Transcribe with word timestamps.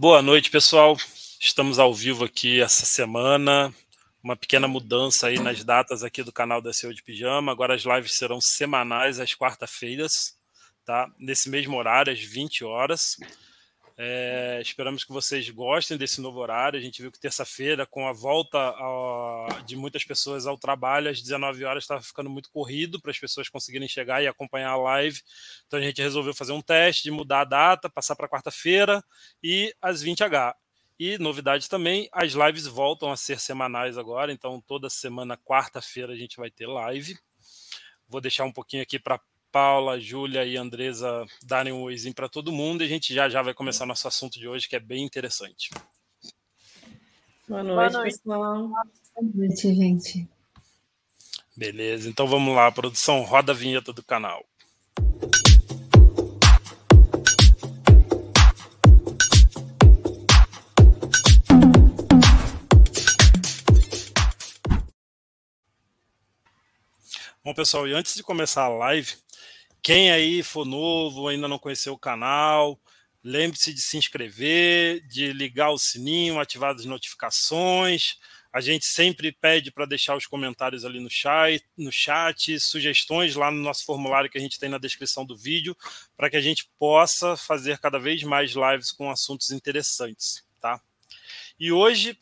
Boa 0.00 0.22
noite, 0.22 0.50
pessoal. 0.50 0.96
Estamos 1.38 1.78
ao 1.78 1.92
vivo 1.92 2.24
aqui 2.24 2.58
essa 2.58 2.86
semana. 2.86 3.70
Uma 4.24 4.34
pequena 4.34 4.66
mudança 4.66 5.26
aí 5.26 5.38
nas 5.38 5.62
datas 5.62 6.02
aqui 6.02 6.22
do 6.22 6.32
canal 6.32 6.62
da 6.62 6.72
SEO 6.72 6.94
de 6.94 7.02
Pijama. 7.02 7.52
Agora 7.52 7.74
as 7.74 7.82
lives 7.82 8.14
serão 8.14 8.40
semanais 8.40 9.20
às 9.20 9.34
quarta-feiras, 9.34 10.38
tá? 10.86 11.06
Nesse 11.18 11.50
mesmo 11.50 11.76
horário, 11.76 12.10
às 12.10 12.18
20 12.18 12.64
horas. 12.64 13.18
É, 14.02 14.58
esperamos 14.62 15.04
que 15.04 15.12
vocês 15.12 15.50
gostem 15.50 15.98
desse 15.98 16.22
novo 16.22 16.38
horário. 16.38 16.78
A 16.78 16.82
gente 16.82 17.02
viu 17.02 17.12
que 17.12 17.20
terça-feira, 17.20 17.84
com 17.84 18.08
a 18.08 18.14
volta 18.14 18.56
a, 18.58 19.62
de 19.66 19.76
muitas 19.76 20.02
pessoas 20.04 20.46
ao 20.46 20.56
trabalho, 20.56 21.10
às 21.10 21.20
19 21.20 21.66
horas 21.66 21.84
estava 21.84 22.00
ficando 22.00 22.30
muito 22.30 22.50
corrido 22.50 22.98
para 22.98 23.10
as 23.10 23.18
pessoas 23.18 23.50
conseguirem 23.50 23.86
chegar 23.86 24.22
e 24.22 24.26
acompanhar 24.26 24.70
a 24.70 24.76
live. 24.76 25.20
Então 25.66 25.78
a 25.78 25.82
gente 25.82 26.00
resolveu 26.00 26.32
fazer 26.32 26.52
um 26.52 26.62
teste 26.62 27.02
de 27.02 27.10
mudar 27.10 27.42
a 27.42 27.44
data, 27.44 27.90
passar 27.90 28.16
para 28.16 28.26
quarta-feira 28.26 29.04
e 29.42 29.74
às 29.82 30.02
20h. 30.02 30.54
E 30.98 31.18
novidade 31.18 31.68
também, 31.68 32.08
as 32.10 32.32
lives 32.32 32.66
voltam 32.66 33.12
a 33.12 33.18
ser 33.18 33.38
semanais 33.38 33.98
agora, 33.98 34.32
então 34.32 34.62
toda 34.66 34.88
semana, 34.88 35.36
quarta-feira, 35.36 36.14
a 36.14 36.16
gente 36.16 36.38
vai 36.38 36.50
ter 36.50 36.66
live. 36.66 37.18
Vou 38.08 38.22
deixar 38.22 38.44
um 38.44 38.52
pouquinho 38.52 38.82
aqui 38.82 38.98
para 38.98 39.20
Paula, 39.50 39.98
Júlia 39.98 40.44
e 40.44 40.56
Andresa 40.56 41.26
darem 41.42 41.72
um 41.72 41.82
oizinho 41.82 42.14
para 42.14 42.28
todo 42.28 42.52
mundo 42.52 42.82
e 42.82 42.86
a 42.86 42.88
gente 42.88 43.12
já 43.12 43.28
já 43.28 43.42
vai 43.42 43.52
começar 43.52 43.84
nosso 43.84 44.06
assunto 44.06 44.38
de 44.38 44.46
hoje, 44.46 44.68
que 44.68 44.76
é 44.76 44.80
bem 44.80 45.04
interessante. 45.04 45.70
Boa 47.48 47.62
noite, 47.62 47.74
Boa 47.74 47.90
noite. 47.90 48.18
pessoal. 48.18 48.68
Boa 48.68 48.84
noite, 49.34 49.74
gente. 49.74 50.28
Beleza, 51.56 52.08
então 52.08 52.26
vamos 52.26 52.54
lá, 52.54 52.70
produção, 52.70 53.22
roda 53.22 53.52
a 53.52 53.54
vinheta 53.54 53.92
do 53.92 54.02
canal. 54.02 54.44
Bom, 67.42 67.54
pessoal, 67.54 67.88
e 67.88 67.92
antes 67.94 68.14
de 68.14 68.22
começar 68.22 68.64
a 68.64 68.68
live, 68.68 69.16
quem 69.90 70.12
aí 70.12 70.40
for 70.40 70.64
novo, 70.64 71.26
ainda 71.26 71.48
não 71.48 71.58
conheceu 71.58 71.94
o 71.94 71.98
canal, 71.98 72.80
lembre-se 73.24 73.74
de 73.74 73.80
se 73.80 73.96
inscrever, 73.96 75.04
de 75.08 75.32
ligar 75.32 75.70
o 75.70 75.78
sininho, 75.78 76.38
ativar 76.38 76.76
as 76.76 76.84
notificações. 76.84 78.14
A 78.52 78.60
gente 78.60 78.86
sempre 78.86 79.32
pede 79.32 79.72
para 79.72 79.86
deixar 79.86 80.16
os 80.16 80.28
comentários 80.28 80.84
ali 80.84 81.00
no 81.00 81.10
chat, 81.10 81.64
no 81.76 81.90
chat, 81.90 82.60
sugestões 82.60 83.34
lá 83.34 83.50
no 83.50 83.60
nosso 83.60 83.84
formulário 83.84 84.30
que 84.30 84.38
a 84.38 84.40
gente 84.40 84.60
tem 84.60 84.68
na 84.68 84.78
descrição 84.78 85.26
do 85.26 85.36
vídeo, 85.36 85.76
para 86.16 86.30
que 86.30 86.36
a 86.36 86.40
gente 86.40 86.70
possa 86.78 87.36
fazer 87.36 87.76
cada 87.78 87.98
vez 87.98 88.22
mais 88.22 88.52
lives 88.52 88.92
com 88.92 89.10
assuntos 89.10 89.50
interessantes, 89.50 90.44
tá? 90.60 90.80
E 91.58 91.72
hoje 91.72 92.16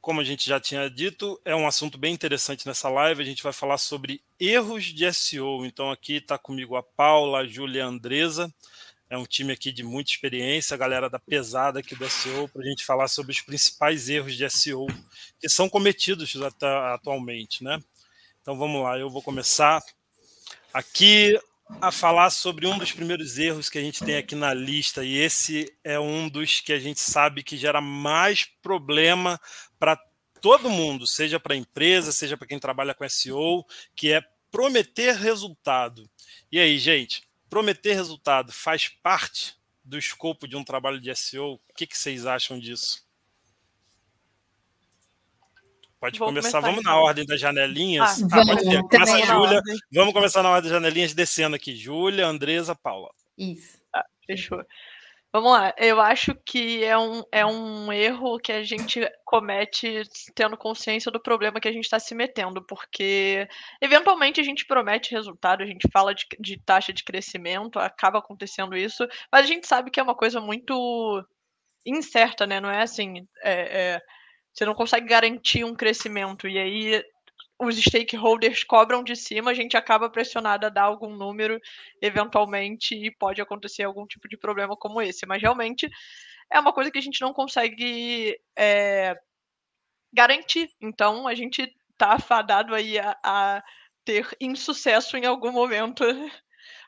como 0.00 0.20
a 0.20 0.24
gente 0.24 0.48
já 0.48 0.60
tinha 0.60 0.88
dito, 0.88 1.40
é 1.44 1.54
um 1.54 1.66
assunto 1.66 1.98
bem 1.98 2.14
interessante 2.14 2.66
nessa 2.66 2.88
live. 2.88 3.22
A 3.22 3.26
gente 3.26 3.42
vai 3.42 3.52
falar 3.52 3.78
sobre 3.78 4.22
erros 4.38 4.84
de 4.84 5.12
SEO. 5.12 5.64
Então, 5.64 5.90
aqui 5.90 6.14
está 6.14 6.38
comigo 6.38 6.76
a 6.76 6.82
Paula, 6.82 7.40
a 7.40 7.46
Júlia 7.46 7.80
e 7.80 7.82
a 7.82 7.86
Andresa. 7.86 8.52
É 9.10 9.16
um 9.16 9.24
time 9.24 9.52
aqui 9.52 9.72
de 9.72 9.82
muita 9.82 10.10
experiência, 10.10 10.74
a 10.74 10.78
galera 10.78 11.08
da 11.08 11.18
pesada 11.18 11.80
aqui 11.80 11.94
do 11.94 12.08
SEO, 12.08 12.46
para 12.48 12.62
a 12.62 12.66
gente 12.66 12.84
falar 12.84 13.08
sobre 13.08 13.32
os 13.32 13.40
principais 13.40 14.08
erros 14.08 14.36
de 14.36 14.48
SEO 14.50 14.86
que 15.40 15.48
são 15.48 15.68
cometidos 15.68 16.34
atualmente, 16.92 17.64
né? 17.64 17.82
Então 18.42 18.58
vamos 18.58 18.82
lá, 18.82 18.98
eu 18.98 19.08
vou 19.08 19.22
começar 19.22 19.82
aqui 20.74 21.38
a 21.80 21.92
falar 21.92 22.30
sobre 22.30 22.66
um 22.66 22.78
dos 22.78 22.92
primeiros 22.92 23.38
erros 23.38 23.68
que 23.68 23.78
a 23.78 23.82
gente 23.82 24.02
tem 24.04 24.16
aqui 24.16 24.34
na 24.34 24.52
lista, 24.54 25.04
e 25.04 25.16
esse 25.16 25.72
é 25.84 25.98
um 26.00 26.28
dos 26.28 26.60
que 26.60 26.72
a 26.72 26.78
gente 26.78 27.00
sabe 27.00 27.42
que 27.42 27.56
gera 27.56 27.80
mais 27.80 28.44
problema 28.62 29.40
para 29.78 30.00
todo 30.40 30.70
mundo, 30.70 31.06
seja 31.06 31.38
para 31.38 31.54
a 31.54 31.56
empresa, 31.56 32.12
seja 32.12 32.36
para 32.36 32.46
quem 32.46 32.58
trabalha 32.58 32.94
com 32.94 33.08
SEO, 33.08 33.64
que 33.94 34.12
é 34.12 34.22
prometer 34.50 35.14
resultado. 35.14 36.08
E 36.50 36.58
aí, 36.58 36.78
gente, 36.78 37.22
prometer 37.50 37.94
resultado 37.94 38.52
faz 38.52 38.88
parte 38.88 39.56
do 39.84 39.98
escopo 39.98 40.46
de 40.46 40.56
um 40.56 40.64
trabalho 40.64 41.00
de 41.00 41.14
SEO? 41.14 41.54
O 41.54 41.74
que, 41.74 41.86
que 41.86 41.96
vocês 41.96 42.26
acham 42.26 42.58
disso? 42.58 43.07
Pode 46.00 46.18
Vou 46.18 46.28
começar, 46.28 46.60
vamos 46.60 46.80
então. 46.80 46.92
na 46.92 47.00
ordem 47.00 47.26
das 47.26 47.40
janelinhas. 47.40 48.22
Ah, 48.22 48.40
ah 48.40 48.46
pode 48.46 48.64
ser. 48.64 48.82
Começa 48.82 49.16
a 49.16 49.20
Júlia. 49.20 49.62
Vamos 49.92 50.14
começar 50.14 50.42
na 50.42 50.50
ordem 50.50 50.70
das 50.70 50.80
janelinhas, 50.80 51.12
descendo 51.12 51.56
aqui. 51.56 51.74
Júlia, 51.74 52.26
Andresa, 52.26 52.74
Paula. 52.74 53.10
Isso. 53.36 53.78
Ah, 53.94 54.04
fechou. 54.26 54.64
Vamos 55.30 55.52
lá, 55.52 55.74
eu 55.76 56.00
acho 56.00 56.34
que 56.34 56.82
é 56.82 56.96
um, 56.96 57.22
é 57.30 57.44
um 57.44 57.92
erro 57.92 58.38
que 58.38 58.50
a 58.50 58.62
gente 58.62 58.98
comete 59.26 60.02
tendo 60.34 60.56
consciência 60.56 61.12
do 61.12 61.20
problema 61.20 61.60
que 61.60 61.68
a 61.68 61.72
gente 61.72 61.84
está 61.84 62.00
se 62.00 62.14
metendo, 62.14 62.64
porque 62.64 63.46
eventualmente 63.78 64.40
a 64.40 64.42
gente 64.42 64.64
promete 64.64 65.14
resultado, 65.14 65.62
a 65.62 65.66
gente 65.66 65.86
fala 65.92 66.14
de, 66.14 66.24
de, 66.40 66.58
taxa 66.58 66.94
de 66.94 67.04
crescimento, 67.04 67.78
acaba 67.78 68.20
acontecendo 68.20 68.74
isso, 68.74 69.06
mas 69.30 69.44
a 69.44 69.46
gente 69.46 69.66
sabe 69.66 69.90
que 69.90 70.00
é 70.00 70.02
uma 70.02 70.14
coisa 70.14 70.40
muito 70.40 71.22
incerta, 71.84 72.46
né? 72.46 72.58
Não 72.58 72.70
é 72.70 72.82
assim, 72.82 73.28
é, 73.42 73.52
é, 73.96 74.02
você 74.58 74.64
não 74.64 74.74
consegue 74.74 75.06
garantir 75.06 75.64
um 75.64 75.74
crescimento, 75.74 76.48
e 76.48 76.58
aí 76.58 77.04
os 77.60 77.76
stakeholders 77.76 78.64
cobram 78.64 79.04
de 79.04 79.14
cima, 79.14 79.52
a 79.52 79.54
gente 79.54 79.76
acaba 79.76 80.10
pressionado 80.10 80.66
a 80.66 80.68
dar 80.68 80.82
algum 80.82 81.14
número 81.14 81.60
eventualmente 82.02 82.94
e 82.94 83.10
pode 83.10 83.40
acontecer 83.40 83.84
algum 83.84 84.04
tipo 84.06 84.28
de 84.28 84.36
problema 84.36 84.76
como 84.76 85.00
esse. 85.00 85.26
Mas 85.26 85.40
realmente 85.40 85.88
é 86.50 86.58
uma 86.58 86.72
coisa 86.72 86.90
que 86.90 86.98
a 86.98 87.02
gente 87.02 87.20
não 87.20 87.32
consegue 87.32 88.36
é, 88.56 89.16
garantir. 90.12 90.70
Então 90.80 91.28
a 91.28 91.34
gente 91.34 91.72
está 91.92 92.14
afadado 92.14 92.74
aí 92.74 92.98
a, 92.98 93.16
a, 93.24 93.62
ter 94.04 94.28
insucesso 94.40 95.16
em 95.16 95.24
algum 95.26 95.52
momento 95.52 96.04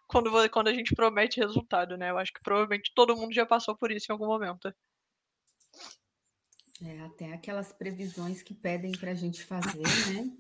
quando, 0.09 0.51
quando 0.51 0.69
a 0.69 0.75
gente 0.75 0.95
promete 0.95 1.41
resultado, 1.41 1.97
né? 1.97 2.11
Eu 2.11 2.19
acho 2.19 2.33
que 2.33 2.43
provavelmente 2.43 2.93
todo 2.95 3.17
mundo 3.17 3.33
já 3.33 3.47
passou 3.47 3.77
por 3.77 3.93
isso 3.93 4.07
em 4.11 4.13
algum 4.13 4.27
momento. 4.27 4.73
É, 6.83 7.01
até 7.03 7.33
aquelas 7.33 7.73
previsões 7.73 8.43
que 8.43 8.55
pedem 8.55 8.93
para 8.93 9.11
a 9.11 9.15
gente 9.15 9.45
fazer, 9.45 9.83
né? 10.15 10.31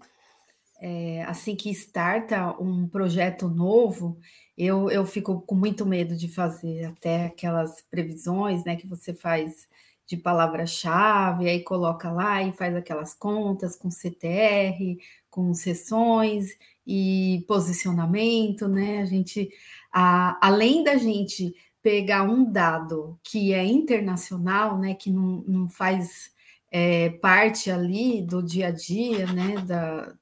é, 0.80 1.22
assim 1.24 1.54
que 1.54 1.70
starta 1.70 2.56
um 2.58 2.88
projeto 2.88 3.48
novo, 3.48 4.18
eu, 4.56 4.90
eu 4.90 5.04
fico 5.04 5.42
com 5.42 5.54
muito 5.54 5.84
medo 5.84 6.16
de 6.16 6.28
fazer 6.28 6.86
até 6.86 7.26
aquelas 7.26 7.82
previsões 7.90 8.64
né, 8.64 8.76
que 8.76 8.86
você 8.86 9.12
faz 9.12 9.68
de 10.06 10.16
palavra-chave, 10.16 11.48
aí 11.48 11.62
coloca 11.62 12.10
lá 12.10 12.42
e 12.42 12.52
faz 12.52 12.74
aquelas 12.74 13.14
contas 13.14 13.76
com 13.76 13.90
CTR, 13.90 14.98
com 15.28 15.54
sessões 15.54 16.56
e 16.84 17.44
posicionamento, 17.46 18.66
né? 18.66 19.02
A 19.02 19.04
gente, 19.04 19.48
a, 19.92 20.36
além 20.44 20.82
da 20.82 20.96
gente 20.96 21.54
pegar 21.82 22.22
um 22.22 22.44
dado 22.44 23.18
que 23.22 23.52
é 23.52 23.64
internacional, 23.64 24.78
né, 24.78 24.94
que 24.94 25.10
não, 25.10 25.42
não 25.46 25.68
faz 25.68 26.30
é, 26.70 27.10
parte 27.10 27.70
ali 27.70 28.22
do 28.22 28.42
dia 28.42 28.68
a 28.68 28.70
dia, 28.70 29.26
né, 29.32 29.56
da, 29.66 30.14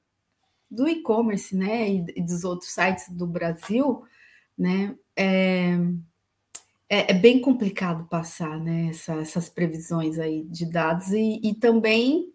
do 0.69 0.87
e-commerce, 0.87 1.55
né, 1.55 1.89
e, 2.15 2.21
dos 2.21 2.43
outros 2.43 2.71
sites 2.71 3.09
do 3.09 3.27
Brasil, 3.27 4.03
né, 4.57 4.95
é, 5.15 5.77
é, 6.87 7.11
é 7.11 7.13
bem 7.13 7.41
complicado 7.41 8.07
passar, 8.07 8.59
né, 8.59 8.87
essa, 8.89 9.13
essas 9.15 9.49
previsões 9.49 10.17
aí 10.17 10.43
de 10.45 10.65
dados 10.65 11.11
e, 11.11 11.41
e 11.43 11.53
também 11.53 12.33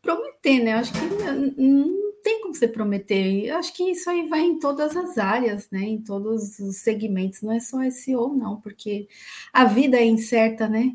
prometer, 0.00 0.60
né, 0.60 0.74
acho 0.74 0.92
que 0.92 1.60
não 1.60 1.99
tem 2.30 2.40
como 2.42 2.54
você 2.54 2.68
prometer, 2.68 3.50
acho 3.50 3.74
que 3.74 3.90
isso 3.90 4.08
aí 4.08 4.28
vai 4.28 4.40
em 4.40 4.58
todas 4.58 4.96
as 4.96 5.18
áreas, 5.18 5.68
né, 5.70 5.80
em 5.80 6.00
todos 6.00 6.58
os 6.60 6.76
segmentos, 6.76 7.42
não 7.42 7.52
é 7.52 7.58
só 7.58 7.82
SEO, 7.90 8.32
não, 8.34 8.60
porque 8.60 9.08
a 9.52 9.64
vida 9.64 9.96
é 9.96 10.04
incerta, 10.04 10.68
né, 10.68 10.92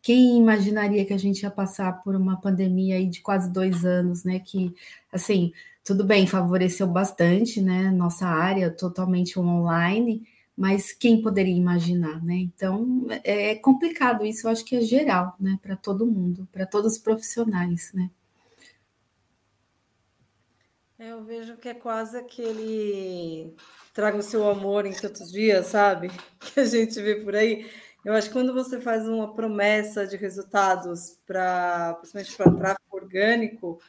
quem 0.00 0.38
imaginaria 0.38 1.04
que 1.04 1.12
a 1.12 1.18
gente 1.18 1.42
ia 1.42 1.50
passar 1.50 2.00
por 2.02 2.16
uma 2.16 2.40
pandemia 2.40 2.96
aí 2.96 3.06
de 3.06 3.20
quase 3.20 3.52
dois 3.52 3.84
anos, 3.84 4.24
né? 4.24 4.38
Que, 4.38 4.72
assim, 5.12 5.52
tudo 5.84 6.04
bem, 6.04 6.26
favoreceu 6.26 6.86
bastante, 6.86 7.60
né? 7.60 7.90
Nossa 7.90 8.26
área 8.26 8.70
totalmente 8.70 9.38
online, 9.38 10.22
mas 10.56 10.92
quem 10.92 11.20
poderia 11.20 11.54
imaginar, 11.54 12.24
né? 12.24 12.36
Então 12.36 13.06
é, 13.24 13.50
é 13.50 13.54
complicado 13.56 14.24
isso, 14.24 14.46
eu 14.46 14.52
acho 14.52 14.64
que 14.64 14.76
é 14.76 14.80
geral, 14.80 15.36
né? 15.38 15.58
Para 15.62 15.76
todo 15.76 16.06
mundo, 16.06 16.48
para 16.52 16.64
todos 16.64 16.94
os 16.94 16.98
profissionais, 16.98 17.90
né? 17.92 18.10
É, 20.98 21.12
eu 21.12 21.22
vejo 21.22 21.56
que 21.56 21.68
é 21.68 21.74
quase 21.74 22.16
aquele 22.18 23.54
traga 23.94 24.16
o 24.16 24.22
seu 24.22 24.48
amor 24.48 24.84
em 24.84 24.92
tantos 24.92 25.30
dias, 25.30 25.66
sabe? 25.66 26.10
Que 26.40 26.60
a 26.60 26.64
gente 26.64 27.00
vê 27.00 27.16
por 27.16 27.36
aí. 27.36 27.70
Eu 28.04 28.14
acho 28.14 28.28
que 28.28 28.32
quando 28.32 28.52
você 28.52 28.80
faz 28.80 29.06
uma 29.08 29.34
promessa 29.34 30.06
de 30.06 30.16
resultados 30.16 31.18
para, 31.26 31.94
principalmente 31.94 32.36
para 32.36 32.52
tráfego 32.52 32.96
orgânico, 32.96 33.80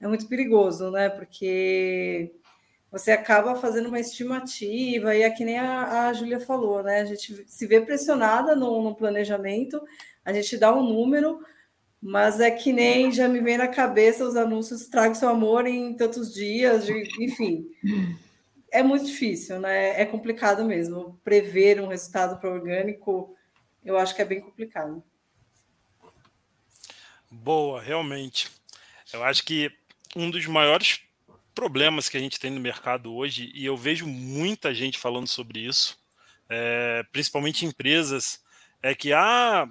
é 0.00 0.08
muito 0.08 0.28
perigoso, 0.28 0.90
né? 0.90 1.08
Porque 1.08 2.32
você 2.90 3.12
acaba 3.12 3.54
fazendo 3.56 3.88
uma 3.88 4.00
estimativa, 4.00 5.14
e 5.14 5.22
é 5.22 5.30
que 5.30 5.44
nem 5.44 5.58
a, 5.58 6.08
a 6.08 6.12
Júlia 6.12 6.40
falou, 6.40 6.82
né? 6.82 7.00
A 7.00 7.04
gente 7.04 7.44
se 7.46 7.66
vê 7.66 7.80
pressionada 7.80 8.56
no, 8.56 8.82
no, 8.82 8.94
planejamento, 8.94 9.80
a 10.24 10.32
gente 10.32 10.56
dá 10.56 10.74
um 10.74 10.82
número, 10.82 11.44
mas 12.06 12.38
é 12.38 12.52
que 12.52 12.72
nem 12.72 13.10
já 13.10 13.26
me 13.26 13.40
vem 13.40 13.58
na 13.58 13.66
cabeça 13.66 14.24
os 14.24 14.36
anúncios 14.36 14.86
traga 14.86 15.12
seu 15.16 15.28
amor 15.28 15.66
em 15.66 15.92
tantos 15.92 16.32
dias, 16.32 16.86
de, 16.86 16.92
enfim. 17.18 17.66
É 18.70 18.80
muito 18.80 19.06
difícil, 19.06 19.58
né? 19.58 20.00
É 20.00 20.04
complicado 20.04 20.64
mesmo. 20.64 21.20
Prever 21.24 21.80
um 21.80 21.88
resultado 21.88 22.38
para 22.38 22.48
orgânico, 22.48 23.36
eu 23.84 23.98
acho 23.98 24.14
que 24.14 24.22
é 24.22 24.24
bem 24.24 24.40
complicado. 24.40 25.02
Boa, 27.28 27.82
realmente. 27.82 28.50
Eu 29.12 29.24
acho 29.24 29.44
que 29.44 29.72
um 30.14 30.30
dos 30.30 30.46
maiores 30.46 31.00
problemas 31.52 32.08
que 32.08 32.16
a 32.16 32.20
gente 32.20 32.38
tem 32.38 32.52
no 32.52 32.60
mercado 32.60 33.12
hoje, 33.12 33.50
e 33.52 33.64
eu 33.64 33.76
vejo 33.76 34.06
muita 34.06 34.72
gente 34.72 34.96
falando 34.96 35.26
sobre 35.26 35.58
isso, 35.58 35.98
é, 36.48 37.04
principalmente 37.10 37.66
empresas, 37.66 38.40
é 38.80 38.94
que, 38.94 39.12
ah, 39.12 39.68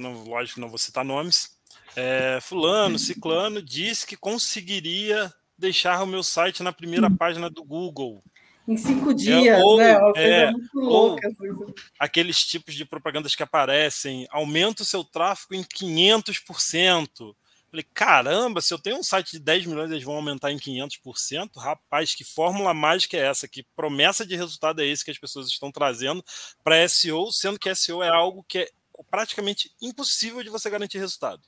não, 0.00 0.24
lógico 0.24 0.60
não 0.60 0.68
vou 0.68 0.78
citar 0.78 1.04
nomes, 1.04 1.56
é, 1.96 2.38
fulano, 2.40 2.98
ciclano, 2.98 3.62
disse 3.62 4.06
que 4.06 4.16
conseguiria 4.16 5.32
deixar 5.58 6.02
o 6.02 6.06
meu 6.06 6.22
site 6.22 6.62
na 6.62 6.72
primeira 6.72 7.08
hum. 7.08 7.16
página 7.16 7.50
do 7.50 7.62
Google. 7.62 8.22
Em 8.66 8.76
cinco 8.76 9.10
é, 9.10 9.14
dias, 9.14 9.58
é, 9.58 9.64
ou, 9.64 9.76
né? 9.78 9.98
Uma 9.98 10.12
coisa 10.12 10.28
é, 10.28 10.50
muito 10.52 10.78
louca. 10.78 11.28
Assim. 11.28 11.74
Aqueles 11.98 12.44
tipos 12.44 12.74
de 12.74 12.84
propagandas 12.84 13.34
que 13.34 13.42
aparecem, 13.42 14.26
aumenta 14.30 14.82
o 14.82 14.86
seu 14.86 15.02
tráfego 15.02 15.54
em 15.54 15.64
500%. 15.64 17.34
Falei, 17.70 17.86
caramba, 17.94 18.60
se 18.60 18.74
eu 18.74 18.78
tenho 18.78 18.96
um 18.96 19.02
site 19.02 19.32
de 19.32 19.38
10 19.38 19.66
milhões, 19.66 19.90
eles 19.90 20.02
vão 20.02 20.16
aumentar 20.16 20.50
em 20.50 20.58
500%? 20.58 21.50
Rapaz, 21.56 22.14
que 22.14 22.24
fórmula 22.24 22.74
mágica 22.74 23.16
é 23.16 23.20
essa? 23.20 23.46
Que 23.46 23.64
promessa 23.76 24.26
de 24.26 24.34
resultado 24.34 24.82
é 24.82 24.86
esse 24.86 25.04
que 25.04 25.10
as 25.10 25.18
pessoas 25.18 25.46
estão 25.46 25.70
trazendo 25.70 26.24
para 26.64 26.88
SEO, 26.88 27.30
sendo 27.30 27.58
que 27.58 27.72
SEO 27.72 28.02
é 28.02 28.08
algo 28.08 28.44
que 28.48 28.58
é 28.58 28.68
praticamente 29.04 29.74
impossível 29.80 30.42
de 30.42 30.50
você 30.50 30.68
garantir 30.68 30.98
resultado. 30.98 31.42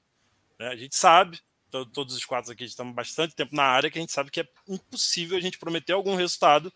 Né? 0.58 0.68
A 0.68 0.76
gente 0.76 0.96
sabe, 0.96 1.40
todos 1.92 2.14
os 2.14 2.24
quatro 2.24 2.52
aqui 2.52 2.64
estamos 2.64 2.94
bastante 2.94 3.34
tempo 3.34 3.54
na 3.54 3.64
área, 3.64 3.90
que 3.90 3.98
a 3.98 4.00
gente 4.00 4.12
sabe 4.12 4.30
que 4.30 4.40
é 4.40 4.48
impossível 4.68 5.36
a 5.36 5.40
gente 5.40 5.58
prometer 5.58 5.92
algum 5.92 6.14
resultado. 6.14 6.72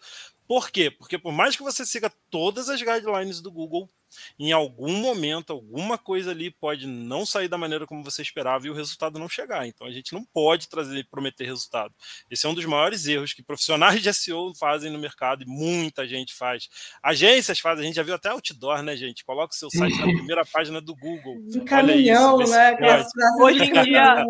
Por 0.47 0.71
quê? 0.71 0.91
Porque 0.91 1.19
por 1.19 1.33
mais 1.33 1.57
que 1.57 1.63
você 1.63 1.85
siga 1.85 2.11
todas 2.31 2.69
as 2.69 2.81
guidelines 2.81 3.41
do 3.41 3.51
Google, 3.51 3.89
em 4.39 4.53
algum 4.53 4.93
momento, 4.93 5.53
alguma 5.53 5.99
coisa 5.99 6.31
ali 6.31 6.51
pode 6.51 6.87
não 6.87 7.27
sair 7.27 7.49
da 7.49 7.59
maneira 7.59 7.87
como 7.87 8.05
você 8.05 8.23
esperava 8.23 8.67
e 8.67 8.71
o 8.71 8.75
resultado 8.75 9.19
não 9.19 9.29
chegar. 9.29 9.67
Então 9.67 9.87
a 9.87 9.91
gente 9.91 10.13
não 10.13 10.25
pode 10.25 10.69
trazer 10.69 11.07
prometer 11.11 11.45
resultado. 11.45 11.95
Esse 12.31 12.47
é 12.47 12.49
um 12.49 12.55
dos 12.55 12.65
maiores 12.65 13.07
erros 13.07 13.33
que 13.33 13.43
profissionais 13.43 14.01
de 14.03 14.13
SEO 14.13 14.55
fazem 14.55 14.91
no 14.91 14.99
mercado 14.99 15.43
e 15.43 15.47
muita 15.47 16.07
gente 16.07 16.35
faz. 16.35 16.69
Agências 17.03 17.59
fazem, 17.59 17.85
a 17.85 17.87
gente 17.87 17.97
já 17.97 18.03
viu 18.03 18.15
até 18.15 18.31
outdoor, 18.31 18.83
né, 18.83 18.97
gente? 18.97 19.25
Coloca 19.25 19.53
o 19.53 19.57
seu 19.57 19.71
site 19.71 19.99
na 19.99 20.05
primeira 20.05 20.45
página 20.45 20.81
do 20.81 20.95
Google. 20.95 21.41
De 21.49 21.61
caminhão, 21.63 22.41
isso, 22.41 22.53
né? 22.53 22.77
Hoje 23.41 23.65
em 23.65 23.83
dia. 23.83 24.27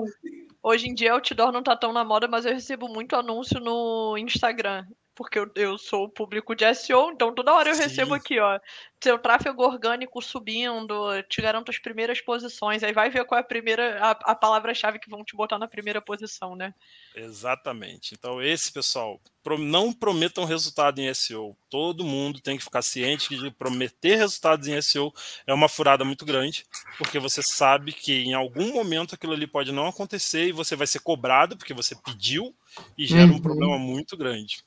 Hoje 0.63 0.89
em 0.89 0.95
dia, 0.95 1.13
outdoor 1.13 1.53
não 1.53 1.63
tá 1.63 1.77
tão 1.77 1.93
na 1.93 2.05
moda, 2.05 2.27
mas 2.27 2.45
eu 2.45 2.53
recebo 2.53 2.89
muito 2.89 3.15
anúncio 3.15 3.61
no 3.61 4.19
Instagram 4.19 4.85
porque 5.17 5.39
eu, 5.39 5.51
eu 5.55 5.79
sou 5.79 6.05
o 6.05 6.09
público 6.09 6.55
de 6.55 6.73
SEO, 6.75 7.11
então 7.11 7.35
toda 7.35 7.55
hora 7.55 7.71
eu 7.71 7.75
Sim. 7.75 7.85
recebo 7.85 8.15
aqui, 8.15 8.39
ó, 8.39 8.61
seu 9.03 9.19
tráfego 9.19 9.63
orgânico 9.63 10.21
subindo, 10.21 11.23
te 11.23 11.41
garanto 11.41 11.71
as 11.71 11.79
primeiras 11.79 12.21
posições, 12.21 12.83
aí 12.83 12.93
vai 12.93 13.09
ver 13.09 13.25
qual 13.25 13.39
é 13.39 13.41
a 13.41 13.45
primeira, 13.45 13.99
a, 13.99 14.11
a 14.11 14.35
palavra-chave 14.35 14.99
que 14.99 15.09
vão 15.09 15.25
te 15.25 15.35
botar 15.35 15.59
na 15.59 15.67
primeira 15.67 16.03
posição, 16.03 16.55
né? 16.55 16.75
Exatamente. 17.15 18.15
Então, 18.15 18.43
esse, 18.43 18.71
pessoal, 18.71 19.19
não 19.59 19.91
prometam 19.93 20.45
resultado 20.45 20.99
em 20.99 21.13
SEO. 21.15 21.57
Todo 21.71 22.05
mundo 22.05 22.41
tem 22.41 22.59
que 22.59 22.65
ficar 22.65 22.83
ciente 22.83 23.35
de 23.37 23.51
prometer 23.51 24.17
resultados 24.17 24.69
em 24.69 24.81
SEO 24.83 25.13
é 25.47 25.55
uma 25.55 25.69
furada 25.69 26.05
muito 26.05 26.27
grande, 26.27 26.67
porque 26.99 27.19
você 27.19 27.43
sabe 27.43 27.93
que 27.93 28.25
em 28.25 28.35
algum 28.35 28.75
momento 28.75 29.15
aquilo 29.15 29.33
ali 29.33 29.47
pode 29.47 29.73
não 29.73 29.87
acontecer 29.87 30.49
e 30.49 30.53
você 30.53 30.77
vai 30.77 30.87
ser 30.87 30.99
cobrado 30.99 31.57
porque 31.57 31.73
você 31.73 31.95
pediu 31.95 32.55
e 32.99 33.07
gera 33.07 33.31
uhum. 33.31 33.37
um 33.37 33.41
problema 33.41 33.79
muito 33.79 34.15
grande 34.17 34.66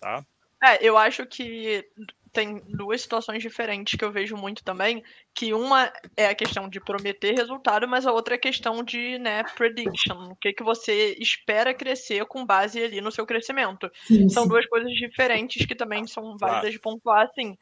tá? 0.00 0.24
É, 0.62 0.84
eu 0.84 0.98
acho 0.98 1.24
que 1.26 1.84
tem 2.32 2.60
duas 2.68 3.00
situações 3.00 3.42
diferentes 3.42 3.98
que 3.98 4.04
eu 4.04 4.12
vejo 4.12 4.36
muito 4.36 4.62
também, 4.62 5.02
que 5.34 5.52
uma 5.54 5.90
é 6.16 6.26
a 6.26 6.34
questão 6.34 6.68
de 6.68 6.80
prometer 6.80 7.34
resultado, 7.34 7.88
mas 7.88 8.06
a 8.06 8.12
outra 8.12 8.34
é 8.34 8.36
a 8.36 8.40
questão 8.40 8.82
de, 8.82 9.18
né, 9.18 9.42
prediction, 9.56 10.30
o 10.30 10.36
que, 10.36 10.52
que 10.52 10.62
você 10.62 11.16
espera 11.18 11.72
crescer 11.72 12.24
com 12.26 12.44
base 12.44 12.82
ali 12.82 13.00
no 13.00 13.12
seu 13.12 13.24
crescimento. 13.24 13.90
Sim, 14.06 14.28
são 14.28 14.44
sim. 14.44 14.48
duas 14.48 14.66
coisas 14.66 14.92
diferentes 14.92 15.64
que 15.64 15.74
também 15.74 16.06
são 16.06 16.36
válidas 16.36 16.60
claro. 16.60 16.70
de 16.70 16.78
pontuar, 16.80 17.26
assim. 17.26 17.56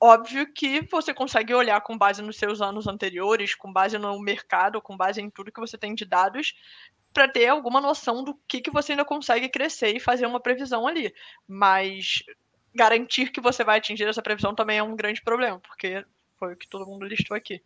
Óbvio 0.00 0.52
que 0.52 0.84
você 0.90 1.14
consegue 1.14 1.54
olhar 1.54 1.80
com 1.80 1.96
base 1.96 2.20
nos 2.22 2.36
seus 2.36 2.60
anos 2.60 2.88
anteriores, 2.88 3.54
com 3.54 3.72
base 3.72 3.96
no 3.98 4.20
mercado, 4.20 4.82
com 4.82 4.96
base 4.96 5.20
em 5.20 5.30
tudo 5.30 5.52
que 5.52 5.60
você 5.60 5.78
tem 5.78 5.94
de 5.94 6.04
dados, 6.04 6.54
para 7.12 7.28
ter 7.28 7.46
alguma 7.48 7.80
noção 7.80 8.24
do 8.24 8.34
que, 8.48 8.60
que 8.60 8.70
você 8.70 8.92
ainda 8.92 9.04
consegue 9.04 9.48
crescer 9.48 9.94
e 9.94 10.00
fazer 10.00 10.26
uma 10.26 10.40
previsão 10.40 10.86
ali. 10.86 11.12
Mas 11.46 12.22
garantir 12.74 13.30
que 13.30 13.40
você 13.40 13.62
vai 13.62 13.78
atingir 13.78 14.08
essa 14.08 14.22
previsão 14.22 14.54
também 14.54 14.78
é 14.78 14.82
um 14.82 14.96
grande 14.96 15.22
problema, 15.22 15.60
porque 15.60 16.04
foi 16.38 16.54
o 16.54 16.56
que 16.56 16.68
todo 16.68 16.86
mundo 16.86 17.06
listou 17.06 17.36
aqui. 17.36 17.62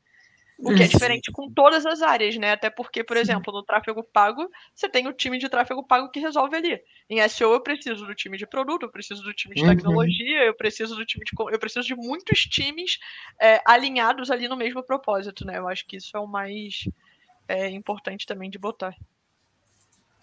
O 0.59 0.75
que 0.75 0.83
é 0.83 0.89
diferente 0.89 1.31
com 1.31 1.51
todas 1.51 1.85
as 1.85 2.01
áreas, 2.01 2.35
né? 2.37 2.53
Até 2.53 2.71
porque, 2.71 3.05
por 3.05 3.17
exemplo, 3.19 3.53
no 3.53 3.63
tráfego 3.63 4.03
pago, 4.03 4.51
você 4.75 4.89
tem 4.89 5.07
o 5.07 5.13
time 5.13 5.39
de 5.39 5.51
tráfego 5.51 5.87
pago 5.87 6.11
que 6.11 6.19
resolve 6.19 6.57
ali. 6.57 6.81
Em 7.11 7.27
SEO 7.29 7.53
eu 7.53 7.61
preciso 7.61 8.07
do 8.07 8.15
time 8.15 8.39
de 8.39 8.47
produto, 8.47 8.85
eu 8.85 8.91
preciso 8.91 9.23
do 9.23 9.35
time 9.35 9.55
de 9.55 9.63
uhum. 9.63 9.69
tecnologia, 9.69 10.45
eu 10.45 10.55
preciso 10.55 10.97
do 10.97 11.05
time 11.05 11.25
de. 11.27 11.33
Eu 11.53 11.59
preciso 11.59 11.87
de 11.87 11.95
muitos 11.95 12.41
times 12.41 12.99
é, 13.39 13.61
alinhados 13.67 14.31
ali 14.31 14.49
no 14.49 14.57
mesmo 14.57 14.83
propósito, 14.83 15.45
né? 15.45 15.59
Eu 15.59 15.69
acho 15.69 15.87
que 15.87 15.99
isso 15.99 16.17
é 16.17 16.21
o 16.21 16.27
mais 16.27 16.89
é, 17.47 17.69
importante 17.69 18.25
também 18.25 18.49
de 18.49 18.59
botar. 18.59 18.97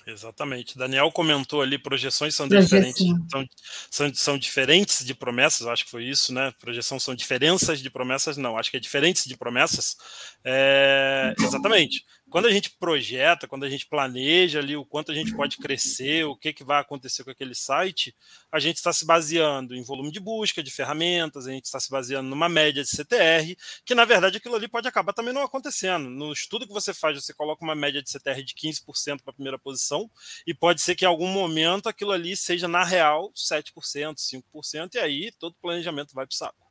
Exatamente. 0.06 0.78
Daniel 0.78 1.12
comentou 1.12 1.62
ali, 1.62 1.78
projeções 1.78 2.36
são 2.36 2.48
diferentes, 2.48 3.06
são, 3.32 3.48
são, 3.90 4.14
são, 4.14 4.38
diferentes 4.38 5.06
de 5.06 5.14
promessas, 5.14 5.66
acho 5.68 5.86
que 5.86 5.92
foi 5.92 6.04
isso, 6.04 6.34
né? 6.34 6.54
Projeção 6.60 7.00
são 7.00 7.16
diferenças 7.16 7.80
de 7.80 7.90
promessas, 7.90 8.36
não, 8.36 8.58
acho 8.58 8.70
que 8.70 8.78
é 8.78 8.80
diferentes 8.80 9.24
de 9.26 9.38
promessas. 9.38 9.96
É, 10.44 11.34
exatamente 11.40 12.06
quando 12.34 12.48
a 12.48 12.52
gente 12.52 12.72
projeta, 12.72 13.48
quando 13.48 13.64
a 13.64 13.70
gente 13.70 13.86
planeja 13.86 14.58
ali 14.58 14.76
o 14.76 14.84
quanto 14.84 15.12
a 15.12 15.14
gente 15.14 15.36
pode 15.36 15.58
crescer, 15.58 16.26
o 16.26 16.36
que, 16.36 16.52
que 16.52 16.64
vai 16.64 16.82
acontecer 16.82 17.24
com 17.24 17.30
aquele 17.30 17.54
site, 17.54 18.16
a 18.52 18.60
gente 18.60 18.78
está 18.78 18.92
se 18.92 19.06
baseando 19.06 19.76
em 19.76 19.84
volume 19.84 20.12
de 20.12 20.20
busca, 20.20 20.64
de 20.64 20.72
ferramentas, 20.72 21.46
a 21.46 21.52
gente 21.52 21.66
está 21.66 21.80
se 21.80 21.92
baseando 21.92 22.28
numa 22.28 22.50
média 22.50 22.84
de 22.84 22.90
CTR, 22.90 23.56
que 23.86 23.94
na 23.94 24.04
verdade 24.04 24.38
aquilo 24.38 24.56
ali 24.56 24.68
pode 24.68 24.88
acabar 24.88 25.14
também 25.14 25.32
não 25.32 25.44
acontecendo. 25.44 26.10
No 26.10 26.34
estudo 26.34 26.66
que 26.66 26.74
você 26.74 26.92
faz, 26.92 27.24
você 27.24 27.36
coloca 27.36 27.64
uma 27.64 27.76
média 27.76 28.02
de 28.02 28.10
CTR 28.10 28.42
de 28.42 28.56
15% 28.56 29.22
para 29.22 29.30
a 29.30 29.36
primeira 29.36 29.60
posição, 29.60 30.10
e 30.48 30.56
pode 30.56 30.82
ser 30.82 30.96
que 30.96 31.06
em 31.06 31.08
algum 31.08 31.28
momento 31.28 31.88
aquilo 31.88 32.14
ali 32.14 32.36
seja, 32.36 32.68
na 32.68 32.84
real, 32.84 33.32
7%, 33.36 34.16
5%, 34.16 34.96
e 34.96 34.98
aí 34.98 35.32
todo 35.34 35.56
planejamento 35.62 36.16
vai 36.16 36.26
para 36.26 36.34
o 36.34 36.36
saco. 36.36 36.68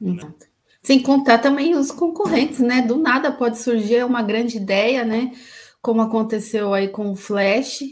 Né? 0.00 0.22
Sem 0.82 1.02
contar 1.02 1.38
também 1.38 1.74
os 1.74 1.90
concorrentes, 1.90 2.58
né? 2.60 2.82
Do 2.82 2.96
nada 2.96 3.30
pode 3.30 3.58
surgir 3.58 4.04
uma 4.04 4.22
grande 4.22 4.56
ideia, 4.56 5.04
né? 5.04 5.32
Como 5.82 6.00
aconteceu 6.00 6.72
aí 6.72 6.88
com 6.88 7.10
o 7.10 7.16
Flash, 7.16 7.82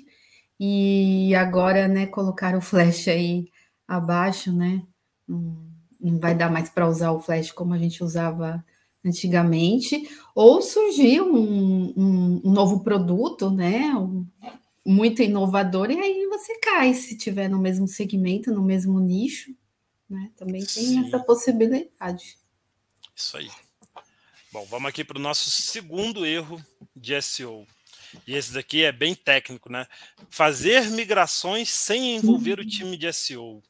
e 0.61 1.35
agora, 1.37 1.87
né, 1.87 2.07
colocar 2.07 2.57
o 2.57 2.61
Flash 2.61 3.09
aí 3.09 3.49
abaixo, 3.87 4.53
né? 4.53 4.83
Não 5.27 6.19
vai 6.19 6.35
dar 6.35 6.51
mais 6.51 6.69
para 6.69 6.89
usar 6.89 7.13
o 7.13 7.21
Flash 7.21 7.53
como 7.53 7.75
a 7.75 7.79
gente 7.79 8.03
usava 8.03 8.65
antigamente, 9.05 10.09
ou 10.35 10.61
surgir 10.61 11.21
um, 11.21 11.93
um, 11.97 12.41
um 12.45 12.51
novo 12.51 12.81
produto, 12.81 13.51
né? 13.51 13.95
Um, 13.95 14.27
muito 14.85 15.23
inovador, 15.23 15.91
e 15.91 15.99
aí 15.99 16.27
você 16.27 16.59
cai 16.61 16.95
se 16.95 17.17
tiver 17.17 17.49
no 17.49 17.59
mesmo 17.59 17.87
segmento, 17.87 18.51
no 18.51 18.63
mesmo 18.63 18.99
nicho, 18.99 19.55
né? 20.09 20.31
Também 20.37 20.61
tem 20.61 20.85
Sim. 20.85 21.07
essa 21.07 21.21
possibilidade. 21.21 22.39
Isso 23.19 23.37
aí. 23.37 23.51
Bom, 24.53 24.65
vamos 24.67 24.89
aqui 24.89 25.03
para 25.03 25.19
o 25.19 25.21
nosso 25.21 25.51
segundo 25.51 26.25
erro 26.25 26.65
de 26.95 27.21
SEO. 27.21 27.67
E 28.25 28.37
esse 28.37 28.55
daqui 28.55 28.85
é 28.85 28.93
bem 28.93 29.13
técnico, 29.13 29.71
né? 29.71 29.89
Fazer 30.31 30.89
migrações 30.91 31.69
sem 31.69 32.15
envolver 32.15 32.61
o 32.61 32.65
time 32.65 32.97
de 32.97 33.13
SEO. 33.13 33.61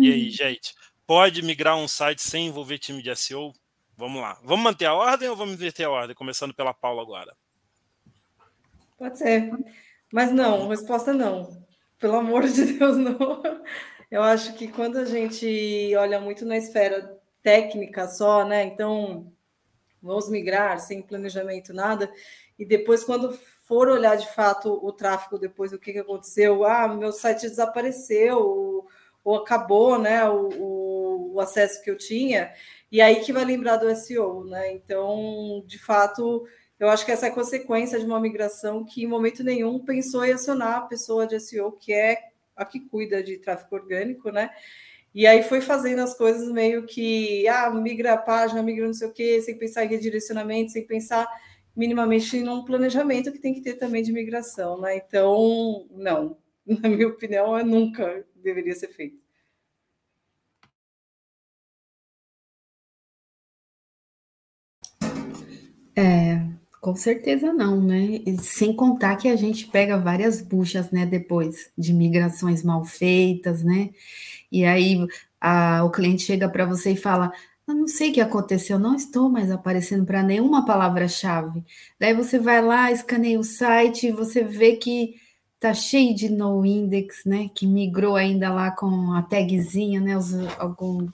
E 0.00 0.12
aí, 0.12 0.30
gente, 0.30 0.76
pode 1.04 1.42
migrar 1.42 1.76
um 1.76 1.88
site 1.88 2.22
sem 2.22 2.46
envolver 2.46 2.78
time 2.78 3.02
de 3.02 3.14
SEO? 3.16 3.52
Vamos 3.96 4.22
lá. 4.22 4.38
Vamos 4.44 4.62
manter 4.62 4.86
a 4.86 4.94
ordem 4.94 5.28
ou 5.28 5.34
vamos 5.34 5.54
inverter 5.54 5.86
a 5.86 5.90
ordem? 5.90 6.14
Começando 6.14 6.54
pela 6.54 6.72
Paula 6.72 7.02
agora. 7.02 7.36
Pode 8.96 9.18
ser. 9.18 9.50
Mas 10.12 10.30
não, 10.30 10.68
resposta 10.68 11.12
não. 11.12 11.66
Pelo 11.98 12.14
amor 12.14 12.46
de 12.46 12.64
Deus, 12.64 12.96
não. 12.96 13.42
Eu 14.08 14.22
acho 14.22 14.54
que 14.54 14.68
quando 14.68 14.98
a 14.98 15.04
gente 15.04 15.92
olha 15.96 16.20
muito 16.20 16.46
na 16.46 16.56
esfera 16.56 17.13
técnica 17.44 18.08
só, 18.08 18.44
né? 18.44 18.64
Então, 18.64 19.30
vamos 20.02 20.28
migrar 20.28 20.80
sem 20.80 21.02
planejamento, 21.02 21.72
nada. 21.72 22.10
E 22.58 22.64
depois, 22.64 23.04
quando 23.04 23.38
for 23.68 23.88
olhar 23.88 24.16
de 24.16 24.32
fato 24.34 24.80
o 24.82 24.90
tráfego 24.90 25.38
depois 25.38 25.70
do 25.70 25.78
que, 25.78 25.92
que 25.92 25.98
aconteceu, 25.98 26.64
ah, 26.64 26.88
meu 26.88 27.12
site 27.12 27.42
desapareceu, 27.42 28.38
ou, 28.38 28.88
ou 29.22 29.36
acabou 29.36 29.98
né, 29.98 30.28
o, 30.28 31.34
o, 31.34 31.40
acesso 31.40 31.82
que 31.82 31.90
eu 31.90 31.98
tinha, 31.98 32.52
e 32.90 33.00
aí 33.00 33.20
que 33.20 33.32
vai 33.32 33.44
lembrar 33.44 33.76
do 33.76 33.94
SEO, 33.94 34.44
né? 34.44 34.72
Então, 34.72 35.62
de 35.66 35.78
fato, 35.78 36.46
eu 36.78 36.88
acho 36.88 37.04
que 37.04 37.12
essa 37.12 37.26
é 37.26 37.30
consequência 37.30 37.98
de 37.98 38.06
uma 38.06 38.20
migração 38.20 38.84
que 38.84 39.04
em 39.04 39.06
momento 39.06 39.44
nenhum 39.44 39.84
pensou 39.84 40.24
em 40.24 40.32
acionar 40.32 40.76
a 40.78 40.82
pessoa 40.82 41.26
de 41.26 41.38
SEO, 41.40 41.72
que 41.72 41.92
é 41.92 42.18
a 42.56 42.64
que 42.64 42.80
cuida 42.80 43.22
de 43.22 43.36
tráfego 43.38 43.74
orgânico, 43.76 44.30
né? 44.30 44.50
E 45.14 45.26
aí 45.26 45.42
foi 45.44 45.60
fazendo 45.60 46.00
as 46.00 46.16
coisas 46.16 46.50
meio 46.50 46.86
que, 46.86 47.46
ah, 47.48 47.70
migra 47.70 48.14
a 48.14 48.18
página, 48.18 48.62
migra 48.62 48.86
não 48.86 48.92
sei 48.94 49.08
o 49.08 49.12
quê, 49.12 49.40
sem 49.40 49.56
pensar 49.56 49.84
em 49.84 49.88
redirecionamento, 49.88 50.72
sem 50.72 50.86
pensar 50.86 51.26
minimamente 51.76 52.40
num 52.42 52.64
planejamento 52.64 53.32
que 53.32 53.38
tem 53.38 53.54
que 53.54 53.60
ter 53.62 53.74
também 53.74 54.02
de 54.02 54.12
migração, 54.12 54.80
né? 54.80 54.96
Então, 54.96 55.86
não, 55.92 56.36
na 56.66 56.88
minha 56.88 57.08
opinião, 57.08 57.56
é 57.56 57.62
nunca 57.64 58.24
deveria 58.36 58.74
ser 58.74 58.88
feito. 58.88 59.18
É, 65.96 66.53
com 66.84 66.94
certeza 66.94 67.50
não, 67.50 67.80
né? 67.80 68.20
E 68.26 68.36
sem 68.42 68.76
contar 68.76 69.16
que 69.16 69.26
a 69.28 69.36
gente 69.36 69.66
pega 69.68 69.96
várias 69.96 70.42
buchas, 70.42 70.90
né, 70.90 71.06
depois 71.06 71.70
de 71.78 71.94
migrações 71.94 72.62
mal 72.62 72.84
feitas, 72.84 73.64
né? 73.64 73.88
E 74.52 74.66
aí 74.66 75.06
a, 75.40 75.82
o 75.84 75.90
cliente 75.90 76.24
chega 76.24 76.46
para 76.46 76.66
você 76.66 76.92
e 76.92 76.96
fala: 76.96 77.32
Eu 77.66 77.74
não 77.74 77.88
sei 77.88 78.10
o 78.10 78.12
que 78.12 78.20
aconteceu, 78.20 78.78
não 78.78 78.94
estou 78.94 79.30
mais 79.30 79.50
aparecendo 79.50 80.04
para 80.04 80.22
nenhuma 80.22 80.66
palavra-chave. 80.66 81.64
Daí 81.98 82.12
você 82.14 82.38
vai 82.38 82.62
lá, 82.62 82.92
escaneia 82.92 83.40
o 83.40 83.44
site, 83.44 84.12
você 84.12 84.44
vê 84.44 84.76
que 84.76 85.14
tá 85.58 85.72
cheio 85.72 86.14
de 86.14 86.28
no 86.28 86.66
index, 86.66 87.24
né? 87.24 87.48
Que 87.54 87.66
migrou 87.66 88.14
ainda 88.16 88.52
lá 88.52 88.70
com 88.70 89.12
a 89.14 89.22
tagzinha, 89.22 90.00
né? 90.02 90.18
Os, 90.18 90.34
alguns 90.58 91.10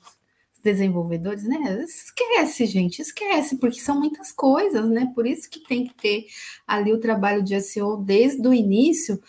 desenvolvedores, 0.62 1.44
né? 1.44 1.82
Esquece, 1.84 2.66
gente, 2.66 3.00
esquece, 3.00 3.56
porque 3.56 3.80
são 3.80 3.98
muitas 3.98 4.32
coisas, 4.32 4.88
né? 4.88 5.10
Por 5.14 5.26
isso 5.26 5.48
que 5.48 5.60
tem 5.60 5.86
que 5.86 5.94
ter 5.94 6.26
ali 6.66 6.92
o 6.92 7.00
trabalho 7.00 7.42
de 7.42 7.60
SEO 7.60 7.96
desde 7.96 8.46
o 8.46 8.54
início 8.54 9.20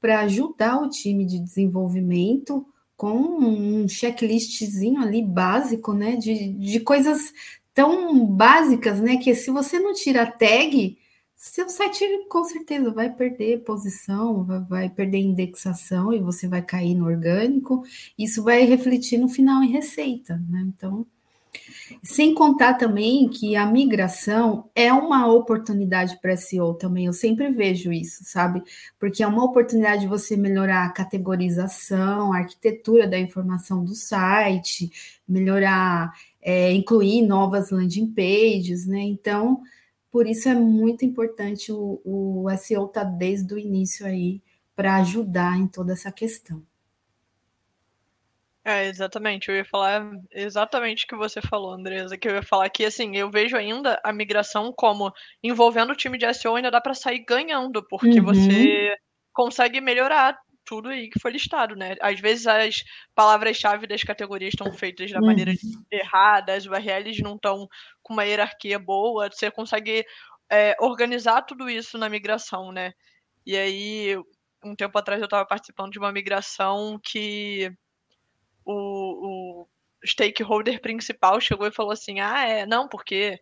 para 0.00 0.20
ajudar 0.20 0.80
o 0.82 0.88
time 0.88 1.24
de 1.24 1.38
desenvolvimento 1.38 2.66
com 2.96 3.14
um 3.14 3.88
checklistzinho 3.88 5.00
ali 5.00 5.22
básico, 5.22 5.92
né? 5.92 6.16
De, 6.16 6.52
de 6.52 6.80
coisas 6.80 7.32
tão 7.74 8.26
básicas, 8.26 9.00
né? 9.00 9.16
Que 9.16 9.34
se 9.34 9.50
você 9.50 9.78
não 9.78 9.92
tira 9.92 10.22
a 10.22 10.30
tag, 10.30 10.96
seu 11.36 11.68
site 11.68 12.26
com 12.28 12.44
certeza 12.44 12.90
vai 12.90 13.12
perder 13.12 13.62
posição, 13.62 14.44
vai, 14.68 14.88
perder 14.88 15.18
indexação 15.18 16.12
e 16.12 16.18
você 16.18 16.48
vai 16.48 16.62
cair 16.62 16.94
no 16.94 17.04
orgânico. 17.04 17.82
Isso 18.18 18.42
vai 18.42 18.64
refletir 18.64 19.18
no 19.18 19.28
final 19.28 19.62
em 19.62 19.70
receita, 19.70 20.42
né? 20.48 20.64
Então, 20.66 21.06
sem 22.02 22.34
contar 22.34 22.74
também 22.74 23.28
que 23.28 23.54
a 23.54 23.66
migração 23.66 24.68
é 24.74 24.92
uma 24.92 25.26
oportunidade 25.26 26.18
para 26.20 26.36
SEO 26.36 26.74
também, 26.74 27.06
eu 27.06 27.12
sempre 27.12 27.50
vejo 27.50 27.92
isso, 27.92 28.24
sabe? 28.24 28.62
Porque 28.98 29.22
é 29.22 29.26
uma 29.26 29.44
oportunidade 29.44 30.02
de 30.02 30.08
você 30.08 30.36
melhorar 30.36 30.86
a 30.86 30.92
categorização, 30.92 32.32
a 32.32 32.38
arquitetura 32.38 33.06
da 33.06 33.18
informação 33.18 33.84
do 33.84 33.94
site, 33.94 34.90
melhorar, 35.28 36.12
é, 36.40 36.72
incluir 36.72 37.22
novas 37.22 37.70
landing 37.70 38.08
pages, 38.08 38.86
né? 38.86 39.00
Então, 39.00 39.62
por 40.16 40.26
isso 40.26 40.48
é 40.48 40.54
muito 40.54 41.04
importante 41.04 41.70
o, 41.70 42.00
o 42.02 42.46
SEO 42.56 42.86
estar 42.86 43.04
tá 43.04 43.10
desde 43.10 43.52
o 43.52 43.58
início 43.58 44.06
aí 44.06 44.40
para 44.74 44.96
ajudar 44.96 45.58
em 45.58 45.68
toda 45.68 45.92
essa 45.92 46.10
questão. 46.10 46.64
É, 48.64 48.86
exatamente. 48.86 49.50
Eu 49.50 49.56
ia 49.56 49.64
falar 49.66 50.10
exatamente 50.32 51.04
o 51.04 51.08
que 51.08 51.16
você 51.16 51.42
falou, 51.42 51.70
Andresa, 51.70 52.16
que 52.16 52.26
eu 52.26 52.34
ia 52.34 52.42
falar 52.42 52.70
que, 52.70 52.86
assim, 52.86 53.14
eu 53.14 53.30
vejo 53.30 53.58
ainda 53.58 54.00
a 54.02 54.10
migração 54.10 54.72
como 54.72 55.12
envolvendo 55.42 55.92
o 55.92 55.94
time 55.94 56.16
de 56.16 56.32
SEO 56.32 56.56
ainda 56.56 56.70
dá 56.70 56.80
para 56.80 56.94
sair 56.94 57.18
ganhando, 57.18 57.86
porque 57.86 58.18
uhum. 58.18 58.24
você 58.24 58.96
consegue 59.34 59.82
melhorar 59.82 60.38
tudo 60.66 60.88
aí 60.88 61.08
que 61.08 61.20
foi 61.20 61.30
listado, 61.30 61.76
né? 61.76 61.94
Às 62.00 62.20
vezes 62.20 62.46
as 62.46 62.82
palavras-chave 63.14 63.86
das 63.86 64.02
categorias 64.02 64.52
estão 64.52 64.72
feitas 64.72 65.10
da 65.10 65.20
maneira 65.20 65.52
errada, 65.90 66.54
as 66.54 66.66
URLs 66.66 67.22
não 67.22 67.36
estão 67.36 67.66
com 68.02 68.12
uma 68.12 68.24
hierarquia 68.24 68.78
boa, 68.78 69.30
você 69.30 69.50
consegue 69.50 70.04
é, 70.50 70.76
organizar 70.80 71.42
tudo 71.42 71.70
isso 71.70 71.96
na 71.96 72.08
migração, 72.08 72.72
né? 72.72 72.92
E 73.46 73.56
aí, 73.56 74.16
um 74.64 74.74
tempo 74.74 74.98
atrás 74.98 75.20
eu 75.20 75.26
estava 75.26 75.46
participando 75.46 75.92
de 75.92 75.98
uma 75.98 76.12
migração 76.12 76.98
que 77.02 77.72
o, 78.64 79.62
o 79.62 79.68
stakeholder 80.04 80.80
principal 80.80 81.40
chegou 81.40 81.66
e 81.66 81.72
falou 81.72 81.92
assim: 81.92 82.20
ah, 82.20 82.44
é, 82.46 82.66
não, 82.66 82.88
porque 82.88 83.38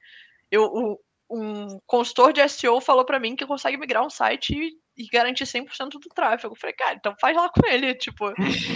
eu, 0.50 0.64
o, 0.64 1.00
um 1.30 1.80
consultor 1.86 2.32
de 2.32 2.46
SEO 2.48 2.80
falou 2.80 3.04
para 3.04 3.18
mim 3.18 3.34
que 3.34 3.46
consegue 3.46 3.76
migrar 3.76 4.04
um 4.04 4.10
site 4.10 4.78
e, 4.96 5.06
garantir 5.06 5.44
100% 5.44 5.90
do 5.90 6.08
tráfego. 6.14 6.54
Eu 6.54 6.58
falei, 6.58 6.74
cara, 6.74 6.94
então 6.94 7.14
faz 7.20 7.36
lá 7.36 7.48
com 7.48 7.66
ele. 7.66 7.94
Tipo, 7.94 8.32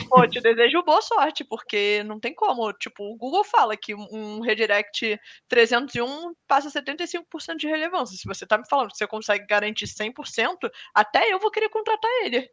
pô, 0.08 0.26
te 0.26 0.40
desejo 0.40 0.82
boa 0.82 1.00
sorte, 1.00 1.44
porque 1.44 2.02
não 2.04 2.18
tem 2.18 2.34
como. 2.34 2.72
Tipo, 2.72 3.04
o 3.04 3.16
Google 3.16 3.44
fala 3.44 3.76
que 3.76 3.94
um 3.94 4.40
redirect 4.40 5.18
301 5.48 6.34
passa 6.46 6.70
75% 6.70 7.56
de 7.56 7.66
relevância. 7.66 8.16
Se 8.16 8.26
você 8.26 8.46
tá 8.46 8.58
me 8.58 8.68
falando 8.68 8.90
que 8.90 8.96
você 8.96 9.06
consegue 9.06 9.46
garantir 9.46 9.86
100%, 9.86 10.70
até 10.94 11.32
eu 11.32 11.38
vou 11.38 11.50
querer 11.50 11.68
contratar 11.68 12.10
ele. 12.24 12.50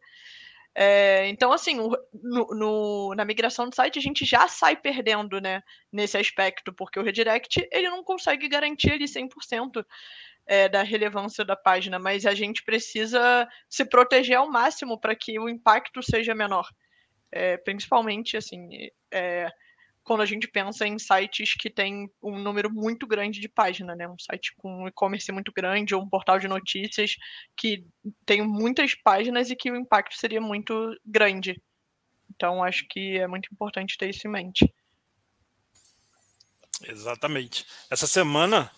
É, 0.78 1.30
então, 1.30 1.54
assim, 1.54 1.78
no, 2.14 2.48
no, 2.54 3.16
na 3.16 3.24
migração 3.24 3.70
do 3.70 3.74
site 3.74 3.98
a 3.98 4.02
gente 4.02 4.26
já 4.26 4.46
sai 4.50 4.76
perdendo, 4.76 5.40
né, 5.40 5.64
nesse 5.90 6.18
aspecto, 6.18 6.74
porque 6.74 7.00
o 7.00 7.04
redirect 7.04 7.66
ele 7.72 7.90
não 7.90 8.04
consegue 8.04 8.50
garantir 8.50 8.92
ali 8.92 9.06
100% 9.06 9.86
é, 10.46 10.70
da 10.70 10.84
relevância 10.84 11.44
da 11.44 11.56
página, 11.56 11.98
mas 11.98 12.26
a 12.26 12.34
gente 12.34 12.64
precisa 12.64 13.48
se 13.70 13.86
proteger 13.86 14.38
ao 14.38 14.50
máximo 14.50 15.00
para 15.00 15.16
que 15.16 15.40
o 15.40 15.50
impacto 15.50 16.02
seja 16.04 16.36
menor. 16.36 16.68
É, 17.32 17.58
principalmente, 17.58 18.38
assim, 18.38 18.70
é, 19.12 19.52
quando 20.04 20.22
a 20.22 20.26
gente 20.26 20.48
pensa 20.48 20.86
em 20.88 21.00
sites 21.00 21.56
que 21.56 21.70
têm 21.70 22.08
um 22.22 22.38
número 22.38 22.72
muito 22.72 23.08
grande 23.08 23.40
de 23.40 23.50
páginas, 23.50 23.98
né? 23.98 24.08
Um 24.08 24.20
site 24.20 24.54
com 24.56 24.88
e-commerce 24.88 25.32
muito 25.32 25.52
grande 25.52 25.96
ou 25.96 26.04
um 26.04 26.08
portal 26.08 26.40
de 26.40 26.48
notícias 26.48 27.16
que 27.58 27.84
tem 28.26 28.46
muitas 28.46 28.94
páginas 28.94 29.50
e 29.50 29.56
que 29.56 29.72
o 29.72 29.76
impacto 29.76 30.16
seria 30.16 30.40
muito 30.40 30.96
grande. 31.04 31.60
Então, 32.30 32.64
acho 32.64 32.86
que 32.88 33.18
é 33.18 33.28
muito 33.28 33.50
importante 33.52 33.98
ter 33.98 34.10
isso 34.10 34.28
em 34.28 34.32
mente. 34.32 34.74
Exatamente. 36.84 37.66
Essa 37.90 38.06
semana 38.06 38.72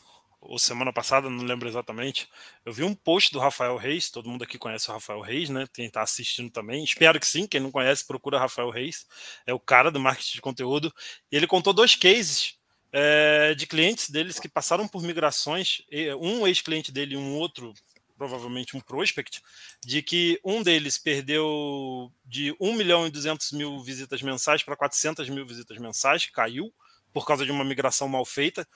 ou 0.48 0.58
semana 0.58 0.94
passada, 0.94 1.30
não 1.30 1.44
lembro 1.44 1.68
exatamente, 1.68 2.30
eu 2.66 2.72
vi 2.72 2.84
um 2.84 2.96
post 2.96 3.32
do 3.34 3.40
Rafael 3.40 3.76
Reis, 3.76 4.10
todo 4.10 4.30
mundo 4.30 4.44
aqui 4.44 4.58
conhece 4.58 4.90
o 4.90 4.94
Rafael 4.94 5.20
Reis, 5.20 5.50
né? 5.50 5.68
Quem 5.74 5.88
está 5.88 6.02
assistindo 6.02 6.50
também, 6.50 6.84
espero 6.84 7.20
que 7.20 7.28
sim, 7.28 7.46
quem 7.46 7.60
não 7.60 7.70
conhece, 7.70 8.08
procura 8.08 8.40
Rafael 8.40 8.70
Reis, 8.70 9.06
é 9.46 9.54
o 9.54 9.60
cara 9.60 9.92
do 9.92 10.00
marketing 10.00 10.36
de 10.36 10.42
conteúdo, 10.42 10.94
e 11.30 11.36
ele 11.36 11.46
contou 11.46 11.74
dois 11.74 11.96
cases 11.96 12.56
é, 12.94 13.54
de 13.56 13.68
clientes 13.68 14.10
deles 14.10 14.40
que 14.40 14.48
passaram 14.48 14.88
por 14.88 15.04
migrações, 15.04 15.82
um 16.22 16.48
ex-cliente 16.48 16.94
dele 16.94 17.16
e 17.16 17.18
um 17.18 17.36
outro, 17.36 17.74
provavelmente 18.18 18.78
um 18.78 18.80
prospect, 18.80 19.42
de 19.86 20.02
que 20.02 20.40
um 20.46 20.64
deles 20.64 20.98
perdeu 20.98 22.10
de 22.26 22.56
1 22.58 22.74
milhão 22.74 23.06
e 23.06 23.12
200 23.12 23.52
mil 23.52 23.84
visitas 23.84 24.22
mensais 24.22 24.64
para 24.64 24.78
400 24.78 25.30
mil 25.30 25.46
visitas 25.46 25.78
mensais, 25.78 26.26
caiu, 26.28 26.74
por 27.12 27.26
causa 27.26 27.46
de 27.46 27.52
uma 27.52 27.66
migração 27.66 28.08
mal 28.08 28.24
feita 28.24 28.68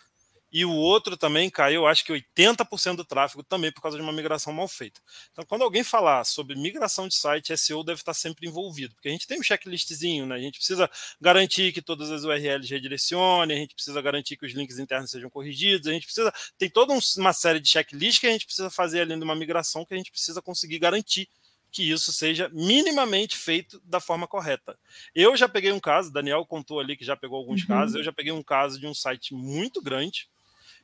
e 0.52 0.66
o 0.66 0.72
outro 0.72 1.16
também 1.16 1.50
caiu, 1.50 1.88
acho 1.88 2.04
que 2.04 2.12
80% 2.12 2.98
do 2.98 3.06
tráfego 3.06 3.44
também 3.44 3.72
por 3.72 3.82
causa 3.82 3.98
de 3.98 4.04
uma 4.04 4.12
migração 4.12 4.52
mal 4.52 4.68
feita. 4.68 5.00
Então, 5.32 5.46
quando 5.46 5.64
alguém 5.64 5.84
falar 5.84 6.24
sobre 6.26 6.56
migração 6.56 7.08
de 7.08 7.16
site, 7.16 7.56
SEO 7.58 7.84
deve 7.84 8.02
estar 8.02 8.14
sempre 8.14 8.48
envolvido, 8.48 8.94
porque 8.96 9.08
a 9.08 9.12
gente 9.12 9.28
tem 9.28 9.40
um 9.40 9.44
checklistzinho, 9.44 10.26
né? 10.26 10.36
A 10.36 10.40
gente 10.40 10.58
precisa 10.58 10.90
garantir 11.20 11.72
que 11.72 11.82
todas 11.82 12.12
as 12.12 12.24
URLs 12.24 12.70
redirecionem, 12.70 13.58
a 13.58 13.60
gente 13.62 13.76
precisa 13.76 14.02
garantir 14.02 14.36
que 14.36 14.46
os 14.46 14.54
links 14.54 14.78
internos 14.78 15.12
sejam 15.12 15.30
corrigidos, 15.30 15.88
a 15.88 15.94
gente 15.94 16.06
precisa. 16.06 16.34
Tem 16.58 16.70
toda 16.70 16.94
uma 17.18 17.34
série 17.34 17.60
de 17.60 17.70
checklists 17.70 18.20
que 18.20 18.28
a 18.28 18.32
gente 18.32 18.46
precisa 18.46 18.70
fazer 18.70 19.02
além 19.02 19.18
de 19.18 19.24
uma 19.24 19.36
migração 19.36 19.86
que 19.86 19.94
a 19.94 19.98
gente 19.98 20.12
precisa 20.12 20.42
conseguir 20.42 20.80
garantir 20.80 21.30
que 21.72 21.90
isso 21.90 22.12
seja 22.12 22.50
minimamente 22.50 23.38
feito 23.38 23.82
da 23.86 24.00
forma 24.00 24.28
correta. 24.28 24.78
Eu 25.16 25.36
já 25.38 25.48
peguei 25.48 25.72
um 25.72 25.80
caso, 25.80 26.12
Daniel 26.12 26.46
contou 26.46 26.80
ali 26.80 26.98
que 26.98 27.06
já 27.06 27.16
pegou 27.16 27.38
alguns 27.38 27.62
uhum. 27.62 27.68
casos, 27.68 27.96
eu 27.96 28.04
já 28.04 28.12
peguei 28.12 28.34
um 28.34 28.44
caso 28.44 28.78
de 28.78 28.86
um 28.86 28.94
site 28.94 29.34
muito 29.34 29.82
grande, 29.82 30.30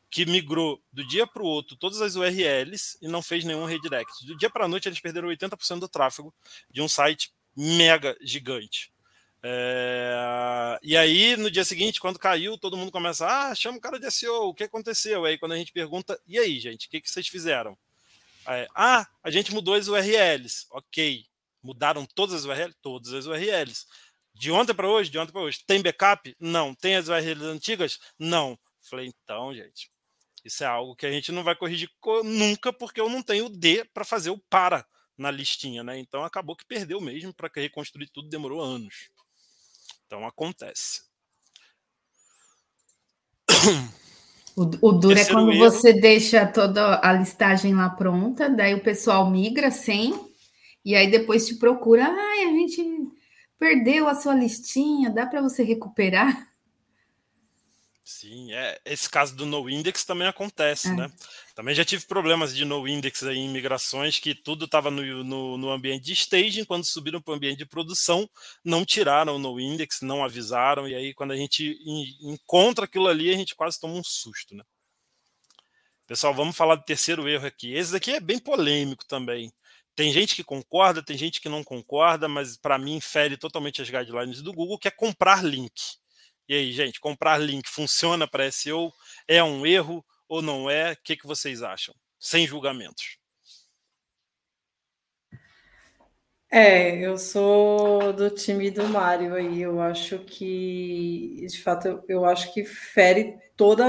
que 0.10 0.26
migrou 0.26 0.82
do 0.92 1.06
dia 1.06 1.28
para 1.28 1.44
o 1.44 1.46
outro 1.46 1.76
todas 1.76 2.02
as 2.02 2.16
URLs 2.16 2.98
e 3.02 3.08
não 3.08 3.22
fez 3.22 3.44
nenhum 3.44 3.66
redirect. 3.66 4.26
Do 4.26 4.38
dia 4.38 4.50
para 4.50 4.66
a 4.66 4.68
noite, 4.68 4.88
eles 4.88 5.00
perderam 5.00 5.28
80% 5.30 5.80
do 5.80 5.88
tráfego 5.88 6.34
de 6.70 6.82
um 6.82 6.88
site 6.88 7.32
mega 7.56 8.18
gigante. 8.22 8.92
É... 9.44 10.80
E 10.82 10.96
aí, 10.98 11.36
no 11.38 11.52
dia 11.52 11.64
seguinte, 11.64 12.00
quando 12.00 12.20
caiu, 12.20 12.58
todo 12.58 12.78
mundo 12.78 12.92
começa, 12.92 13.28
ah, 13.28 13.54
chama 13.54 13.78
o 13.78 13.82
cara 13.82 14.00
de 14.00 14.10
SEO, 14.10 14.50
o 14.50 14.54
que 14.54 14.64
aconteceu? 14.64 15.26
Aí, 15.26 15.38
quando 15.38 15.54
a 15.54 15.58
gente 15.58 15.72
pergunta, 15.72 16.20
e 16.28 16.40
aí, 16.40 16.60
gente, 16.60 16.88
o 16.88 16.90
que, 16.90 17.02
que 17.02 17.10
vocês 17.10 17.28
fizeram? 17.28 17.78
É, 18.48 18.68
ah, 18.74 19.06
a 19.22 19.30
gente 19.30 19.54
mudou 19.54 19.74
as 19.74 19.88
URLs. 19.88 20.68
Ok. 20.72 21.26
Mudaram 21.62 22.06
todas 22.06 22.36
as 22.36 22.46
URLs? 22.46 22.76
Todas 22.82 23.14
as 23.14 23.26
URLs. 23.26 23.86
De 24.34 24.52
ontem 24.52 24.74
para 24.74 24.88
hoje? 24.88 25.10
De 25.10 25.20
ontem 25.20 25.32
para 25.34 25.42
hoje. 25.42 25.64
Tem 25.68 25.82
backup? 25.82 26.34
Não. 26.40 26.74
Tem 26.74 26.96
as 26.96 27.10
URLs 27.10 27.46
antigas? 27.46 28.00
Não. 28.18 28.58
Falei, 28.82 29.08
então, 29.08 29.54
gente, 29.54 29.92
isso 30.48 30.64
é 30.64 30.68
algo 30.68 30.96
que 30.96 31.06
a 31.06 31.12
gente 31.12 31.32
não 31.32 31.44
vai 31.44 31.56
corrigir 31.56 31.90
nunca, 32.24 32.74
porque 32.74 33.00
eu 33.00 33.10
não 33.10 33.22
tenho 33.22 33.46
o 33.46 33.50
D 33.50 33.86
para 33.94 34.04
fazer 34.04 34.30
o 34.30 34.40
para 34.50 34.86
na 35.18 35.30
listinha, 35.30 35.84
né? 35.84 35.98
Então 36.00 36.24
acabou 36.24 36.56
que 36.56 36.66
perdeu 36.66 37.02
mesmo 37.02 37.34
para 37.34 37.50
reconstruir 37.56 38.10
tudo, 38.14 38.30
demorou 38.30 38.62
anos. 38.62 39.10
Então 40.06 40.26
acontece. 40.26 41.02
O, 44.56 44.90
o 44.90 44.92
duro 44.92 45.20
é 45.20 45.26
quando 45.26 45.52
erro. 45.52 45.70
você 45.70 45.94
deixa 45.94 46.44
toda 46.48 47.00
a 47.04 47.14
listagem 47.14 47.76
lá 47.76 47.92
pronta, 47.92 48.50
daí 48.50 48.74
o 48.74 48.82
pessoal 48.84 49.30
migra 49.30 49.70
sem, 49.70 50.20
e 50.84 50.96
aí 50.96 51.12
depois 51.12 51.46
te 51.46 51.56
procura, 51.56 52.08
ai, 52.08 52.46
a 52.46 52.52
gente 52.52 52.84
perdeu 53.60 54.08
a 54.08 54.16
sua 54.16 54.34
listinha, 54.34 55.12
dá 55.12 55.28
para 55.28 55.42
você 55.42 55.64
recuperar? 55.64 56.48
Sim, 58.10 58.54
é, 58.54 58.80
esse 58.86 59.10
caso 59.10 59.36
do 59.36 59.46
no 59.46 59.70
index 59.70 60.06
também 60.06 60.30
acontece, 60.30 60.88
é. 60.88 60.94
né? 60.94 61.12
Também 61.54 61.76
já 61.76 61.84
tive 61.84 62.06
problemas 62.06 62.56
de 62.56 62.64
no 62.64 62.88
index 62.88 63.22
aí 63.24 63.38
em 63.38 63.50
migrações 63.50 64.18
que 64.18 64.34
tudo 64.34 64.64
estava 64.64 64.90
no, 64.90 65.26
no, 65.26 65.58
no, 65.58 65.70
ambiente 65.70 66.06
de 66.06 66.14
staging, 66.14 66.64
quando 66.64 66.86
subiram 66.86 67.22
para 67.22 67.34
o 67.34 67.36
ambiente 67.36 67.58
de 67.58 67.66
produção, 67.66 68.28
não 68.64 68.86
tiraram 68.86 69.36
o 69.36 69.40
no 69.40 69.60
index, 69.60 70.00
não 70.00 70.24
avisaram, 70.24 70.88
e 70.88 70.96
aí 70.96 71.14
quando 71.14 71.34
a 71.34 71.36
gente 71.36 71.78
encontra 72.22 72.86
aquilo 72.86 73.10
ali, 73.10 73.30
a 73.30 73.36
gente 73.36 73.54
quase 73.54 73.78
toma 73.78 73.96
um 73.96 74.04
susto, 74.06 74.56
né? 74.56 74.64
Pessoal, 76.08 76.34
vamos 76.34 76.56
falar 76.56 76.76
do 76.76 76.86
terceiro 76.86 77.28
erro 77.28 77.46
aqui. 77.46 77.74
Esse 77.74 77.92
daqui 77.92 78.12
é 78.12 78.22
bem 78.22 78.40
polêmico 78.40 79.06
também. 79.06 79.52
Tem 79.98 80.14
gente 80.14 80.34
que 80.34 80.46
concorda, 80.46 81.04
tem 81.04 81.18
gente 81.18 81.42
que 81.42 81.50
não 81.50 81.62
concorda, 81.62 82.30
mas 82.30 82.56
para 82.56 82.78
mim 82.78 83.02
fere 83.02 83.36
totalmente 83.36 83.82
as 83.82 83.90
guidelines 83.90 84.42
do 84.42 84.54
Google, 84.54 84.80
que 84.80 84.88
é 84.88 84.92
comprar 84.92 85.44
link. 85.44 85.98
E 86.48 86.56
aí, 86.56 86.72
gente, 86.72 87.00
comprar 87.00 87.38
link 87.38 87.68
funciona 87.68 88.28
para 88.28 88.50
SEO? 88.52 88.94
É 89.28 89.44
um 89.44 89.66
erro 89.66 90.04
ou 90.30 90.42
não 90.42 90.70
é? 90.70 90.94
O 90.94 90.98
que, 91.04 91.18
que 91.18 91.28
vocês 91.28 91.62
acham? 91.62 91.94
Sem 92.20 92.48
julgamentos. 92.48 93.18
É, 96.50 96.98
eu 97.06 97.18
sou 97.18 98.14
do 98.14 98.30
time 98.30 98.72
do 98.72 98.88
Mário 98.88 99.36
aí. 99.36 99.62
Eu 99.62 99.82
acho 99.82 100.20
que, 100.20 101.46
de 101.46 101.62
fato, 101.62 101.88
eu, 101.88 102.04
eu 102.08 102.26
acho 102.26 102.54
que 102.54 102.64
fere 102.64 103.38
toda 103.56 103.86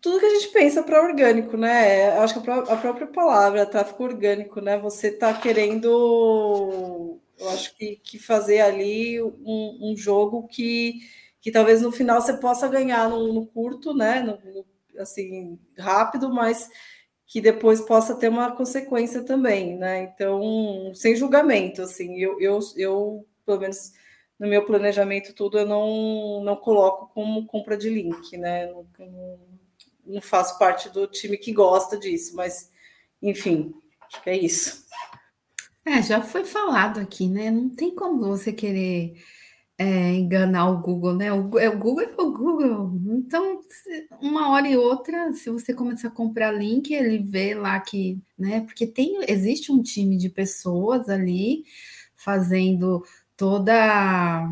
tudo 0.00 0.18
que 0.18 0.26
a 0.26 0.30
gente 0.30 0.48
pensa 0.48 0.82
para 0.82 1.00
orgânico, 1.00 1.56
né? 1.56 2.16
Eu 2.16 2.22
acho 2.22 2.42
que 2.42 2.50
a, 2.50 2.54
a, 2.56 2.76
própria 2.76 3.06
palavra 3.06 3.64
tráfico 3.64 4.02
orgânico, 4.02 4.60
né? 4.60 4.76
Você 4.78 5.08
está 5.08 5.32
querendo 5.32 7.21
eu 7.38 7.48
acho 7.50 7.76
que, 7.76 7.96
que 7.96 8.18
fazer 8.18 8.60
ali 8.60 9.22
um, 9.22 9.78
um, 9.82 9.96
jogo 9.96 10.46
que, 10.46 11.00
que 11.40 11.50
talvez 11.50 11.82
no 11.82 11.90
final 11.90 12.20
você 12.20 12.34
possa 12.34 12.68
ganhar 12.68 13.08
no, 13.08 13.32
no 13.32 13.46
curto, 13.46 13.94
né? 13.94 14.20
No, 14.20 14.38
no, 14.52 14.66
assim, 15.00 15.58
rápido, 15.78 16.32
mas 16.32 16.68
que 17.26 17.40
depois 17.40 17.80
possa 17.80 18.14
ter 18.14 18.28
uma 18.28 18.52
consequência 18.52 19.24
também, 19.24 19.76
né? 19.76 20.02
Então, 20.02 20.92
sem 20.94 21.16
julgamento, 21.16 21.82
assim, 21.82 22.18
eu, 22.18 22.38
eu, 22.40 22.58
eu 22.76 23.26
pelo 23.46 23.60
menos 23.60 23.92
no 24.38 24.46
meu 24.48 24.64
planejamento 24.64 25.32
tudo, 25.32 25.58
eu 25.58 25.66
não, 25.66 26.42
não 26.44 26.56
coloco 26.56 27.12
como 27.14 27.46
compra 27.46 27.76
de 27.76 27.88
link, 27.88 28.36
né? 28.36 28.66
Não, 28.66 28.86
não, 28.98 29.40
não 30.04 30.20
faço 30.20 30.58
parte 30.58 30.88
do 30.90 31.06
time 31.06 31.38
que 31.38 31.52
gosta 31.52 31.98
disso, 31.98 32.36
mas 32.36 32.70
enfim, 33.22 33.72
acho 34.02 34.22
que 34.22 34.30
é 34.30 34.36
isso. 34.36 34.84
É, 35.84 36.00
já 36.02 36.22
foi 36.22 36.44
falado 36.44 37.00
aqui, 37.00 37.28
né? 37.28 37.50
Não 37.50 37.68
tem 37.68 37.94
como 37.94 38.20
você 38.20 38.52
querer 38.52 39.14
é, 39.78 40.14
enganar 40.14 40.70
o 40.70 40.80
Google, 40.80 41.14
né? 41.14 41.32
O, 41.32 41.58
é, 41.58 41.68
o 41.68 41.78
Google 41.78 42.04
é 42.04 42.14
o 42.22 42.32
Google. 42.32 43.00
Então, 43.18 43.60
uma 44.20 44.50
hora 44.50 44.68
e 44.68 44.76
outra, 44.76 45.32
se 45.32 45.50
você 45.50 45.74
começar 45.74 46.08
a 46.08 46.10
comprar 46.12 46.52
link, 46.52 46.92
ele 46.92 47.18
vê 47.18 47.54
lá 47.54 47.80
que, 47.80 48.20
né? 48.38 48.60
Porque 48.62 48.86
tem, 48.86 49.18
existe 49.28 49.72
um 49.72 49.82
time 49.82 50.16
de 50.16 50.28
pessoas 50.28 51.08
ali 51.08 51.64
fazendo 52.16 53.04
toda 53.36 54.48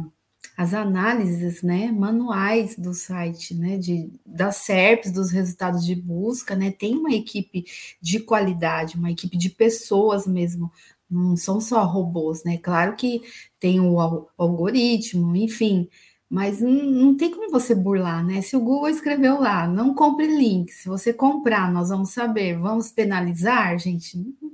as 0.57 0.75
análises, 0.75 1.63
né, 1.63 1.91
manuais 1.91 2.77
do 2.77 2.93
site, 2.93 3.55
né, 3.55 3.79
de 3.79 4.11
das 4.27 4.57
SERPs, 4.57 5.11
dos 5.13 5.31
resultados 5.31 5.87
de 5.87 5.95
busca, 5.95 6.55
né, 6.55 6.71
tem 6.71 6.97
uma 6.99 7.15
equipe 7.15 7.65
de 8.01 8.21
qualidade, 8.21 8.97
uma 8.97 9.11
equipe 9.11 9.39
de 9.39 9.49
pessoas 9.49 10.27
mesmo 10.27 10.71
não 11.11 11.37
são 11.37 11.61
só 11.61 11.85
robôs, 11.85 12.45
né? 12.45 12.59
Claro 12.59 12.95
que 12.95 13.21
tem 13.59 13.81
o, 13.81 13.99
algoritmo, 14.39 15.35
enfim, 15.35 15.89
mas 16.29 16.61
não, 16.61 16.71
não, 16.71 17.17
tem 17.17 17.31
como 17.31 17.51
você 17.51 17.75
burlar, 17.75 18.25
né? 18.25 18.41
Se 18.41 18.57
o 18.57 18.61
Google 18.61 18.89
escreveu 18.89 19.41
lá, 19.41 19.67
não 19.67 19.95
compre 19.95 20.27
link, 20.27 20.71
se 20.71 20.89
você 20.89 21.13
comprar, 21.13 21.73
nós 21.73 21.89
vamos 21.89 22.11
saber, 22.11 22.57
vamos 22.57 22.93
penalizar, 22.93 23.77
gente? 23.79 24.17
Não 24.17 24.53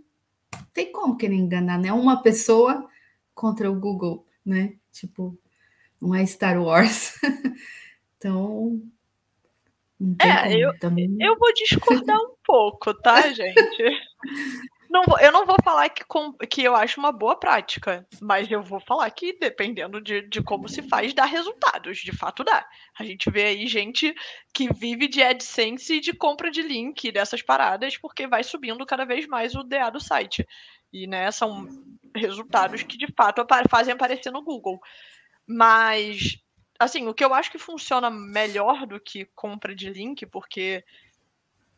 tem 0.73 0.90
como 0.90 1.16
querer 1.16 1.37
enganar, 1.37 1.79
né? 1.79 1.92
Uma 1.92 2.23
pessoa 2.23 2.88
contra 3.35 3.71
o 3.71 3.79
Google, 3.79 4.27
né? 4.45 4.75
Tipo, 4.90 5.38
não 6.01 6.14
é 6.14 6.25
Star 6.25 6.61
Wars. 6.62 7.12
então. 8.16 8.81
é, 10.21 10.55
eu, 10.57 10.73
eu 11.21 11.38
vou 11.38 11.53
discordar 11.53 12.16
um 12.16 12.35
pouco, 12.45 12.95
tá, 12.95 13.29
gente? 13.33 13.85
Não, 14.96 15.04
eu 15.20 15.30
não 15.30 15.44
vou 15.44 15.56
falar 15.62 15.90
que, 15.90 16.02
com, 16.04 16.32
que 16.32 16.62
eu 16.62 16.74
acho 16.74 16.98
uma 16.98 17.12
boa 17.12 17.38
prática, 17.38 18.06
mas 18.18 18.50
eu 18.50 18.62
vou 18.62 18.80
falar 18.80 19.11
que, 19.11 19.38
dependendo 19.38 20.00
de, 20.00 20.22
de 20.22 20.42
como 20.42 20.70
se 20.70 20.80
faz, 20.80 21.12
dá 21.12 21.26
resultados. 21.26 21.98
De 21.98 22.16
fato, 22.16 22.42
dá. 22.42 22.66
A 22.98 23.04
gente 23.04 23.30
vê 23.30 23.44
aí 23.44 23.66
gente 23.66 24.14
que 24.54 24.72
vive 24.72 25.06
de 25.06 25.22
AdSense 25.22 25.96
e 25.96 26.00
de 26.00 26.14
compra 26.14 26.50
de 26.50 26.62
link 26.62 27.12
dessas 27.12 27.42
paradas, 27.42 27.98
porque 27.98 28.26
vai 28.26 28.42
subindo 28.42 28.87
cada 28.87 29.04
vez 29.04 29.26
mais 29.26 29.54
o 29.54 29.62
DA 29.62 29.90
do 29.90 30.00
site. 30.00 30.46
E, 30.90 31.06
né, 31.06 31.30
são 31.30 31.68
resultados 32.14 32.82
que, 32.82 32.96
de 32.96 33.12
fato, 33.12 33.46
fazem 33.68 33.92
aparecer 33.92 34.32
no 34.32 34.42
Google. 34.42 34.80
Mas, 35.46 36.38
assim, 36.78 37.06
o 37.06 37.12
que 37.12 37.22
eu 37.22 37.35
acho 37.35 37.52
que 37.52 37.59
funciona 37.59 38.09
melhor 38.09 38.87
do 38.87 38.98
que 38.98 39.26
compra 39.35 39.74
de 39.74 39.90
link, 39.90 40.24
porque 40.24 40.82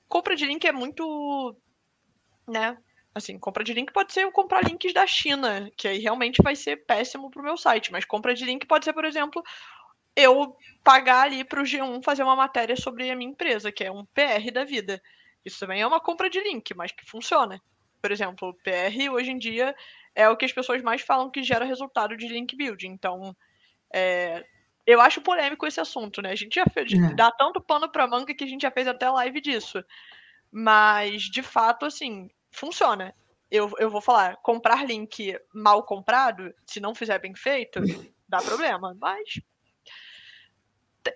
compra 0.09 0.37
de 0.37 0.47
link 0.47 0.65
é 0.65 0.73
muito 0.73 1.57
né? 2.47 2.79
Assim, 3.19 3.39
compra 3.39 3.63
de 3.63 3.75
link 3.75 3.93
pode 3.93 4.13
ser 4.13 4.25
eu 4.25 4.33
comprar 4.33 4.65
links 4.65 4.93
da 4.93 5.07
China, 5.07 5.71
que 5.77 5.87
aí 5.87 5.99
realmente 5.99 6.43
vai 6.43 6.57
ser 6.57 6.77
péssimo 6.87 7.31
para 7.31 7.41
o 7.41 7.45
meu 7.45 7.57
site. 7.57 7.93
Mas 7.93 8.05
compra 8.05 8.35
de 8.35 8.45
link 8.45 8.67
pode 8.67 8.85
ser, 8.85 8.93
por 8.93 9.05
exemplo, 9.05 9.43
eu 10.17 10.57
pagar 10.83 11.23
ali 11.23 11.45
para 11.45 11.61
o 11.61 11.65
G1 11.65 12.03
fazer 12.03 12.23
uma 12.23 12.35
matéria 12.35 12.77
sobre 12.77 13.11
a 13.11 13.17
minha 13.17 13.31
empresa, 13.31 13.71
que 13.71 13.85
é 13.85 13.93
um 13.93 14.05
PR 14.07 14.51
da 14.53 14.65
vida. 14.65 15.01
Isso 15.45 15.61
também 15.61 15.81
é 15.81 15.87
uma 15.87 16.01
compra 16.01 16.29
de 16.29 16.41
link, 16.41 16.75
mas 16.75 16.93
que 16.93 17.09
funciona. 17.09 17.61
Por 18.01 18.11
exemplo, 18.11 18.49
o 18.49 18.55
PR 18.55 19.11
hoje 19.13 19.31
em 19.31 19.39
dia 19.39 19.75
é 20.15 20.29
o 20.29 20.37
que 20.37 20.45
as 20.45 20.53
pessoas 20.53 20.83
mais 20.83 21.03
falam 21.03 21.31
que 21.31 21.43
gera 21.43 21.65
resultado 21.65 22.17
de 22.17 22.29
link 22.29 22.57
building. 22.57 22.89
Então, 22.89 23.37
é, 23.93 24.45
eu 24.87 25.01
acho 25.01 25.21
polêmico 25.21 25.67
esse 25.67 25.81
assunto, 25.81 26.23
né? 26.23 26.31
A 26.31 26.37
gente 26.37 26.55
já 26.55 26.65
fez, 26.67 26.93
é. 26.93 27.15
dá 27.15 27.31
tanto 27.31 27.61
pano 27.61 27.89
para 27.91 28.07
manga 28.07 28.35
que 28.35 28.45
a 28.45 28.47
gente 28.47 28.63
já 28.63 28.71
fez 28.71 28.87
até 28.89 29.09
live 29.11 29.41
disso. 29.41 29.85
Mas, 30.51 31.23
de 31.25 31.43
fato, 31.43 31.85
assim, 31.85 32.31
funciona. 32.51 33.15
Eu, 33.51 33.73
eu 33.79 33.91
vou 33.91 34.01
falar, 34.01 34.37
comprar 34.43 34.87
link 34.87 35.37
mal 35.55 35.83
comprado, 35.85 36.53
se 36.67 36.81
não 36.81 36.95
fizer 36.95 37.19
bem 37.19 37.35
feito, 37.35 37.81
dá 38.29 38.39
problema. 38.39 38.97
Mas 39.01 39.41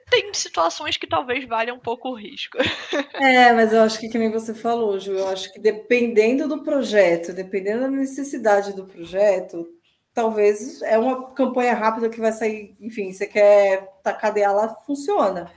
tem 0.08 0.32
situações 0.32 0.96
que 0.96 1.06
talvez 1.06 1.46
valha 1.46 1.74
um 1.74 1.78
pouco 1.78 2.10
o 2.10 2.14
risco. 2.14 2.58
É, 3.14 3.52
mas 3.52 3.72
eu 3.72 3.82
acho 3.82 4.00
que, 4.00 4.08
que 4.08 4.18
nem 4.18 4.30
você 4.30 4.52
falou, 4.52 4.98
Ju, 4.98 5.12
eu 5.12 5.28
acho 5.28 5.52
que 5.52 5.60
dependendo 5.60 6.48
do 6.48 6.62
projeto, 6.62 7.32
dependendo 7.32 7.82
da 7.82 7.88
necessidade 7.88 8.72
do 8.72 8.84
projeto, 8.84 9.64
talvez 10.12 10.82
é 10.82 10.98
uma 10.98 11.32
campanha 11.32 11.74
rápida 11.74 12.08
que 12.08 12.20
vai 12.20 12.32
sair, 12.32 12.74
enfim, 12.80 13.12
você 13.12 13.26
quer 13.26 13.86
tacadear 14.02 14.54
lá, 14.54 14.74
funciona. 14.86 15.52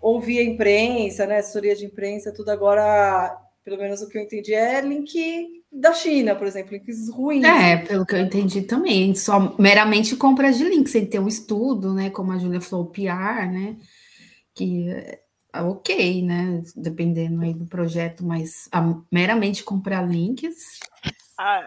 Ouvir 0.00 0.38
a 0.38 0.42
imprensa, 0.42 1.26
né, 1.26 1.38
assessoria 1.38 1.76
de 1.76 1.84
imprensa, 1.84 2.32
tudo 2.32 2.50
agora 2.50 3.36
pelo 3.66 3.78
menos 3.78 4.00
o 4.00 4.08
que 4.08 4.16
eu 4.16 4.22
entendi, 4.22 4.54
é 4.54 4.80
link 4.80 5.64
da 5.72 5.92
China, 5.92 6.36
por 6.36 6.46
exemplo, 6.46 6.70
links 6.70 7.10
ruins. 7.10 7.44
É, 7.44 7.78
pelo 7.78 8.06
que 8.06 8.14
eu 8.14 8.20
entendi 8.20 8.62
também, 8.62 9.12
só 9.12 9.56
meramente 9.58 10.14
compra 10.14 10.52
de 10.52 10.62
link, 10.62 10.88
sem 10.88 11.04
ter 11.04 11.18
um 11.18 11.26
estudo, 11.26 11.92
né? 11.92 12.08
Como 12.10 12.30
a 12.30 12.38
Júlia 12.38 12.60
falou, 12.60 12.86
PR, 12.86 13.50
né? 13.50 13.76
Que 14.54 15.18
é 15.52 15.60
ok, 15.60 16.22
né? 16.22 16.62
Dependendo 16.76 17.42
aí 17.42 17.52
do 17.52 17.66
projeto, 17.66 18.24
mas 18.24 18.68
a, 18.70 18.80
meramente 19.10 19.64
comprar 19.64 20.08
links. 20.08 20.78
Ah, 21.36 21.64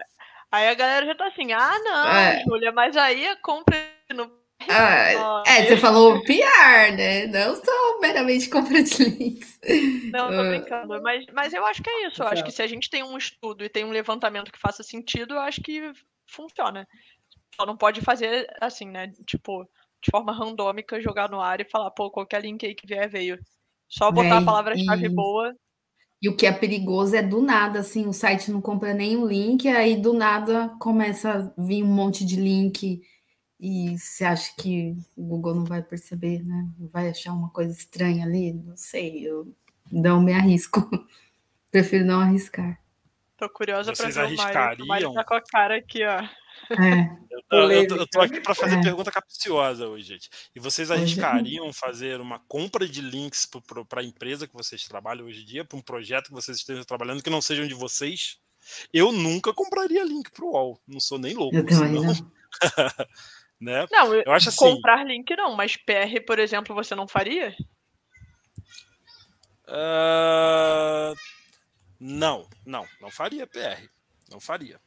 aí 0.50 0.68
a 0.68 0.74
galera 0.74 1.04
já 1.04 1.14
tá 1.14 1.26
assim, 1.26 1.52
ah, 1.52 1.78
não, 1.84 2.08
é. 2.16 2.42
Júlia, 2.44 2.72
mas 2.72 2.96
aí 2.96 3.26
a 3.26 3.36
compra 3.36 3.76
no 4.14 4.39
Ah, 4.68 5.42
é, 5.46 5.64
você 5.64 5.76
falou 5.76 6.22
PR, 6.24 6.94
né? 6.96 7.26
Não 7.26 7.56
só 7.56 8.00
meramente 8.00 8.48
compra 8.50 8.82
de 8.82 9.04
links. 9.04 9.58
Não, 10.12 10.28
tô 10.28 10.48
brincando. 10.48 11.02
Mas, 11.02 11.24
mas 11.32 11.52
eu 11.52 11.64
acho 11.66 11.82
que 11.82 11.90
é 11.90 12.06
isso. 12.06 12.22
Eu 12.22 12.28
acho 12.28 12.44
que 12.44 12.52
se 12.52 12.62
a 12.62 12.66
gente 12.66 12.90
tem 12.90 13.02
um 13.02 13.16
estudo 13.16 13.64
e 13.64 13.68
tem 13.68 13.84
um 13.84 13.90
levantamento 13.90 14.52
que 14.52 14.58
faça 14.58 14.82
sentido, 14.82 15.34
eu 15.34 15.40
acho 15.40 15.60
que 15.62 15.92
funciona. 16.26 16.86
Só 17.56 17.64
não 17.64 17.76
pode 17.76 18.00
fazer 18.00 18.46
assim, 18.60 18.86
né? 18.86 19.12
Tipo, 19.26 19.64
de 20.02 20.10
forma 20.10 20.32
randômica, 20.32 21.00
jogar 21.00 21.30
no 21.30 21.40
ar 21.40 21.60
e 21.60 21.68
falar, 21.68 21.90
pô, 21.90 22.10
qualquer 22.10 22.42
link 22.42 22.64
aí 22.64 22.74
que 22.74 22.86
vier 22.86 23.08
veio. 23.08 23.38
Só 23.88 24.10
botar 24.10 24.36
é, 24.36 24.38
a 24.38 24.42
palavra-chave 24.42 25.06
e... 25.06 25.08
boa. 25.08 25.54
E 26.22 26.28
o 26.28 26.36
que 26.36 26.46
é 26.46 26.52
perigoso 26.52 27.16
é 27.16 27.22
do 27.22 27.40
nada, 27.40 27.80
assim, 27.80 28.06
o 28.06 28.12
site 28.12 28.50
não 28.50 28.60
compra 28.60 28.92
nenhum 28.92 29.26
link, 29.26 29.66
aí 29.66 29.96
do 29.96 30.12
nada 30.12 30.68
começa 30.78 31.32
a 31.32 31.62
vir 31.62 31.82
um 31.82 31.86
monte 31.86 32.26
de 32.26 32.36
link 32.36 33.00
e 33.60 33.98
você 33.98 34.24
acha 34.24 34.54
que 34.56 34.96
o 35.14 35.22
Google 35.22 35.54
não 35.54 35.64
vai 35.66 35.82
perceber, 35.82 36.42
né? 36.42 36.66
Vai 36.78 37.10
achar 37.10 37.34
uma 37.34 37.50
coisa 37.50 37.70
estranha 37.70 38.24
ali? 38.24 38.54
Não 38.54 38.74
sei, 38.74 39.28
eu 39.28 39.54
não 39.92 40.22
me 40.22 40.32
arrisco. 40.32 40.88
Prefiro 41.70 42.06
não 42.06 42.20
arriscar. 42.20 42.80
Tô 43.36 43.48
curiosa 43.50 43.92
para 43.92 44.08
ver 44.08 44.32
o 44.32 44.36
Mário. 44.36 44.84
O 44.84 44.88
Mário 44.88 45.12
tá 45.12 45.24
com 45.24 45.34
a 45.34 45.42
cara 45.42 45.76
aqui, 45.76 46.02
ó. 46.04 46.22
É. 46.70 47.18
Eu, 47.30 47.42
tô, 47.48 47.70
eu, 47.70 47.86
tô, 47.86 47.96
eu, 47.96 48.06
tô, 48.06 48.20
aqui 48.20 48.40
para 48.40 48.54
fazer 48.54 48.76
é. 48.76 48.82
pergunta 48.82 49.10
capciosa 49.10 49.86
hoje, 49.88 50.04
gente. 50.04 50.30
E 50.54 50.60
vocês 50.60 50.90
arriscariam 50.90 51.72
fazer 51.72 52.20
uma 52.20 52.38
compra 52.38 52.88
de 52.88 53.00
links 53.00 53.48
para 53.88 54.00
a 54.00 54.04
empresa 54.04 54.46
que 54.46 54.54
vocês 54.54 54.86
trabalham 54.86 55.26
hoje 55.26 55.42
em 55.42 55.46
dia, 55.46 55.64
para 55.64 55.78
um 55.78 55.82
projeto 55.82 56.28
que 56.28 56.32
vocês 56.32 56.58
estejam 56.58 56.84
trabalhando 56.84 57.22
que 57.22 57.30
não 57.30 57.42
sejam 57.42 57.66
de 57.66 57.74
vocês? 57.74 58.38
Eu 58.92 59.12
nunca 59.12 59.52
compraria 59.52 60.04
link 60.04 60.30
para 60.30 60.44
o 60.44 60.52
UOL. 60.52 60.80
Não 60.86 61.00
sou 61.00 61.18
nem 61.18 61.34
louco. 61.34 61.56
Eu 61.56 61.66
também 61.66 61.92
não. 61.92 62.14
né? 63.60 63.86
Não, 63.90 64.14
eu 64.14 64.32
acho 64.32 64.48
assim. 64.48 64.58
Comprar 64.58 65.04
link 65.04 65.36
não, 65.36 65.54
mas 65.54 65.76
PR, 65.76 66.24
por 66.26 66.38
exemplo, 66.38 66.74
você 66.74 66.94
não 66.94 67.06
faria? 67.06 67.54
Uh... 69.68 71.14
Não, 72.00 72.48
não, 72.64 72.86
não 73.00 73.10
faria 73.10 73.46
PR. 73.46 73.86
Não 74.30 74.40
faria. 74.40 74.80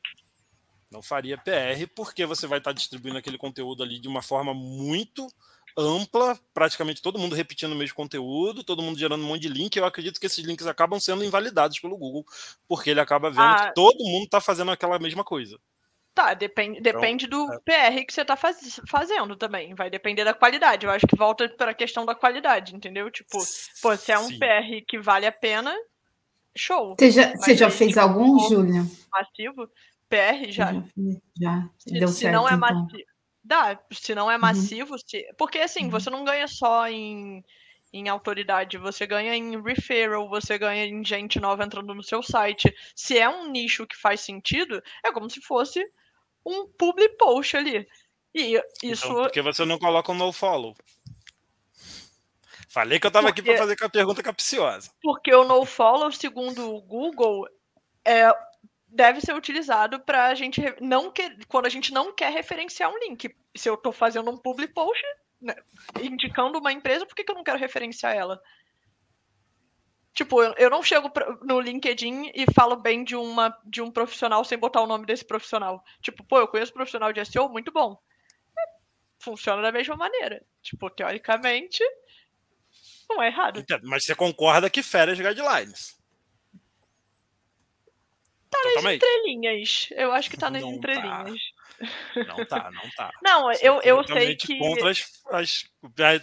Não 0.92 1.02
faria 1.02 1.38
PR, 1.38 1.88
porque 1.96 2.26
você 2.26 2.48
vai 2.48 2.58
estar 2.58 2.72
distribuindo 2.72 3.18
aquele 3.18 3.38
conteúdo 3.38 3.84
ali 3.84 4.00
de 4.00 4.08
uma 4.08 4.22
forma 4.22 4.54
muito 4.54 5.28
ampla, 5.78 6.40
praticamente 6.54 7.02
todo 7.02 7.18
mundo 7.18 7.36
repetindo 7.36 7.72
o 7.72 7.76
mesmo 7.76 7.96
conteúdo, 7.96 8.64
todo 8.64 8.82
mundo 8.82 9.00
gerando 9.00 9.24
um 9.24 9.28
monte 9.28 9.42
de 9.42 9.50
link. 9.50 9.76
Eu 9.76 9.86
acredito 9.86 10.20
que 10.20 10.26
esses 10.26 10.44
links 10.44 10.68
acabam 10.68 11.00
sendo 11.00 11.24
invalidados 11.24 11.80
pelo 11.80 11.98
Google, 11.98 12.26
porque 12.68 12.90
ele 12.92 13.00
acaba 13.00 13.30
vendo 13.30 13.42
ah, 13.42 13.68
que 13.68 13.76
todo 13.76 14.04
mundo 14.04 14.26
está 14.26 14.40
fazendo 14.42 14.72
aquela 14.72 15.00
mesma 15.00 15.24
coisa. 15.24 15.60
Tá, 16.14 16.36
depende, 16.36 16.80
então, 16.80 16.94
depende 16.94 17.26
do 17.26 17.52
é. 17.52 17.60
PR 17.60 18.06
que 18.06 18.14
você 18.14 18.22
está 18.22 18.36
faz, 18.36 18.80
fazendo 18.88 19.36
também. 19.36 19.74
Vai 19.74 19.90
depender 19.90 20.24
da 20.24 20.34
qualidade. 20.34 20.86
Eu 20.86 20.92
acho 20.92 21.08
que 21.08 21.16
volta 21.16 21.50
para 21.50 21.72
a 21.72 21.76
questão 21.76 22.06
da 22.06 22.14
qualidade, 22.14 22.76
entendeu? 22.76 23.10
Tipo, 23.10 23.40
pô, 23.82 23.98
se 23.98 24.12
é 24.12 24.20
um 24.20 24.28
Sim. 24.28 24.38
PR 24.38 24.86
que 24.88 25.00
vale 25.00 25.26
a 25.26 25.32
pena, 25.32 25.76
show. 26.56 26.96
Você 26.98 27.10
já, 27.10 27.36
você 27.36 27.58
já 27.58 27.70
fez 27.72 27.98
algum, 27.98 28.48
Júlia? 28.48 28.86
Massivo? 29.12 29.68
PR 30.08 30.52
já. 30.52 30.72
Já, 30.72 30.84
já. 31.42 31.70
Se, 31.80 32.00
deu 32.00 32.08
se 32.10 32.20
certo, 32.20 32.36
não 32.36 32.48
é 32.48 32.54
então. 32.54 32.60
massivo. 32.60 33.14
Dá, 33.44 33.80
se 33.92 34.16
não 34.16 34.32
é 34.32 34.36
uhum. 34.36 34.42
massivo, 34.42 34.94
uhum. 34.94 35.00
se, 35.04 35.28
porque 35.36 35.58
assim, 35.60 35.86
uhum. 35.86 35.90
você 35.90 36.10
não 36.12 36.24
ganha 36.24 36.48
só 36.48 36.88
em, 36.88 37.44
em 37.92 38.08
autoridade, 38.08 38.78
você 38.78 39.08
ganha 39.08 39.36
em 39.36 39.60
referral, 39.62 40.30
você 40.30 40.58
ganha 40.60 40.86
em 40.86 41.04
gente 41.04 41.40
nova 41.40 41.66
entrando 41.66 41.94
no 41.94 42.04
seu 42.04 42.22
site. 42.22 42.74
Se 42.96 43.18
é 43.18 43.28
um 43.28 43.50
nicho 43.50 43.88
que 43.88 43.98
faz 43.98 44.22
sentido, 44.22 44.82
é 45.04 45.12
como 45.12 45.28
se 45.28 45.42
fosse 45.42 45.84
um 46.46 46.68
public 46.68 47.18
post 47.18 47.58
ali. 47.58 47.88
E 48.34 48.62
isso. 48.84 49.06
Então, 49.06 49.24
porque 49.24 49.42
você 49.42 49.64
não 49.66 49.78
coloca 49.78 50.12
um 50.12 50.16
nofollow? 50.16 50.76
Falei 52.70 53.00
que 53.00 53.06
eu 53.06 53.10
estava 53.10 53.30
aqui 53.30 53.44
para 53.44 53.58
fazer 53.58 53.78
com 53.78 53.86
a 53.86 53.90
pergunta 53.90 54.24
capciosa. 54.24 54.90
Porque 55.02 55.34
o 55.34 55.44
nofollow, 55.44 56.12
segundo 56.12 56.74
o 56.74 56.82
Google, 56.82 57.48
é 58.04 58.34
deve 58.94 59.22
ser 59.22 59.34
utilizado 59.34 60.00
para 60.00 60.28
a 60.28 60.36
gente 60.36 60.62
não 60.80 61.12
que, 61.12 61.38
quando 61.48 61.66
a 61.66 61.70
gente 61.70 61.92
não 61.92 62.14
quer 62.14 62.32
referenciar 62.32 62.92
um 62.92 63.00
link. 63.00 63.36
Se 63.56 63.68
eu 63.68 63.74
estou 63.74 63.92
fazendo 63.92 64.30
um 64.30 64.38
public 64.38 64.72
post 64.74 65.04
né, 65.42 65.56
indicando 66.02 66.60
uma 66.60 66.72
empresa, 66.72 67.06
por 67.06 67.16
que, 67.16 67.24
que, 67.24 67.32
eu 67.32 67.36
não 67.36 67.44
quero 67.44 67.58
referenciar 67.58 68.16
ela? 68.16 68.42
Tipo, 70.14 70.44
eu, 70.44 70.54
eu 70.58 70.70
não 70.70 70.84
chego 70.84 71.10
pra, 71.10 71.38
no 71.42 71.60
LinkedIn 71.60 72.32
e 72.36 72.46
falo 72.54 72.76
bem 72.76 73.04
de, 73.04 73.16
uma, 73.16 73.58
de 73.66 73.82
um 73.82 73.90
profissional 73.90 74.44
sem 74.46 74.58
botar 74.58 74.82
o 74.82 74.88
nome 74.88 75.06
desse 75.08 75.26
profissional. 75.26 75.84
Tipo, 76.02 76.24
pô, 76.24 76.38
eu 76.40 76.48
conheço 76.48 76.72
um 76.72 76.76
profissional 76.76 77.12
de 77.12 77.26
SEO 77.26 77.50
muito 77.50 77.72
bom. 77.72 78.00
Funciona 79.20 79.62
da 79.62 79.72
mesma 79.72 79.96
maneira. 79.96 80.46
Tipo, 80.62 80.90
teoricamente, 80.90 81.84
não 83.10 83.24
é 83.24 83.28
errado. 83.28 83.66
Mas 83.84 84.06
você 84.06 84.14
concorda 84.14 84.70
que 84.70 84.84
fere 84.84 85.12
as 85.12 85.20
guidelines. 85.20 85.98
Tá 88.52 88.60
nas 88.76 88.94
entrelinhas. 88.94 89.90
Eu 89.92 90.12
acho 90.12 90.30
que 90.30 90.38
tá 90.38 90.50
nas 90.52 90.62
não 90.62 90.72
tá. 90.72 90.76
entrelinhas. 90.76 91.40
Tá. 91.42 91.53
Não 92.28 92.46
tá, 92.46 92.72
não 92.72 92.90
tá. 92.96 93.12
Não, 93.22 93.52
eu, 93.54 93.82
eu 93.84 94.04
sei 94.06 94.36
que. 94.36 94.58
Contra 94.58 94.90
as, 94.90 95.04
as, 95.32 95.66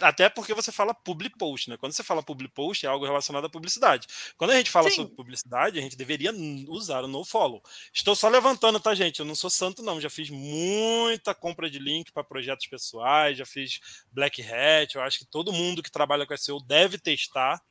até 0.01 0.29
porque 0.29 0.53
você 0.53 0.71
fala 0.71 0.93
public 0.93 1.37
post, 1.37 1.69
né? 1.69 1.77
Quando 1.77 1.93
você 1.93 2.03
fala 2.03 2.23
public 2.23 2.53
post, 2.53 2.85
é 2.85 2.89
algo 2.89 3.05
relacionado 3.05 3.45
à 3.45 3.49
publicidade. 3.49 4.07
Quando 4.37 4.51
a 4.51 4.55
gente 4.55 4.71
fala 4.71 4.89
Sim. 4.89 4.97
sobre 4.97 5.15
publicidade, 5.15 5.77
a 5.77 5.81
gente 5.81 5.97
deveria 5.97 6.31
usar 6.67 7.03
o 7.03 7.07
nofollow. 7.07 7.61
Estou 7.93 8.15
só 8.15 8.29
levantando, 8.29 8.79
tá, 8.79 8.93
gente? 8.95 9.19
Eu 9.19 9.25
não 9.25 9.35
sou 9.35 9.49
santo, 9.49 9.83
não. 9.83 10.01
Já 10.01 10.09
fiz 10.09 10.29
muita 10.29 11.35
compra 11.35 11.69
de 11.69 11.79
link 11.79 12.11
para 12.11 12.23
projetos 12.23 12.67
pessoais, 12.67 13.37
já 13.37 13.45
fiz 13.45 13.79
Black 14.11 14.41
Hat. 14.41 14.95
Eu 14.95 15.01
acho 15.01 15.19
que 15.19 15.25
todo 15.25 15.53
mundo 15.53 15.83
que 15.83 15.91
trabalha 15.91 16.25
com 16.25 16.35
SEO 16.35 16.59
deve 16.59 16.97
testar 16.97 17.61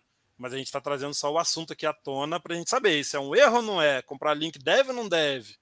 mas 0.40 0.54
a 0.54 0.56
gente 0.56 0.68
está 0.68 0.80
trazendo 0.80 1.12
só 1.12 1.30
o 1.30 1.38
assunto 1.38 1.74
aqui 1.74 1.84
à 1.84 1.92
tona 1.92 2.40
para 2.40 2.54
a 2.54 2.56
gente 2.56 2.70
saber 2.70 3.04
se 3.04 3.14
é 3.14 3.20
um 3.20 3.36
erro 3.36 3.56
ou 3.56 3.62
não 3.62 3.82
é, 3.82 4.00
comprar 4.00 4.32
link 4.32 4.58
deve 4.58 4.88
ou 4.88 4.96
não 4.96 5.06
deve. 5.06 5.54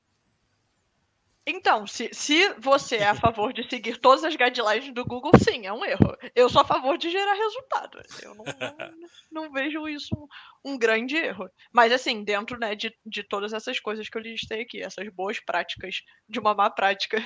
Então, 1.50 1.86
se, 1.86 2.10
se 2.12 2.52
você 2.58 2.96
é 2.96 3.08
a 3.08 3.14
favor 3.14 3.54
de 3.54 3.66
seguir 3.66 3.96
todas 3.96 4.22
as 4.22 4.36
guidelines 4.36 4.92
do 4.92 5.02
Google, 5.02 5.32
sim, 5.42 5.64
é 5.64 5.72
um 5.72 5.82
erro. 5.82 6.14
Eu 6.34 6.46
sou 6.50 6.60
a 6.60 6.64
favor 6.64 6.98
de 6.98 7.10
gerar 7.10 7.32
resultado. 7.32 8.02
Eu 8.22 8.34
não, 8.34 8.44
não, 8.44 9.44
não 9.44 9.52
vejo 9.52 9.88
isso 9.88 10.14
um, 10.14 10.72
um, 10.72 10.78
grande 10.78 11.16
erro. 11.16 11.48
Mas, 11.72 11.90
assim, 11.90 12.22
dentro 12.22 12.58
né, 12.58 12.74
de, 12.74 12.94
de 13.06 13.22
todas 13.22 13.54
essas 13.54 13.80
coisas 13.80 14.10
que 14.10 14.18
eu 14.18 14.22
listei 14.22 14.60
aqui, 14.60 14.82
essas 14.82 15.08
boas 15.08 15.40
práticas 15.40 16.02
de 16.28 16.38
uma 16.38 16.54
má 16.54 16.68
prática. 16.68 17.16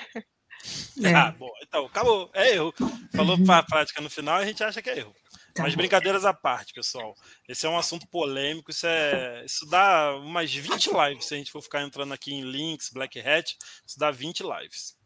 É. 1.03 1.13
Ah, 1.13 1.33
bom, 1.33 1.51
então, 1.61 1.87
acabou. 1.87 2.31
É 2.33 2.55
erro. 2.55 2.73
Falou 3.17 3.37
para 3.45 3.65
prática 3.65 4.01
no 4.01 4.09
final, 4.09 4.37
a 4.37 4.47
gente 4.47 4.63
acha 4.63 4.81
que 4.81 4.89
é 4.89 4.99
erro. 4.99 5.17
Tá 5.55 5.65
Mas 5.65 5.75
brincadeiras 5.75 6.25
à 6.25 6.33
parte, 6.33 6.73
pessoal. 6.73 7.15
Esse 7.47 7.67
é 7.67 7.69
um 7.69 7.77
assunto 7.77 8.07
polêmico. 8.09 8.71
Isso, 8.71 8.87
é, 8.87 9.45
isso 9.45 9.67
dá 9.67 10.15
umas 10.17 10.53
20 10.53 10.87
lives. 10.87 11.27
Se 11.27 11.35
a 11.35 11.37
gente 11.37 11.53
for 11.53 11.61
ficar 11.61 11.83
entrando 11.83 12.15
aqui 12.15 12.33
em 12.33 12.41
links, 12.41 12.89
Black 12.89 13.21
Hat, 13.21 13.59
isso 13.87 13.99
dá 13.99 14.11
20 14.11 14.43
lives. 14.43 14.97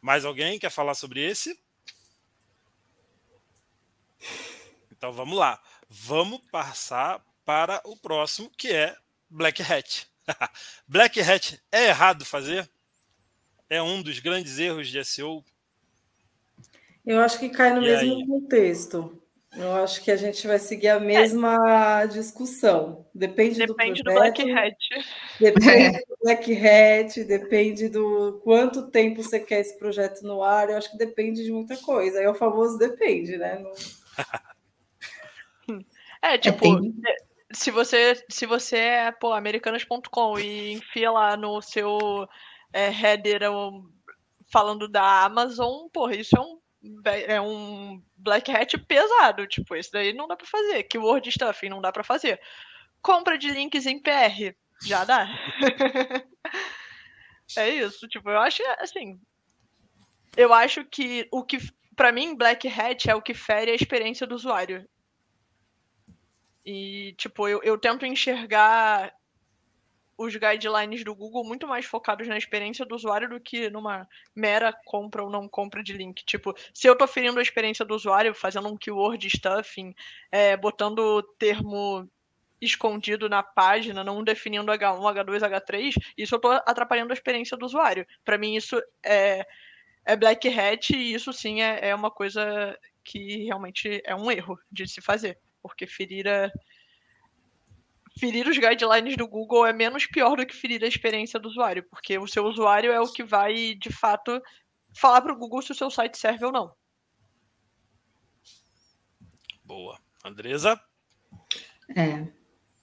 Mais 0.00 0.24
alguém 0.24 0.58
quer 0.58 0.70
falar 0.70 0.94
sobre 0.94 1.20
esse? 1.20 1.58
Então 4.90 5.12
vamos 5.12 5.36
lá. 5.36 5.60
Vamos 5.88 6.40
passar 6.50 7.22
para 7.44 7.82
o 7.84 7.96
próximo, 7.98 8.50
que 8.56 8.72
é 8.72 8.96
Black 9.28 9.62
Hat. 9.62 10.08
Black 10.88 11.20
Hat 11.20 11.62
é 11.70 11.88
errado 11.88 12.24
fazer? 12.24 12.70
É 13.68 13.82
um 13.82 14.00
dos 14.02 14.20
grandes 14.20 14.58
erros 14.58 14.88
de 14.88 15.04
SEO 15.04 15.44
eu 17.06 17.20
acho 17.20 17.38
que 17.38 17.48
cai 17.48 17.72
no 17.72 17.82
e 17.82 17.86
mesmo 17.86 18.16
aí? 18.16 18.26
contexto. 18.26 19.22
Eu 19.56 19.72
acho 19.76 20.02
que 20.02 20.10
a 20.10 20.16
gente 20.16 20.46
vai 20.46 20.58
seguir 20.58 20.88
a 20.88 21.00
mesma 21.00 22.02
é. 22.02 22.06
discussão. 22.08 23.06
Depende, 23.14 23.58
depende 23.58 24.02
do, 24.02 24.12
projeto, 24.12 24.36
do 24.44 24.44
Black 24.44 24.52
Hat. 24.52 24.76
Depende 25.40 26.04
do 26.06 26.16
Black 26.22 26.66
Hat, 26.66 27.24
depende 27.24 27.88
do 27.88 28.40
quanto 28.44 28.90
tempo 28.90 29.22
você 29.22 29.40
quer 29.40 29.60
esse 29.60 29.78
projeto 29.78 30.22
no 30.22 30.42
ar. 30.42 30.68
Eu 30.68 30.76
acho 30.76 30.90
que 30.90 30.98
depende 30.98 31.42
de 31.42 31.50
muita 31.50 31.76
coisa. 31.78 32.18
Aí 32.18 32.24
é 32.24 32.30
o 32.30 32.34
famoso 32.34 32.76
depende, 32.78 33.38
né? 33.38 33.62
É, 36.22 36.36
tipo, 36.38 36.66
é, 36.66 37.14
se 37.52 37.70
você 37.70 38.14
se 38.28 38.46
você 38.46 38.76
é 38.76 39.12
pô, 39.12 39.32
americanas.com 39.32 40.38
e 40.38 40.72
enfia 40.72 41.10
lá 41.10 41.36
no 41.36 41.60
seu 41.62 42.26
é, 42.72 42.90
header 42.90 43.42
falando 44.50 44.88
da 44.88 45.24
Amazon, 45.24 45.88
porra, 45.92 46.16
isso 46.16 46.36
é 46.36 46.40
um 46.40 46.58
é 47.26 47.40
um 47.40 48.02
black 48.16 48.50
hat 48.50 48.76
pesado, 48.78 49.46
tipo, 49.46 49.74
esse 49.74 49.90
daí 49.90 50.12
não 50.12 50.28
dá 50.28 50.36
para 50.36 50.46
fazer. 50.46 50.82
Keyword 50.84 51.30
stuffing 51.30 51.68
não 51.68 51.80
dá 51.80 51.92
para 51.92 52.04
fazer. 52.04 52.40
Compra 53.02 53.38
de 53.38 53.50
links 53.50 53.86
em 53.86 54.00
PR, 54.00 54.54
já 54.84 55.04
dá. 55.04 55.26
é 57.56 57.70
isso, 57.70 58.06
tipo, 58.08 58.30
eu 58.30 58.40
acho 58.40 58.62
assim, 58.78 59.20
eu 60.36 60.52
acho 60.52 60.84
que 60.84 61.26
o 61.30 61.42
que 61.42 61.58
para 61.94 62.12
mim 62.12 62.36
black 62.36 62.68
hat 62.68 63.08
é 63.08 63.14
o 63.14 63.22
que 63.22 63.32
fere 63.32 63.70
a 63.70 63.74
experiência 63.74 64.26
do 64.26 64.34
usuário. 64.34 64.86
E 66.64 67.14
tipo, 67.16 67.48
eu, 67.48 67.62
eu 67.62 67.78
tento 67.78 68.04
enxergar 68.04 69.12
os 70.18 70.34
guidelines 70.34 71.04
do 71.04 71.14
Google 71.14 71.44
muito 71.44 71.66
mais 71.66 71.84
focados 71.84 72.26
na 72.26 72.38
experiência 72.38 72.86
do 72.86 72.94
usuário 72.94 73.28
do 73.28 73.40
que 73.40 73.68
numa 73.68 74.08
mera 74.34 74.72
compra 74.84 75.22
ou 75.22 75.30
não 75.30 75.48
compra 75.48 75.82
de 75.82 75.92
link. 75.92 76.24
Tipo, 76.24 76.54
se 76.72 76.88
eu 76.88 76.94
estou 76.94 77.06
ferindo 77.06 77.38
a 77.38 77.42
experiência 77.42 77.84
do 77.84 77.94
usuário, 77.94 78.34
fazendo 78.34 78.68
um 78.68 78.76
keyword 78.76 79.28
stuffing, 79.28 79.94
é, 80.32 80.56
botando 80.56 81.00
o 81.00 81.22
termo 81.22 82.08
escondido 82.60 83.28
na 83.28 83.42
página, 83.42 84.02
não 84.02 84.24
definindo 84.24 84.72
H1, 84.72 84.98
H2, 84.98 85.40
H3, 85.40 85.94
isso 86.16 86.34
eu 86.34 86.38
estou 86.38 86.52
atrapalhando 86.52 87.12
a 87.12 87.14
experiência 87.14 87.56
do 87.56 87.66
usuário. 87.66 88.06
Para 88.24 88.38
mim, 88.38 88.56
isso 88.56 88.82
é, 89.04 89.46
é 90.04 90.16
black 90.16 90.48
hat 90.48 90.90
e 90.90 91.12
isso 91.12 91.32
sim 91.32 91.60
é, 91.60 91.90
é 91.90 91.94
uma 91.94 92.10
coisa 92.10 92.78
que 93.04 93.44
realmente 93.44 94.00
é 94.04 94.14
um 94.14 94.30
erro 94.30 94.58
de 94.72 94.88
se 94.88 95.00
fazer, 95.00 95.38
porque 95.62 95.86
ferir 95.86 96.26
a 96.26 96.50
ferir 98.18 98.48
os 98.48 98.58
guidelines 98.58 99.16
do 99.16 99.28
Google 99.28 99.66
é 99.66 99.72
menos 99.72 100.06
pior 100.06 100.36
do 100.36 100.46
que 100.46 100.56
ferir 100.56 100.82
a 100.82 100.88
experiência 100.88 101.38
do 101.38 101.48
usuário, 101.48 101.84
porque 101.90 102.18
o 102.18 102.26
seu 102.26 102.44
usuário 102.44 102.90
é 102.90 103.00
o 103.00 103.12
que 103.12 103.22
vai, 103.22 103.74
de 103.74 103.90
fato, 103.90 104.40
falar 104.94 105.20
para 105.20 105.32
o 105.32 105.38
Google 105.38 105.62
se 105.62 105.72
o 105.72 105.74
seu 105.74 105.90
site 105.90 106.16
serve 106.16 106.44
ou 106.44 106.52
não. 106.52 106.72
Boa. 109.64 109.98
Andresa? 110.24 110.80
É, 111.94 112.26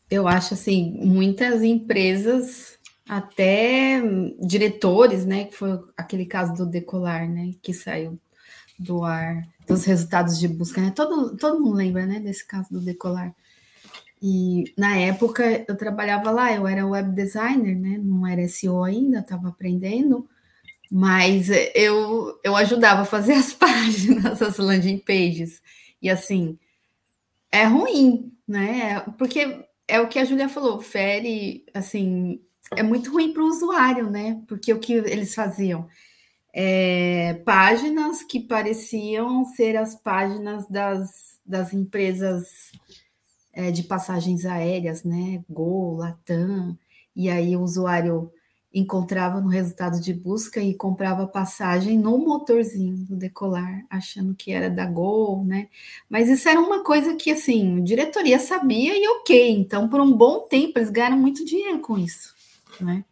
eu 0.09 0.27
acho 0.27 0.53
assim, 0.53 0.91
muitas 1.03 1.61
empresas, 1.61 2.79
até 3.07 4.01
diretores, 4.39 5.25
né, 5.25 5.45
que 5.45 5.55
foi 5.55 5.79
aquele 5.97 6.25
caso 6.25 6.53
do 6.53 6.65
Decolar, 6.65 7.27
né, 7.29 7.53
que 7.61 7.73
saiu 7.73 8.19
do 8.79 9.03
ar, 9.03 9.47
dos 9.67 9.85
resultados 9.85 10.39
de 10.39 10.47
busca, 10.47 10.81
né, 10.81 10.91
todo, 10.91 11.35
todo 11.35 11.59
mundo 11.59 11.75
lembra, 11.75 12.05
né, 12.05 12.19
desse 12.19 12.45
caso 12.45 12.69
do 12.71 12.79
Decolar. 12.79 13.33
E 14.25 14.73
na 14.77 14.95
época 14.95 15.65
eu 15.67 15.75
trabalhava 15.75 16.31
lá, 16.31 16.53
eu 16.53 16.65
era 16.65 16.87
web 16.87 17.13
designer, 17.13 17.75
né? 17.75 17.99
Não 18.01 18.25
era 18.25 18.47
SEO 18.47 18.81
ainda, 18.81 19.19
estava 19.19 19.49
aprendendo, 19.49 20.25
mas 20.89 21.49
eu, 21.75 22.39
eu 22.41 22.55
ajudava 22.55 23.01
a 23.01 23.05
fazer 23.05 23.33
as 23.35 23.51
páginas, 23.51 24.41
as 24.41 24.57
landing 24.57 24.99
pages. 24.99 25.61
E 26.01 26.09
assim, 26.09 26.57
é 27.51 27.65
ruim, 27.65 28.31
né? 28.47 29.01
Porque 29.17 29.65
é 29.89 29.99
o 29.99 30.07
que 30.07 30.19
a 30.19 30.23
Julia 30.23 30.47
falou, 30.47 30.79
fere, 30.79 31.65
assim, 31.73 32.41
é 32.77 32.81
muito 32.81 33.11
ruim 33.11 33.33
para 33.33 33.43
o 33.43 33.47
usuário, 33.47 34.09
né? 34.09 34.41
Porque 34.47 34.71
o 34.71 34.79
que 34.79 34.93
eles 34.93 35.35
faziam? 35.35 35.85
É, 36.53 37.33
páginas 37.45 38.23
que 38.23 38.39
pareciam 38.39 39.43
ser 39.43 39.75
as 39.75 39.95
páginas 39.95 40.65
das, 40.69 41.39
das 41.45 41.73
empresas 41.73 42.71
é, 43.53 43.71
de 43.71 43.83
passagens 43.83 44.45
aéreas, 44.45 45.03
né? 45.03 45.43
Gol, 45.49 45.97
Latam, 45.97 46.77
e 47.15 47.29
aí 47.29 47.55
o 47.55 47.61
usuário 47.61 48.31
encontrava 48.73 49.39
no 49.39 49.49
resultado 49.49 50.01
de 50.01 50.13
busca 50.13 50.59
e 50.59 50.73
comprava 50.73 51.27
passagem 51.27 51.97
no 51.99 52.17
motorzinho 52.17 52.97
do 53.05 53.15
decolar, 53.15 53.85
achando 53.87 54.33
que 54.33 54.51
era 54.51 54.67
da 54.69 54.85
Gol, 54.85 55.45
né? 55.45 55.67
Mas 56.09 56.27
isso 56.27 56.49
era 56.49 56.59
uma 56.59 56.83
coisa 56.83 57.15
que, 57.15 57.31
assim, 57.31 57.77
a 57.77 57.83
diretoria 57.83 58.39
sabia 58.39 58.97
e 58.97 59.07
ok. 59.07 59.51
Então, 59.51 59.87
por 59.87 60.01
um 60.01 60.11
bom 60.11 60.47
tempo, 60.47 60.79
eles 60.79 60.89
ganharam 60.89 61.17
muito 61.17 61.45
dinheiro 61.45 61.79
com 61.79 61.99
isso, 61.99 62.33
né? 62.81 63.05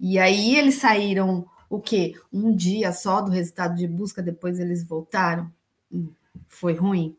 E 0.00 0.18
aí 0.18 0.56
eles 0.56 0.76
saíram, 0.76 1.46
o 1.68 1.78
quê? 1.78 2.14
Um 2.32 2.54
dia 2.54 2.90
só 2.92 3.20
do 3.20 3.30
resultado 3.30 3.76
de 3.76 3.86
busca, 3.86 4.22
depois 4.22 4.58
eles 4.58 4.82
voltaram. 4.82 5.52
Hum, 5.92 6.10
foi 6.48 6.74
ruim? 6.74 7.14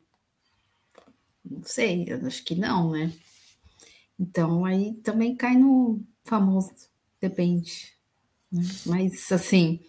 Não 1.50 1.64
sei, 1.64 2.06
eu 2.08 2.26
acho 2.26 2.44
que 2.44 2.56
não, 2.56 2.92
né? 2.92 3.12
Então 4.20 4.66
aí 4.66 4.94
também 5.04 5.36
cai 5.36 5.56
no 5.56 6.02
famoso 6.24 6.72
depende. 7.22 7.94
Né? 8.52 8.64
Mas 8.86 9.32
assim, 9.32 9.80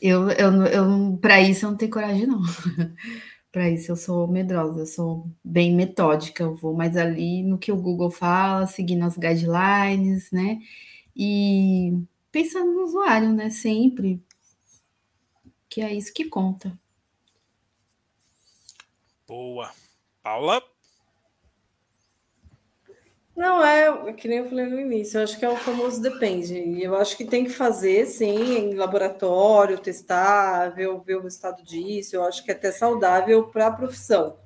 eu, 0.00 0.30
eu, 0.30 0.62
eu 0.66 1.18
para 1.20 1.40
isso 1.40 1.66
eu 1.66 1.70
não 1.70 1.76
tenho 1.76 1.90
coragem, 1.90 2.26
não. 2.26 2.42
para 3.50 3.70
isso 3.70 3.92
eu 3.92 3.96
sou 3.96 4.28
medrosa, 4.28 4.80
eu 4.80 4.86
sou 4.86 5.30
bem 5.42 5.74
metódica, 5.74 6.42
eu 6.44 6.54
vou 6.54 6.74
mais 6.74 6.96
ali 6.96 7.42
no 7.42 7.58
que 7.58 7.72
o 7.72 7.80
Google 7.80 8.10
fala, 8.10 8.66
seguindo 8.66 9.04
as 9.04 9.16
guidelines, 9.16 10.30
né? 10.30 10.60
E 11.16 11.92
pensando 12.30 12.72
no 12.72 12.84
usuário, 12.84 13.32
né? 13.32 13.50
Sempre. 13.50 14.22
Que 15.68 15.80
é 15.82 15.92
isso 15.92 16.12
que 16.14 16.24
conta. 16.24 16.78
Boa. 19.26 19.70
Paula? 20.22 20.62
Não, 23.38 23.62
é 23.64 24.12
que 24.14 24.26
nem 24.26 24.38
eu 24.38 24.48
falei 24.48 24.66
no 24.66 24.80
início, 24.80 25.16
eu 25.16 25.22
acho 25.22 25.38
que 25.38 25.44
é 25.44 25.48
o 25.48 25.56
famoso 25.56 26.02
depende. 26.02 26.82
Eu 26.82 26.96
acho 26.96 27.16
que 27.16 27.24
tem 27.24 27.44
que 27.44 27.50
fazer, 27.50 28.04
sim, 28.06 28.26
em 28.58 28.74
laboratório, 28.74 29.78
testar, 29.78 30.70
ver, 30.70 30.88
ver 31.04 31.18
o 31.18 31.22
resultado 31.22 31.62
disso. 31.62 32.16
Eu 32.16 32.24
acho 32.24 32.44
que 32.44 32.50
é 32.50 32.54
até 32.54 32.72
saudável 32.72 33.48
para 33.48 33.68
a 33.68 33.70
profissão. 33.70 34.36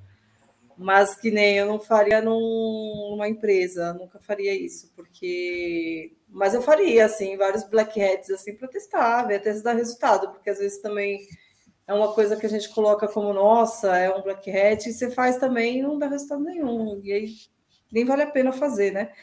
Mas 0.77 1.15
que 1.15 1.31
nem 1.31 1.57
eu 1.57 1.65
não 1.67 1.79
faria 1.79 2.21
num, 2.21 3.09
numa 3.11 3.27
empresa, 3.27 3.93
nunca 3.93 4.19
faria 4.19 4.53
isso, 4.53 4.91
porque. 4.95 6.15
Mas 6.29 6.53
eu 6.53 6.61
faria, 6.61 7.05
assim, 7.05 7.35
vários 7.37 7.63
black 7.63 7.99
hats, 7.99 8.29
assim, 8.29 8.55
para 8.55 8.67
testar, 8.67 9.23
ver 9.23 9.37
até 9.37 9.53
se 9.55 9.63
dá 9.63 9.73
resultado, 9.73 10.29
porque 10.31 10.49
às 10.51 10.59
vezes 10.59 10.79
também 10.81 11.19
é 11.87 11.93
uma 11.93 12.13
coisa 12.13 12.35
que 12.37 12.45
a 12.45 12.49
gente 12.49 12.69
coloca 12.69 13.07
como 13.07 13.33
nossa, 13.33 13.97
é 13.97 14.15
um 14.15 14.21
black 14.21 14.51
hat, 14.51 14.87
e 14.87 14.93
você 14.93 15.09
faz 15.11 15.37
também 15.37 15.79
e 15.79 15.81
não 15.81 15.97
dá 15.97 16.07
resultado 16.07 16.43
nenhum. 16.43 16.99
E 17.03 17.11
aí 17.11 17.27
nem 17.93 18.03
vale 18.03 18.23
a 18.23 18.29
pena 18.29 18.51
fazer, 18.51 18.91
né? 18.91 19.13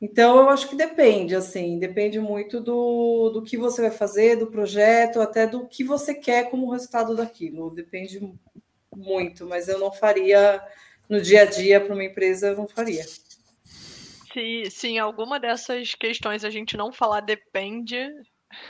Então, 0.00 0.36
eu 0.36 0.50
acho 0.50 0.68
que 0.68 0.76
depende, 0.76 1.34
assim, 1.34 1.78
depende 1.78 2.20
muito 2.20 2.60
do, 2.60 3.30
do 3.30 3.42
que 3.42 3.56
você 3.56 3.80
vai 3.80 3.90
fazer, 3.90 4.36
do 4.36 4.48
projeto, 4.48 5.20
até 5.20 5.46
do 5.46 5.66
que 5.66 5.82
você 5.82 6.12
quer 6.12 6.50
como 6.50 6.70
resultado 6.70 7.16
daquilo. 7.16 7.70
Depende 7.70 8.20
muito, 8.94 9.46
mas 9.46 9.68
eu 9.68 9.78
não 9.78 9.90
faria 9.90 10.62
no 11.08 11.20
dia 11.20 11.42
a 11.42 11.44
dia 11.44 11.80
para 11.80 11.94
uma 11.94 12.04
empresa, 12.04 12.48
eu 12.48 12.56
não 12.56 12.66
faria. 12.66 13.04
Se, 13.04 14.70
se 14.70 14.88
em 14.88 14.98
alguma 14.98 15.38
dessas 15.38 15.94
questões 15.94 16.44
a 16.44 16.50
gente 16.50 16.76
não 16.76 16.92
falar 16.92 17.20
depende, 17.20 18.10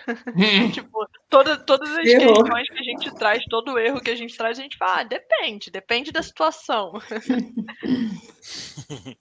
tipo, 0.72 1.08
toda, 1.28 1.56
todas 1.56 1.90
as 1.90 2.06
erro. 2.06 2.34
questões 2.34 2.68
que 2.68 2.78
a 2.78 2.82
gente 2.82 3.14
traz, 3.14 3.44
todo 3.44 3.72
o 3.72 3.78
erro 3.78 4.00
que 4.00 4.10
a 4.10 4.16
gente 4.16 4.36
traz, 4.36 4.58
a 4.58 4.62
gente 4.62 4.76
fala, 4.76 5.00
ah, 5.00 5.04
depende, 5.04 5.70
depende 5.70 6.12
da 6.12 6.22
situação. 6.22 6.92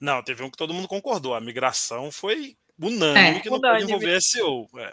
Não, 0.00 0.22
teve 0.22 0.42
um 0.42 0.50
que 0.50 0.58
todo 0.58 0.74
mundo 0.74 0.88
concordou. 0.88 1.34
A 1.34 1.40
migração 1.40 2.12
foi 2.12 2.56
unânime 2.78 3.38
é, 3.38 3.40
que 3.40 3.48
não 3.48 3.56
unânime. 3.56 3.80
pode 3.80 3.92
envolver 3.92 4.20
SEO. 4.20 4.68
É. 4.76 4.92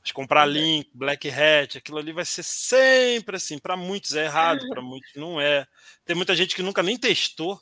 Mas 0.00 0.12
comprar 0.12 0.46
link, 0.46 0.88
black 0.94 1.28
hat, 1.28 1.76
aquilo 1.76 1.98
ali 1.98 2.12
vai 2.12 2.24
ser 2.24 2.42
sempre 2.42 3.36
assim. 3.36 3.58
Para 3.58 3.76
muitos 3.76 4.14
é 4.14 4.24
errado, 4.24 4.60
para 4.70 4.80
muitos 4.80 5.12
não 5.14 5.40
é. 5.40 5.66
Tem 6.04 6.16
muita 6.16 6.34
gente 6.34 6.54
que 6.54 6.62
nunca 6.62 6.82
nem 6.82 6.96
testou 6.96 7.60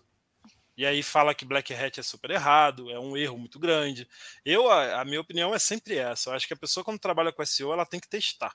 e 0.77 0.85
aí 0.85 1.03
fala 1.03 1.35
que 1.35 1.45
Black 1.45 1.73
Hat 1.73 2.01
é 2.01 2.03
super 2.03 2.31
errado, 2.31 2.91
é 2.91 2.99
um 2.99 3.17
erro 3.17 3.39
muito 3.39 3.59
grande. 3.59 4.09
Eu, 4.45 4.71
a, 4.71 5.01
a 5.01 5.05
minha 5.05 5.21
opinião 5.21 5.55
é 5.55 5.59
sempre 5.59 5.97
essa. 5.97 6.31
Eu 6.31 6.35
acho 6.35 6.47
que 6.47 6.55
a 6.55 6.57
pessoa, 6.57 6.83
quando 6.83 6.99
trabalha 6.99 7.33
com 7.33 7.45
SEO, 7.45 7.73
ela 7.73 7.87
tem 7.87 8.01
que 8.01 8.09
testar. 8.09 8.55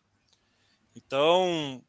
Então, 0.95 1.83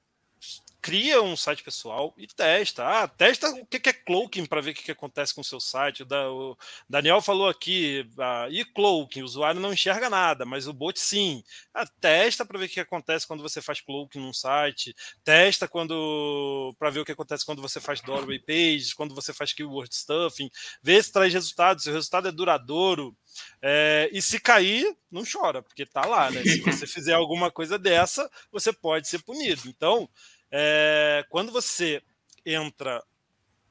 cria 0.81 1.23
um 1.23 1.37
site 1.37 1.63
pessoal 1.63 2.15
e 2.17 2.27
testa. 2.27 2.87
Ah, 2.87 3.09
testa 3.09 3.49
o 3.51 3.67
que 3.67 3.89
é 3.89 3.93
cloaking 3.93 4.47
para 4.47 4.61
ver 4.61 4.71
o 4.71 4.75
que 4.75 4.91
acontece 4.91 5.35
com 5.35 5.41
o 5.41 5.45
seu 5.45 5.61
site. 5.61 6.03
O 6.03 6.57
Daniel 6.89 7.21
falou 7.21 7.49
aqui, 7.49 8.09
ah, 8.19 8.47
e 8.51 8.65
cloaking, 8.65 9.23
o 9.23 9.25
usuário 9.25 9.61
não 9.61 9.73
enxerga 9.73 10.09
nada, 10.09 10.45
mas 10.45 10.67
o 10.67 10.73
bot 10.73 10.99
sim. 10.99 11.43
Ah, 11.75 11.87
testa 12.01 12.45
para 12.45 12.59
ver 12.59 12.67
o 12.67 12.69
que 12.69 12.81
acontece 12.81 13.27
quando 13.27 13.43
você 13.43 13.61
faz 13.61 13.81
cloaking 13.81 14.21
num 14.21 14.33
site. 14.33 14.95
Testa 15.23 15.69
quando 15.69 16.75
para 16.79 16.91
ver 16.91 17.01
o 17.01 17.05
que 17.05 17.13
acontece 17.13 17.45
quando 17.45 17.63
você 17.63 17.81
faz 17.81 18.01
doorway 18.01 18.39
pages, 18.39 18.95
quando 18.95 19.15
você 19.15 19.33
faz 19.33 19.53
keyword 19.53 19.95
stuffing. 19.95 20.51
Vê 20.83 21.03
se 21.03 21.13
traz 21.13 21.33
resultados, 21.33 21.85
se 21.85 21.91
o 21.91 21.93
resultado 21.93 22.29
é 22.29 22.33
duradouro. 22.33 23.17
É, 23.63 24.09
e 24.13 24.21
se 24.21 24.41
cair, 24.41 24.97
não 25.11 25.23
chora, 25.31 25.63
porque 25.63 25.87
tá 25.87 26.05
lá, 26.05 26.31
né? 26.31 26.43
Se 26.43 26.61
você 26.61 26.87
fizer 26.87 27.15
alguma 27.15 27.51
coisa 27.51 27.79
dessa, 27.79 28.29
você 28.51 28.73
pode 28.73 29.09
ser 29.09 29.23
punido. 29.23 29.63
Então, 29.69 30.09
é, 30.51 31.25
quando 31.29 31.53
você 31.53 32.03
entra 32.45 33.03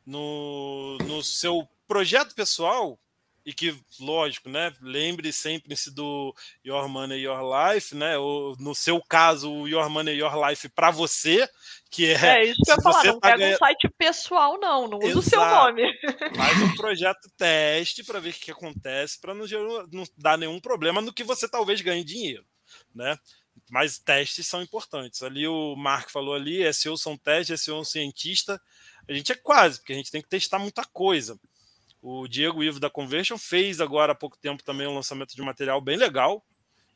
no, 0.06 0.98
no 1.00 1.24
seu 1.24 1.68
projeto 1.88 2.34
pessoal, 2.34 3.00
e 3.46 3.54
que, 3.54 3.76
lógico, 4.00 4.48
né? 4.48 4.72
Lembre 4.80 5.34
sempre-se 5.34 5.90
do 5.90 6.36
Your 6.64 6.88
Money, 6.88 7.22
Your 7.22 7.40
Life, 7.42 7.96
né? 7.96 8.16
Ou, 8.16 8.56
no 8.60 8.76
seu 8.76 9.02
caso, 9.02 9.52
o 9.52 9.68
Your 9.68 9.90
Money, 9.90 10.20
Your 10.20 10.36
Life 10.48 10.70
para 10.70 10.92
você, 10.92 11.50
que 11.90 12.14
é. 12.14 12.42
É 12.42 12.46
isso 12.46 12.62
que 12.64 12.70
eu 12.70 12.76
ia 12.76 12.82
falar, 12.82 13.04
não 13.06 13.20
tá 13.20 13.30
pega 13.30 13.38
ganha... 13.40 13.56
um 13.56 13.58
site 13.58 13.90
pessoal, 13.98 14.60
não, 14.60 14.88
não 14.88 15.00
usa 15.00 15.18
o 15.18 15.24
seu 15.24 15.44
nome. 15.44 15.82
Faz 16.36 16.62
um 16.62 16.76
projeto 16.78 17.28
teste 17.38 18.04
para 18.04 18.20
ver 18.20 18.30
o 18.30 18.34
que 18.34 18.52
acontece, 18.52 19.20
para 19.20 19.34
não, 19.34 19.46
não 19.92 20.04
dar 20.16 20.38
nenhum 20.38 20.60
problema 20.60 21.02
no 21.02 21.14
que 21.14 21.24
você 21.24 21.50
talvez 21.50 21.82
ganhe 21.82 22.04
dinheiro, 22.04 22.46
né? 22.94 23.18
Mas 23.70 23.98
testes 23.98 24.48
são 24.48 24.62
importantes. 24.62 25.24
Ali 25.24 25.48
o 25.48 25.76
Mark 25.76 26.10
falou 26.10 26.34
ali, 26.34 26.72
SEO 26.74 26.98
são 26.98 27.18
testes, 27.18 27.62
SEO 27.62 27.78
é 27.78 27.80
um 27.80 27.86
cientista. 27.86 28.62
A 29.08 29.14
gente 29.14 29.32
é 29.32 29.36
quase, 29.36 29.80
porque 29.80 29.94
a 29.94 29.96
gente 29.96 30.12
tem 30.12 30.22
que 30.22 30.30
testar 30.30 30.60
muita 30.60 30.84
coisa. 30.86 31.40
O 32.02 32.28
Diego 32.28 32.64
Ivo 32.64 32.80
da 32.80 32.90
Conversion 32.90 33.38
fez 33.38 33.82
agora 33.82 34.14
há 34.14 34.16
pouco 34.16 34.38
tempo 34.38 34.64
também 34.64 34.88
um 34.88 34.96
lançamento 34.96 35.36
de 35.36 35.42
material 35.42 35.82
bem 35.82 35.98
legal 35.98 36.46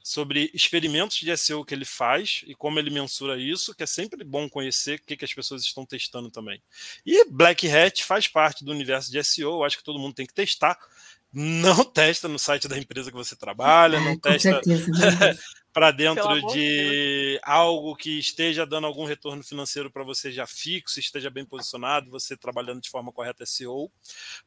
sobre 0.04 0.52
experimentos 0.54 1.17
de 1.17 1.36
SEO 1.38 1.63
que 1.63 1.73
ele 1.73 1.86
faz 1.86 2.41
e 2.45 2.54
como 2.54 2.78
ele 2.78 2.89
mensura 2.89 3.39
isso, 3.39 3.73
que 3.73 3.84
é 3.84 3.86
sempre 3.86 4.23
bom 4.23 4.49
conhecer 4.49 4.99
o 4.99 5.06
que, 5.06 5.15
que 5.15 5.23
as 5.23 5.34
pessoas 5.34 5.63
estão 5.63 5.86
testando 5.86 6.30
também. 6.30 6.62
E 7.06 7.26
Black 7.32 7.69
Hat 7.69 8.04
faz 8.04 8.28
parte 8.28 8.65
do 8.65 8.71
universo 8.71 9.10
de 9.10 9.23
SEO, 9.23 9.63
acho 9.63 9.78
que 9.78 9.84
todo 9.84 9.97
mundo 9.97 10.13
tem 10.13 10.26
que 10.26 10.34
testar. 10.34 10.78
Não 11.32 11.84
testa 11.89 12.28
no 12.28 12.38
site 12.38 12.67
da 12.67 12.78
empresa 12.78 13.10
que 13.10 13.17
você 13.17 13.36
trabalha, 13.36 14.02
não 14.02 14.19
testa 14.19 14.62
para 15.73 15.91
dentro 15.91 16.39
de 16.53 17.39
algo 17.41 17.95
que 17.95 18.19
esteja 18.19 18.65
dando 18.65 18.86
algum 18.86 19.05
retorno 19.05 19.43
financeiro 19.43 19.91
para 19.91 20.03
você 20.03 20.31
já 20.31 20.45
fixo, 20.45 20.99
esteja 20.99 21.31
bem 21.31 21.43
posicionado, 21.43 22.12
você 22.12 22.38
trabalhando 22.38 22.81
de 22.81 22.89
forma 22.89 23.12
correta 23.12 23.45
SEO, 23.45 23.91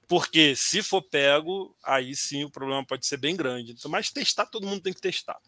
porque 0.07 0.55
se 0.55 0.83
for 0.83 1.03
pego, 1.03 1.77
aí 1.85 2.15
sim 2.15 2.45
o 2.45 2.51
problema 2.51 2.87
pode 2.87 3.07
ser 3.07 3.17
bem 3.17 3.35
grande. 3.35 3.73
Então, 3.73 3.91
mas 3.91 4.11
testar 4.11 4.47
todo 4.47 4.67
mundo 4.67 4.83
tem 4.83 4.93
que 4.93 5.01
testar. 5.01 5.39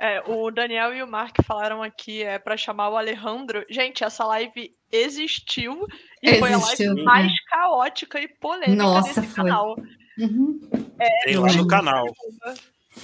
É, 0.00 0.22
o 0.26 0.50
Daniel 0.50 0.94
e 0.94 1.02
o 1.02 1.08
Mark 1.08 1.36
falaram 1.44 1.82
aqui 1.82 2.22
é 2.22 2.38
para 2.38 2.56
chamar 2.56 2.88
o 2.88 2.96
Alejandro. 2.96 3.66
Gente, 3.68 4.04
essa 4.04 4.24
live 4.24 4.72
existiu 4.92 5.84
e 6.22 6.28
existiu, 6.28 6.38
foi 6.38 6.52
a 6.52 6.58
live 6.58 6.94
né? 6.94 7.02
mais 7.02 7.44
caótica 7.46 8.20
e 8.20 8.28
polêmica 8.28 8.76
Nossa, 8.76 9.20
desse 9.20 9.34
foi. 9.34 9.44
canal. 9.44 9.76
Uhum. 10.16 10.60
É, 11.00 11.24
tem 11.24 11.36
lá 11.36 11.52
no 11.52 11.66
canal. 11.66 12.06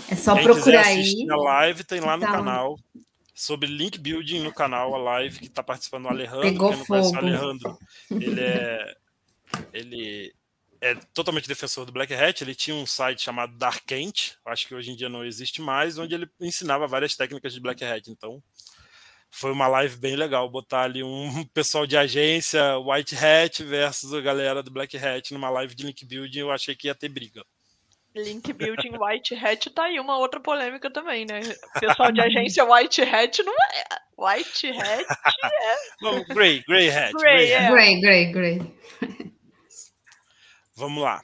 É 0.08 0.16
só 0.16 0.34
Quem 0.34 0.44
procurar 0.44 0.86
aí. 0.86 1.26
A 1.30 1.36
live 1.36 1.84
tem 1.84 2.00
lá 2.00 2.16
no 2.16 2.24
tá 2.24 2.32
canal. 2.32 2.78
Sobre 3.34 3.68
link 3.68 3.98
building 3.98 4.40
no 4.40 4.52
canal, 4.52 4.94
a 4.94 4.98
live 4.98 5.40
que 5.40 5.46
está 5.46 5.62
participando 5.62 6.04
o 6.04 6.08
Alejandro. 6.08 6.42
Pegou 6.42 6.68
Quem 6.70 6.78
não 6.78 6.84
fogo. 6.84 7.00
conhece 7.00 7.14
o 7.14 7.18
Alejandro, 7.18 7.78
ele 8.10 8.40
é. 8.40 8.94
Ele 9.72 10.34
é 10.80 10.94
totalmente 11.14 11.48
defensor 11.48 11.86
do 11.86 11.92
Black 11.92 12.12
Hat. 12.12 12.42
Ele 12.42 12.54
tinha 12.54 12.76
um 12.76 12.84
site 12.84 13.22
chamado 13.22 13.56
Darkent, 13.56 14.32
acho 14.44 14.66
que 14.66 14.74
hoje 14.74 14.90
em 14.90 14.96
dia 14.96 15.08
não 15.08 15.24
existe 15.24 15.62
mais, 15.62 15.96
onde 15.96 16.14
ele 16.14 16.28
ensinava 16.40 16.86
várias 16.86 17.16
técnicas 17.16 17.54
de 17.54 17.60
Black 17.60 17.82
Hat. 17.84 18.10
Então, 18.10 18.42
foi 19.30 19.50
uma 19.50 19.66
live 19.66 19.96
bem 19.96 20.14
legal 20.14 20.48
botar 20.50 20.82
ali 20.82 21.02
um 21.02 21.44
pessoal 21.54 21.86
de 21.86 21.96
agência 21.96 22.78
White 22.78 23.16
Hat 23.16 23.64
versus 23.64 24.12
a 24.12 24.20
galera 24.20 24.62
do 24.62 24.70
Black 24.70 24.96
Hat 24.96 25.32
numa 25.32 25.48
live 25.50 25.74
de 25.74 25.86
link 25.86 26.04
building. 26.04 26.40
Eu 26.40 26.50
achei 26.50 26.74
que 26.74 26.88
ia 26.88 26.94
ter 26.94 27.08
briga. 27.08 27.44
Link 28.14 28.52
Building 28.52 28.96
White 28.96 29.34
Hat 29.34 29.70
tá 29.70 29.84
aí 29.84 29.98
uma 29.98 30.16
outra 30.18 30.38
polêmica 30.38 30.88
também, 30.88 31.26
né? 31.26 31.40
Pessoal 31.80 32.12
de 32.12 32.20
agência 32.20 32.64
White 32.64 33.02
Hat 33.02 33.42
não 33.42 33.52
é. 33.52 33.84
White 34.16 34.68
Hat 34.68 35.04
é. 35.04 35.76
Não, 36.00 36.22
Grey, 36.24 36.62
Grey 36.66 36.90
Hat. 36.90 37.12
Grey, 37.12 37.50
é. 37.50 37.70
Grey, 37.70 38.00
Grey, 38.00 38.32
Grey. 38.32 38.74
Vamos 40.76 41.02
lá. 41.02 41.20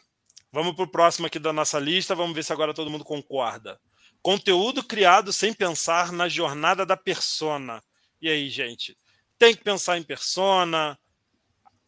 Vamos 0.53 0.75
pro 0.75 0.91
próximo 0.91 1.29
aqui 1.29 1.39
da 1.39 1.53
nossa 1.53 1.79
lista. 1.79 2.15
Vamos 2.15 2.35
ver 2.35 2.43
se 2.43 2.53
agora 2.53 2.75
todo 2.75 2.91
mundo 2.91 3.05
concorda. 3.05 3.81
Conteúdo 4.21 4.83
criado 4.83 5.33
sem 5.33 5.53
pensar 5.53 6.11
na 6.11 6.29
jornada 6.29 6.85
da 6.85 6.97
persona. 6.97 7.81
E 8.21 8.29
aí, 8.29 8.51
gente? 8.51 8.99
Tem 9.39 9.55
que 9.55 9.63
pensar 9.63 9.97
em 9.97 10.03
persona. 10.03 10.99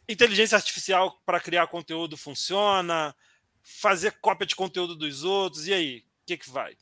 Inteligência 0.08 0.56
artificial 0.56 1.20
para 1.26 1.40
criar 1.40 1.66
conteúdo 1.66 2.16
funciona 2.16 3.14
fazer 3.62 4.18
cópia 4.20 4.46
de 4.46 4.56
conteúdo 4.56 4.96
dos 4.96 5.24
outros. 5.24 5.66
E 5.66 5.72
aí, 5.72 5.98
o 5.98 6.26
que, 6.26 6.36
que 6.36 6.50
vai? 6.50 6.76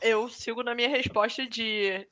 Eu 0.00 0.28
sigo 0.28 0.62
na 0.62 0.74
minha 0.74 0.88
resposta 0.88 1.46
de 1.46 2.06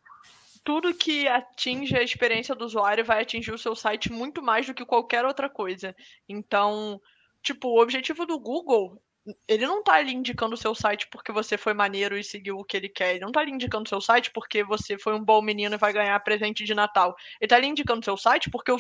tudo 0.63 0.95
que 0.95 1.27
atinge 1.27 1.97
a 1.97 2.03
experiência 2.03 2.55
do 2.55 2.65
usuário 2.65 3.05
vai 3.05 3.23
atingir 3.23 3.53
o 3.53 3.59
seu 3.59 3.75
site 3.75 4.13
muito 4.13 4.43
mais 4.43 4.67
do 4.67 4.75
que 4.75 4.85
qualquer 4.85 5.25
outra 5.25 5.49
coisa. 5.49 5.97
Então, 6.29 7.01
tipo, 7.43 7.69
o 7.69 7.81
objetivo 7.81 8.27
do 8.27 8.39
Google, 8.39 9.01
ele 9.49 9.67
não 9.67 9.83
tá 9.83 9.95
ali 9.95 10.13
indicando 10.13 10.55
o 10.55 10.59
seu 10.59 10.75
site 10.75 11.09
porque 11.11 11.33
você 11.33 11.57
foi 11.57 11.73
maneiro 11.73 12.17
e 12.17 12.25
seguiu 12.25 12.59
o 12.59 12.65
que 12.65 12.77
ele 12.77 12.89
quer. 12.89 13.13
Ele 13.13 13.25
não 13.25 13.33
tá 13.33 13.41
ali 13.41 13.51
indicando 13.51 13.85
o 13.85 13.89
seu 13.89 14.01
site 14.01 14.31
porque 14.31 14.63
você 14.63 14.99
foi 14.99 15.15
um 15.15 15.25
bom 15.25 15.41
menino 15.41 15.75
e 15.75 15.79
vai 15.79 15.93
ganhar 15.93 16.19
presente 16.21 16.65
de 16.65 16.75
Natal. 16.75 17.17
Ele 17.41 17.49
tá 17.49 17.57
ali 17.57 17.67
indicando 17.67 18.01
o 18.01 18.05
seu 18.05 18.17
site 18.17 18.51
porque 18.51 18.71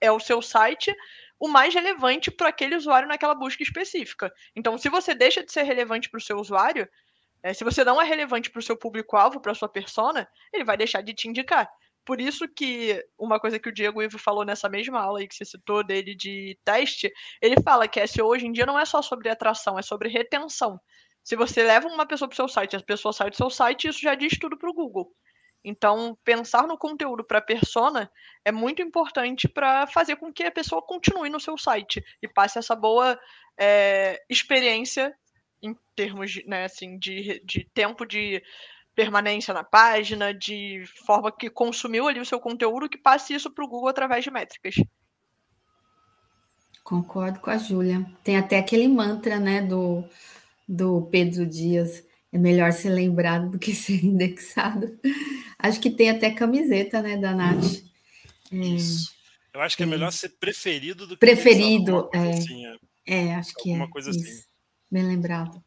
é 0.00 0.10
o 0.10 0.20
seu 0.20 0.42
site 0.42 0.94
o 1.42 1.48
mais 1.48 1.74
relevante 1.74 2.30
para 2.30 2.50
aquele 2.50 2.76
usuário 2.76 3.08
naquela 3.08 3.34
busca 3.34 3.64
específica. 3.64 4.32
Então, 4.54 4.78
se 4.78 4.88
você 4.88 5.12
deixa 5.12 5.42
de 5.42 5.50
ser 5.50 5.64
relevante 5.64 6.08
para 6.08 6.18
o 6.18 6.20
seu 6.20 6.38
usuário, 6.38 6.88
é, 7.42 7.52
se 7.52 7.64
você 7.64 7.82
não 7.82 8.00
é 8.00 8.04
relevante 8.04 8.48
para 8.48 8.60
o 8.60 8.62
seu 8.62 8.76
público-alvo, 8.76 9.40
para 9.40 9.50
a 9.50 9.54
sua 9.56 9.68
persona, 9.68 10.28
ele 10.52 10.62
vai 10.62 10.76
deixar 10.76 11.02
de 11.02 11.12
te 11.12 11.26
indicar. 11.26 11.68
Por 12.04 12.20
isso 12.20 12.46
que 12.46 13.04
uma 13.18 13.40
coisa 13.40 13.58
que 13.58 13.68
o 13.68 13.72
Diego 13.72 14.00
Ivo 14.00 14.20
falou 14.20 14.44
nessa 14.44 14.68
mesma 14.68 15.00
aula 15.00 15.18
aí 15.18 15.26
que 15.26 15.34
você 15.34 15.44
citou 15.44 15.82
dele 15.82 16.14
de 16.14 16.56
teste, 16.64 17.12
ele 17.40 17.60
fala 17.60 17.88
que 17.88 18.06
SEO 18.06 18.28
hoje 18.28 18.46
em 18.46 18.52
dia 18.52 18.64
não 18.64 18.78
é 18.78 18.84
só 18.84 19.02
sobre 19.02 19.28
atração, 19.28 19.76
é 19.76 19.82
sobre 19.82 20.08
retenção. 20.08 20.80
Se 21.24 21.34
você 21.34 21.64
leva 21.64 21.88
uma 21.88 22.06
pessoa 22.06 22.28
para 22.28 22.34
o 22.34 22.36
seu 22.36 22.46
site, 22.46 22.76
as 22.76 22.82
pessoas 22.82 23.16
saem 23.16 23.30
do 23.30 23.36
seu 23.36 23.50
site, 23.50 23.88
isso 23.88 24.00
já 24.00 24.14
diz 24.14 24.38
tudo 24.38 24.56
para 24.56 24.70
o 24.70 24.72
Google. 24.72 25.12
Então, 25.64 26.18
pensar 26.24 26.66
no 26.66 26.76
conteúdo 26.76 27.22
para 27.22 27.38
a 27.38 27.42
persona 27.42 28.10
é 28.44 28.50
muito 28.50 28.82
importante 28.82 29.48
para 29.48 29.86
fazer 29.86 30.16
com 30.16 30.32
que 30.32 30.42
a 30.42 30.50
pessoa 30.50 30.82
continue 30.82 31.30
no 31.30 31.38
seu 31.38 31.56
site 31.56 32.04
e 32.20 32.26
passe 32.26 32.58
essa 32.58 32.74
boa 32.74 33.18
é, 33.56 34.20
experiência 34.28 35.14
em 35.62 35.76
termos 35.94 36.32
de, 36.32 36.44
né, 36.48 36.64
assim, 36.64 36.98
de, 36.98 37.40
de 37.44 37.64
tempo 37.72 38.04
de 38.04 38.42
permanência 38.94 39.54
na 39.54 39.62
página, 39.62 40.34
de 40.34 40.84
forma 41.06 41.30
que 41.30 41.48
consumiu 41.48 42.08
ali 42.08 42.20
o 42.20 42.26
seu 42.26 42.40
conteúdo, 42.40 42.88
que 42.88 42.98
passe 42.98 43.32
isso 43.32 43.50
para 43.50 43.64
o 43.64 43.68
Google 43.68 43.88
através 43.88 44.24
de 44.24 44.30
métricas. 44.30 44.74
Concordo 46.82 47.38
com 47.38 47.50
a 47.50 47.56
Júlia. 47.56 48.04
Tem 48.24 48.36
até 48.36 48.58
aquele 48.58 48.88
mantra, 48.88 49.38
né, 49.38 49.62
do, 49.62 50.04
do 50.68 51.02
Pedro 51.02 51.46
Dias 51.46 52.04
é 52.32 52.38
melhor 52.38 52.72
ser 52.72 52.90
lembrado 52.90 53.50
do 53.50 53.58
que 53.58 53.74
ser 53.76 54.04
indexado. 54.04 54.98
Acho 55.58 55.80
que 55.80 55.90
tem 55.90 56.10
até 56.10 56.30
camiseta, 56.30 57.02
né, 57.02 57.16
da 57.16 57.34
Nath. 57.34 57.82
Isso. 58.50 59.12
É, 59.52 59.58
Eu 59.58 59.60
acho 59.60 59.76
que 59.76 59.82
é, 59.82 59.86
é 59.86 59.88
melhor 59.88 60.10
ser 60.10 60.30
preferido 60.30 61.06
do 61.06 61.14
que 61.14 61.20
preferido. 61.20 62.08
É, 62.12 62.30
assim, 62.30 62.66
é, 62.66 62.76
é, 63.06 63.34
acho 63.34 63.54
que 63.54 63.72
é. 63.72 63.86
Coisa 63.88 64.10
isso. 64.10 64.20
Assim. 64.20 64.42
Bem 64.90 65.06
lembrado. 65.06 65.62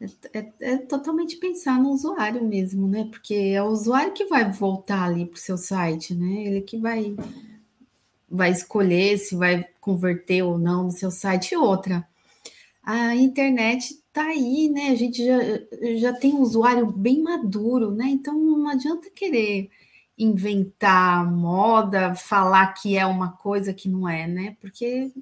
É, 0.00 0.38
é, 0.38 0.52
é, 0.60 0.76
totalmente 0.76 1.36
pensar 1.36 1.78
no 1.78 1.90
usuário 1.90 2.44
mesmo, 2.44 2.86
né? 2.86 3.08
Porque 3.10 3.34
é 3.34 3.62
o 3.62 3.66
usuário 3.66 4.12
que 4.12 4.26
vai 4.26 4.50
voltar 4.50 5.04
ali 5.04 5.26
para 5.26 5.36
o 5.36 5.40
seu 5.40 5.58
site, 5.58 6.14
né? 6.14 6.44
Ele 6.44 6.60
que 6.60 6.76
vai 6.78 7.16
vai 8.30 8.50
escolher 8.50 9.16
se 9.18 9.34
vai 9.34 9.66
converter 9.80 10.42
ou 10.42 10.58
não 10.58 10.84
no 10.84 10.90
seu 10.90 11.10
site. 11.10 11.52
E 11.52 11.56
outra, 11.56 12.06
a 12.82 13.14
internet 13.16 13.97
tá 14.12 14.24
aí, 14.24 14.68
né? 14.68 14.90
A 14.90 14.94
gente 14.94 15.24
já, 15.24 15.38
já 15.98 16.12
tem 16.12 16.34
um 16.34 16.40
usuário 16.40 16.86
bem 16.92 17.22
maduro, 17.22 17.90
né? 17.92 18.06
Então 18.08 18.34
não 18.34 18.68
adianta 18.68 19.10
querer 19.10 19.70
inventar 20.18 21.30
moda, 21.30 22.14
falar 22.14 22.74
que 22.74 22.96
é 22.96 23.06
uma 23.06 23.32
coisa 23.32 23.72
que 23.72 23.88
não 23.88 24.08
é, 24.08 24.26
né? 24.26 24.56
Porque 24.60 25.12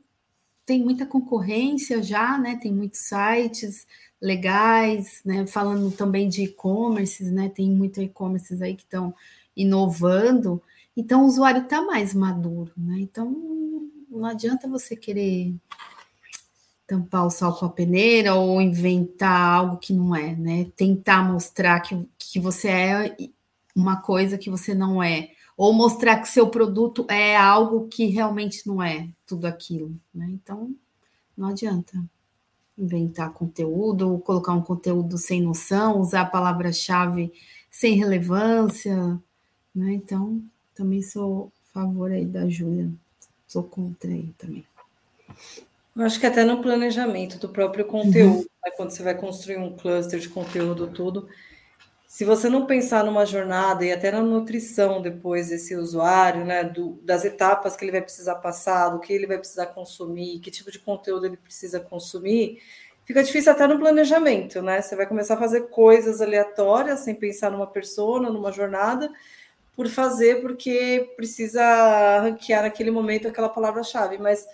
tem 0.64 0.82
muita 0.82 1.06
concorrência 1.06 2.02
já, 2.02 2.38
né? 2.38 2.56
Tem 2.56 2.72
muitos 2.72 3.00
sites 3.00 3.86
legais, 4.20 5.20
né? 5.24 5.46
Falando 5.46 5.90
também 5.92 6.28
de 6.28 6.44
e-commerces, 6.44 7.30
né? 7.30 7.48
Tem 7.48 7.70
muitos 7.70 8.02
e-commerces 8.02 8.62
aí 8.62 8.74
que 8.74 8.82
estão 8.82 9.14
inovando. 9.56 10.62
Então 10.96 11.24
o 11.24 11.26
usuário 11.26 11.62
está 11.62 11.82
mais 11.82 12.14
maduro, 12.14 12.72
né? 12.76 12.98
Então 13.00 13.30
não 14.10 14.24
adianta 14.24 14.68
você 14.68 14.96
querer 14.96 15.54
tampar 16.86 17.26
o 17.26 17.30
sal 17.30 17.56
com 17.58 17.66
a 17.66 17.70
peneira 17.70 18.34
ou 18.34 18.60
inventar 18.60 19.54
algo 19.54 19.76
que 19.78 19.92
não 19.92 20.14
é, 20.14 20.34
né? 20.36 20.66
Tentar 20.76 21.22
mostrar 21.22 21.80
que, 21.80 22.08
que 22.18 22.38
você 22.38 22.68
é 22.68 23.16
uma 23.74 24.00
coisa 24.00 24.38
que 24.38 24.48
você 24.48 24.74
não 24.74 25.02
é, 25.02 25.30
ou 25.56 25.72
mostrar 25.72 26.20
que 26.20 26.28
seu 26.28 26.48
produto 26.48 27.06
é 27.10 27.36
algo 27.36 27.88
que 27.88 28.06
realmente 28.06 28.66
não 28.66 28.82
é 28.82 29.08
tudo 29.26 29.46
aquilo, 29.46 29.94
né? 30.14 30.28
Então, 30.30 30.74
não 31.36 31.48
adianta 31.48 32.02
inventar 32.78 33.32
conteúdo, 33.32 34.18
colocar 34.20 34.52
um 34.52 34.62
conteúdo 34.62 35.16
sem 35.18 35.40
noção, 35.40 36.00
usar 36.00 36.22
a 36.22 36.26
palavra-chave 36.26 37.32
sem 37.70 37.94
relevância, 37.96 38.96
né? 39.74 39.92
Então, 39.94 40.42
também 40.74 41.02
sou 41.02 41.50
a 41.70 41.80
favor 41.80 42.10
aí 42.10 42.24
da 42.24 42.48
Júlia, 42.48 42.90
sou 43.46 43.62
contra 43.62 44.10
aí 44.10 44.32
também. 44.38 44.64
Eu 45.96 46.04
acho 46.04 46.20
que 46.20 46.26
até 46.26 46.44
no 46.44 46.60
planejamento 46.60 47.38
do 47.38 47.48
próprio 47.48 47.86
conteúdo, 47.86 48.40
uhum. 48.40 48.46
né, 48.64 48.70
quando 48.76 48.90
você 48.90 49.02
vai 49.02 49.14
construir 49.14 49.56
um 49.56 49.74
cluster 49.74 50.20
de 50.20 50.28
conteúdo, 50.28 50.88
tudo, 50.88 51.26
se 52.06 52.24
você 52.24 52.48
não 52.48 52.66
pensar 52.66 53.04
numa 53.04 53.24
jornada 53.24 53.84
e 53.84 53.90
até 53.90 54.10
na 54.10 54.22
nutrição 54.22 55.00
depois 55.00 55.48
desse 55.48 55.74
usuário, 55.74 56.44
né, 56.44 56.62
do, 56.64 57.00
das 57.02 57.24
etapas 57.24 57.74
que 57.74 57.84
ele 57.84 57.92
vai 57.92 58.02
precisar 58.02 58.36
passar, 58.36 58.90
do 58.90 59.00
que 59.00 59.12
ele 59.12 59.26
vai 59.26 59.38
precisar 59.38 59.66
consumir, 59.66 60.38
que 60.40 60.50
tipo 60.50 60.70
de 60.70 60.78
conteúdo 60.78 61.26
ele 61.26 61.36
precisa 61.38 61.80
consumir, 61.80 62.62
fica 63.04 63.22
difícil 63.22 63.52
até 63.52 63.66
no 63.66 63.78
planejamento, 63.78 64.60
né? 64.60 64.82
Você 64.82 64.94
vai 64.96 65.06
começar 65.06 65.34
a 65.34 65.38
fazer 65.38 65.68
coisas 65.68 66.20
aleatórias 66.20 67.00
sem 67.00 67.14
pensar 67.14 67.50
numa 67.50 67.66
persona, 67.66 68.30
numa 68.30 68.52
jornada, 68.52 69.10
por 69.74 69.88
fazer 69.88 70.42
porque 70.42 71.12
precisa 71.16 72.20
ranquear 72.20 72.62
naquele 72.62 72.90
momento 72.90 73.28
aquela 73.28 73.48
palavra-chave, 73.48 74.18
mas 74.18 74.46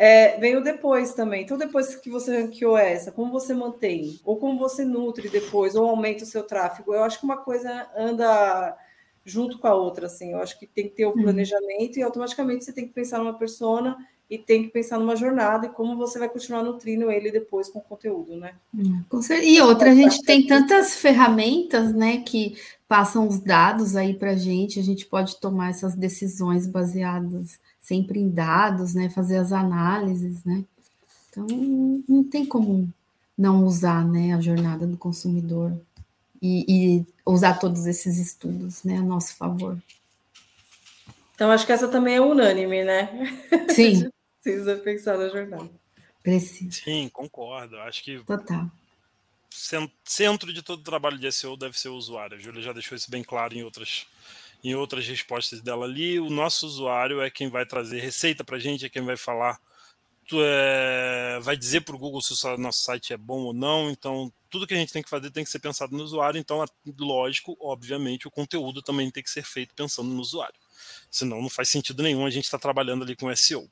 é, 0.00 0.38
vem 0.38 0.54
o 0.54 0.62
depois 0.62 1.12
também. 1.12 1.42
Então, 1.42 1.58
depois 1.58 1.96
que 1.96 2.08
você 2.08 2.40
ranqueou 2.40 2.78
essa, 2.78 3.10
como 3.10 3.32
você 3.32 3.52
mantém? 3.52 4.20
Ou 4.24 4.36
como 4.36 4.56
você 4.56 4.84
nutre 4.84 5.28
depois, 5.28 5.74
ou 5.74 5.88
aumenta 5.88 6.22
o 6.22 6.26
seu 6.26 6.44
tráfego? 6.44 6.94
Eu 6.94 7.02
acho 7.02 7.18
que 7.18 7.24
uma 7.24 7.38
coisa 7.38 7.90
anda 7.96 8.76
junto 9.24 9.58
com 9.58 9.66
a 9.66 9.74
outra, 9.74 10.06
assim. 10.06 10.34
Eu 10.34 10.38
acho 10.38 10.56
que 10.56 10.68
tem 10.68 10.84
que 10.84 10.94
ter 10.94 11.04
o 11.04 11.08
uhum. 11.08 11.22
planejamento 11.24 11.98
e 11.98 12.02
automaticamente 12.04 12.64
você 12.64 12.72
tem 12.72 12.86
que 12.86 12.94
pensar 12.94 13.18
numa 13.18 13.36
persona 13.36 13.96
e 14.30 14.38
tem 14.38 14.62
que 14.62 14.68
pensar 14.68 15.00
numa 15.00 15.16
jornada 15.16 15.66
e 15.66 15.70
como 15.70 15.96
você 15.96 16.16
vai 16.16 16.28
continuar 16.28 16.62
nutrindo 16.62 17.10
ele 17.10 17.32
depois 17.32 17.68
com 17.68 17.80
conteúdo, 17.80 18.36
né? 18.36 18.54
Hum, 18.72 19.02
e 19.42 19.60
outra, 19.60 19.90
a 19.90 19.94
gente 19.96 20.22
tem 20.22 20.46
tantas 20.46 20.94
ferramentas, 20.96 21.92
né, 21.92 22.18
que 22.18 22.56
passam 22.86 23.26
os 23.26 23.40
dados 23.40 23.96
aí 23.96 24.14
para 24.14 24.32
a 24.32 24.36
gente, 24.36 24.78
a 24.78 24.82
gente 24.82 25.06
pode 25.06 25.40
tomar 25.40 25.70
essas 25.70 25.96
decisões 25.96 26.66
baseadas 26.66 27.58
sempre 27.88 28.20
em 28.20 28.28
dados, 28.28 28.94
né, 28.94 29.08
fazer 29.08 29.38
as 29.38 29.50
análises, 29.50 30.44
né? 30.44 30.62
Então, 31.30 31.46
não 32.06 32.22
tem 32.22 32.44
como 32.44 32.92
não 33.36 33.64
usar, 33.64 34.06
né, 34.06 34.34
a 34.34 34.40
jornada 34.40 34.86
do 34.86 34.96
consumidor 34.96 35.72
e, 36.40 36.66
e 36.68 37.06
usar 37.24 37.54
todos 37.54 37.86
esses 37.86 38.18
estudos, 38.18 38.84
né, 38.84 38.98
a 38.98 39.02
nosso 39.02 39.34
favor. 39.36 39.78
Então, 41.34 41.50
acho 41.50 41.64
que 41.64 41.72
essa 41.72 41.88
também 41.88 42.16
é 42.16 42.20
unânime, 42.20 42.84
né? 42.84 43.08
Sim. 43.74 44.10
Precisa 44.42 44.76
pensar 44.76 45.16
na 45.16 45.28
jornada. 45.28 45.70
Precisa. 46.22 46.82
Sim, 46.84 47.08
concordo. 47.08 47.78
Acho 47.78 48.02
que. 48.02 48.18
Total. 48.20 48.70
Centro 50.04 50.52
de 50.52 50.62
todo 50.62 50.80
o 50.80 50.84
trabalho 50.84 51.16
de 51.16 51.30
SEO 51.32 51.56
deve 51.56 51.78
ser 51.78 51.88
o 51.88 51.94
usuário. 51.94 52.36
A 52.36 52.40
Júlia 52.40 52.60
já 52.60 52.72
deixou 52.72 52.96
isso 52.96 53.10
bem 53.10 53.22
claro 53.22 53.54
em 53.54 53.62
outras, 53.62 54.06
em 54.62 54.74
outras 54.74 55.06
respostas 55.06 55.60
dela 55.60 55.84
ali. 55.84 56.18
O 56.18 56.30
nosso 56.30 56.66
usuário 56.66 57.20
é 57.20 57.30
quem 57.30 57.48
vai 57.48 57.64
trazer 57.66 58.00
receita 58.00 58.44
para 58.44 58.56
a 58.56 58.60
gente, 58.60 58.86
é 58.86 58.88
quem 58.88 59.02
vai 59.02 59.16
falar, 59.16 59.58
é, 60.32 61.38
vai 61.40 61.56
dizer 61.56 61.82
para 61.82 61.94
o 61.94 61.98
Google 61.98 62.20
se 62.20 62.34
o 62.46 62.58
nosso 62.58 62.82
site 62.82 63.12
é 63.12 63.16
bom 63.16 63.40
ou 63.40 63.52
não. 63.52 63.90
Então, 63.90 64.32
tudo 64.50 64.66
que 64.66 64.74
a 64.74 64.76
gente 64.76 64.92
tem 64.92 65.02
que 65.02 65.10
fazer 65.10 65.30
tem 65.30 65.44
que 65.44 65.50
ser 65.50 65.58
pensado 65.58 65.96
no 65.96 66.02
usuário. 66.02 66.38
Então, 66.38 66.64
lógico, 66.98 67.56
obviamente, 67.60 68.26
o 68.26 68.30
conteúdo 68.30 68.82
também 68.82 69.10
tem 69.10 69.22
que 69.22 69.30
ser 69.30 69.44
feito 69.44 69.74
pensando 69.74 70.08
no 70.08 70.20
usuário. 70.20 70.58
Senão, 71.10 71.40
não 71.40 71.48
faz 71.48 71.68
sentido 71.68 72.02
nenhum 72.02 72.26
a 72.26 72.30
gente 72.30 72.44
estar 72.44 72.58
tá 72.58 72.62
trabalhando 72.62 73.04
ali 73.04 73.16
com 73.16 73.34
SEO. 73.34 73.68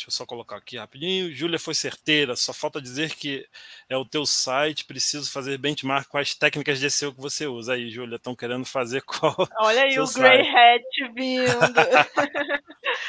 Deixa 0.00 0.08
eu 0.08 0.12
só 0.12 0.24
colocar 0.24 0.56
aqui 0.56 0.78
rapidinho. 0.78 1.30
Júlia 1.30 1.58
foi 1.58 1.74
certeira, 1.74 2.34
só 2.34 2.54
falta 2.54 2.80
dizer 2.80 3.14
que 3.14 3.46
é 3.86 3.94
o 3.98 4.04
teu 4.04 4.24
site, 4.24 4.86
preciso 4.86 5.30
fazer 5.30 5.58
benchmark 5.58 6.08
com 6.08 6.16
as 6.16 6.34
técnicas 6.34 6.80
de 6.80 6.90
SEO 6.90 7.12
que 7.12 7.20
você 7.20 7.46
usa. 7.46 7.74
Aí, 7.74 7.90
Júlia, 7.90 8.16
estão 8.16 8.34
querendo 8.34 8.64
fazer 8.64 9.02
qual? 9.04 9.36
Olha 9.60 9.82
aí 9.82 10.00
o. 10.00 10.10
Grey 10.10 10.40
Hat 10.40 11.12
vindo. 11.14 11.44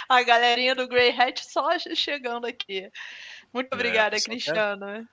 A 0.10 0.22
galerinha 0.22 0.76
do 0.76 0.86
Grey 0.86 1.12
Hat 1.12 1.42
só 1.46 1.70
chegando 1.96 2.46
aqui. 2.46 2.92
Muito 3.54 3.72
é, 3.72 3.76
obrigada, 3.76 4.18
é, 4.18 4.20
Cristiano. 4.20 4.86
Quer... 4.86 5.06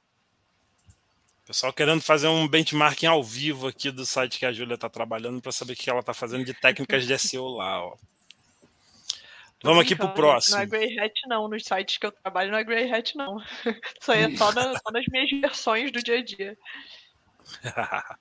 Pessoal 1.46 1.72
querendo 1.72 2.02
fazer 2.02 2.26
um 2.26 2.48
benchmarking 2.48 3.06
ao 3.06 3.22
vivo 3.22 3.68
aqui 3.68 3.92
do 3.92 4.04
site 4.04 4.40
que 4.40 4.46
a 4.46 4.52
Júlia 4.52 4.74
está 4.74 4.88
trabalhando 4.88 5.40
para 5.40 5.52
saber 5.52 5.74
o 5.74 5.76
que 5.76 5.88
ela 5.88 6.00
está 6.00 6.12
fazendo 6.12 6.44
de 6.44 6.54
técnicas 6.54 7.06
de 7.06 7.16
SEO 7.16 7.46
lá. 7.50 7.84
Ó. 7.84 7.96
Vamos 9.62 9.82
aqui 9.82 9.96
para 9.96 10.06
o 10.06 10.14
próximo. 10.14 10.56
Não 10.56 10.62
é 10.62 10.66
Grey 10.66 10.98
Hat, 10.98 11.14
não. 11.26 11.48
Nos 11.48 11.64
sites 11.64 11.98
que 11.98 12.06
eu 12.06 12.12
trabalho 12.12 12.50
não 12.50 12.58
é 12.58 12.64
Grey 12.64 12.92
Hat, 12.92 13.16
não. 13.16 13.38
Isso 14.00 14.12
aí 14.12 14.22
é 14.22 14.36
só, 14.36 14.52
na, 14.52 14.78
só 14.78 14.90
nas 14.92 15.04
minhas 15.06 15.30
versões 15.30 15.90
do 15.90 16.02
dia 16.02 16.18
a 16.18 16.24
dia. 16.24 16.58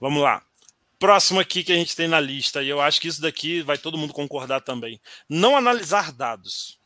Vamos 0.00 0.22
lá. 0.22 0.42
Próximo 0.98 1.40
aqui 1.40 1.62
que 1.62 1.72
a 1.72 1.76
gente 1.76 1.94
tem 1.94 2.08
na 2.08 2.18
lista, 2.18 2.60
e 2.60 2.68
eu 2.68 2.80
acho 2.80 3.00
que 3.00 3.06
isso 3.06 3.22
daqui 3.22 3.62
vai 3.62 3.78
todo 3.78 3.96
mundo 3.96 4.12
concordar 4.12 4.60
também. 4.60 5.00
Não 5.28 5.56
analisar 5.56 6.10
dados. 6.12 6.78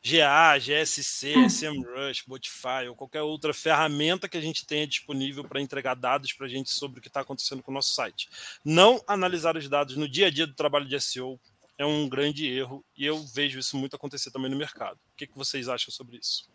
GA, 0.00 0.56
GSC, 0.56 1.50
SEMrush, 1.50 2.22
Botify 2.28 2.86
ou 2.88 2.94
qualquer 2.94 3.22
outra 3.22 3.52
ferramenta 3.52 4.28
que 4.28 4.36
a 4.36 4.40
gente 4.40 4.64
tenha 4.64 4.86
disponível 4.86 5.42
para 5.42 5.60
entregar 5.60 5.94
dados 5.94 6.32
para 6.32 6.46
a 6.46 6.48
gente 6.48 6.70
sobre 6.70 7.00
o 7.00 7.02
que 7.02 7.08
está 7.08 7.22
acontecendo 7.22 7.60
com 7.60 7.72
o 7.72 7.74
nosso 7.74 7.92
site. 7.92 8.28
Não 8.64 9.02
analisar 9.04 9.56
os 9.56 9.68
dados 9.68 9.96
no 9.96 10.08
dia 10.08 10.28
a 10.28 10.30
dia 10.30 10.46
do 10.46 10.54
trabalho 10.54 10.86
de 10.86 11.00
SEO 11.00 11.40
é 11.78 11.84
um 11.84 12.08
grande 12.08 12.46
erro 12.48 12.84
e 12.96 13.04
eu 13.04 13.18
vejo 13.18 13.58
isso 13.58 13.76
muito 13.76 13.96
acontecer 13.96 14.30
também 14.30 14.50
no 14.50 14.56
mercado. 14.56 14.96
O 14.96 15.16
que, 15.16 15.26
que 15.26 15.36
vocês 15.36 15.68
acham 15.68 15.92
sobre 15.92 16.16
isso? 16.16 16.48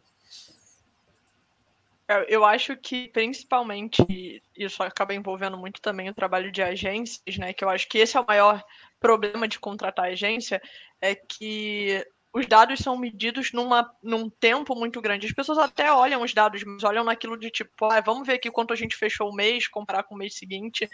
É, 2.07 2.25
eu 2.27 2.43
acho 2.43 2.75
que 2.75 3.07
principalmente 3.09 4.43
isso 4.57 4.83
acaba 4.83 5.13
envolvendo 5.13 5.57
muito 5.57 5.79
também 5.81 6.09
o 6.09 6.13
trabalho 6.13 6.51
de 6.51 6.61
agências, 6.61 7.37
né? 7.37 7.53
Que 7.53 7.63
eu 7.63 7.69
acho 7.69 7.87
que 7.87 7.99
esse 7.99 8.17
é 8.17 8.19
o 8.19 8.27
maior 8.27 8.63
problema 8.99 9.47
de 9.47 9.59
contratar 9.59 10.05
agência, 10.05 10.61
é 10.99 11.15
que 11.15 12.05
os 12.33 12.45
dados 12.45 12.79
são 12.79 12.97
medidos 12.97 13.51
numa, 13.51 13.89
num 14.01 14.29
tempo 14.29 14.75
muito 14.75 15.01
grande. 15.01 15.27
As 15.27 15.33
pessoas 15.33 15.57
até 15.57 15.91
olham 15.91 16.21
os 16.21 16.33
dados, 16.33 16.63
mas 16.63 16.83
olham 16.83 17.03
naquilo 17.03 17.37
de 17.37 17.49
tipo, 17.49 17.85
ah, 17.85 18.01
vamos 18.01 18.25
ver 18.25 18.33
aqui 18.33 18.49
quanto 18.49 18.73
a 18.73 18.75
gente 18.75 18.95
fechou 18.95 19.29
o 19.29 19.35
mês, 19.35 19.67
comparar 19.67 20.03
com 20.03 20.15
o 20.15 20.17
mês 20.17 20.35
seguinte. 20.35 20.89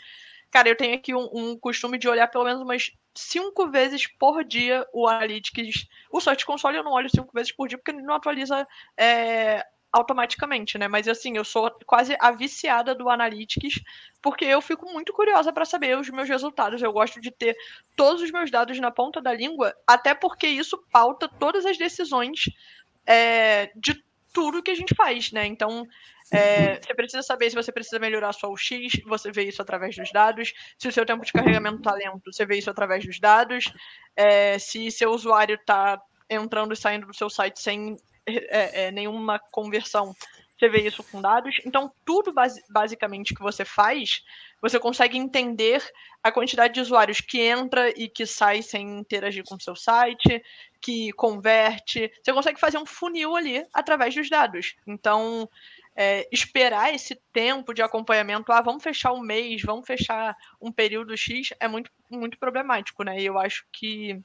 Cara, 0.51 0.69
eu 0.69 0.77
tenho 0.77 0.95
aqui 0.95 1.13
um, 1.13 1.29
um, 1.33 1.59
costume 1.59 1.97
de 1.97 2.07
olhar 2.07 2.27
pelo 2.27 2.45
menos 2.45 2.61
umas 2.61 2.91
cinco 3.13 3.69
vezes 3.69 4.07
por 4.07 4.43
dia 4.43 4.85
o 4.93 5.07
Analytics. 5.07 5.85
O 6.11 6.21
Search 6.21 6.45
Console 6.45 6.77
eu 6.77 6.83
não 6.83 6.93
olho 6.93 7.09
cinco 7.09 7.31
vezes 7.33 7.51
por 7.51 7.67
dia 7.67 7.77
porque 7.77 7.91
não 7.91 8.15
atualiza 8.15 8.67
é, 8.97 9.65
automaticamente, 9.91 10.77
né? 10.77 10.87
Mas 10.87 11.07
assim, 11.07 11.35
eu 11.35 11.43
sou 11.43 11.71
quase 11.85 12.15
a 12.19 12.31
viciada 12.31 12.95
do 12.95 13.09
Analytics 13.09 13.81
porque 14.21 14.45
eu 14.45 14.61
fico 14.61 14.91
muito 14.91 15.13
curiosa 15.13 15.51
para 15.51 15.65
saber 15.65 15.97
os 15.97 16.09
meus 16.09 16.29
resultados. 16.29 16.81
Eu 16.81 16.93
gosto 16.93 17.19
de 17.19 17.31
ter 17.31 17.55
todos 17.95 18.21
os 18.21 18.31
meus 18.31 18.51
dados 18.51 18.79
na 18.79 18.91
ponta 18.91 19.21
da 19.21 19.33
língua, 19.33 19.73
até 19.85 20.13
porque 20.13 20.47
isso 20.47 20.77
pauta 20.91 21.27
todas 21.27 21.65
as 21.65 21.77
decisões 21.77 22.45
é, 23.05 23.71
de 23.75 24.01
tudo 24.33 24.61
que 24.61 24.71
a 24.71 24.75
gente 24.75 24.93
faz, 24.93 25.31
né? 25.31 25.45
Então, 25.45 25.87
é, 26.31 26.79
você 26.81 26.93
precisa 26.93 27.23
saber 27.23 27.49
se 27.49 27.55
você 27.55 27.71
precisa 27.71 27.99
melhorar 27.99 28.33
sua 28.33 28.49
UX, 28.49 28.99
você 29.05 29.31
vê 29.31 29.43
isso 29.45 29.61
através 29.61 29.95
dos 29.95 30.11
dados. 30.11 30.53
Se 30.77 30.87
o 30.87 30.91
seu 30.91 31.05
tempo 31.05 31.25
de 31.25 31.31
carregamento 31.31 31.77
está 31.77 31.93
lento, 31.93 32.31
você 32.31 32.45
vê 32.45 32.57
isso 32.57 32.69
através 32.69 33.05
dos 33.05 33.19
dados. 33.19 33.71
É, 34.15 34.59
se 34.59 34.91
seu 34.91 35.11
usuário 35.11 35.55
está 35.55 36.01
entrando 36.29 36.73
e 36.73 36.77
saindo 36.77 37.07
do 37.07 37.15
seu 37.15 37.29
site 37.29 37.61
sem 37.61 37.95
é, 38.25 38.87
é, 38.87 38.91
nenhuma 38.91 39.39
conversão, 39.51 40.13
você 40.57 40.67
vê 40.67 40.87
isso 40.87 41.03
com 41.03 41.21
dados. 41.21 41.55
Então, 41.65 41.91
tudo 42.05 42.33
base, 42.33 42.63
basicamente 42.69 43.33
que 43.33 43.41
você 43.41 43.63
faz, 43.63 44.23
você 44.61 44.79
consegue 44.79 45.17
entender 45.17 45.83
a 46.23 46.31
quantidade 46.31 46.73
de 46.73 46.81
usuários 46.81 47.21
que 47.21 47.39
entra 47.39 47.89
e 47.89 48.09
que 48.09 48.25
sai 48.25 48.61
sem 48.61 48.99
interagir 48.99 49.43
com 49.45 49.55
o 49.55 49.61
seu 49.61 49.75
site, 49.75 50.43
que 50.81 51.11
converte. 51.13 52.11
Você 52.21 52.33
consegue 52.33 52.59
fazer 52.59 52.79
um 52.79 52.85
funil 52.85 53.35
ali 53.35 53.65
através 53.71 54.15
dos 54.15 54.29
dados. 54.29 54.75
Então, 54.85 55.47
é, 55.99 56.27
esperar 56.31 56.93
esse 56.93 57.19
tempo 57.33 57.73
de 57.73 57.81
acompanhamento, 57.81 58.51
ah, 58.51 58.61
vamos 58.61 58.83
fechar 58.83 59.11
um 59.13 59.19
mês, 59.19 59.63
vamos 59.63 59.87
fechar 59.87 60.37
um 60.61 60.71
período 60.71 61.17
X, 61.17 61.49
é 61.59 61.67
muito, 61.67 61.89
muito 62.07 62.37
problemático, 62.37 63.03
né? 63.03 63.19
E 63.19 63.25
eu 63.25 63.39
acho 63.39 63.65
que 63.73 64.21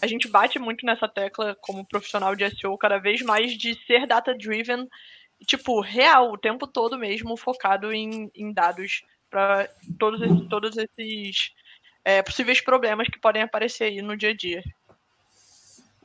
a 0.00 0.06
gente 0.06 0.26
bate 0.28 0.58
muito 0.58 0.86
nessa 0.86 1.06
tecla 1.06 1.54
como 1.60 1.86
profissional 1.86 2.34
de 2.34 2.48
SEO 2.56 2.78
cada 2.78 2.96
vez 2.96 3.20
mais 3.20 3.52
de 3.52 3.74
ser 3.86 4.06
data-driven, 4.06 4.88
tipo, 5.46 5.78
real, 5.82 6.32
o 6.32 6.38
tempo 6.38 6.66
todo 6.66 6.98
mesmo, 6.98 7.36
focado 7.36 7.92
em, 7.92 8.30
em 8.34 8.50
dados 8.50 9.02
para 9.28 9.68
todos 9.98 10.22
esses, 10.22 10.48
todos 10.48 10.76
esses 10.78 11.52
é, 12.02 12.22
possíveis 12.22 12.62
problemas 12.62 13.08
que 13.08 13.20
podem 13.20 13.42
aparecer 13.42 13.84
aí 13.84 14.00
no 14.00 14.16
dia 14.16 14.30
a 14.30 14.34
dia. 14.34 14.64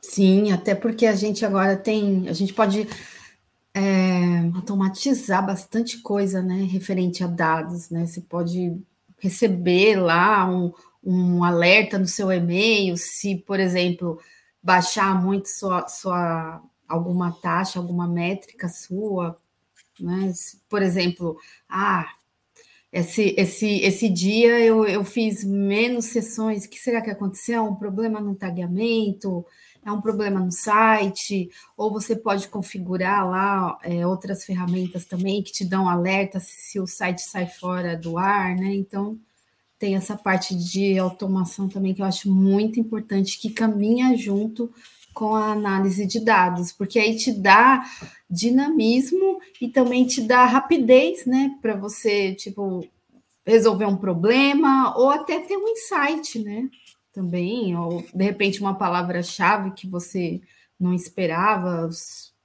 Sim, 0.02 0.52
até 0.52 0.74
porque 0.74 1.06
a 1.06 1.14
gente 1.14 1.42
agora 1.46 1.74
tem, 1.74 2.28
a 2.28 2.34
gente 2.34 2.52
pode 2.52 2.86
é, 3.74 4.38
automatizar 4.54 5.44
bastante 5.44 6.00
coisa, 6.00 6.40
né, 6.40 6.62
referente 6.62 7.24
a 7.24 7.26
dados, 7.26 7.90
né? 7.90 8.06
Você 8.06 8.20
pode 8.20 8.80
receber 9.18 9.96
lá 9.96 10.48
um, 10.48 10.72
um 11.02 11.42
alerta 11.42 11.98
no 11.98 12.06
seu 12.06 12.30
e-mail, 12.30 12.96
se, 12.96 13.36
por 13.36 13.58
exemplo, 13.58 14.20
baixar 14.62 15.20
muito 15.20 15.48
sua, 15.48 15.88
sua 15.88 16.62
alguma 16.88 17.32
taxa, 17.32 17.78
alguma 17.80 18.06
métrica 18.06 18.68
sua, 18.68 19.36
né? 19.98 20.32
Por 20.68 20.82
exemplo, 20.82 21.36
ah, 21.68 22.08
esse, 22.92 23.34
esse, 23.36 23.80
esse 23.80 24.08
dia 24.08 24.60
eu, 24.60 24.86
eu 24.86 25.04
fiz 25.04 25.42
menos 25.42 26.06
sessões, 26.06 26.64
o 26.64 26.70
que 26.70 26.78
será 26.78 27.02
que 27.02 27.10
aconteceu? 27.10 27.64
Um 27.64 27.74
problema 27.74 28.20
no 28.20 28.36
tagueamento? 28.36 29.44
É 29.84 29.92
um 29.92 30.00
problema 30.00 30.40
no 30.40 30.50
site, 30.50 31.50
ou 31.76 31.92
você 31.92 32.16
pode 32.16 32.48
configurar 32.48 33.28
lá 33.28 33.78
é, 33.82 34.06
outras 34.06 34.44
ferramentas 34.44 35.04
também 35.04 35.42
que 35.42 35.52
te 35.52 35.64
dão 35.64 35.88
alerta 35.88 36.40
se 36.40 36.80
o 36.80 36.86
site 36.86 37.20
sai 37.20 37.46
fora 37.46 37.96
do 37.96 38.16
ar, 38.16 38.56
né? 38.56 38.74
Então 38.74 39.18
tem 39.78 39.96
essa 39.96 40.16
parte 40.16 40.54
de 40.54 40.98
automação 40.98 41.68
também 41.68 41.92
que 41.92 42.00
eu 42.00 42.06
acho 42.06 42.30
muito 42.30 42.80
importante, 42.80 43.38
que 43.38 43.50
caminha 43.50 44.16
junto 44.16 44.72
com 45.12 45.34
a 45.34 45.52
análise 45.52 46.06
de 46.06 46.18
dados, 46.18 46.72
porque 46.72 46.98
aí 46.98 47.16
te 47.16 47.30
dá 47.30 47.84
dinamismo 48.28 49.38
e 49.60 49.68
também 49.68 50.06
te 50.06 50.22
dá 50.22 50.44
rapidez, 50.44 51.24
né, 51.24 51.56
para 51.62 51.76
você, 51.76 52.34
tipo, 52.34 52.84
resolver 53.46 53.84
um 53.84 53.96
problema 53.96 54.96
ou 54.96 55.10
até 55.10 55.38
ter 55.40 55.56
um 55.56 55.68
insight, 55.68 56.38
né? 56.40 56.68
Também, 57.14 57.76
ou 57.76 58.04
de 58.12 58.24
repente 58.24 58.60
uma 58.60 58.74
palavra-chave 58.74 59.70
que 59.70 59.88
você 59.88 60.40
não 60.78 60.92
esperava, 60.92 61.88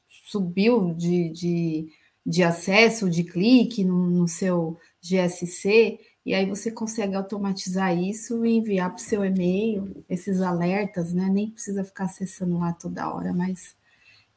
subiu 0.08 0.94
de, 0.94 1.30
de, 1.30 1.88
de 2.26 2.44
acesso, 2.44 3.10
de 3.10 3.24
clique 3.24 3.84
no, 3.84 4.10
no 4.10 4.28
seu 4.28 4.78
GSC, 5.02 6.00
e 6.26 6.34
aí 6.36 6.46
você 6.46 6.72
consegue 6.72 7.16
automatizar 7.16 7.98
isso 7.98 8.46
e 8.46 8.52
enviar 8.52 8.90
para 8.90 8.98
o 8.98 9.04
seu 9.04 9.26
e-mail 9.26 10.06
esses 10.08 10.42
alertas, 10.42 11.12
né? 11.12 11.28
Nem 11.28 11.50
precisa 11.50 11.84
ficar 11.84 12.06
acessando 12.06 12.60
lá 12.60 12.72
toda 12.72 13.12
hora, 13.12 13.34
mas 13.34 13.76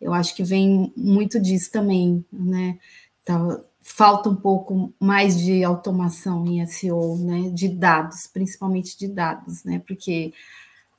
eu 0.00 0.14
acho 0.14 0.34
que 0.34 0.42
vem 0.42 0.92
muito 0.96 1.38
disso 1.38 1.70
também, 1.70 2.24
né? 2.32 2.78
Tá, 3.24 3.62
falta 3.82 4.30
um 4.30 4.36
pouco 4.36 4.94
mais 5.00 5.38
de 5.38 5.64
automação 5.64 6.46
em 6.46 6.64
SEO, 6.66 7.18
né? 7.18 7.50
De 7.50 7.68
dados, 7.68 8.26
principalmente 8.28 8.96
de 8.98 9.08
dados, 9.08 9.64
né? 9.64 9.80
Porque 9.86 10.32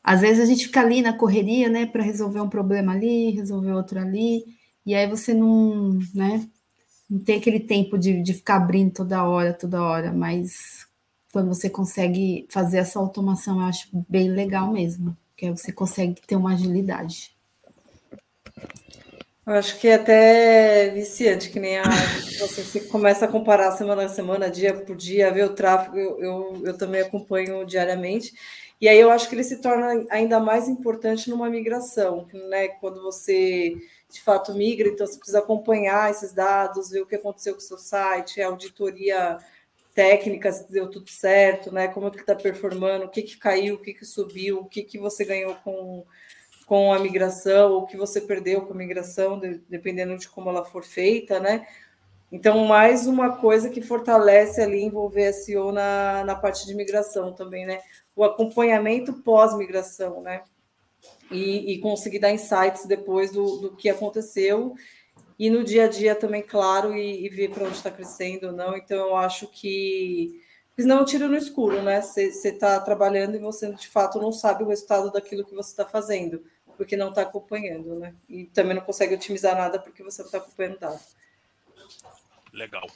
às 0.03 0.21
vezes 0.21 0.43
a 0.43 0.45
gente 0.45 0.65
fica 0.65 0.81
ali 0.81 1.01
na 1.01 1.17
correria, 1.17 1.69
né? 1.69 1.85
Para 1.85 2.03
resolver 2.03 2.41
um 2.41 2.49
problema 2.49 2.91
ali, 2.93 3.31
resolver 3.31 3.71
outro 3.73 3.99
ali, 3.99 4.43
e 4.85 4.93
aí 4.95 5.07
você 5.07 5.33
não, 5.33 5.99
né? 6.13 6.47
Não 7.09 7.19
tem 7.19 7.37
aquele 7.37 7.59
tempo 7.59 7.97
de, 7.97 8.21
de 8.21 8.33
ficar 8.33 8.57
abrindo 8.57 8.93
toda 8.93 9.23
hora, 9.23 9.53
toda 9.53 9.81
hora, 9.81 10.11
mas 10.11 10.87
quando 11.31 11.47
você 11.49 11.69
consegue 11.69 12.47
fazer 12.49 12.77
essa 12.79 12.99
automação, 12.99 13.59
eu 13.59 13.65
acho 13.65 13.89
bem 14.09 14.29
legal 14.29 14.71
mesmo, 14.71 15.17
que 15.37 15.45
aí 15.47 15.51
você 15.51 15.71
consegue 15.71 16.21
ter 16.27 16.35
uma 16.35 16.53
agilidade. 16.53 17.32
Eu 19.45 19.53
acho 19.55 19.77
que 19.77 19.89
é 19.89 19.95
até 19.95 20.89
viciante, 20.91 21.49
que 21.49 21.59
nem 21.59 21.77
a 21.77 21.83
você 22.39 22.79
começa 22.79 23.25
a 23.25 23.27
comparar 23.27 23.73
semana 23.73 24.05
a 24.05 24.09
semana, 24.09 24.49
dia 24.49 24.73
por 24.73 24.95
dia, 24.95 25.31
ver 25.31 25.43
o 25.43 25.53
tráfego, 25.53 25.97
eu, 25.97 26.19
eu, 26.19 26.61
eu, 26.67 26.77
também 26.77 27.01
acompanho 27.01 27.65
diariamente, 27.65 28.33
e 28.79 28.87
aí 28.87 28.97
eu 28.97 29.11
acho 29.11 29.27
que 29.27 29.35
ele 29.35 29.43
se 29.43 29.61
torna 29.61 30.05
ainda 30.09 30.39
mais 30.39 30.69
importante 30.69 31.29
numa 31.29 31.49
migração, 31.49 32.25
né? 32.49 32.69
Quando 32.69 33.01
você 33.01 33.75
de 34.09 34.21
fato 34.21 34.53
migra, 34.53 34.87
então 34.87 35.05
você 35.05 35.17
precisa 35.17 35.39
acompanhar 35.39 36.09
esses 36.09 36.31
dados, 36.31 36.91
ver 36.91 37.01
o 37.01 37.05
que 37.05 37.15
aconteceu 37.15 37.53
com 37.53 37.59
o 37.59 37.63
seu 37.63 37.77
site, 37.77 38.41
a 38.41 38.47
auditoria 38.47 39.39
técnica, 39.93 40.51
se 40.51 40.71
deu 40.71 40.89
tudo 40.89 41.09
certo, 41.09 41.71
né? 41.71 41.87
Como 41.87 42.07
é 42.07 42.11
que 42.11 42.19
está 42.19 42.35
performando, 42.35 43.05
o 43.05 43.09
que, 43.09 43.21
que 43.23 43.37
caiu, 43.37 43.75
o 43.75 43.79
que, 43.79 43.93
que 43.93 44.05
subiu, 44.05 44.59
o 44.59 44.65
que, 44.65 44.83
que 44.83 44.97
você 44.97 45.25
ganhou 45.25 45.55
com, 45.63 46.05
com 46.65 46.93
a 46.93 46.99
migração, 46.99 47.77
o 47.77 47.85
que 47.85 47.97
você 47.97 48.21
perdeu 48.21 48.61
com 48.61 48.73
a 48.73 48.77
migração, 48.77 49.39
de, 49.39 49.61
dependendo 49.69 50.17
de 50.17 50.29
como 50.29 50.49
ela 50.49 50.65
for 50.65 50.83
feita, 50.83 51.39
né? 51.39 51.67
Então, 52.31 52.65
mais 52.65 53.05
uma 53.05 53.37
coisa 53.37 53.69
que 53.69 53.81
fortalece 53.81 54.61
ali 54.61 54.81
envolver 54.83 55.31
SEO 55.33 55.71
na, 55.71 56.23
na 56.25 56.35
parte 56.35 56.65
de 56.65 56.73
migração 56.73 57.33
também, 57.33 57.65
né? 57.65 57.79
O 58.15 58.23
acompanhamento 58.23 59.13
pós-migração, 59.13 60.21
né? 60.21 60.41
e, 61.31 61.73
e 61.73 61.79
conseguir 61.79 62.19
dar 62.19 62.31
insights 62.31 62.85
depois 62.85 63.31
do, 63.31 63.57
do 63.57 63.75
que 63.75 63.89
aconteceu 63.89 64.75
e 65.37 65.49
no 65.49 65.63
dia 65.63 65.85
a 65.85 65.87
dia 65.87 66.15
também, 66.15 66.43
claro, 66.43 66.95
e, 66.95 67.25
e 67.25 67.29
ver 67.29 67.49
para 67.49 67.65
onde 67.65 67.75
está 67.75 67.89
crescendo 67.89 68.47
ou 68.47 68.53
não. 68.53 68.77
Então, 68.77 69.09
eu 69.09 69.15
acho 69.15 69.47
que. 69.47 70.39
Senão 70.77 70.97
não 70.97 71.05
tiro 71.05 71.27
no 71.27 71.35
escuro, 71.35 71.81
né? 71.81 72.01
Você 72.01 72.29
está 72.29 72.79
trabalhando 72.79 73.35
e 73.35 73.39
você 73.39 73.71
de 73.73 73.87
fato 73.87 74.19
não 74.19 74.31
sabe 74.31 74.63
o 74.63 74.67
resultado 74.67 75.11
daquilo 75.11 75.45
que 75.45 75.53
você 75.53 75.71
está 75.71 75.85
fazendo, 75.85 76.43
porque 76.77 76.95
não 76.95 77.09
está 77.09 77.21
acompanhando, 77.21 77.95
né? 77.95 78.13
E 78.27 78.45
também 78.45 78.75
não 78.75 78.83
consegue 78.83 79.15
otimizar 79.15 79.55
nada 79.55 79.79
porque 79.79 80.03
você 80.03 80.21
não 80.21 80.27
está 80.27 80.37
acompanhando 80.37 80.79
nada. 80.79 80.99
Legal, 82.51 82.87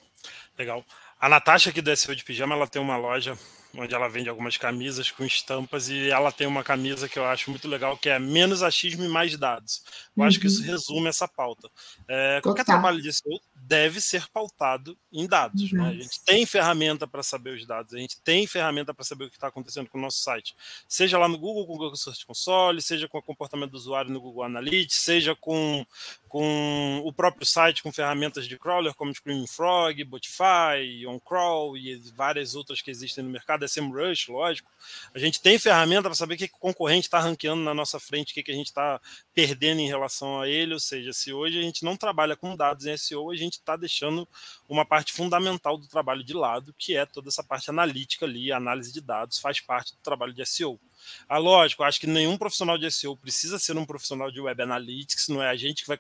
legal. 0.57 0.85
A 1.19 1.27
Natasha 1.27 1.71
aqui 1.71 1.81
do 1.81 1.95
SEO 1.95 2.15
de 2.15 2.23
Pijama, 2.23 2.55
ela 2.55 2.67
tem 2.67 2.81
uma 2.81 2.97
loja 2.97 3.37
onde 3.77 3.93
ela 3.93 4.09
vende 4.09 4.27
algumas 4.27 4.57
camisas 4.57 5.11
com 5.11 5.23
estampas 5.23 5.89
e 5.89 6.09
ela 6.09 6.31
tem 6.31 6.47
uma 6.47 6.63
camisa 6.63 7.07
que 7.07 7.19
eu 7.19 7.25
acho 7.25 7.49
muito 7.51 7.67
legal, 7.67 7.97
que 7.97 8.09
é 8.09 8.17
menos 8.17 8.63
achismo 8.63 9.03
e 9.03 9.07
mais 9.07 9.37
dados. 9.37 9.83
Eu 10.15 10.21
uhum. 10.21 10.27
acho 10.27 10.39
que 10.39 10.47
isso 10.47 10.61
uhum. 10.61 10.67
resume 10.67 11.07
essa 11.07 11.27
pauta. 11.27 11.69
É, 12.07 12.41
qualquer 12.41 12.65
trabalho 12.65 13.01
de 13.01 13.13
SEO 13.13 13.39
deve 13.55 13.99
ser 13.99 14.27
pautado 14.29 14.97
em 15.11 15.27
dados. 15.27 15.71
Né? 15.71 15.89
A 15.89 15.93
gente 15.93 16.23
tem 16.25 16.45
ferramenta 16.45 17.05
para 17.05 17.21
saber 17.21 17.55
os 17.55 17.65
dados, 17.65 17.93
a 17.93 17.97
gente 17.97 18.19
tem 18.21 18.47
ferramenta 18.47 18.93
para 18.93 19.03
saber 19.03 19.25
o 19.25 19.29
que 19.29 19.35
está 19.35 19.47
acontecendo 19.47 19.89
com 19.89 19.97
o 19.97 20.01
nosso 20.01 20.19
site. 20.19 20.55
Seja 20.87 21.17
lá 21.17 21.27
no 21.27 21.37
Google 21.37 21.67
com 21.67 21.73
o 21.73 21.77
Google 21.77 21.95
Search 21.95 22.25
Console, 22.25 22.81
seja 22.81 23.07
com 23.07 23.17
o 23.17 23.21
comportamento 23.21 23.71
do 23.71 23.77
usuário 23.77 24.09
no 24.09 24.21
Google 24.21 24.43
Analytics, 24.43 25.01
seja 25.01 25.35
com, 25.35 25.85
com 26.29 27.01
o 27.03 27.11
próprio 27.11 27.45
site 27.45 27.83
com 27.83 27.91
ferramentas 27.91 28.47
de 28.47 28.57
crawler 28.57 28.93
como 28.95 29.13
Screaming 29.13 29.47
Frog, 29.47 30.01
Botify, 30.05 31.05
OnCrawl 31.05 31.77
e 31.77 31.95
várias 32.15 32.55
outras 32.55 32.81
que 32.81 32.89
existem 32.89 33.23
no 33.23 33.29
mercado, 33.29 33.65
SEMrush, 33.67 34.29
lógico. 34.29 34.69
A 35.13 35.19
gente 35.19 35.41
tem 35.41 35.57
ferramenta 35.59 36.03
para 36.03 36.15
saber 36.15 36.35
o 36.35 36.37
que, 36.37 36.47
que 36.47 36.55
o 36.55 36.59
concorrente 36.59 37.07
está 37.07 37.19
ranqueando 37.19 37.61
na 37.61 37.73
nossa 37.73 37.99
frente, 37.99 38.31
o 38.31 38.33
que, 38.33 38.43
que 38.43 38.51
a 38.51 38.55
gente 38.55 38.67
está 38.67 39.01
perdendo 39.33 39.81
em 39.81 39.87
relação 39.87 40.41
a 40.41 40.47
ele, 40.47 40.73
ou 40.73 40.79
seja, 40.79 41.13
se 41.13 41.33
hoje 41.33 41.59
a 41.59 41.61
gente 41.61 41.83
não 41.83 41.95
trabalha 41.95 42.35
com 42.35 42.55
dados 42.55 42.85
em 42.85 42.95
SEO, 42.95 43.31
a 43.31 43.35
gente 43.35 43.53
está 43.53 43.75
deixando 43.75 44.27
uma 44.67 44.85
parte 44.85 45.13
fundamental 45.13 45.77
do 45.77 45.87
trabalho 45.87 46.23
de 46.23 46.33
lado, 46.33 46.73
que 46.77 46.95
é 46.95 47.05
toda 47.05 47.29
essa 47.29 47.43
parte 47.43 47.69
analítica 47.69 48.25
ali, 48.25 48.51
análise 48.51 48.91
de 48.91 49.01
dados, 49.01 49.39
faz 49.39 49.59
parte 49.59 49.93
do 49.93 49.99
trabalho 50.01 50.33
de 50.33 50.45
SEO. 50.45 50.79
Ah, 51.27 51.37
lógico, 51.37 51.83
acho 51.83 51.99
que 51.99 52.07
nenhum 52.07 52.37
profissional 52.37 52.77
de 52.77 52.89
SEO 52.91 53.15
precisa 53.15 53.59
ser 53.59 53.77
um 53.77 53.85
profissional 53.85 54.31
de 54.31 54.39
Web 54.39 54.61
Analytics, 54.61 55.27
não 55.27 55.41
é 55.41 55.49
a 55.49 55.55
gente 55.55 55.83
que 55.83 55.87
vai 55.87 55.97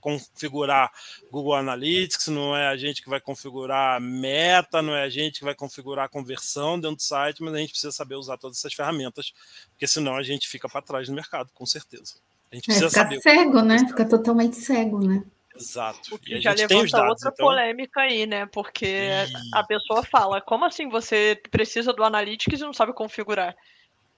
configurar 0.00 0.92
Google 1.30 1.54
Analytics, 1.54 2.28
não 2.28 2.56
é 2.56 2.68
a 2.68 2.76
gente 2.76 3.02
que 3.02 3.08
vai 3.08 3.20
configurar 3.20 4.00
meta, 4.00 4.82
não 4.82 4.94
é 4.94 5.02
a 5.02 5.10
gente 5.10 5.38
que 5.38 5.44
vai 5.44 5.54
configurar 5.54 6.06
a 6.06 6.08
conversão 6.08 6.78
dentro 6.78 6.96
do 6.96 7.02
site, 7.02 7.42
mas 7.42 7.54
a 7.54 7.58
gente 7.58 7.70
precisa 7.70 7.92
saber 7.92 8.16
usar 8.16 8.36
todas 8.36 8.58
essas 8.58 8.74
ferramentas, 8.74 9.32
porque 9.70 9.86
senão 9.86 10.16
a 10.16 10.22
gente 10.22 10.48
fica 10.48 10.68
para 10.68 10.82
trás 10.82 11.08
no 11.08 11.14
mercado, 11.14 11.50
com 11.54 11.66
certeza. 11.66 12.14
A 12.50 12.54
gente 12.54 12.70
é, 12.70 12.74
precisa 12.74 12.86
é, 12.86 12.90
fica 12.90 13.02
saber. 13.02 13.20
cego, 13.20 13.62
né? 13.62 13.78
Fica 13.88 14.04
totalmente 14.04 14.56
cego, 14.56 15.04
né? 15.04 15.24
Exato. 15.56 16.14
O 16.14 16.18
que 16.18 16.40
já 16.40 16.52
levanta 16.52 16.90
dados, 16.90 17.10
outra 17.10 17.30
então... 17.32 17.46
polêmica 17.46 18.00
aí, 18.00 18.26
né? 18.26 18.46
Porque 18.46 18.86
e... 18.86 19.32
a 19.52 19.62
pessoa 19.62 20.02
fala, 20.02 20.40
como 20.40 20.64
assim 20.64 20.88
você 20.88 21.40
precisa 21.50 21.92
do 21.92 22.02
Analytics 22.02 22.60
e 22.60 22.64
não 22.64 22.72
sabe 22.72 22.92
configurar? 22.92 23.56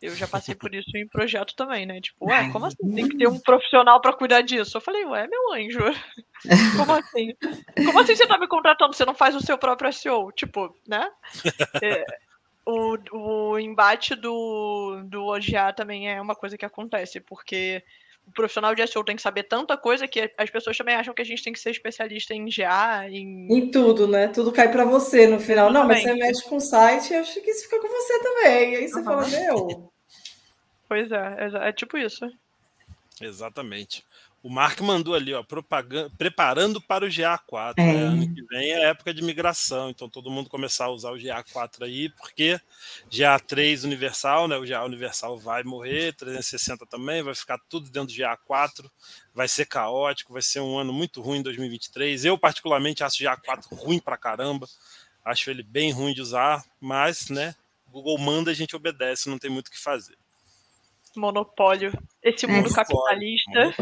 Eu 0.00 0.14
já 0.14 0.28
passei 0.28 0.54
por 0.54 0.74
isso 0.74 0.94
em 0.94 1.08
projeto 1.08 1.54
também, 1.56 1.86
né? 1.86 2.00
Tipo, 2.00 2.26
ué, 2.26 2.50
como 2.50 2.66
assim? 2.66 2.94
Tem 2.94 3.08
que 3.08 3.16
ter 3.16 3.28
um 3.28 3.38
profissional 3.38 4.00
para 4.00 4.12
cuidar 4.12 4.42
disso. 4.42 4.76
Eu 4.76 4.80
falei, 4.80 5.04
ué, 5.06 5.26
meu 5.26 5.54
anjo. 5.54 5.78
Como 6.76 6.92
assim? 6.92 7.34
Como 7.74 7.98
assim 7.98 8.14
você 8.14 8.26
tá 8.26 8.38
me 8.38 8.46
contratando? 8.46 8.94
Você 8.94 9.06
não 9.06 9.14
faz 9.14 9.34
o 9.34 9.40
seu 9.40 9.56
próprio 9.56 9.90
SEO? 9.92 10.30
Tipo, 10.32 10.74
né? 10.86 11.10
É, 11.82 12.04
o, 12.66 12.98
o 13.12 13.58
embate 13.58 14.14
do, 14.14 15.02
do 15.04 15.24
OGA 15.24 15.72
também 15.72 16.10
é 16.10 16.20
uma 16.20 16.34
coisa 16.34 16.58
que 16.58 16.64
acontece, 16.64 17.20
porque 17.20 17.82
o 18.26 18.32
profissional 18.32 18.74
de 18.74 18.86
SEO 18.86 19.04
tem 19.04 19.16
que 19.16 19.22
saber 19.22 19.44
tanta 19.44 19.76
coisa 19.76 20.08
que 20.08 20.32
as 20.36 20.50
pessoas 20.50 20.76
também 20.76 20.94
acham 20.94 21.14
que 21.14 21.22
a 21.22 21.24
gente 21.24 21.42
tem 21.42 21.52
que 21.52 21.60
ser 21.60 21.70
especialista 21.70 22.34
em 22.34 22.46
GA, 22.46 23.08
em... 23.08 23.46
Em 23.50 23.70
tudo, 23.70 24.08
né? 24.08 24.28
Tudo 24.28 24.52
cai 24.52 24.70
para 24.70 24.84
você 24.84 25.26
no 25.26 25.38
final. 25.38 25.72
Não, 25.72 25.86
mas 25.86 26.02
você 26.02 26.12
mexe 26.14 26.42
com 26.48 26.56
o 26.56 26.60
site, 26.60 27.14
eu 27.14 27.20
acho 27.20 27.40
que 27.40 27.50
isso 27.50 27.64
fica 27.64 27.80
com 27.80 27.88
você 27.88 28.22
também. 28.22 28.72
E 28.72 28.76
aí 28.76 28.88
você 28.88 28.98
uhum. 28.98 29.04
fala, 29.04 29.28
meu... 29.28 29.92
Pois 30.88 31.10
é, 31.10 31.36
é, 31.38 31.68
é 31.68 31.72
tipo 31.72 31.96
isso. 31.96 32.28
Exatamente. 33.20 34.04
O 34.46 34.48
Mark 34.48 34.80
mandou 34.80 35.12
ali, 35.12 35.34
ó, 35.34 35.42
propaganda, 35.42 36.08
preparando 36.16 36.80
para 36.80 37.04
o 37.04 37.08
GA4. 37.08 37.74
É. 37.78 37.82
Né? 37.82 38.02
Ano 38.04 38.32
que 38.32 38.42
vem 38.44 38.70
é 38.70 38.90
época 38.90 39.12
de 39.12 39.20
migração, 39.20 39.90
então 39.90 40.08
todo 40.08 40.30
mundo 40.30 40.48
começar 40.48 40.84
a 40.84 40.90
usar 40.92 41.10
o 41.10 41.16
GA4 41.16 41.82
aí, 41.82 42.10
porque 42.10 42.60
GA3 43.10 43.82
universal, 43.82 44.46
né? 44.46 44.56
O 44.56 44.64
GA 44.64 44.84
universal 44.84 45.36
vai 45.36 45.64
morrer, 45.64 46.12
360 46.12 46.86
também, 46.86 47.24
vai 47.24 47.34
ficar 47.34 47.58
tudo 47.68 47.90
dentro 47.90 48.14
do 48.14 48.22
GA4, 48.22 48.88
vai 49.34 49.48
ser 49.48 49.66
caótico, 49.66 50.32
vai 50.32 50.42
ser 50.42 50.60
um 50.60 50.78
ano 50.78 50.92
muito 50.92 51.20
ruim 51.20 51.40
em 51.40 51.42
2023. 51.42 52.24
Eu, 52.24 52.38
particularmente, 52.38 53.02
acho 53.02 53.24
o 53.24 53.26
GA4 53.26 53.66
ruim 53.72 53.98
pra 53.98 54.16
caramba, 54.16 54.68
acho 55.24 55.50
ele 55.50 55.64
bem 55.64 55.90
ruim 55.90 56.14
de 56.14 56.22
usar, 56.22 56.64
mas, 56.80 57.30
né? 57.30 57.52
Google 57.88 58.16
manda, 58.16 58.52
a 58.52 58.54
gente 58.54 58.76
obedece, 58.76 59.28
não 59.28 59.40
tem 59.40 59.50
muito 59.50 59.66
o 59.66 59.70
que 59.72 59.80
fazer 59.80 60.16
monopólio. 61.18 61.92
Esse 62.22 62.46
mundo 62.46 62.68
é, 62.68 62.72
capitalista. 62.72 63.74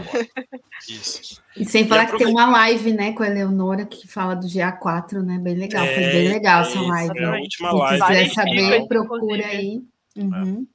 Isso. 0.89 1.43
E 1.57 1.64
sem 1.64 1.87
falar 1.87 2.07
que 2.07 2.18
tem 2.18 2.26
uma 2.26 2.47
live, 2.51 2.93
né, 2.93 3.12
com 3.12 3.22
a 3.22 3.26
Eleonora 3.26 3.85
que 3.85 4.07
fala 4.07 4.35
do 4.35 4.47
GA4, 4.47 5.22
né? 5.22 5.39
Bem 5.39 5.55
legal. 5.55 5.85
É, 5.85 5.95
Foi 5.95 6.03
bem 6.05 6.28
legal 6.28 6.62
essa 6.62 6.80
live. 6.80 7.18
É 7.18 7.24
a 7.24 7.32
última 7.32 7.72
live. 7.72 8.01
Se 8.01 8.07
quiser 8.07 8.35
saber, 8.35 8.87
procura 8.87 9.47
aí. 9.47 9.82
Uhum. 10.16 10.66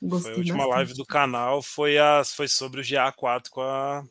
Gostei 0.00 0.32
foi 0.32 0.32
a 0.32 0.38
última 0.38 0.58
bastante. 0.58 0.76
live 0.76 0.94
do 0.94 1.04
canal, 1.04 1.62
foi, 1.62 1.98
a, 1.98 2.22
foi 2.24 2.46
sobre 2.46 2.80
o 2.80 2.84
GA4 2.84 3.48
com 3.50 3.60
a 3.60 4.04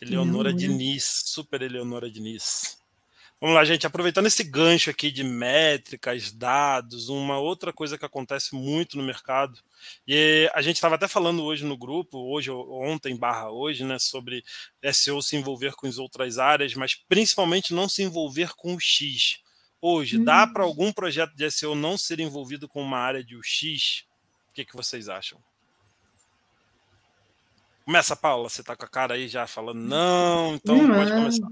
Eleonora 0.00 0.52
Diniz, 0.52 1.22
super 1.26 1.62
Eleonora 1.62 2.10
Diniz. 2.10 2.78
Vamos 3.40 3.56
lá, 3.56 3.64
gente, 3.64 3.86
aproveitando 3.86 4.26
esse 4.26 4.42
gancho 4.42 4.88
aqui 4.88 5.10
de 5.10 5.22
métricas, 5.22 6.32
dados, 6.32 7.08
uma 7.08 7.38
outra 7.38 7.72
coisa 7.72 7.98
que 7.98 8.04
acontece 8.04 8.54
muito 8.54 8.96
no 8.96 9.02
mercado, 9.02 9.58
e 10.08 10.50
a 10.54 10.62
gente 10.62 10.76
estava 10.76 10.94
até 10.94 11.06
falando 11.06 11.44
hoje 11.44 11.64
no 11.64 11.76
grupo, 11.76 12.18
hoje, 12.18 12.50
ontem 12.50 13.16
barra 13.16 13.50
hoje, 13.50 13.84
né, 13.84 13.98
sobre 13.98 14.42
SEO 14.92 15.20
se 15.20 15.36
envolver 15.36 15.74
com 15.74 15.86
as 15.86 15.98
outras 15.98 16.38
áreas, 16.38 16.74
mas 16.74 16.94
principalmente 16.94 17.74
não 17.74 17.88
se 17.88 18.02
envolver 18.02 18.54
com 18.56 18.74
o 18.74 18.80
X. 18.80 19.40
Hoje, 19.86 20.18
hum. 20.18 20.24
dá 20.24 20.46
para 20.46 20.64
algum 20.64 20.90
projeto 20.90 21.34
de 21.34 21.50
SEO 21.50 21.74
não 21.74 21.98
ser 21.98 22.20
envolvido 22.20 22.66
com 22.66 22.80
uma 22.80 22.98
área 22.98 23.22
de 23.22 23.36
UX? 23.36 24.04
O 24.48 24.54
que, 24.54 24.64
que 24.64 24.74
vocês 24.74 25.10
acham? 25.10 25.38
Começa, 27.84 28.16
Paula, 28.16 28.48
você 28.48 28.62
tá 28.62 28.74
com 28.74 28.86
a 28.86 28.88
cara 28.88 29.12
aí 29.12 29.28
já 29.28 29.46
falando 29.46 29.80
não, 29.80 30.54
então 30.54 30.74
não, 30.74 30.94
pode 30.94 31.10
começar. 31.10 31.48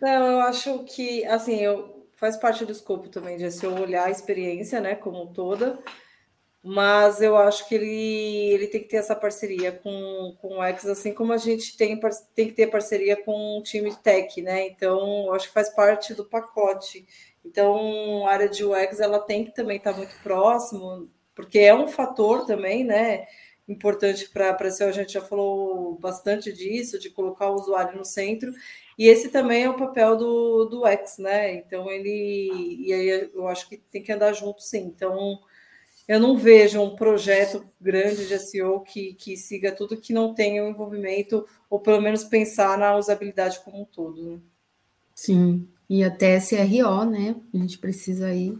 Não, 0.00 0.26
eu 0.26 0.40
acho 0.40 0.84
que, 0.84 1.24
assim, 1.26 1.60
eu, 1.60 2.06
faz 2.16 2.36
parte 2.36 2.64
do 2.64 2.72
escopo 2.72 3.08
também 3.08 3.36
de 3.36 3.50
se 3.50 3.64
eu 3.64 3.74
olhar 3.74 4.06
a 4.06 4.10
experiência, 4.10 4.80
né, 4.80 4.94
como 4.94 5.32
toda, 5.32 5.78
mas 6.62 7.22
eu 7.22 7.36
acho 7.36 7.66
que 7.66 7.74
ele, 7.74 8.52
ele 8.52 8.66
tem 8.66 8.82
que 8.82 8.88
ter 8.88 8.98
essa 8.98 9.16
parceria 9.16 9.72
com, 9.72 10.36
com 10.38 10.58
o 10.58 10.62
X, 10.64 10.86
assim 10.86 11.14
como 11.14 11.32
a 11.32 11.38
gente 11.38 11.76
tem, 11.76 11.98
tem 12.34 12.48
que 12.48 12.52
ter 12.52 12.66
parceria 12.66 13.16
com 13.16 13.58
o 13.58 13.62
time 13.62 13.88
de 13.90 13.98
tech, 13.98 14.42
né? 14.42 14.66
Então, 14.66 15.32
acho 15.32 15.48
que 15.48 15.54
faz 15.54 15.70
parte 15.70 16.12
do 16.12 16.26
pacote. 16.26 17.06
Então, 17.42 18.26
a 18.26 18.32
área 18.32 18.48
de 18.48 18.62
UX 18.62 19.00
ela 19.00 19.18
tem 19.20 19.44
que 19.46 19.54
também 19.54 19.78
estar 19.78 19.94
muito 19.94 20.14
próximo, 20.22 21.08
porque 21.34 21.58
é 21.58 21.74
um 21.74 21.88
fator 21.88 22.44
também, 22.44 22.84
né? 22.84 23.26
Importante 23.66 24.28
para 24.28 24.50
a 24.50 24.86
a 24.86 24.92
gente 24.92 25.14
já 25.14 25.22
falou 25.22 25.96
bastante 25.98 26.52
disso, 26.52 26.98
de 26.98 27.08
colocar 27.08 27.48
o 27.48 27.54
usuário 27.54 27.96
no 27.96 28.04
centro, 28.04 28.52
e 29.00 29.08
esse 29.08 29.30
também 29.30 29.62
é 29.62 29.70
o 29.70 29.78
papel 29.78 30.14
do, 30.14 30.66
do 30.66 30.86
X, 30.86 31.16
né? 31.16 31.54
Então 31.54 31.90
ele 31.90 32.84
e 32.86 32.92
aí 32.92 33.30
eu 33.32 33.48
acho 33.48 33.66
que 33.66 33.78
tem 33.78 34.02
que 34.02 34.12
andar 34.12 34.34
junto, 34.34 34.60
sim. 34.62 34.92
Então 34.94 35.40
eu 36.06 36.20
não 36.20 36.36
vejo 36.36 36.78
um 36.82 36.94
projeto 36.94 37.64
grande 37.80 38.28
de 38.28 38.38
SEO 38.38 38.80
que, 38.80 39.14
que 39.14 39.38
siga 39.38 39.72
tudo 39.72 39.96
que 39.96 40.12
não 40.12 40.34
tenha 40.34 40.62
um 40.62 40.68
envolvimento, 40.68 41.46
ou 41.70 41.80
pelo 41.80 42.02
menos 42.02 42.24
pensar 42.24 42.76
na 42.76 42.94
usabilidade 42.94 43.60
como 43.64 43.80
um 43.80 43.84
todo. 43.86 44.22
Né? 44.22 44.38
Sim, 45.14 45.66
e 45.88 46.04
até 46.04 46.38
SRO, 46.38 47.06
né? 47.06 47.36
A 47.54 47.56
gente 47.56 47.78
precisa 47.78 48.26
aí 48.26 48.54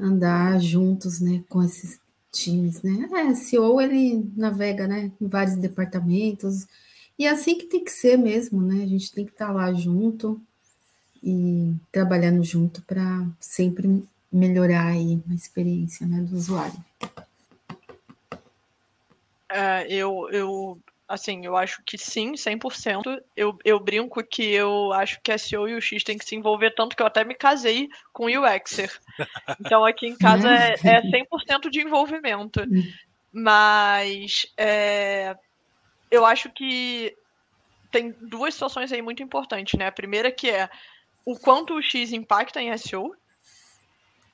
andar 0.00 0.58
juntos, 0.58 1.20
né, 1.20 1.44
com 1.50 1.62
esses 1.62 2.00
times, 2.32 2.80
né? 2.82 3.10
É, 3.12 3.34
SEO 3.34 3.78
ele 3.78 4.26
navega, 4.34 4.88
né, 4.88 5.12
em 5.20 5.28
vários 5.28 5.56
departamentos, 5.56 6.66
e 7.20 7.26
é 7.26 7.28
assim 7.28 7.58
que 7.58 7.66
tem 7.66 7.84
que 7.84 7.92
ser 7.92 8.16
mesmo, 8.16 8.62
né? 8.62 8.82
A 8.82 8.86
gente 8.86 9.12
tem 9.12 9.26
que 9.26 9.30
estar 9.30 9.52
lá 9.52 9.70
junto 9.74 10.40
e 11.22 11.74
trabalhando 11.92 12.42
junto 12.42 12.80
para 12.80 13.26
sempre 13.38 14.02
melhorar 14.32 14.86
aí 14.86 15.22
a 15.30 15.34
experiência 15.34 16.06
né, 16.06 16.22
do 16.22 16.34
usuário. 16.34 16.82
É, 19.50 19.86
eu, 19.92 20.30
eu, 20.32 20.80
assim, 21.06 21.44
eu 21.44 21.58
acho 21.58 21.82
que 21.84 21.98
sim, 21.98 22.32
100%. 22.32 23.22
Eu, 23.36 23.58
eu 23.66 23.78
brinco 23.78 24.24
que 24.24 24.42
eu 24.42 24.90
acho 24.94 25.20
que 25.22 25.36
SEO 25.36 25.68
e 25.68 25.74
o 25.74 25.80
X 25.82 26.02
tem 26.02 26.16
que 26.16 26.24
se 26.24 26.34
envolver 26.34 26.74
tanto 26.74 26.96
que 26.96 27.02
eu 27.02 27.06
até 27.06 27.22
me 27.22 27.34
casei 27.34 27.90
com 28.14 28.24
o 28.24 28.28
UXer. 28.28 28.98
Então 29.60 29.84
aqui 29.84 30.06
em 30.06 30.16
casa 30.16 30.48
é, 30.48 30.72
é 30.72 31.02
100% 31.02 31.68
de 31.68 31.82
envolvimento. 31.82 32.62
Mas 33.30 34.46
é, 34.56 35.36
eu 36.10 36.26
acho 36.26 36.50
que 36.50 37.16
tem 37.90 38.10
duas 38.20 38.54
situações 38.54 38.92
aí 38.92 39.02
muito 39.02 39.22
importantes, 39.22 39.78
né? 39.78 39.86
A 39.86 39.92
primeira 39.92 40.30
que 40.30 40.50
é 40.50 40.68
o 41.24 41.38
quanto 41.38 41.74
o 41.74 41.82
X 41.82 42.12
impacta 42.12 42.60
em 42.60 42.76
SEO, 42.76 43.14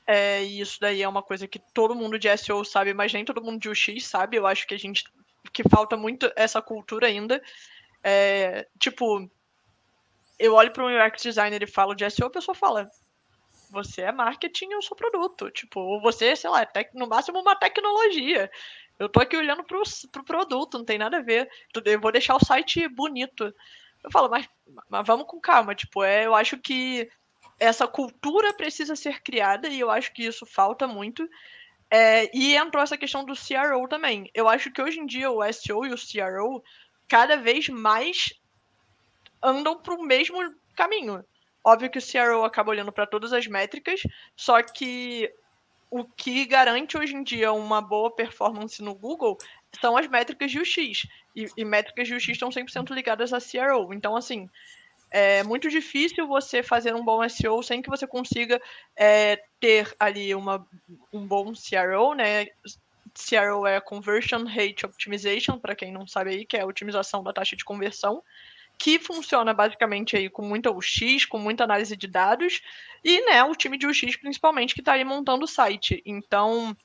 é, 0.07 0.45
e 0.45 0.61
isso 0.61 0.79
daí 0.81 1.03
é 1.03 1.09
uma 1.09 1.23
coisa 1.23 1.49
que 1.49 1.59
todo 1.59 1.95
mundo 1.95 2.19
de 2.19 2.35
SEO 2.37 2.65
sabe, 2.65 2.95
mas 2.95 3.13
nem 3.13 3.25
todo 3.25 3.43
mundo 3.43 3.59
de 3.59 3.69
UX 3.69 4.07
sabe. 4.07 4.37
Eu 4.37 4.47
acho 4.47 4.67
que 4.67 4.75
a 4.75 4.79
gente 4.79 5.05
que 5.53 5.69
falta 5.69 5.97
muito 5.97 6.31
essa 6.37 6.63
cultura 6.63 7.09
ainda. 7.09 7.43
É, 8.05 8.69
tipo, 8.79 9.29
eu 10.39 10.55
olho 10.55 10.71
para 10.71 10.85
um 10.85 11.07
UX 11.07 11.23
designer 11.23 11.63
e 11.63 11.67
falo 11.67 11.95
de 11.95 12.09
SEO, 12.09 12.29
a 12.29 12.31
pessoa 12.31 12.55
fala: 12.55 12.89
você 13.71 14.03
é 14.03 14.13
marketing, 14.13 14.71
eu 14.71 14.83
sou 14.83 14.97
produto. 14.97 15.51
Tipo, 15.51 15.81
ou 15.81 16.01
você, 16.01 16.37
sei 16.37 16.51
lá, 16.51 16.63
é 16.63 16.67
tec, 16.67 16.95
no 16.95 17.09
máximo 17.09 17.41
uma 17.41 17.57
tecnologia. 17.57 18.51
Eu 18.99 19.09
tô 19.09 19.21
aqui 19.21 19.37
olhando 19.37 19.63
pro, 19.65 19.83
pro 20.11 20.25
produto, 20.25 20.79
não 20.79 20.85
tem 20.85 20.99
nada 20.99 21.19
a 21.19 21.23
ver. 21.23 21.49
Eu 21.85 22.01
vou 22.01 22.13
deixar 22.13 22.37
o 22.37 22.45
site 22.45 22.89
bonito. 22.89 23.53
Eu 24.03 24.11
falo, 24.11 24.29
mas, 24.29 24.49
mas 24.89 25.07
vamos 25.07 25.27
com 25.27 25.41
calma. 25.41 25.75
Tipo, 25.75 26.03
é, 26.03 26.27
eu 26.27 26.35
acho 26.35 26.57
que 26.59 27.09
essa 27.59 27.87
cultura 27.87 28.53
precisa 28.55 28.97
ser 28.97 29.23
criada 29.23 29.69
e 29.69 29.81
eu 29.81 29.91
acho 29.91 30.13
que 30.13 30.25
isso 30.25 30.47
falta 30.47 30.87
muito. 30.87 31.29
É, 31.91 32.31
e 32.37 32.57
entrou 32.57 32.83
essa 32.83 32.97
questão 32.97 33.25
do 33.25 33.35
CRO 33.35 33.89
também. 33.89 34.31
Eu 34.35 34.49
acho 34.49 34.71
que 34.71 34.83
hoje 34.83 34.99
em 34.99 35.07
dia 35.07 35.31
o 35.31 35.43
SEO 35.53 35.87
e 35.87 35.93
o 35.93 35.97
CRO 35.97 36.63
cada 37.09 37.37
vez 37.37 37.69
mais 37.69 38.33
andam 39.43 39.81
para 39.81 39.95
o 39.95 40.03
mesmo 40.03 40.39
caminho. 40.75 41.25
Óbvio 41.65 41.91
que 41.91 41.99
o 41.99 42.03
CRO 42.03 42.45
acaba 42.45 42.71
olhando 42.71 42.93
para 42.93 43.07
todas 43.07 43.33
as 43.33 43.47
métricas, 43.47 44.01
só 44.37 44.63
que 44.63 45.33
o 45.91 46.05
que 46.05 46.45
garante 46.47 46.97
hoje 46.97 47.15
em 47.15 47.23
dia 47.23 47.53
uma 47.53 47.81
boa 47.81 48.11
performance 48.11 48.83
no 48.83 48.95
Google 48.95 49.39
são 49.81 49.97
as 49.97 50.09
métricas 50.09 50.51
de 50.51 50.59
UX. 50.59 51.07
E, 51.35 51.47
e 51.57 51.65
métricas 51.65 52.09
de 52.09 52.15
UX 52.15 52.29
estão 52.29 52.49
100% 52.49 52.93
ligadas 52.95 53.33
a 53.33 53.39
CRO. 53.39 53.93
Então, 53.93 54.17
assim, 54.17 54.49
é 55.11 55.43
muito 55.43 55.69
difícil 55.69 56.27
você 56.27 56.63
fazer 56.63 56.95
um 56.95 57.05
bom 57.05 57.27
SEO 57.29 57.63
sem 57.63 57.81
que 57.81 57.91
você 57.91 58.07
consiga 58.07 58.61
é, 58.97 59.43
ter 59.61 59.95
ali 59.99 60.35
uma, 60.35 60.67
um 61.13 61.27
bom 61.27 61.53
CRO, 61.53 62.15
né? 62.15 62.47
CRO 63.15 63.67
é 63.67 63.81
Conversion 63.81 64.45
Rate 64.45 64.85
Optimization, 64.85 65.59
para 65.59 65.75
quem 65.75 65.91
não 65.91 66.07
sabe 66.07 66.31
aí, 66.31 66.45
que 66.45 66.57
é 66.57 66.61
a 66.61 66.67
otimização 66.67 67.23
da 67.23 67.33
taxa 67.33 67.57
de 67.57 67.65
conversão, 67.65 68.23
que 68.79 68.99
funciona 68.99 69.55
basicamente 69.55 70.17
aí 70.17 70.29
com 70.29 70.43
muita 70.43 70.71
UX, 70.71 71.25
com 71.25 71.39
muita 71.39 71.65
análise 71.65 71.97
de 71.97 72.07
dados, 72.07 72.61
e 73.05 73.21
né, 73.27 73.43
o 73.45 73.55
time 73.55 73.79
de 73.79 73.87
UX 73.87 74.17
principalmente 74.17 74.75
que 74.75 74.81
está 74.81 74.93
aí 74.93 75.05
montando 75.05 75.45
o 75.45 75.49
site. 75.49 76.03
Então, 76.05 76.77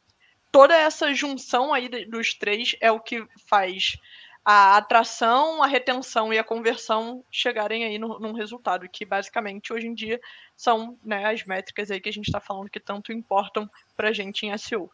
toda 0.52 0.76
essa 0.76 1.14
junção 1.14 1.74
aí 1.74 1.90
dos 2.06 2.34
três 2.34 2.76
é 2.80 2.92
o 2.92 3.00
que 3.00 3.26
faz 3.46 3.98
a 4.44 4.78
atração, 4.78 5.62
a 5.62 5.68
retenção 5.68 6.34
e 6.34 6.40
a 6.40 6.44
conversão 6.44 7.24
chegarem 7.30 7.86
aí 7.86 8.00
no, 8.00 8.20
num 8.20 8.34
resultado, 8.34 8.90
que 8.90 9.06
basicamente 9.06 9.72
hoje 9.72 9.88
em 9.88 9.94
dia 9.94 10.20
são 10.56 10.98
né, 11.04 11.26
as 11.26 11.44
métricas 11.44 11.92
aí 11.92 12.02
que 12.02 12.10
a 12.10 12.14
gente 12.14 12.28
está 12.28 12.40
falando 12.40 12.70
que 12.70 12.80
tanto 12.80 13.12
importam 13.12 13.70
para 13.96 14.10
a 14.10 14.14
gente 14.14 14.46
em 14.46 14.58
SEO. 14.58 14.92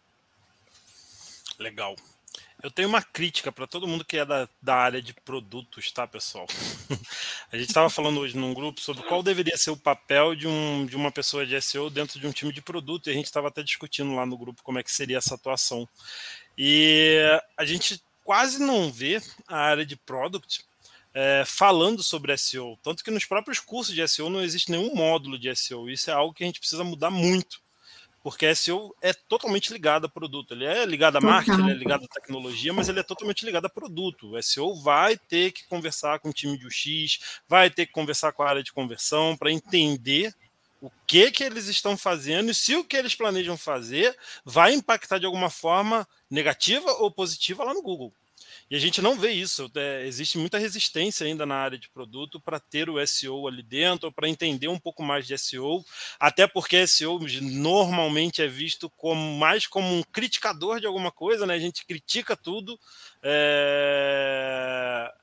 Legal. 1.58 1.96
Eu 2.64 2.72
tenho 2.72 2.90
uma 2.90 3.04
crítica 3.04 3.52
para 3.52 3.68
todo 3.68 3.88
mundo 3.88 4.04
que 4.04 4.18
é 4.18 4.26
da, 4.26 4.50
da 4.60 4.76
área 4.76 5.02
de 5.02 5.14
produtos, 5.14 5.92
tá, 5.92 6.08
pessoal? 6.08 6.48
a 7.52 7.58
gente 7.58 7.70
estava 7.70 7.90
falando 7.90 8.20
hoje 8.20 8.36
num 8.36 8.54
grupo 8.54 8.82
sobre 8.82 9.04
qual 9.04 9.22
deveria 9.22 9.56
ser 9.56 9.70
o 9.70 9.78
papel 9.78 10.36
de, 10.36 10.48
um, 10.48 10.86
de 10.86 10.96
uma 10.96 11.12
pessoa 11.12 11.46
de 11.46 11.60
SEO 11.62 11.90
dentro 11.92 12.20
de 12.20 12.26
um 12.26 12.32
time 12.32 12.52
de 12.52 12.62
produto, 12.62 13.08
e 13.08 13.12
a 13.12 13.14
gente 13.14 13.26
estava 13.26 13.50
até 13.50 13.62
discutindo 13.62 14.16
lá 14.16 14.26
no 14.26 14.38
grupo 14.38 14.64
como 14.64 14.80
é 14.80 14.84
que 14.84 14.92
seria 14.92 15.18
essa 15.18 15.36
atuação. 15.36 15.88
E 16.58 17.20
a 17.56 17.64
gente 17.64 18.02
quase 18.24 18.60
não 18.60 18.92
vê 18.92 19.22
a 19.48 19.58
área 19.58 19.86
de 19.86 19.96
product 19.96 20.66
é, 21.14 21.44
falando 21.46 22.02
sobre 22.02 22.36
SEO. 22.38 22.78
Tanto 22.82 23.04
que 23.04 23.12
nos 23.12 23.26
próprios 23.26 23.60
cursos 23.60 23.94
de 23.94 24.06
SEO 24.08 24.30
não 24.30 24.42
existe 24.42 24.72
nenhum 24.72 24.96
módulo 24.96 25.38
de 25.38 25.56
SEO. 25.56 25.90
Isso 25.90 26.10
é 26.10 26.14
algo 26.14 26.34
que 26.34 26.44
a 26.44 26.48
gente 26.48 26.60
precisa 26.60 26.84
mudar 26.84 27.12
muito. 27.12 27.60
Porque 28.28 28.54
SEO 28.54 28.94
é 29.02 29.14
totalmente 29.14 29.72
ligado 29.72 30.06
a 30.06 30.10
produto. 30.10 30.54
Ele 30.54 30.66
é 30.66 30.86
ligado 30.86 31.16
a 31.16 31.22
marketing, 31.22 31.62
ele 31.62 31.72
é 31.72 31.76
ligado 31.76 32.04
a 32.04 32.08
tecnologia, 32.10 32.74
mas 32.74 32.90
ele 32.90 33.00
é 33.00 33.04
totalmente 33.04 33.46
ligado 33.46 33.68
a 33.68 33.70
produto. 33.70 34.36
O 34.36 34.44
SEO 34.44 34.76
vai 34.76 35.16
ter 35.16 35.54
que 35.54 35.66
conversar 35.66 36.20
com 36.20 36.28
o 36.28 36.34
time 36.34 36.58
de 36.58 36.68
UX, 36.68 37.40
vai 37.48 37.70
ter 37.70 37.86
que 37.86 37.94
conversar 37.94 38.34
com 38.34 38.44
a 38.44 38.50
área 38.50 38.62
de 38.62 38.74
conversão 38.74 39.38
para 39.38 39.50
entender 39.50 40.36
o 40.82 40.92
que 41.08 41.32
que 41.32 41.42
eles 41.42 41.68
estão 41.68 41.96
fazendo 41.96 42.52
e 42.52 42.54
se 42.54 42.76
o 42.76 42.84
que 42.84 42.98
eles 42.98 43.16
planejam 43.16 43.56
fazer 43.56 44.14
vai 44.44 44.74
impactar 44.74 45.20
de 45.20 45.26
alguma 45.26 45.50
forma 45.50 46.06
negativa 46.30 46.92
ou 46.96 47.10
positiva 47.10 47.64
lá 47.64 47.74
no 47.74 47.82
Google. 47.82 48.12
E 48.70 48.76
a 48.76 48.80
gente 48.80 49.02
não 49.02 49.18
vê 49.18 49.32
isso. 49.32 49.72
É, 49.76 50.06
existe 50.06 50.38
muita 50.38 50.58
resistência 50.58 51.26
ainda 51.26 51.46
na 51.46 51.56
área 51.56 51.78
de 51.78 51.90
produto 51.90 52.40
para 52.40 52.60
ter 52.60 52.90
o 52.90 53.06
SEO 53.08 53.48
ali 53.48 53.64
dentro, 53.64 54.12
para 54.12 54.28
entender 54.28 54.68
um 54.68 54.80
pouco 54.80 55.02
mais 55.02 55.26
de 55.26 55.38
SEO, 55.38 55.84
até 56.20 56.46
porque 56.48 56.86
SEO 56.86 57.20
normalmente 57.42 58.42
é 58.42 58.48
visto 58.48 58.90
como 58.90 59.38
mais 59.38 59.66
como 59.68 59.88
um 59.94 60.04
criticador 60.04 60.80
de 60.80 60.88
alguma 60.88 61.12
coisa, 61.12 61.46
né? 61.46 61.54
A 61.54 61.60
gente 61.60 61.86
critica 61.86 62.36
tudo. 62.36 62.78
É 63.24 65.14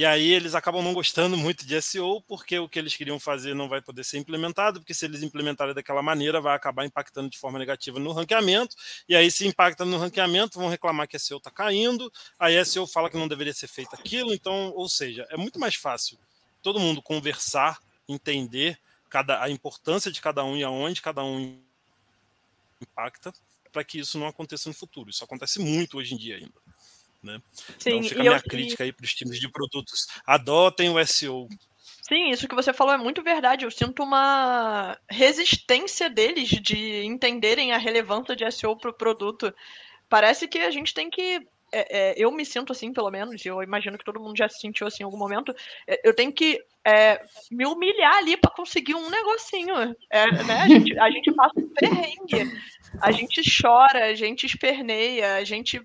e 0.00 0.06
aí 0.06 0.32
eles 0.32 0.54
acabam 0.54 0.82
não 0.82 0.94
gostando 0.94 1.36
muito 1.36 1.66
de 1.66 1.78
SEO, 1.82 2.22
porque 2.22 2.58
o 2.58 2.66
que 2.66 2.78
eles 2.78 2.96
queriam 2.96 3.20
fazer 3.20 3.52
não 3.52 3.68
vai 3.68 3.82
poder 3.82 4.02
ser 4.02 4.16
implementado, 4.16 4.80
porque 4.80 4.94
se 4.94 5.04
eles 5.04 5.22
implementarem 5.22 5.74
daquela 5.74 6.00
maneira, 6.00 6.40
vai 6.40 6.56
acabar 6.56 6.86
impactando 6.86 7.28
de 7.28 7.36
forma 7.36 7.58
negativa 7.58 8.00
no 8.00 8.10
ranqueamento, 8.10 8.74
e 9.06 9.14
aí 9.14 9.30
se 9.30 9.46
impacta 9.46 9.84
no 9.84 9.98
ranqueamento, 9.98 10.58
vão 10.58 10.70
reclamar 10.70 11.06
que 11.06 11.18
SEO 11.18 11.36
está 11.36 11.50
caindo, 11.50 12.10
aí 12.38 12.64
SEO 12.64 12.86
fala 12.86 13.10
que 13.10 13.18
não 13.18 13.28
deveria 13.28 13.52
ser 13.52 13.68
feito 13.68 13.94
aquilo, 13.94 14.32
então, 14.32 14.72
ou 14.74 14.88
seja, 14.88 15.26
é 15.28 15.36
muito 15.36 15.60
mais 15.60 15.74
fácil 15.74 16.18
todo 16.62 16.80
mundo 16.80 17.02
conversar, 17.02 17.78
entender 18.08 18.78
cada, 19.10 19.42
a 19.42 19.50
importância 19.50 20.10
de 20.10 20.22
cada 20.22 20.42
um 20.42 20.56
e 20.56 20.64
aonde 20.64 21.02
cada 21.02 21.22
um 21.22 21.60
impacta, 22.80 23.34
para 23.70 23.84
que 23.84 23.98
isso 23.98 24.18
não 24.18 24.26
aconteça 24.26 24.70
no 24.70 24.74
futuro. 24.74 25.10
Isso 25.10 25.22
acontece 25.22 25.60
muito 25.60 25.98
hoje 25.98 26.14
em 26.14 26.16
dia 26.16 26.36
ainda. 26.36 26.69
Né? 27.22 27.40
Sim, 27.78 27.90
então 27.90 28.02
fica 28.04 28.20
a 28.20 28.22
minha 28.22 28.36
eu, 28.36 28.42
crítica 28.42 28.84
aí 28.84 28.92
para 28.92 29.04
os 29.04 29.14
times 29.14 29.38
de 29.38 29.50
produtos. 29.50 30.06
Adotem 30.26 30.90
o 30.90 31.06
SEO. 31.06 31.48
Sim, 32.08 32.30
isso 32.30 32.48
que 32.48 32.54
você 32.54 32.72
falou 32.72 32.94
é 32.94 32.98
muito 32.98 33.22
verdade. 33.22 33.64
Eu 33.64 33.70
sinto 33.70 34.02
uma 34.02 34.98
resistência 35.08 36.10
deles 36.10 36.48
de 36.48 37.04
entenderem 37.04 37.72
a 37.72 37.78
relevância 37.78 38.34
de 38.34 38.50
SEO 38.50 38.76
para 38.76 38.90
o 38.90 38.94
produto. 38.94 39.54
Parece 40.08 40.48
que 40.48 40.58
a 40.58 40.70
gente 40.70 40.92
tem 40.92 41.08
que 41.08 41.46
é, 41.72 42.10
é, 42.10 42.14
eu 42.16 42.30
me 42.32 42.44
sinto 42.44 42.72
assim, 42.72 42.92
pelo 42.92 43.10
menos, 43.10 43.44
eu 43.46 43.62
imagino 43.62 43.96
que 43.96 44.04
todo 44.04 44.20
mundo 44.20 44.36
já 44.36 44.48
se 44.48 44.60
sentiu 44.60 44.86
assim 44.86 45.02
em 45.02 45.06
algum 45.06 45.16
momento. 45.16 45.54
É, 45.86 46.08
eu 46.08 46.14
tenho 46.14 46.32
que 46.32 46.58
é, 46.84 47.20
me 47.50 47.64
humilhar 47.66 48.16
ali 48.16 48.36
para 48.36 48.50
conseguir 48.50 48.94
um 48.94 49.08
negocinho. 49.08 49.74
É, 50.10 50.30
né? 50.44 50.62
a, 50.62 50.68
gente, 50.68 50.98
a 50.98 51.10
gente 51.10 51.32
passa 51.32 51.60
um 51.60 51.68
perrengue, 51.68 52.58
a 53.00 53.12
gente 53.12 53.42
chora, 53.62 54.06
a 54.06 54.14
gente 54.14 54.46
esperneia, 54.46 55.36
a 55.36 55.44
gente 55.44 55.80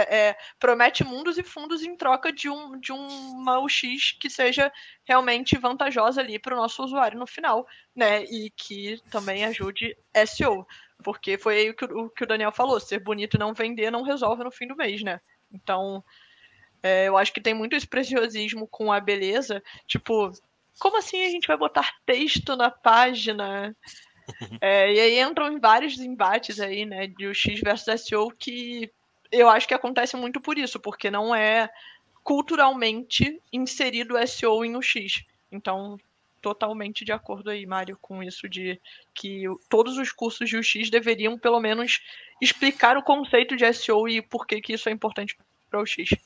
é, 0.00 0.36
promete 0.58 1.02
mundos 1.04 1.38
e 1.38 1.42
fundos 1.42 1.82
em 1.82 1.96
troca 1.96 2.32
de, 2.32 2.48
um, 2.48 2.78
de 2.78 2.92
uma 2.92 3.58
UX 3.60 4.12
que 4.20 4.28
seja 4.28 4.72
realmente 5.04 5.58
vantajosa 5.58 6.20
ali 6.20 6.38
para 6.38 6.54
o 6.54 6.56
nosso 6.56 6.84
usuário 6.84 7.18
no 7.18 7.26
final, 7.26 7.66
né? 7.94 8.24
E 8.24 8.50
que 8.50 9.00
também 9.10 9.44
ajude 9.44 9.96
SEO. 10.26 10.66
Porque 11.02 11.38
foi 11.38 11.58
aí 11.58 11.70
o 11.70 11.74
que 11.74 11.84
o, 11.84 12.10
que 12.10 12.24
o 12.24 12.26
Daniel 12.26 12.52
falou: 12.52 12.78
ser 12.78 12.98
bonito 12.98 13.36
e 13.36 13.40
não 13.40 13.54
vender 13.54 13.90
não 13.90 14.02
resolve 14.02 14.44
no 14.44 14.50
fim 14.50 14.66
do 14.66 14.76
mês, 14.76 15.02
né? 15.02 15.20
Então, 15.52 16.02
é, 16.82 17.08
eu 17.08 17.16
acho 17.16 17.32
que 17.32 17.40
tem 17.40 17.54
muito 17.54 17.74
esse 17.74 17.86
preciosismo 17.86 18.66
com 18.68 18.92
a 18.92 19.00
beleza. 19.00 19.62
Tipo, 19.86 20.30
como 20.78 20.98
assim 20.98 21.24
a 21.24 21.30
gente 21.30 21.46
vai 21.48 21.56
botar 21.56 21.94
texto 22.04 22.56
na 22.56 22.70
página? 22.70 23.74
É, 24.60 24.92
e 24.92 25.00
aí 25.00 25.20
entram 25.20 25.60
vários 25.60 25.98
embates 25.98 26.58
aí, 26.58 26.84
né, 26.84 27.06
de 27.06 27.28
UX 27.28 27.60
versus 27.62 28.02
SEO 28.02 28.28
que 28.30 28.90
eu 29.30 29.48
acho 29.48 29.66
que 29.66 29.74
acontece 29.74 30.16
muito 30.16 30.40
por 30.40 30.58
isso, 30.58 30.78
porque 30.78 31.10
não 31.10 31.34
é 31.34 31.70
culturalmente 32.22 33.40
inserido 33.52 34.16
SEO 34.26 34.64
em 34.64 34.76
UX. 34.76 35.22
Então, 35.50 35.98
totalmente 36.42 37.04
de 37.04 37.12
acordo 37.12 37.50
aí, 37.50 37.66
Mário, 37.66 37.98
com 38.00 38.22
isso 38.22 38.48
de 38.48 38.80
que 39.14 39.44
todos 39.68 39.96
os 39.96 40.12
cursos 40.12 40.48
de 40.48 40.56
UX 40.56 40.90
deveriam, 40.90 41.38
pelo 41.38 41.60
menos, 41.60 42.00
explicar 42.40 42.96
o 42.96 43.02
conceito 43.02 43.56
de 43.56 43.72
SEO 43.72 44.08
e 44.08 44.20
por 44.20 44.46
que, 44.46 44.60
que 44.60 44.72
isso 44.72 44.88
é 44.88 44.92
importante 44.92 45.36
para 45.70 45.80
o 45.80 45.82
UX. 45.82 46.16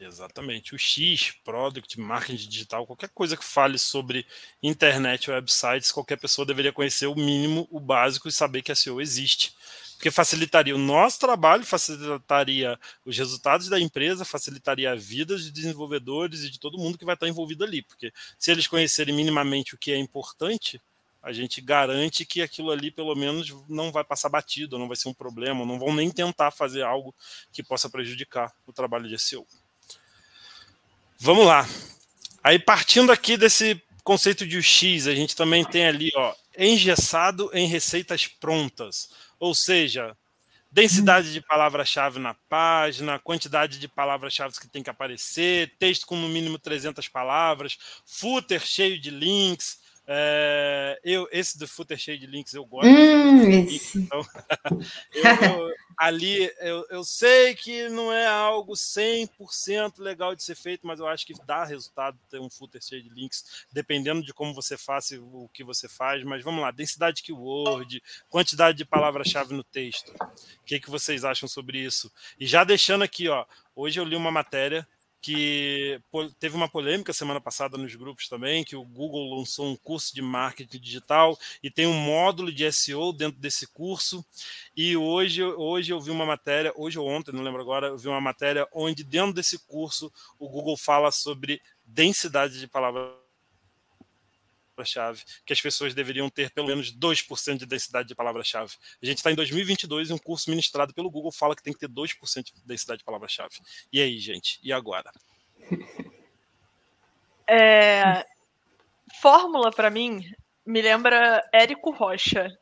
Exatamente. 0.00 0.74
O 0.74 0.78
X, 0.78 1.32
Product, 1.44 2.00
Marketing 2.00 2.48
Digital, 2.48 2.86
qualquer 2.86 3.08
coisa 3.10 3.36
que 3.36 3.44
fale 3.44 3.78
sobre 3.78 4.26
internet, 4.62 5.30
websites, 5.30 5.92
qualquer 5.92 6.18
pessoa 6.18 6.44
deveria 6.44 6.72
conhecer 6.72 7.06
o 7.06 7.14
mínimo, 7.14 7.68
o 7.70 7.78
básico 7.78 8.28
e 8.28 8.32
saber 8.32 8.62
que 8.62 8.74
SEO 8.74 9.00
existe 9.00 9.54
porque 10.02 10.10
facilitaria 10.10 10.74
o 10.74 10.78
nosso 10.78 11.20
trabalho, 11.20 11.64
facilitaria 11.64 12.76
os 13.06 13.16
resultados 13.16 13.68
da 13.68 13.78
empresa, 13.78 14.24
facilitaria 14.24 14.90
a 14.90 14.96
vida 14.96 15.36
de 15.36 15.48
desenvolvedores 15.48 16.42
e 16.42 16.50
de 16.50 16.58
todo 16.58 16.76
mundo 16.76 16.98
que 16.98 17.04
vai 17.04 17.14
estar 17.14 17.28
envolvido 17.28 17.62
ali, 17.62 17.82
porque 17.82 18.12
se 18.36 18.50
eles 18.50 18.66
conhecerem 18.66 19.14
minimamente 19.14 19.76
o 19.76 19.78
que 19.78 19.92
é 19.92 19.96
importante, 19.96 20.82
a 21.22 21.32
gente 21.32 21.60
garante 21.60 22.26
que 22.26 22.42
aquilo 22.42 22.72
ali 22.72 22.90
pelo 22.90 23.14
menos 23.14 23.54
não 23.68 23.92
vai 23.92 24.02
passar 24.02 24.28
batido, 24.28 24.76
não 24.76 24.88
vai 24.88 24.96
ser 24.96 25.08
um 25.08 25.14
problema, 25.14 25.64
não 25.64 25.78
vão 25.78 25.94
nem 25.94 26.10
tentar 26.10 26.50
fazer 26.50 26.82
algo 26.82 27.14
que 27.52 27.62
possa 27.62 27.88
prejudicar 27.88 28.52
o 28.66 28.72
trabalho 28.72 29.08
de 29.08 29.16
SEO. 29.20 29.46
Vamos 31.16 31.46
lá. 31.46 31.64
Aí 32.42 32.58
partindo 32.58 33.12
aqui 33.12 33.36
desse 33.36 33.80
conceito 34.02 34.44
de 34.44 34.58
UX, 34.58 35.06
a 35.06 35.14
gente 35.14 35.36
também 35.36 35.64
tem 35.64 35.86
ali, 35.86 36.10
ó, 36.16 36.34
engessado 36.58 37.50
em 37.54 37.66
receitas 37.66 38.26
prontas. 38.26 39.08
Ou 39.42 39.56
seja, 39.56 40.16
densidade 40.70 41.32
de 41.32 41.40
palavra-chave 41.40 42.20
na 42.20 42.32
página, 42.48 43.18
quantidade 43.18 43.80
de 43.80 43.88
palavras-chave 43.88 44.54
que 44.60 44.68
tem 44.68 44.84
que 44.84 44.88
aparecer, 44.88 45.76
texto 45.80 46.06
com 46.06 46.14
no 46.14 46.28
mínimo 46.28 46.60
300 46.60 47.08
palavras, 47.08 47.76
footer 48.06 48.60
cheio 48.60 49.00
de 49.00 49.10
links, 49.10 49.80
é, 50.14 51.00
eu, 51.02 51.26
esse 51.32 51.56
do 51.56 51.66
footer 51.66 51.96
cheio 51.96 52.18
de 52.18 52.26
links 52.26 52.52
eu 52.52 52.66
gosto. 52.66 52.86
Hum, 52.86 53.44
links, 53.48 53.96
então, 53.96 54.20
eu, 55.14 55.74
ali 55.96 56.52
eu, 56.60 56.86
eu 56.90 57.02
sei 57.02 57.54
que 57.54 57.88
não 57.88 58.12
é 58.12 58.26
algo 58.26 58.74
100% 58.74 60.00
legal 60.00 60.34
de 60.34 60.42
ser 60.42 60.54
feito, 60.54 60.86
mas 60.86 61.00
eu 61.00 61.06
acho 61.06 61.26
que 61.26 61.32
dá 61.46 61.64
resultado 61.64 62.18
ter 62.30 62.38
um 62.38 62.50
footer 62.50 62.82
cheio 62.82 63.02
de 63.02 63.08
links, 63.08 63.64
dependendo 63.72 64.22
de 64.22 64.34
como 64.34 64.52
você 64.52 64.76
faça 64.76 65.18
o 65.18 65.48
que 65.50 65.64
você 65.64 65.88
faz. 65.88 66.22
Mas 66.24 66.44
vamos 66.44 66.60
lá, 66.60 66.70
densidade 66.70 67.16
de 67.16 67.22
keyword, 67.22 68.02
quantidade 68.28 68.76
de 68.76 68.84
palavra-chave 68.84 69.54
no 69.54 69.64
texto. 69.64 70.10
O 70.10 70.64
que, 70.66 70.78
que 70.78 70.90
vocês 70.90 71.24
acham 71.24 71.48
sobre 71.48 71.78
isso? 71.78 72.12
E 72.38 72.46
já 72.46 72.64
deixando 72.64 73.02
aqui, 73.02 73.30
ó, 73.30 73.46
hoje 73.74 73.98
eu 73.98 74.04
li 74.04 74.14
uma 74.14 74.30
matéria 74.30 74.86
que 75.22 76.00
teve 76.40 76.56
uma 76.56 76.68
polêmica 76.68 77.12
semana 77.12 77.40
passada 77.40 77.78
nos 77.78 77.94
grupos 77.94 78.28
também, 78.28 78.64
que 78.64 78.74
o 78.74 78.84
Google 78.84 79.38
lançou 79.38 79.66
um 79.70 79.76
curso 79.76 80.12
de 80.12 80.20
marketing 80.20 80.80
digital 80.80 81.38
e 81.62 81.70
tem 81.70 81.86
um 81.86 81.94
módulo 81.94 82.52
de 82.52 82.70
SEO 82.72 83.12
dentro 83.12 83.40
desse 83.40 83.68
curso. 83.68 84.24
E 84.76 84.96
hoje, 84.96 85.44
hoje 85.44 85.92
eu 85.92 86.00
vi 86.00 86.10
uma 86.10 86.26
matéria, 86.26 86.72
hoje 86.74 86.98
ou 86.98 87.08
ontem, 87.08 87.32
não 87.32 87.42
lembro 87.42 87.62
agora, 87.62 87.86
eu 87.86 87.96
vi 87.96 88.08
uma 88.08 88.20
matéria 88.20 88.66
onde 88.72 89.04
dentro 89.04 89.32
desse 89.32 89.60
curso 89.60 90.12
o 90.40 90.48
Google 90.48 90.76
fala 90.76 91.12
sobre 91.12 91.62
densidade 91.86 92.58
de 92.58 92.66
palavras 92.66 93.21
palavra-chave, 94.82 95.22
que 95.46 95.52
as 95.52 95.60
pessoas 95.60 95.94
deveriam 95.94 96.28
ter 96.28 96.50
pelo 96.50 96.66
menos 96.66 96.92
2% 96.92 97.58
de 97.58 97.66
densidade 97.66 98.08
de 98.08 98.14
palavra-chave. 98.14 98.74
A 99.02 99.06
gente 99.06 99.18
está 99.18 99.30
em 99.30 99.34
2022 99.34 100.10
e 100.10 100.12
um 100.12 100.18
curso 100.18 100.50
ministrado 100.50 100.92
pelo 100.92 101.10
Google 101.10 101.32
fala 101.32 101.56
que 101.56 101.62
tem 101.62 101.72
que 101.72 101.78
ter 101.78 101.88
2% 101.88 102.44
de 102.44 102.66
densidade 102.66 102.98
de 102.98 103.04
palavra-chave. 103.04 103.54
E 103.92 104.00
aí, 104.00 104.18
gente? 104.18 104.58
E 104.62 104.72
agora? 104.72 105.10
É... 107.48 108.24
Fórmula, 109.20 109.70
para 109.70 109.90
mim, 109.90 110.24
me 110.66 110.82
lembra 110.82 111.42
Érico 111.52 111.90
Rocha. 111.90 112.58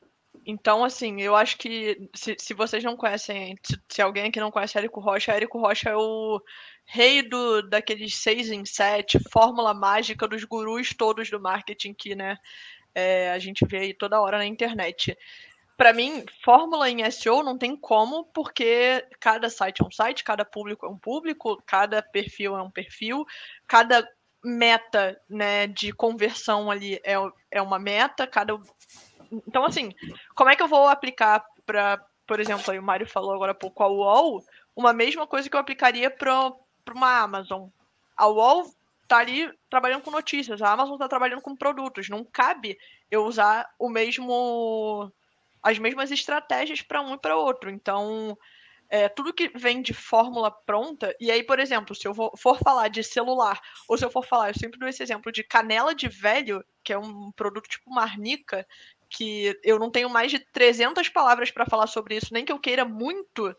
Então, 0.50 0.84
assim, 0.84 1.22
eu 1.22 1.36
acho 1.36 1.56
que 1.56 1.96
se, 2.12 2.34
se 2.36 2.52
vocês 2.54 2.82
não 2.82 2.96
conhecem, 2.96 3.54
se, 3.62 3.80
se, 3.88 4.02
alguém 4.02 4.24
aqui 4.24 4.40
não 4.40 4.50
conhece 4.50 4.76
Érico 4.76 4.98
Rocha, 4.98 5.32
Érico 5.32 5.60
Rocha 5.60 5.90
é 5.90 5.96
o 5.96 6.42
rei 6.84 7.22
do, 7.22 7.62
daqueles 7.62 8.16
seis 8.16 8.50
em 8.50 8.64
sete, 8.64 9.20
fórmula 9.30 9.72
mágica 9.72 10.26
dos 10.26 10.42
gurus 10.42 10.92
todos 10.92 11.30
do 11.30 11.40
marketing 11.40 11.94
que, 11.94 12.16
né, 12.16 12.36
é, 12.92 13.30
a 13.30 13.38
gente 13.38 13.64
vê 13.64 13.78
aí 13.78 13.94
toda 13.94 14.20
hora 14.20 14.38
na 14.38 14.44
internet. 14.44 15.16
Para 15.76 15.92
mim, 15.92 16.24
fórmula 16.44 16.90
em 16.90 17.08
SEO 17.12 17.44
não 17.44 17.56
tem 17.56 17.76
como, 17.76 18.24
porque 18.34 19.06
cada 19.20 19.48
site 19.48 19.80
é 19.80 19.86
um 19.86 19.90
site, 19.92 20.24
cada 20.24 20.44
público 20.44 20.84
é 20.84 20.88
um 20.88 20.98
público, 20.98 21.62
cada 21.64 22.02
perfil 22.02 22.56
é 22.56 22.62
um 22.62 22.70
perfil, 22.70 23.24
cada 23.68 24.04
meta 24.44 25.16
né, 25.28 25.68
de 25.68 25.92
conversão 25.92 26.70
ali 26.72 27.00
é, 27.04 27.14
é 27.52 27.62
uma 27.62 27.78
meta, 27.78 28.26
cada. 28.26 28.58
Então, 29.30 29.64
assim, 29.64 29.92
como 30.34 30.50
é 30.50 30.56
que 30.56 30.62
eu 30.62 30.68
vou 30.68 30.88
aplicar 30.88 31.44
para, 31.64 32.04
por 32.26 32.40
exemplo, 32.40 32.70
aí 32.70 32.78
o 32.78 32.82
Mário 32.82 33.06
falou 33.06 33.32
agora 33.32 33.52
há 33.52 33.54
pouco 33.54 33.82
a 33.82 33.88
UOL, 33.88 34.42
uma 34.74 34.92
mesma 34.92 35.26
coisa 35.26 35.48
que 35.48 35.56
eu 35.56 35.60
aplicaria 35.60 36.10
para 36.10 36.52
uma 36.94 37.20
Amazon. 37.20 37.68
A 38.16 38.26
UOL 38.26 38.64
tá 39.06 39.18
ali 39.18 39.50
trabalhando 39.68 40.02
com 40.02 40.10
notícias, 40.10 40.62
a 40.62 40.70
Amazon 40.72 40.94
está 40.94 41.08
trabalhando 41.08 41.42
com 41.42 41.56
produtos. 41.56 42.08
Não 42.08 42.24
cabe 42.24 42.78
eu 43.10 43.24
usar 43.24 43.68
o 43.78 43.88
mesmo 43.88 45.12
as 45.62 45.78
mesmas 45.78 46.10
estratégias 46.10 46.80
para 46.80 47.02
um 47.02 47.14
e 47.14 47.18
para 47.18 47.36
outro. 47.36 47.70
Então, 47.70 48.36
é, 48.88 49.08
tudo 49.08 49.32
que 49.32 49.48
vem 49.48 49.80
de 49.82 49.94
fórmula 49.94 50.50
pronta, 50.50 51.14
e 51.20 51.30
aí, 51.30 51.42
por 51.42 51.58
exemplo, 51.60 51.94
se 51.94 52.08
eu 52.08 52.14
for 52.14 52.58
falar 52.58 52.88
de 52.88 53.04
celular, 53.04 53.60
ou 53.88 53.96
se 53.96 54.04
eu 54.04 54.10
for 54.10 54.24
falar, 54.24 54.50
eu 54.50 54.58
sempre 54.58 54.78
dou 54.78 54.88
esse 54.88 55.02
exemplo 55.02 55.30
de 55.30 55.44
canela 55.44 55.94
de 55.94 56.08
velho, 56.08 56.64
que 56.82 56.92
é 56.92 56.98
um 56.98 57.30
produto 57.32 57.68
tipo 57.68 57.90
marnica, 57.90 58.66
que 59.10 59.58
eu 59.64 59.78
não 59.78 59.90
tenho 59.90 60.08
mais 60.08 60.30
de 60.30 60.38
300 60.38 61.08
palavras 61.08 61.50
para 61.50 61.66
falar 61.66 61.86
sobre 61.88 62.16
isso, 62.16 62.32
nem 62.32 62.44
que 62.44 62.52
eu 62.52 62.58
queira 62.58 62.84
muito, 62.84 63.54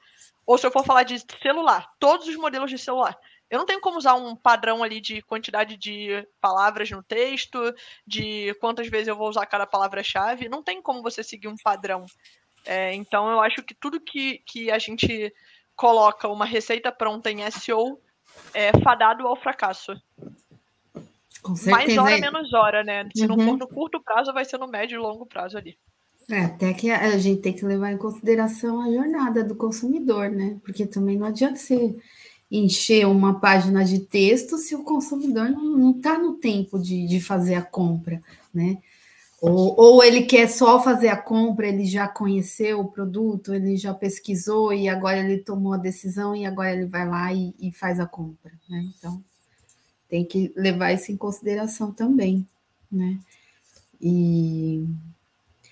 ou 0.46 0.58
se 0.58 0.66
eu 0.66 0.72
for 0.72 0.86
falar 0.86 1.04
de 1.04 1.20
celular, 1.42 1.92
todos 2.00 2.28
os 2.28 2.36
modelos 2.36 2.72
de 2.72 2.78
celular. 2.78 3.18
Eu 3.50 3.60
não 3.60 3.66
tenho 3.66 3.82
como 3.82 3.98
usar 3.98 4.16
um 4.16 4.34
padrão 4.34 4.82
ali 4.82 5.02
de 5.02 5.22
quantidade 5.24 5.76
de 5.76 6.26
palavras 6.40 6.90
no 6.90 7.04
texto, 7.04 7.60
de 8.08 8.54
quantas 8.62 8.88
vezes 8.88 9.10
eu 9.10 9.16
vou 9.16 9.28
usar 9.28 9.46
cada 9.46 9.68
palavra-chave. 9.68 10.48
Não 10.48 10.64
tem 10.64 10.82
como 10.82 11.02
você 11.02 11.22
seguir 11.22 11.50
um 11.50 11.58
padrão. 11.62 12.06
É, 12.66 12.94
então 12.94 13.30
eu 13.30 13.42
acho 13.42 13.62
que 13.62 13.74
tudo 13.74 14.00
que, 14.00 14.38
que 14.46 14.72
a 14.72 14.80
gente 14.80 15.34
coloca 15.76 16.30
uma 16.30 16.46
receita 16.46 16.94
pronta 16.94 17.30
em 17.30 17.50
SEO 17.52 18.00
é 18.54 18.72
fadado 18.80 19.28
ao 19.28 19.36
fracasso. 19.36 20.02
Com 21.42 21.56
certeza. 21.56 22.02
Mais 22.02 22.14
hora, 22.14 22.32
menos 22.32 22.54
hora, 22.54 22.84
né? 22.84 23.10
Se 23.16 23.24
uhum. 23.24 23.36
não 23.36 23.46
for 23.46 23.58
no 23.58 23.68
curto 23.68 24.02
prazo, 24.02 24.34
vai 24.34 24.46
ser 24.46 24.58
no 24.58 24.68
médio 24.68 24.96
e 24.96 25.00
longo 25.00 25.26
prazo 25.26 25.58
ali. 25.58 25.78
É, 26.30 26.46
até 26.46 26.74
que 26.74 26.90
a 26.90 27.18
gente 27.18 27.42
tem 27.42 27.54
que 27.54 27.66
levar 27.66 27.92
em 27.92 27.98
consideração 27.98 28.80
a 28.80 28.92
jornada 28.92 29.44
do 29.44 29.56
consumidor, 29.56 30.30
né? 30.30 30.58
Porque 30.64 30.86
também 30.86 31.18
não 31.18 31.28
adianta 31.28 31.58
você 31.58 31.96
encher 32.50 33.08
uma 33.08 33.40
página 33.40 33.84
de 33.84 34.00
texto 34.00 34.58
se 34.58 34.76
o 34.76 34.84
consumidor 34.84 35.50
não 35.50 35.92
está 35.92 36.18
no 36.18 36.34
tempo 36.34 36.78
de, 36.78 37.08
de 37.08 37.20
fazer 37.20 37.56
a 37.56 37.62
compra, 37.62 38.22
né? 38.54 38.78
Ou, 39.42 39.76
ou 39.76 40.04
ele 40.04 40.22
quer 40.24 40.48
só 40.48 40.82
fazer 40.84 41.08
a 41.08 41.18
compra, 41.18 41.68
ele 41.68 41.86
já 41.86 42.08
conheceu 42.08 42.80
o 42.80 42.92
produto, 42.92 43.54
ele 43.54 43.76
já 43.76 43.92
pesquisou 43.92 44.72
e 44.72 44.88
agora 44.88 45.18
ele 45.18 45.40
tomou 45.40 45.74
a 45.74 45.78
decisão 45.78 46.36
e 46.36 46.46
agora 46.46 46.72
ele 46.72 46.86
vai 46.86 47.08
lá 47.08 47.34
e, 47.34 47.56
e 47.60 47.72
faz 47.72 48.00
a 48.00 48.06
compra, 48.06 48.52
né? 48.70 48.86
Então, 48.96 49.24
tem 50.12 50.26
que 50.26 50.52
levar 50.58 50.92
isso 50.92 51.10
em 51.10 51.16
consideração 51.16 51.94
também, 51.94 52.46
né? 52.92 53.18
E 54.02 54.86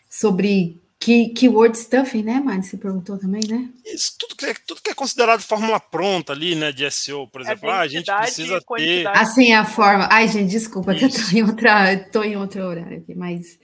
sobre 0.09 0.81
Que 0.97 1.29
keyword 1.29 1.77
stuffing, 1.77 2.23
né, 2.23 2.39
Mari? 2.39 2.63
Você 2.63 2.77
perguntou 2.77 3.17
também, 3.17 3.41
né? 3.49 3.69
Isso, 3.85 4.15
tudo 4.17 4.35
que, 4.37 4.45
é, 4.45 4.53
tudo 4.65 4.81
que 4.81 4.91
é 4.91 4.93
considerado 4.93 5.41
fórmula 5.41 5.77
pronta 5.77 6.31
ali, 6.31 6.55
né, 6.55 6.71
de 6.71 6.89
SEO, 6.89 7.27
por 7.27 7.41
exemplo. 7.41 7.69
Ah, 7.69 7.81
a 7.81 7.87
gente 7.87 8.05
precisa 8.05 8.61
ter... 8.77 9.07
Assim, 9.07 9.51
a 9.51 9.65
forma... 9.65 10.07
Ai, 10.09 10.27
gente, 10.29 10.49
desculpa 10.49 10.93
Isso. 10.93 10.99
que 10.99 11.17
eu 11.17 11.25
tô 11.25 11.37
em, 11.37 11.43
outra, 11.43 11.97
tô 12.11 12.23
em 12.23 12.37
outro 12.37 12.63
horário 12.63 12.97
aqui, 12.99 13.13
mas... 13.15 13.59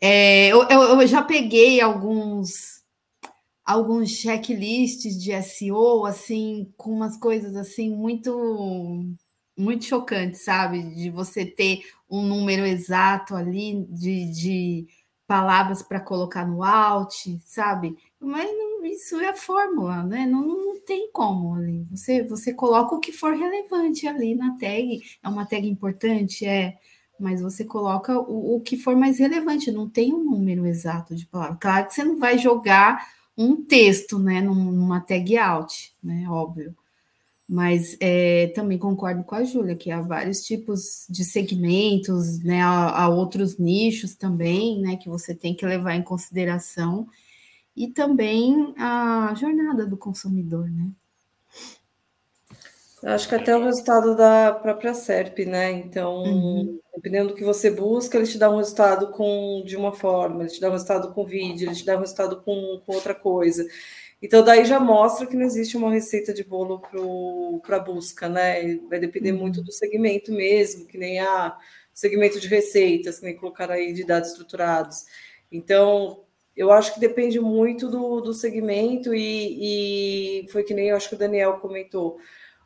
É, 0.00 0.48
eu, 0.48 0.62
eu, 0.68 1.00
eu 1.00 1.06
já 1.06 1.22
peguei 1.22 1.80
alguns 1.80 2.80
alguns 3.64 4.10
checklists 4.10 5.22
de 5.22 5.40
SEO, 5.42 6.04
assim, 6.04 6.72
com 6.76 6.90
umas 6.90 7.16
coisas, 7.16 7.54
assim, 7.54 7.94
muito 7.94 9.04
muito 9.56 9.84
chocantes, 9.84 10.44
sabe? 10.44 10.82
De 10.94 11.10
você 11.10 11.44
ter 11.44 11.82
um 12.08 12.22
número 12.22 12.66
exato 12.66 13.34
ali 13.36 13.84
de, 13.90 14.30
de 14.30 14.86
palavras 15.26 15.80
para 15.82 16.00
colocar 16.00 16.44
no 16.44 16.64
alt, 16.64 17.14
sabe? 17.44 17.96
Mas 18.18 18.50
não, 18.50 18.84
isso 18.84 19.16
é 19.20 19.28
a 19.28 19.36
fórmula, 19.36 20.02
né? 20.02 20.26
Não, 20.26 20.44
não 20.46 20.80
tem 20.80 21.10
como 21.12 21.54
ali. 21.54 21.86
Você, 21.90 22.24
você 22.24 22.52
coloca 22.52 22.96
o 22.96 23.00
que 23.00 23.12
for 23.12 23.36
relevante 23.36 24.08
ali 24.08 24.34
na 24.34 24.56
tag. 24.58 25.00
É 25.22 25.28
uma 25.28 25.46
tag 25.46 25.68
importante, 25.68 26.44
é, 26.44 26.76
mas 27.18 27.40
você 27.40 27.64
coloca 27.64 28.18
o, 28.18 28.56
o 28.56 28.60
que 28.60 28.76
for 28.76 28.96
mais 28.96 29.18
relevante. 29.20 29.70
Não 29.70 29.88
tem 29.88 30.12
um 30.12 30.24
número 30.24 30.66
exato 30.66 31.14
de 31.14 31.26
palavras. 31.26 31.58
Claro 31.60 31.86
que 31.86 31.94
você 31.94 32.02
não 32.02 32.18
vai 32.18 32.36
jogar 32.36 33.06
um 33.36 33.62
texto, 33.64 34.18
né, 34.18 34.40
numa 34.40 35.00
tag 35.00 35.38
alt, 35.38 35.72
né? 36.02 36.26
Óbvio. 36.28 36.74
Mas 37.52 37.96
é, 37.98 38.46
também 38.54 38.78
concordo 38.78 39.24
com 39.24 39.34
a 39.34 39.42
Júlia 39.42 39.74
que 39.74 39.90
há 39.90 40.00
vários 40.00 40.40
tipos 40.42 41.04
de 41.10 41.24
segmentos, 41.24 42.38
né, 42.44 42.62
há, 42.62 43.02
há, 43.02 43.08
outros 43.08 43.58
nichos 43.58 44.14
também, 44.14 44.80
né, 44.80 44.94
que 44.94 45.08
você 45.08 45.34
tem 45.34 45.52
que 45.52 45.66
levar 45.66 45.96
em 45.96 46.02
consideração, 46.02 47.08
e 47.76 47.88
também 47.88 48.72
a 48.78 49.34
jornada 49.34 49.84
do 49.84 49.96
consumidor, 49.96 50.70
né? 50.70 50.92
Acho 53.02 53.28
que 53.28 53.34
até 53.34 53.56
o 53.56 53.64
resultado 53.64 54.14
da 54.14 54.52
própria 54.52 54.94
SERP, 54.94 55.46
né? 55.46 55.72
Então, 55.72 56.22
uhum. 56.22 56.78
dependendo 56.94 57.30
do 57.30 57.34
que 57.34 57.42
você 57.42 57.68
busca, 57.68 58.16
ele 58.16 58.28
te 58.28 58.38
dá 58.38 58.48
um 58.48 58.58
resultado 58.58 59.10
com 59.10 59.64
de 59.66 59.76
uma 59.76 59.92
forma, 59.92 60.42
ele 60.42 60.50
te 60.50 60.60
dá 60.60 60.68
um 60.68 60.72
resultado 60.72 61.12
com 61.12 61.24
vídeo, 61.24 61.66
ele 61.66 61.74
te 61.74 61.84
dá 61.84 61.96
um 61.96 62.00
resultado 62.00 62.42
com, 62.42 62.80
com 62.86 62.94
outra 62.94 63.14
coisa. 63.14 63.66
Então, 64.22 64.44
daí 64.44 64.66
já 64.66 64.78
mostra 64.78 65.26
que 65.26 65.34
não 65.34 65.46
existe 65.46 65.76
uma 65.76 65.90
receita 65.90 66.34
de 66.34 66.44
bolo 66.44 66.82
para 67.62 67.78
busca, 67.78 68.28
né? 68.28 68.76
Vai 68.88 68.98
depender 68.98 69.32
muito 69.32 69.58
uhum. 69.58 69.64
do 69.64 69.72
segmento 69.72 70.30
mesmo, 70.30 70.86
que 70.86 70.98
nem 70.98 71.20
a 71.20 71.56
segmento 71.94 72.38
de 72.38 72.46
receitas, 72.46 73.18
que 73.18 73.26
nem 73.26 73.36
colocar 73.36 73.70
aí 73.70 73.92
de 73.92 74.04
dados 74.04 74.30
estruturados. 74.30 75.04
Então, 75.50 76.24
eu 76.54 76.70
acho 76.70 76.92
que 76.94 77.00
depende 77.00 77.40
muito 77.40 77.88
do, 77.88 78.20
do 78.20 78.34
segmento, 78.34 79.14
e, 79.14 80.42
e 80.44 80.48
foi 80.48 80.64
que 80.64 80.74
nem 80.74 80.88
eu 80.88 80.96
acho 80.96 81.08
que 81.08 81.14
o 81.14 81.18
Daniel 81.18 81.54
comentou. 81.54 82.18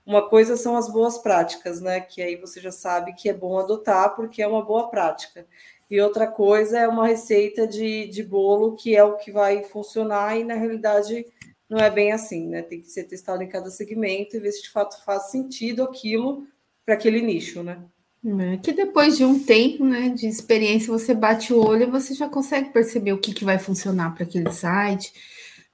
Uma 0.05 0.28
coisa 0.28 0.57
são 0.57 0.76
as 0.76 0.92
boas 0.92 1.18
práticas, 1.18 1.80
né? 1.80 2.00
Que 2.00 2.20
aí 2.20 2.36
você 2.36 2.61
já 2.61 2.72
sabe 2.72 3.14
que 3.14 3.28
é 3.28 3.32
bom 3.32 3.59
adotar, 3.59 4.14
porque 4.16 4.42
é 4.42 4.46
uma 4.46 4.64
boa 4.64 4.88
prática. 4.88 5.46
E 5.90 6.00
outra 6.00 6.26
coisa 6.26 6.78
é 6.78 6.88
uma 6.88 7.07
receita 7.07 7.66
de, 7.66 8.09
de 8.09 8.22
bolo 8.22 8.74
que 8.74 8.96
é 8.96 9.05
o 9.05 9.16
que 9.16 9.30
vai 9.30 9.62
funcionar, 9.62 10.36
e 10.36 10.44
na 10.44 10.55
realidade 10.55 11.26
não 11.74 11.84
é 11.84 11.90
bem 11.90 12.12
assim, 12.12 12.46
né? 12.46 12.62
Tem 12.62 12.80
que 12.80 12.88
ser 12.88 13.04
testado 13.04 13.42
em 13.42 13.48
cada 13.48 13.68
segmento 13.68 14.36
e 14.36 14.40
ver 14.40 14.52
se 14.52 14.62
de 14.62 14.70
fato 14.70 15.02
faz 15.04 15.30
sentido 15.30 15.82
aquilo 15.82 16.46
para 16.84 16.94
aquele 16.94 17.20
nicho, 17.20 17.64
né? 17.64 17.82
É, 18.24 18.56
que 18.56 18.72
depois 18.72 19.18
de 19.18 19.24
um 19.24 19.42
tempo 19.42 19.84
né, 19.84 20.08
de 20.08 20.26
experiência, 20.26 20.90
você 20.90 21.12
bate 21.12 21.52
o 21.52 21.62
olho 21.62 21.82
e 21.82 21.90
você 21.90 22.14
já 22.14 22.26
consegue 22.26 22.70
perceber 22.70 23.12
o 23.12 23.18
que, 23.18 23.34
que 23.34 23.44
vai 23.44 23.58
funcionar 23.58 24.14
para 24.14 24.22
aquele 24.22 24.50
site, 24.50 25.12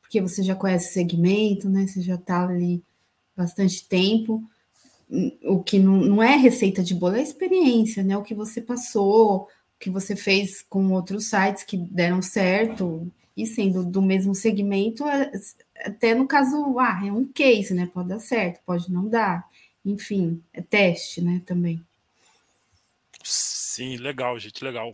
porque 0.01 0.21
você 0.21 0.43
já 0.43 0.57
conhece 0.57 0.91
o 0.91 0.93
segmento, 0.95 1.69
né? 1.69 1.87
Você 1.87 2.01
já 2.01 2.15
está 2.15 2.49
ali 2.49 2.83
bastante 3.37 3.87
tempo. 3.87 4.43
O 5.45 5.63
que 5.63 5.79
não, 5.79 5.99
não 5.99 6.23
é 6.23 6.35
receita 6.37 6.83
de 6.83 6.95
bolo, 6.95 7.17
é 7.17 7.23
experiência, 7.23 8.03
né? 8.03 8.17
O 8.17 8.23
que 8.23 8.35
você 8.35 8.61
passou, 8.61 9.43
o 9.43 9.49
que 9.79 9.91
você 9.91 10.17
fez 10.17 10.63
com 10.63 10.93
outros 10.93 11.27
sites 11.27 11.63
que 11.63 11.77
deram 11.77 12.23
certo, 12.23 13.13
e 13.37 13.47
sendo 13.47 13.85
do 13.85 14.03
mesmo 14.03 14.35
segmento, 14.35 15.09
é, 15.09 15.31
até 15.85 16.15
no 16.15 16.27
caso, 16.27 16.79
ah, 16.79 17.01
é 17.05 17.13
um 17.13 17.27
case, 17.27 17.75
né? 17.75 17.91
Pode 17.93 18.09
dar 18.09 18.19
certo, 18.19 18.61
pode 18.65 18.91
não 18.91 19.09
dar. 19.09 19.49
Enfim, 19.85 20.43
é 20.53 20.61
teste, 20.61 21.21
né? 21.21 21.43
Também. 21.47 21.85
Sim, 23.23 23.97
legal, 23.97 24.39
gente, 24.39 24.65
legal. 24.65 24.93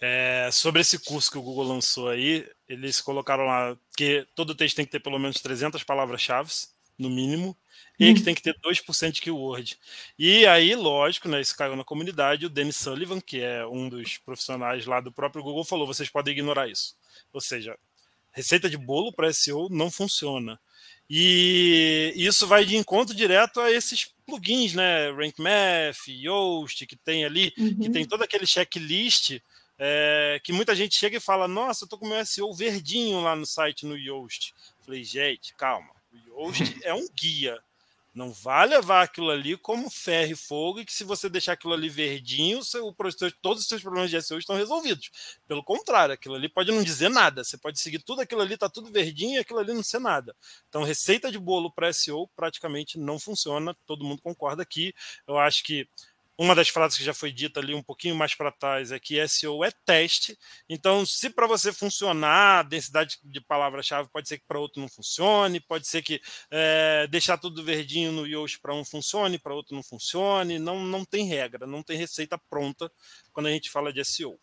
É, 0.00 0.50
sobre 0.52 0.80
esse 0.80 0.98
curso 0.98 1.30
que 1.30 1.38
o 1.38 1.42
Google 1.42 1.64
lançou 1.64 2.08
aí, 2.08 2.46
eles 2.68 3.00
colocaram 3.00 3.44
lá 3.44 3.76
que 3.96 4.26
todo 4.34 4.54
texto 4.54 4.76
tem 4.76 4.84
que 4.84 4.90
ter 4.92 5.00
pelo 5.00 5.18
menos 5.18 5.40
300 5.40 5.82
palavras-chave, 5.82 6.50
no 6.98 7.08
mínimo, 7.08 7.56
e 7.98 8.12
que 8.12 8.20
hum. 8.20 8.24
tem 8.24 8.34
que 8.34 8.42
ter 8.42 8.54
2% 8.60 9.12
de 9.12 9.20
keyword. 9.20 9.78
E 10.18 10.46
aí, 10.46 10.74
lógico, 10.74 11.28
né, 11.28 11.40
isso 11.40 11.56
caiu 11.56 11.76
na 11.76 11.84
comunidade, 11.84 12.46
o 12.46 12.50
Dennis 12.50 12.76
Sullivan, 12.76 13.20
que 13.20 13.40
é 13.40 13.66
um 13.66 13.88
dos 13.88 14.18
profissionais 14.18 14.84
lá 14.86 15.00
do 15.00 15.12
próprio 15.12 15.42
Google, 15.42 15.64
falou: 15.64 15.86
vocês 15.86 16.10
podem 16.10 16.32
ignorar 16.32 16.68
isso. 16.68 16.96
Ou 17.32 17.40
seja, 17.40 17.76
receita 18.34 18.68
de 18.68 18.76
bolo 18.76 19.12
para 19.12 19.32
SEO 19.32 19.68
não 19.70 19.90
funciona. 19.90 20.60
E 21.08 22.12
isso 22.16 22.46
vai 22.46 22.64
de 22.64 22.76
encontro 22.76 23.14
direto 23.14 23.60
a 23.60 23.70
esses 23.70 24.12
plugins, 24.26 24.74
né? 24.74 25.10
Rank 25.10 25.38
Math, 25.38 26.08
Yoast, 26.08 26.86
que 26.86 26.96
tem 26.96 27.24
ali, 27.24 27.52
uhum. 27.58 27.78
que 27.78 27.90
tem 27.90 28.04
todo 28.06 28.22
aquele 28.22 28.46
checklist 28.46 29.38
é, 29.78 30.40
que 30.42 30.52
muita 30.52 30.74
gente 30.74 30.94
chega 30.94 31.16
e 31.16 31.20
fala: 31.20 31.46
Nossa, 31.46 31.84
eu 31.84 31.88
tô 31.88 31.98
com 31.98 32.08
meu 32.08 32.24
SEO 32.24 32.52
verdinho 32.54 33.20
lá 33.20 33.36
no 33.36 33.46
site 33.46 33.86
no 33.86 33.96
Yoast. 33.96 34.54
Falei, 34.84 35.04
gente, 35.04 35.54
calma. 35.54 35.90
O 36.12 36.46
Yoast 36.46 36.62
é 36.84 36.94
um 36.94 37.06
guia. 37.14 37.58
Não 38.14 38.32
vai 38.32 38.66
levar 38.66 39.02
aquilo 39.02 39.28
ali 39.28 39.56
como 39.56 39.90
ferro 39.90 40.32
e 40.32 40.36
fogo 40.36 40.80
e 40.80 40.84
que 40.84 40.92
se 40.92 41.02
você 41.02 41.28
deixar 41.28 41.54
aquilo 41.54 41.72
ali 41.72 41.88
verdinho, 41.88 42.62
seu, 42.62 42.94
todos 43.42 43.62
os 43.62 43.68
seus 43.68 43.82
problemas 43.82 44.08
de 44.08 44.22
SEO 44.22 44.38
estão 44.38 44.54
resolvidos. 44.54 45.10
Pelo 45.48 45.64
contrário, 45.64 46.14
aquilo 46.14 46.36
ali 46.36 46.48
pode 46.48 46.70
não 46.70 46.82
dizer 46.82 47.08
nada. 47.10 47.42
Você 47.42 47.58
pode 47.58 47.80
seguir 47.80 47.98
tudo 47.98 48.20
aquilo 48.20 48.40
ali, 48.40 48.56
tá 48.56 48.68
tudo 48.68 48.92
verdinho 48.92 49.34
e 49.34 49.38
aquilo 49.38 49.58
ali 49.58 49.72
não 49.72 49.82
ser 49.82 49.98
nada. 49.98 50.34
Então, 50.68 50.84
receita 50.84 51.28
de 51.30 51.40
bolo 51.40 51.72
para 51.72 51.92
SEO 51.92 52.28
praticamente 52.36 52.98
não 52.98 53.18
funciona. 53.18 53.76
Todo 53.84 54.04
mundo 54.04 54.22
concorda 54.22 54.62
aqui. 54.62 54.94
Eu 55.26 55.36
acho 55.36 55.64
que 55.64 55.88
uma 56.36 56.54
das 56.54 56.68
frases 56.68 56.98
que 56.98 57.04
já 57.04 57.14
foi 57.14 57.30
dita 57.30 57.60
ali 57.60 57.74
um 57.74 57.82
pouquinho 57.82 58.14
mais 58.16 58.34
para 58.34 58.50
trás 58.50 58.90
é 58.90 58.98
que 58.98 59.26
SEO 59.28 59.64
é 59.64 59.70
teste. 59.84 60.36
Então, 60.68 61.06
se 61.06 61.30
para 61.30 61.46
você 61.46 61.72
funcionar, 61.72 62.60
a 62.60 62.62
densidade 62.62 63.18
de 63.22 63.40
palavra-chave 63.40 64.08
pode 64.12 64.28
ser 64.28 64.38
que 64.38 64.46
para 64.46 64.58
outro 64.58 64.80
não 64.80 64.88
funcione, 64.88 65.60
pode 65.60 65.86
ser 65.86 66.02
que 66.02 66.20
é, 66.50 67.06
deixar 67.08 67.38
tudo 67.38 67.62
verdinho 67.62 68.10
no 68.10 68.26
Yoast 68.26 68.58
para 68.60 68.74
um 68.74 68.84
funcione, 68.84 69.38
para 69.38 69.54
outro 69.54 69.76
não 69.76 69.82
funcione. 69.82 70.58
Não, 70.58 70.80
não 70.84 71.04
tem 71.04 71.26
regra, 71.26 71.66
não 71.66 71.82
tem 71.82 71.96
receita 71.96 72.36
pronta 72.50 72.90
quando 73.32 73.46
a 73.46 73.50
gente 73.50 73.70
fala 73.70 73.92
de 73.92 74.04
SEO. 74.04 74.38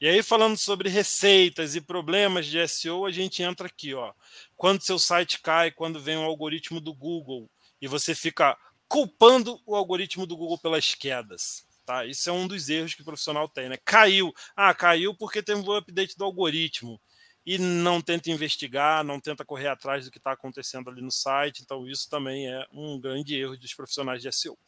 E 0.00 0.06
aí, 0.06 0.22
falando 0.22 0.56
sobre 0.56 0.88
receitas 0.88 1.74
e 1.74 1.80
problemas 1.80 2.46
de 2.46 2.66
SEO, 2.68 3.04
a 3.04 3.10
gente 3.10 3.42
entra 3.42 3.66
aqui, 3.66 3.94
ó. 3.94 4.12
Quando 4.56 4.82
seu 4.82 4.98
site 4.98 5.40
cai, 5.40 5.72
quando 5.72 6.00
vem 6.00 6.16
um 6.16 6.24
algoritmo 6.24 6.80
do 6.80 6.94
Google 6.94 7.50
e 7.80 7.88
você 7.88 8.14
fica 8.14 8.56
culpando 8.88 9.60
o 9.66 9.76
algoritmo 9.76 10.26
do 10.26 10.36
Google 10.36 10.58
pelas 10.58 10.94
quedas. 10.94 11.66
Tá? 11.84 12.04
Isso 12.04 12.28
é 12.28 12.32
um 12.32 12.46
dos 12.46 12.68
erros 12.68 12.94
que 12.94 13.02
o 13.02 13.04
profissional 13.04 13.48
tem. 13.48 13.68
Né? 13.68 13.78
Caiu. 13.84 14.32
Ah, 14.56 14.74
caiu 14.74 15.14
porque 15.14 15.42
teve 15.42 15.60
um 15.60 15.72
update 15.72 16.16
do 16.16 16.24
algoritmo. 16.24 17.00
E 17.46 17.56
não 17.56 18.02
tenta 18.02 18.30
investigar, 18.30 19.02
não 19.02 19.18
tenta 19.18 19.42
correr 19.44 19.68
atrás 19.68 20.04
do 20.04 20.10
que 20.10 20.18
está 20.18 20.32
acontecendo 20.32 20.90
ali 20.90 21.00
no 21.00 21.10
site. 21.10 21.62
Então, 21.62 21.88
isso 21.88 22.08
também 22.10 22.46
é 22.46 22.66
um 22.72 23.00
grande 23.00 23.34
erro 23.34 23.56
dos 23.56 23.72
profissionais 23.72 24.20
de 24.20 24.30
SEO. 24.30 24.58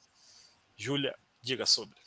Júlia, 0.76 1.14
diga 1.42 1.66
sobre. 1.66 2.00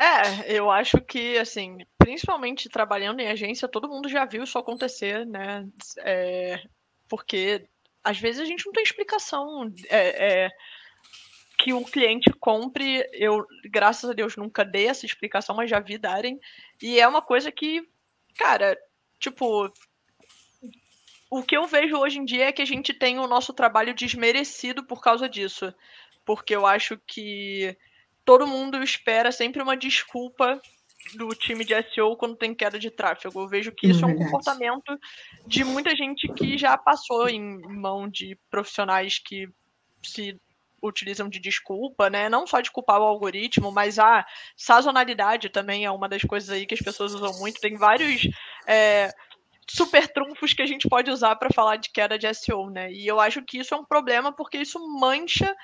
É, 0.00 0.50
eu 0.50 0.70
acho 0.70 0.98
que, 1.02 1.36
assim, 1.36 1.78
principalmente 1.98 2.70
trabalhando 2.70 3.20
em 3.20 3.28
agência, 3.28 3.68
todo 3.68 3.88
mundo 3.88 4.08
já 4.08 4.24
viu 4.24 4.44
isso 4.44 4.58
acontecer, 4.58 5.26
né? 5.26 5.68
É, 5.98 6.62
porque 7.06 7.68
às 8.02 8.18
vezes 8.18 8.40
a 8.40 8.44
gente 8.44 8.64
não 8.66 8.72
tem 8.72 8.82
explicação 8.82 9.72
é, 9.88 10.44
é, 10.44 10.50
que 11.58 11.72
o 11.72 11.84
cliente 11.84 12.30
compre. 12.32 13.08
Eu, 13.12 13.46
graças 13.70 14.08
a 14.08 14.12
Deus, 14.12 14.36
nunca 14.36 14.64
dei 14.64 14.86
essa 14.86 15.04
explicação, 15.04 15.56
mas 15.56 15.68
já 15.68 15.80
vi 15.80 15.98
darem. 15.98 16.40
E 16.80 17.00
é 17.00 17.06
uma 17.06 17.22
coisa 17.22 17.50
que, 17.50 17.86
cara, 18.36 18.76
tipo. 19.18 19.72
O 21.30 21.42
que 21.42 21.54
eu 21.54 21.66
vejo 21.66 21.94
hoje 21.98 22.18
em 22.18 22.24
dia 22.24 22.46
é 22.46 22.52
que 22.52 22.62
a 22.62 22.66
gente 22.66 22.94
tem 22.94 23.18
o 23.18 23.26
nosso 23.26 23.52
trabalho 23.52 23.94
desmerecido 23.94 24.86
por 24.86 25.02
causa 25.02 25.28
disso. 25.28 25.74
Porque 26.24 26.56
eu 26.56 26.64
acho 26.64 26.98
que 27.06 27.76
todo 28.24 28.46
mundo 28.46 28.82
espera 28.82 29.30
sempre 29.30 29.62
uma 29.62 29.76
desculpa 29.76 30.58
do 31.16 31.28
time 31.30 31.64
de 31.64 31.74
SEO 31.92 32.16
quando 32.16 32.36
tem 32.36 32.54
queda 32.54 32.78
de 32.78 32.90
tráfego. 32.90 33.40
Eu 33.40 33.48
vejo 33.48 33.72
que 33.72 33.88
isso 33.88 34.04
é, 34.04 34.10
é 34.10 34.12
um 34.12 34.16
comportamento 34.16 34.98
de 35.46 35.64
muita 35.64 35.94
gente 35.94 36.28
que 36.32 36.58
já 36.58 36.76
passou 36.76 37.28
em 37.28 37.60
mão 37.60 38.08
de 38.08 38.38
profissionais 38.50 39.18
que 39.18 39.48
se 40.02 40.38
utilizam 40.82 41.28
de 41.28 41.40
desculpa, 41.40 42.08
né? 42.08 42.28
Não 42.28 42.46
só 42.46 42.60
de 42.60 42.70
culpar 42.70 43.00
o 43.00 43.04
algoritmo, 43.04 43.72
mas 43.72 43.98
a 43.98 44.24
sazonalidade 44.56 45.48
também 45.48 45.84
é 45.84 45.90
uma 45.90 46.08
das 46.08 46.22
coisas 46.22 46.50
aí 46.50 46.66
que 46.66 46.74
as 46.74 46.80
pessoas 46.80 47.12
usam 47.14 47.36
muito. 47.38 47.60
Tem 47.60 47.76
vários 47.76 48.28
é, 48.66 49.12
super 49.68 50.08
trunfos 50.08 50.52
que 50.52 50.62
a 50.62 50.66
gente 50.66 50.88
pode 50.88 51.10
usar 51.10 51.36
para 51.36 51.52
falar 51.52 51.76
de 51.76 51.90
queda 51.90 52.18
de 52.18 52.32
SEO, 52.32 52.70
né? 52.70 52.92
E 52.92 53.06
eu 53.06 53.20
acho 53.20 53.42
que 53.42 53.58
isso 53.58 53.74
é 53.74 53.76
um 53.76 53.84
problema 53.84 54.32
porque 54.32 54.58
isso 54.58 54.78
mancha 54.98 55.54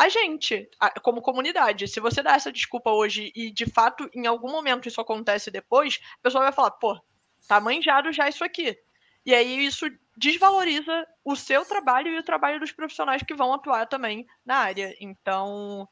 a 0.00 0.08
gente, 0.08 0.66
como 1.02 1.20
comunidade. 1.20 1.86
Se 1.86 2.00
você 2.00 2.22
dá 2.22 2.32
essa 2.32 2.50
desculpa 2.50 2.90
hoje 2.90 3.30
e 3.36 3.50
de 3.50 3.66
fato 3.66 4.08
em 4.14 4.26
algum 4.26 4.50
momento 4.50 4.88
isso 4.88 4.98
acontece 4.98 5.50
depois, 5.50 6.00
a 6.14 6.22
pessoa 6.22 6.44
vai 6.44 6.52
falar, 6.52 6.70
pô, 6.70 6.98
tá 7.46 7.60
manjado 7.60 8.10
já 8.10 8.26
isso 8.26 8.42
aqui. 8.42 8.78
E 9.26 9.34
aí 9.34 9.66
isso 9.66 9.84
desvaloriza 10.16 11.06
o 11.22 11.36
seu 11.36 11.66
trabalho 11.66 12.08
e 12.08 12.18
o 12.18 12.22
trabalho 12.22 12.58
dos 12.58 12.72
profissionais 12.72 13.22
que 13.22 13.34
vão 13.34 13.52
atuar 13.52 13.86
também 13.86 14.26
na 14.42 14.56
área. 14.56 14.96
Então, 14.98 15.86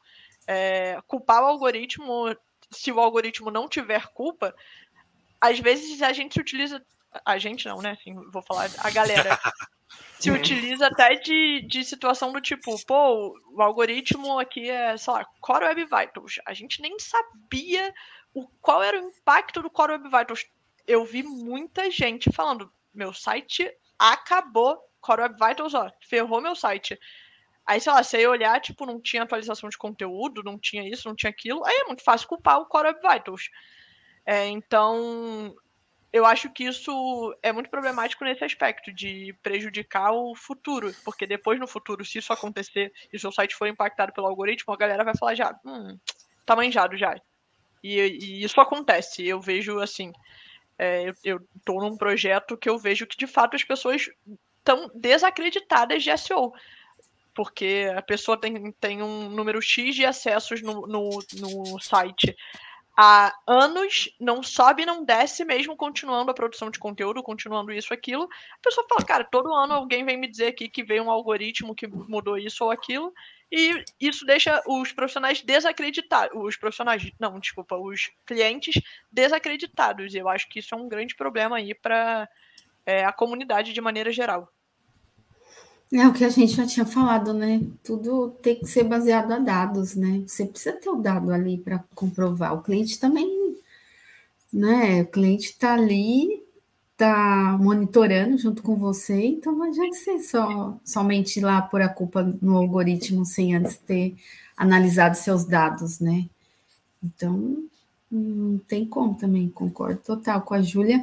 é, 0.47 0.99
culpar 1.05 1.43
o 1.43 1.45
algoritmo, 1.45 2.35
se 2.71 2.91
o 2.91 2.99
algoritmo 2.99 3.51
não 3.51 3.69
tiver 3.69 4.07
culpa, 4.07 4.55
às 5.39 5.59
vezes 5.59 6.01
a 6.01 6.11
gente 6.13 6.39
utiliza. 6.39 6.83
A 7.23 7.37
gente 7.37 7.67
não, 7.67 7.77
né? 7.77 7.91
Assim, 7.91 8.15
vou 8.31 8.41
falar 8.41 8.71
a 8.79 8.89
galera. 8.89 9.39
se 10.19 10.29
utiliza 10.29 10.87
até 10.87 11.15
de, 11.15 11.61
de 11.61 11.83
situação 11.83 12.31
do 12.31 12.41
tipo, 12.41 12.75
pô, 12.85 13.33
o 13.53 13.61
algoritmo 13.61 14.37
aqui 14.37 14.69
é, 14.69 14.95
sei 14.97 15.13
lá, 15.13 15.25
Core 15.39 15.65
Web 15.65 15.85
Vitals. 15.85 16.39
A 16.45 16.53
gente 16.53 16.81
nem 16.81 16.97
sabia 16.99 17.93
o, 18.33 18.47
qual 18.61 18.83
era 18.83 19.01
o 19.01 19.07
impacto 19.07 19.61
do 19.61 19.69
Core 19.69 19.93
Web 19.93 20.05
Vitals. 20.05 20.45
Eu 20.85 21.05
vi 21.05 21.23
muita 21.23 21.89
gente 21.89 22.31
falando, 22.31 22.71
meu 22.93 23.13
site 23.13 23.71
acabou, 23.97 24.77
Core 25.01 25.21
Web 25.23 25.35
Vitals, 25.35 25.73
ó, 25.73 25.91
ferrou 26.01 26.41
meu 26.41 26.55
site. 26.55 26.99
Aí, 27.65 27.79
sei 27.79 27.93
lá, 27.93 28.03
se 28.03 28.19
eu 28.19 28.31
olhar, 28.31 28.59
tipo, 28.59 28.85
não 28.85 28.99
tinha 28.99 29.23
atualização 29.23 29.69
de 29.69 29.77
conteúdo, 29.77 30.43
não 30.43 30.57
tinha 30.57 30.87
isso, 30.87 31.07
não 31.07 31.15
tinha 31.15 31.29
aquilo, 31.29 31.63
aí 31.63 31.75
é 31.75 31.85
muito 31.85 32.03
fácil 32.03 32.27
culpar 32.27 32.59
o 32.59 32.65
Core 32.65 32.87
Web 32.87 32.99
Vitals. 33.07 33.49
É, 34.25 34.47
então, 34.47 35.55
eu 36.11 36.25
acho 36.25 36.49
que 36.49 36.63
isso 36.63 37.37
é 37.43 37.51
muito 37.51 37.69
problemático 37.69 38.23
nesse 38.23 38.43
aspecto 38.43 38.91
de 38.91 39.35
prejudicar 39.43 40.11
o 40.11 40.35
futuro, 40.35 40.93
porque 41.03 41.27
depois 41.27 41.59
no 41.59 41.67
futuro, 41.67 42.03
se 42.03 42.17
isso 42.17 42.33
acontecer 42.33 42.91
e 43.13 43.19
seu 43.19 43.31
site 43.31 43.55
for 43.55 43.67
impactado 43.67 44.11
pelo 44.11 44.27
algoritmo, 44.27 44.73
a 44.73 44.77
galera 44.77 45.03
vai 45.03 45.15
falar 45.15 45.35
já, 45.35 45.55
hum, 45.63 45.97
tá 46.45 46.55
manjado 46.55 46.97
já. 46.97 47.15
E, 47.83 47.99
e 47.99 48.43
isso 48.43 48.59
acontece, 48.59 49.25
eu 49.25 49.39
vejo 49.39 49.79
assim, 49.79 50.11
é, 50.77 51.13
eu 51.23 51.39
estou 51.57 51.79
num 51.79 51.95
projeto 51.95 52.57
que 52.57 52.69
eu 52.69 52.77
vejo 52.77 53.05
que 53.05 53.17
de 53.17 53.27
fato 53.27 53.55
as 53.55 53.63
pessoas 53.63 54.09
estão 54.57 54.89
desacreditadas 54.95 56.03
de 56.03 56.17
SEO. 56.17 56.53
Porque 57.35 57.89
a 57.95 58.01
pessoa 58.01 58.35
tem, 58.35 58.71
tem 58.73 59.01
um 59.01 59.29
número 59.29 59.61
X 59.61 59.95
de 59.95 60.05
acessos 60.05 60.61
no, 60.61 60.87
no, 60.87 61.09
no 61.33 61.79
site 61.79 62.35
há 63.01 63.33
anos, 63.47 64.13
não 64.19 64.43
sobe, 64.43 64.85
não 64.85 65.05
desce, 65.05 65.45
mesmo 65.45 65.73
continuando 65.77 66.31
a 66.31 66.33
produção 66.33 66.69
de 66.69 66.77
conteúdo, 66.77 67.23
continuando 67.23 67.71
isso, 67.71 67.93
aquilo. 67.93 68.23
A 68.23 68.61
pessoa 68.61 68.85
fala, 68.89 69.05
cara, 69.05 69.23
todo 69.23 69.53
ano 69.53 69.73
alguém 69.73 70.03
vem 70.03 70.17
me 70.17 70.27
dizer 70.27 70.47
aqui 70.47 70.67
que 70.67 70.83
veio 70.83 71.03
um 71.03 71.09
algoritmo 71.09 71.73
que 71.73 71.87
mudou 71.87 72.37
isso 72.37 72.65
ou 72.65 72.71
aquilo, 72.71 73.13
e 73.49 73.85
isso 74.01 74.25
deixa 74.25 74.61
os 74.67 74.91
profissionais 74.91 75.41
desacreditados. 75.41 76.37
Os 76.43 76.57
profissionais, 76.57 77.09
não, 77.17 77.39
desculpa, 77.39 77.77
os 77.77 78.11
clientes 78.25 78.75
desacreditados. 79.09 80.13
E 80.13 80.17
eu 80.17 80.27
acho 80.27 80.49
que 80.49 80.59
isso 80.59 80.75
é 80.75 80.77
um 80.77 80.89
grande 80.89 81.15
problema 81.15 81.55
aí 81.55 81.73
para 81.73 82.27
é, 82.85 83.05
a 83.05 83.13
comunidade 83.13 83.71
de 83.71 83.79
maneira 83.79 84.11
geral. 84.11 84.51
É 85.91 86.07
o 86.07 86.13
que 86.13 86.23
a 86.23 86.29
gente 86.29 86.53
já 86.53 86.67
tinha 86.67 86.85
falado, 86.85 87.33
né? 87.33 87.61
Tudo 87.83 88.29
tem 88.43 88.59
que 88.59 88.67
ser 88.67 88.83
baseado 88.83 89.31
a 89.31 89.39
dados, 89.39 89.95
né? 89.95 90.23
Você 90.27 90.45
precisa 90.45 90.73
ter 90.73 90.89
o 90.89 90.97
dado 90.97 91.31
ali 91.31 91.57
para 91.57 91.83
comprovar. 91.95 92.53
O 92.53 92.61
cliente 92.61 92.99
também, 92.99 93.57
né? 94.53 95.01
O 95.01 95.07
cliente 95.07 95.49
está 95.49 95.73
ali, 95.73 96.43
está 96.91 97.57
monitorando 97.59 98.37
junto 98.37 98.61
com 98.61 98.75
você, 98.75 99.25
então 99.25 99.51
não 99.51 99.63
adianta 99.63 99.95
ser 99.95 100.19
só 100.19 100.77
somente 100.85 101.39
lá 101.41 101.61
por 101.61 101.81
a 101.81 101.89
culpa 101.89 102.21
no 102.39 102.57
algoritmo 102.57 103.25
sem 103.25 103.55
antes 103.55 103.77
ter 103.77 104.15
analisado 104.55 105.15
seus 105.17 105.43
dados, 105.43 105.99
né? 105.99 106.25
Então 107.03 107.63
não 108.11 108.59
tem 108.59 108.85
como 108.85 109.15
também, 109.15 109.49
concordo 109.49 110.01
total 110.01 110.41
com 110.41 110.53
a 110.53 110.61
Júlia. 110.61 111.01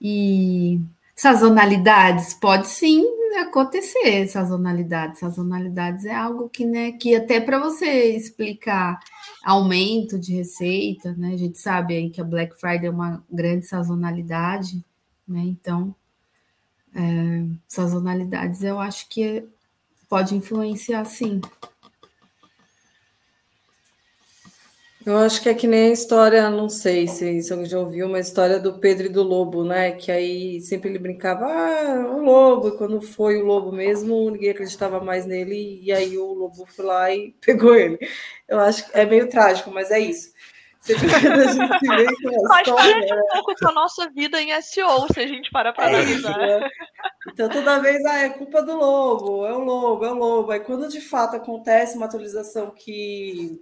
E 0.00 0.80
sazonalidades, 1.16 2.34
pode 2.34 2.68
sim 2.68 3.17
acontecer 3.36 4.26
sazonalidades. 4.28 5.20
Sazonalidades 5.20 6.04
é 6.04 6.14
algo 6.14 6.48
que, 6.48 6.64
né, 6.64 6.92
que 6.92 7.14
até 7.14 7.40
para 7.40 7.58
você 7.58 8.16
explicar 8.16 8.98
aumento 9.44 10.18
de 10.18 10.34
receita, 10.34 11.14
né? 11.14 11.34
A 11.34 11.36
gente 11.36 11.58
sabe 11.58 11.94
aí 11.94 12.10
que 12.10 12.20
a 12.20 12.24
Black 12.24 12.58
Friday 12.58 12.86
é 12.86 12.90
uma 12.90 13.24
grande 13.30 13.66
sazonalidade, 13.66 14.84
né? 15.26 15.40
Então, 15.40 15.94
é, 16.94 17.44
sazonalidades 17.66 18.62
eu 18.62 18.78
acho 18.78 19.08
que 19.08 19.46
pode 20.08 20.34
influenciar 20.34 21.04
sim. 21.04 21.40
Eu 25.08 25.16
acho 25.16 25.40
que 25.40 25.48
é 25.48 25.54
que 25.54 25.66
nem 25.66 25.88
a 25.88 25.92
história, 25.92 26.50
não 26.50 26.68
sei 26.68 27.08
se, 27.08 27.40
se 27.40 27.50
alguém 27.50 27.66
já 27.66 27.78
ouviu, 27.78 28.06
uma 28.06 28.20
história 28.20 28.60
do 28.60 28.78
Pedro 28.78 29.06
e 29.06 29.08
do 29.08 29.22
Lobo, 29.22 29.64
né? 29.64 29.92
Que 29.92 30.12
aí 30.12 30.60
sempre 30.60 30.90
ele 30.90 30.98
brincava, 30.98 31.46
ah, 31.46 32.14
o 32.14 32.22
Lobo, 32.22 32.68
e 32.68 32.76
quando 32.76 33.00
foi 33.00 33.38
o 33.38 33.46
Lobo 33.46 33.72
mesmo, 33.72 34.30
ninguém 34.30 34.50
acreditava 34.50 35.00
mais 35.00 35.24
nele, 35.24 35.80
e 35.82 35.90
aí 35.90 36.18
o 36.18 36.34
Lobo 36.34 36.66
foi 36.66 36.84
lá 36.84 37.10
e 37.10 37.34
pegou 37.40 37.74
ele. 37.74 37.98
Eu 38.46 38.60
acho 38.60 38.84
que 38.84 38.98
é 38.98 39.06
meio 39.06 39.30
trágico, 39.30 39.70
mas 39.70 39.90
é 39.90 39.98
isso. 39.98 40.30
Sempre 40.78 41.06
a 41.06 41.18
gente 41.18 41.88
vê 41.88 42.06
Mas 42.46 42.68
parece 42.68 43.14
um 43.14 43.26
pouco 43.32 43.54
com 43.58 43.68
a 43.68 43.72
nossa 43.72 44.10
vida 44.10 44.42
em 44.42 44.60
SEO, 44.60 45.06
se 45.10 45.20
a 45.20 45.26
gente 45.26 45.50
parar 45.50 45.72
para 45.72 45.90
é 45.90 45.94
analisar. 45.94 46.36
Né? 46.36 46.68
Então, 47.32 47.48
toda 47.48 47.80
vez, 47.80 48.04
ah, 48.04 48.18
é 48.18 48.28
culpa 48.28 48.60
do 48.60 48.76
Lobo, 48.76 49.46
é 49.46 49.54
o 49.54 49.60
Lobo, 49.60 50.04
é 50.04 50.12
o 50.12 50.14
Lobo. 50.14 50.50
Aí, 50.50 50.60
quando 50.60 50.86
de 50.86 51.00
fato 51.00 51.34
acontece 51.34 51.96
uma 51.96 52.04
atualização 52.04 52.70
que 52.72 53.58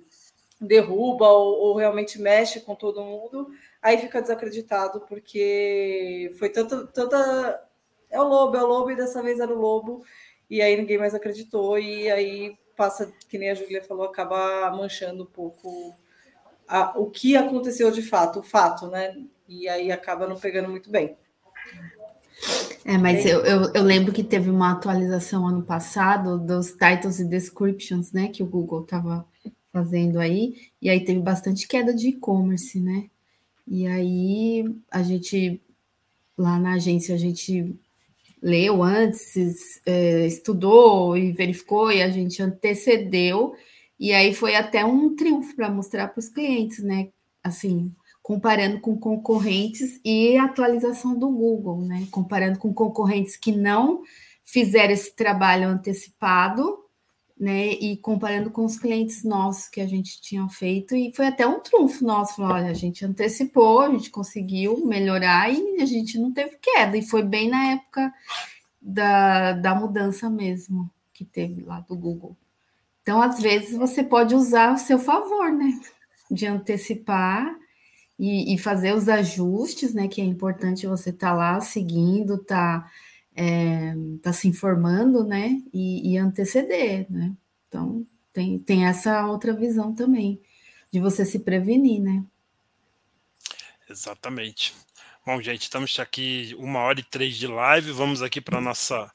derruba 0.60 1.28
ou, 1.28 1.58
ou, 1.58 1.76
realmente 1.76 2.20
mexe 2.20 2.60
com 2.60 2.74
todo 2.74 3.04
mundo, 3.04 3.48
aí 3.82 3.98
fica 3.98 4.22
desacreditado, 4.22 5.00
porque 5.00 6.34
foi 6.38 6.48
tanto, 6.48 6.86
tanta. 6.88 7.62
É 8.10 8.20
o 8.20 8.24
lobo, 8.24 8.56
é 8.56 8.62
o 8.62 8.66
lobo, 8.66 8.90
e 8.90 8.96
dessa 8.96 9.22
vez 9.22 9.40
era 9.40 9.52
o 9.52 9.58
lobo, 9.58 10.04
e 10.48 10.62
aí 10.62 10.76
ninguém 10.76 10.98
mais 10.98 11.14
acreditou, 11.14 11.78
e 11.78 12.10
aí 12.10 12.56
passa, 12.76 13.12
que 13.28 13.38
nem 13.38 13.50
a 13.50 13.54
Julia 13.54 13.82
falou, 13.82 14.04
acaba 14.06 14.70
manchando 14.70 15.24
um 15.24 15.26
pouco 15.26 15.94
a, 16.68 16.98
o 16.98 17.10
que 17.10 17.36
aconteceu 17.36 17.90
de 17.90 18.02
fato, 18.02 18.40
o 18.40 18.42
fato, 18.42 18.86
né? 18.88 19.16
E 19.48 19.68
aí 19.68 19.92
acaba 19.92 20.26
não 20.26 20.36
pegando 20.36 20.68
muito 20.68 20.90
bem. 20.90 21.16
É, 22.84 22.98
mas 22.98 23.24
eu, 23.24 23.44
eu, 23.44 23.72
eu, 23.72 23.82
lembro 23.82 24.12
que 24.12 24.22
teve 24.22 24.50
uma 24.50 24.72
atualização 24.72 25.46
ano 25.46 25.62
passado 25.62 26.38
dos 26.38 26.70
titles 26.70 27.18
e 27.18 27.24
descriptions, 27.24 28.12
né? 28.12 28.28
Que 28.28 28.42
o 28.42 28.46
Google 28.46 28.82
estava 28.82 29.26
fazendo 29.76 30.18
aí, 30.18 30.54
e 30.80 30.88
aí 30.88 31.04
teve 31.04 31.20
bastante 31.20 31.68
queda 31.68 31.92
de 31.92 32.08
e-commerce, 32.08 32.80
né? 32.80 33.10
E 33.68 33.86
aí 33.86 34.64
a 34.90 35.02
gente, 35.02 35.60
lá 36.36 36.58
na 36.58 36.74
agência, 36.74 37.14
a 37.14 37.18
gente 37.18 37.78
leu 38.40 38.82
antes, 38.82 39.82
é, 39.84 40.26
estudou 40.26 41.14
e 41.14 41.30
verificou, 41.30 41.92
e 41.92 42.00
a 42.00 42.08
gente 42.08 42.42
antecedeu, 42.42 43.54
e 44.00 44.14
aí 44.14 44.32
foi 44.32 44.56
até 44.56 44.82
um 44.82 45.14
triunfo 45.14 45.54
para 45.54 45.68
mostrar 45.68 46.08
para 46.08 46.20
os 46.20 46.30
clientes, 46.30 46.82
né? 46.82 47.08
Assim, 47.44 47.92
comparando 48.22 48.80
com 48.80 48.96
concorrentes 48.96 50.00
e 50.02 50.38
atualização 50.38 51.18
do 51.18 51.28
Google, 51.28 51.82
né? 51.82 52.08
Comparando 52.10 52.58
com 52.58 52.72
concorrentes 52.72 53.36
que 53.36 53.52
não 53.52 54.02
fizeram 54.42 54.94
esse 54.94 55.14
trabalho 55.14 55.68
antecipado 55.68 56.85
né? 57.38 57.68
E 57.72 57.96
comparando 57.98 58.50
com 58.50 58.64
os 58.64 58.78
clientes 58.78 59.22
nossos 59.22 59.68
que 59.68 59.80
a 59.80 59.86
gente 59.86 60.20
tinha 60.20 60.48
feito, 60.48 60.96
e 60.96 61.12
foi 61.14 61.26
até 61.26 61.46
um 61.46 61.60
trunfo 61.60 62.04
nosso, 62.04 62.42
olha, 62.42 62.70
a 62.70 62.74
gente 62.74 63.04
antecipou, 63.04 63.80
a 63.80 63.90
gente 63.90 64.10
conseguiu 64.10 64.86
melhorar 64.86 65.52
e 65.52 65.80
a 65.80 65.86
gente 65.86 66.18
não 66.18 66.32
teve 66.32 66.56
queda, 66.60 66.96
e 66.96 67.02
foi 67.02 67.22
bem 67.22 67.48
na 67.50 67.72
época 67.72 68.12
da, 68.80 69.52
da 69.52 69.74
mudança 69.74 70.30
mesmo 70.30 70.90
que 71.12 71.24
teve 71.24 71.62
lá 71.62 71.80
do 71.80 71.96
Google. 71.96 72.36
Então, 73.02 73.22
às 73.22 73.40
vezes, 73.40 73.76
você 73.76 74.02
pode 74.02 74.34
usar 74.34 74.72
a 74.72 74.76
seu 74.76 74.98
favor, 74.98 75.52
né? 75.52 75.78
De 76.30 76.46
antecipar 76.46 77.54
e, 78.18 78.54
e 78.54 78.58
fazer 78.58 78.94
os 78.94 79.08
ajustes, 79.08 79.94
né? 79.94 80.08
Que 80.08 80.20
é 80.20 80.24
importante 80.24 80.86
você 80.86 81.10
estar 81.10 81.30
tá 81.30 81.34
lá 81.34 81.60
seguindo, 81.60 82.38
tá 82.38 82.90
é, 83.36 83.94
tá 84.22 84.32
se 84.32 84.48
informando, 84.48 85.22
né, 85.22 85.60
e, 85.72 86.12
e, 86.12 86.18
anteceder, 86.18 87.06
né? 87.10 87.32
Então 87.68 88.06
tem, 88.32 88.58
tem 88.58 88.86
essa 88.86 89.26
outra 89.26 89.52
visão 89.52 89.94
também 89.94 90.40
de 90.90 90.98
você 90.98 91.24
se 91.24 91.40
prevenir, 91.40 92.00
né? 92.00 92.24
Exatamente. 93.88 94.74
Bom, 95.24 95.40
gente, 95.42 95.62
estamos 95.62 95.98
aqui 95.98 96.56
uma 96.58 96.80
hora 96.80 97.00
e 97.00 97.04
três 97.04 97.36
de 97.36 97.46
live. 97.46 97.92
Vamos 97.92 98.22
aqui 98.22 98.40
para 98.40 98.60
nossa 98.60 99.12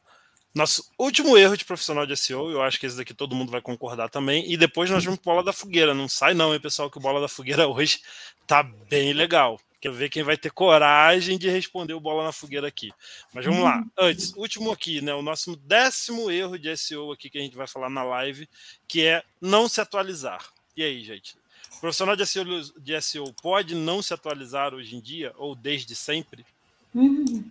nosso 0.54 0.92
último 1.00 1.38
erro 1.38 1.56
de 1.56 1.66
profissional 1.66 2.06
de 2.06 2.16
SEO. 2.16 2.52
Eu 2.52 2.62
acho 2.62 2.80
que 2.80 2.86
esse 2.86 2.98
daqui 2.98 3.14
todo 3.14 3.36
mundo 3.36 3.52
vai 3.52 3.62
concordar 3.62 4.10
também. 4.10 4.52
E 4.52 4.58
depois 4.58 4.90
nós 4.90 5.04
vamos 5.04 5.20
bola 5.22 5.44
da 5.44 5.54
fogueira. 5.54 5.94
Não 5.94 6.10
sai 6.10 6.34
não, 6.34 6.54
hein, 6.54 6.60
pessoal, 6.60 6.92
que 6.92 6.98
o 6.98 7.02
bola 7.02 7.22
da 7.22 7.28
fogueira 7.28 7.68
hoje 7.70 8.02
tá 8.46 8.62
bem 8.62 9.14
legal. 9.14 9.60
Quero 9.82 9.96
ver 9.96 10.10
quem 10.10 10.22
vai 10.22 10.38
ter 10.38 10.52
coragem 10.52 11.40
de 11.40 11.50
responder 11.50 11.94
o 11.96 12.00
bola 12.00 12.24
na 12.24 12.32
fogueira 12.32 12.68
aqui. 12.68 12.92
Mas 13.34 13.44
vamos 13.46 13.64
lá. 13.64 13.84
Antes, 13.98 14.32
último 14.38 14.72
aqui, 14.72 15.02
né? 15.02 15.12
O 15.16 15.24
nosso 15.24 15.56
décimo 15.56 16.30
erro 16.30 16.58
de 16.60 16.70
SEO 16.78 17.12
aqui 17.12 17.32
que 17.32 17.40
a 17.40 17.42
gente 17.42 17.58
vai 17.58 17.66
falar 17.66 17.90
na 17.90 18.04
live, 18.04 18.48
que 18.88 19.04
é 19.04 19.24
não 19.42 19.68
se 19.68 19.82
atualizar. 19.82 20.48
E 20.78 20.84
aí, 20.84 21.04
gente? 21.04 21.36
O 21.78 21.80
profissional 21.82 22.16
de 22.16 22.28
SEO, 22.28 22.46
de 22.80 23.02
SEO 23.02 23.34
pode 23.42 23.74
não 23.74 24.04
se 24.04 24.14
atualizar 24.14 24.72
hoje 24.76 24.96
em 24.96 25.02
dia 25.02 25.34
ou 25.36 25.56
desde 25.56 25.96
sempre? 25.96 26.46
Uhum. 26.94 27.44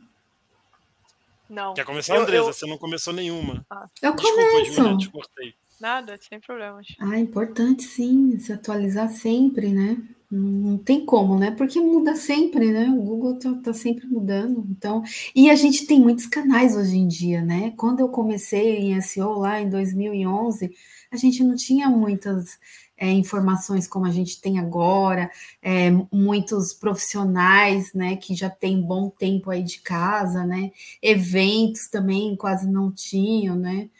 Não. 1.48 1.74
Quer 1.74 1.84
começar, 1.84 2.14
Eu- 2.14 2.22
Andresa? 2.22 2.48
eu- 2.48 2.52
Você 2.52 2.64
não 2.66 2.78
começou 2.78 3.12
nenhuma. 3.12 3.66
Eu 4.00 4.14
Desculpa, 4.14 4.40
começo. 4.40 4.74
Juliana, 4.74 4.98
te 4.98 5.10
cortei. 5.10 5.54
Nada, 5.80 6.16
sem 6.28 6.38
problemas. 6.38 6.86
Ah, 7.00 7.16
é 7.16 7.18
importante 7.18 7.82
sim, 7.82 8.38
se 8.38 8.52
atualizar 8.52 9.08
sempre, 9.08 9.70
né? 9.72 9.96
Não 10.32 10.78
tem 10.78 11.04
como, 11.04 11.36
né? 11.36 11.50
Porque 11.50 11.80
muda 11.80 12.14
sempre, 12.14 12.70
né? 12.70 12.88
O 12.88 13.02
Google 13.02 13.36
tá, 13.38 13.52
tá 13.64 13.72
sempre 13.72 14.06
mudando. 14.06 14.64
Então, 14.70 15.02
e 15.34 15.50
a 15.50 15.56
gente 15.56 15.86
tem 15.86 16.00
muitos 16.00 16.26
canais 16.26 16.76
hoje 16.76 16.96
em 16.96 17.08
dia, 17.08 17.42
né? 17.42 17.72
Quando 17.76 17.98
eu 18.00 18.08
comecei 18.08 18.76
em 18.92 18.96
SEO 18.98 19.32
lá 19.40 19.60
em 19.60 19.68
2011, 19.68 20.70
a 21.10 21.16
gente 21.16 21.42
não 21.42 21.56
tinha 21.56 21.88
muitas 21.90 22.58
é, 22.96 23.10
informações 23.10 23.88
como 23.88 24.06
a 24.06 24.10
gente 24.12 24.40
tem 24.40 24.60
agora, 24.60 25.28
é, 25.60 25.90
muitos 26.12 26.72
profissionais, 26.72 27.92
né? 27.92 28.14
Que 28.16 28.32
já 28.36 28.48
tem 28.48 28.80
bom 28.80 29.10
tempo 29.10 29.50
aí 29.50 29.64
de 29.64 29.80
casa, 29.80 30.46
né? 30.46 30.70
Eventos 31.02 31.88
também 31.88 32.36
quase 32.36 32.70
não 32.70 32.92
tinham, 32.92 33.56
né? 33.56 33.90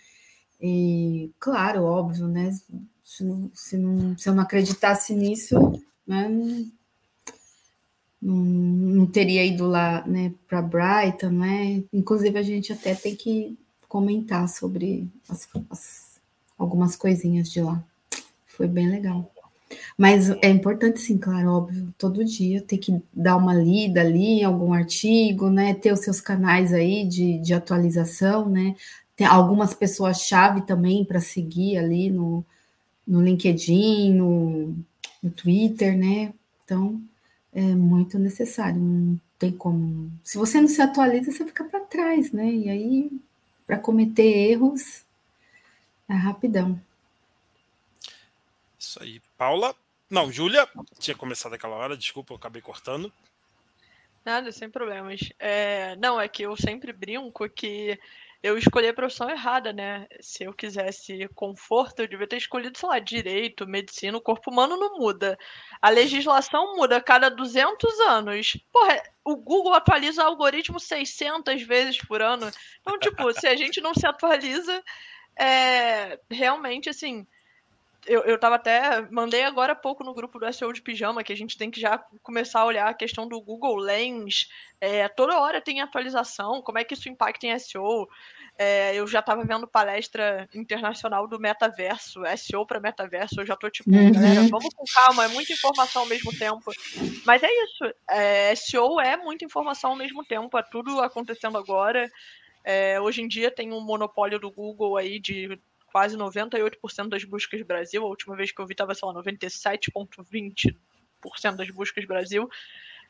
E, 0.61 1.31
claro, 1.39 1.85
óbvio, 1.85 2.29
né? 2.29 2.51
Se, 3.03 3.25
se, 3.55 3.77
não- 3.79 4.17
se 4.19 4.29
eu 4.29 4.35
não 4.35 4.43
acreditasse 4.43 5.15
nisso, 5.15 5.57
né, 6.07 6.29
não, 8.21 8.35
não, 8.37 9.07
teria 9.07 9.45
ido 9.45 9.67
lá 9.67 10.07
né, 10.07 10.33
para 10.47 10.61
Brighton, 10.61 11.31
né? 11.31 11.83
Inclusive, 11.93 12.39
a 12.39 12.43
gente 12.43 12.73
até 12.73 12.95
tem 12.95 13.17
que 13.17 13.57
comentar 13.89 14.49
sobre 14.49 15.09
as- 15.29 15.49
as- 15.71 16.21
algumas 16.59 16.97
coisinhas 16.97 17.51
de 17.51 17.63
lá. 17.63 17.83
Foi 18.47 18.69
bem 18.69 18.89
legal. 18.91 19.31
Mas 19.99 20.31
é 20.31 20.51
importante, 20.51 21.01
sim, 21.01 21.19
claro, 21.19 21.51
óbvio, 21.53 21.95
todo 21.99 22.25
dia 22.25 22.63
ter 22.63 22.79
que 22.79 23.03
dar 23.15 23.37
uma 23.37 23.55
lida 23.55 24.01
ali 24.03 24.45
algum 24.45 24.73
artigo, 24.75 25.51
né? 25.51 25.75
Ter 25.75 25.93
os 25.93 26.01
seus 26.01 26.21
canais 26.21 26.73
aí 26.75 27.07
de, 27.07 27.39
de 27.41 27.55
atualização, 27.55 28.49
né? 28.49 28.77
Tem 29.17 29.27
algumas 29.27 29.75
pessoas-chave 29.75 30.63
também 30.63 31.05
para 31.05 31.21
seguir 31.21 31.79
ali 31.79 32.11
no, 32.11 32.45
no 33.07 33.23
LinkedIn, 33.23 34.15
no, 34.15 34.77
no 35.23 35.31
Twitter, 35.31 35.97
né? 35.97 36.33
Então, 36.65 37.01
é 37.53 37.61
muito 37.61 38.19
necessário, 38.19 38.81
não 38.81 39.21
tem 39.39 39.53
como. 39.53 40.11
Se 40.23 40.39
você 40.39 40.61
não 40.61 40.69
se 40.69 40.81
atualiza, 40.81 41.33
você 41.33 41.45
fica 41.45 41.65
para 41.65 41.81
trás, 41.81 42.33
né? 42.33 42.51
E 42.51 42.69
aí, 42.69 43.11
para 43.67 43.79
cometer 43.79 44.23
erros, 44.23 45.05
é 46.09 46.15
rapidão. 46.15 46.81
Isso 48.79 49.03
aí. 49.03 49.21
Paula? 49.37 49.75
Não, 50.09 50.33
Júlia. 50.33 50.69
Tinha 50.99 51.17
começado 51.17 51.55
aquela 51.55 51.77
hora, 51.77 51.97
desculpa, 51.97 52.33
eu 52.33 52.37
acabei 52.37 52.61
cortando. 52.61 53.13
Nada, 54.25 54.53
sem 54.53 54.69
problemas. 54.69 55.21
É, 55.39 55.97
não, 55.97 56.21
é 56.21 56.29
que 56.29 56.43
eu 56.43 56.57
sempre 56.57 56.93
brinco 56.93 57.49
que 57.49 57.99
eu 58.43 58.57
escolhi 58.57 58.89
a 58.89 58.95
profissão 58.95 59.29
errada, 59.29 59.73
né? 59.73 60.07
Se 60.21 60.45
eu 60.45 60.53
quisesse 60.55 61.29
conforto, 61.35 62.01
eu 62.01 62.09
devia 62.09 62.27
ter 62.27 62.39
escolhido, 62.39 62.79
sei 62.79 62.89
lá, 62.89 62.99
direito, 62.99 63.67
medicina. 63.67 64.17
O 64.17 64.21
corpo 64.21 64.51
humano 64.51 64.77
não 64.79 64.99
muda. 64.99 65.39
A 65.81 65.91
legislação 65.91 66.75
muda 66.77 66.97
a 66.97 67.03
cada 67.03 67.29
200 67.29 68.01
anos. 68.01 68.57
Porra, 68.73 69.03
o 69.23 69.37
Google 69.37 69.75
atualiza 69.75 70.23
o 70.23 70.27
algoritmo 70.27 70.81
600 70.81 71.63
vezes 71.63 71.99
por 71.99 72.23
ano. 72.23 72.51
Então, 72.81 72.99
tipo, 72.99 73.31
se 73.33 73.47
a 73.47 73.55
gente 73.55 73.81
não 73.81 73.93
se 73.93 74.07
atualiza, 74.07 74.83
é, 75.39 76.19
realmente, 76.31 76.89
assim, 76.89 77.27
eu, 78.07 78.23
eu 78.23 78.39
tava 78.39 78.57
até. 78.57 79.03
Mandei 79.11 79.43
agora 79.43 79.73
há 79.73 79.77
pouco 79.77 80.03
no 80.05 80.15
grupo 80.15 80.39
do 80.39 80.53
SEO 80.53 80.73
de 80.73 80.83
pijama 80.83 81.23
que 81.23 81.33
a 81.33 81.37
gente 81.37 81.57
tem 81.57 81.71
que 81.71 81.81
já 81.81 81.99
começar 82.23 82.61
a 82.61 82.67
olhar 82.67 82.89
a 82.89 82.95
questão 82.95 83.29
do 83.29 83.41
Google 83.41 83.77
Lens. 83.77 84.49
É, 84.81 85.09
toda 85.09 85.39
hora 85.39 85.61
tem 85.61 85.81
atualização, 85.81 86.63
como 86.63 86.79
é 86.79 86.85
que 86.85 86.95
isso 86.95 87.09
impacta 87.09 87.47
em 87.47 87.59
SEO. 87.59 88.09
É, 88.59 88.95
eu 88.95 89.07
já 89.07 89.23
tava 89.23 89.45
vendo 89.45 89.67
palestra 89.67 90.49
internacional 90.55 91.27
do 91.27 91.39
metaverso, 91.39 92.21
SEO 92.37 92.67
para 92.67 92.81
metaverso. 92.81 93.41
Eu 93.41 93.47
já 93.47 93.57
tô 93.57 93.71
tipo, 93.71 93.91
Uhum. 93.91 94.13
galera, 94.13 94.43
vamos 94.51 94.75
com 94.75 94.85
calma, 94.95 95.25
é 95.25 95.29
muita 95.29 95.53
informação 95.53 96.03
ao 96.03 96.09
mesmo 96.09 96.31
tempo. 96.37 96.71
Mas 97.25 97.43
é 97.43 97.49
isso, 97.65 97.95
é, 98.11 98.55
SEO 98.55 99.01
é 99.01 99.17
muita 99.17 99.45
informação 99.45 99.91
ao 99.91 99.97
mesmo 99.97 100.25
tempo, 100.25 100.59
é 100.59 100.63
tudo 100.63 101.01
acontecendo 101.01 101.57
agora. 101.57 102.11
É, 102.63 103.01
hoje 103.01 103.23
em 103.23 103.29
dia 103.29 103.51
tem 103.51 103.73
um 103.73 103.81
monopólio 103.81 104.39
do 104.39 104.51
Google 104.51 104.97
aí 104.97 105.19
de 105.19 105.59
quase 105.91 106.17
98% 106.17 107.09
das 107.09 107.25
buscas 107.25 107.61
Brasil. 107.63 108.05
A 108.05 108.09
última 108.09 108.37
vez 108.37 108.53
que 108.53 108.61
eu 108.61 108.67
vi 108.67 108.73
estava, 108.73 108.95
sei 108.95 109.09
lá, 109.09 109.15
97,20% 109.15 111.57
das 111.57 111.71
buscas 111.71 112.05
Brasil. 112.05 112.49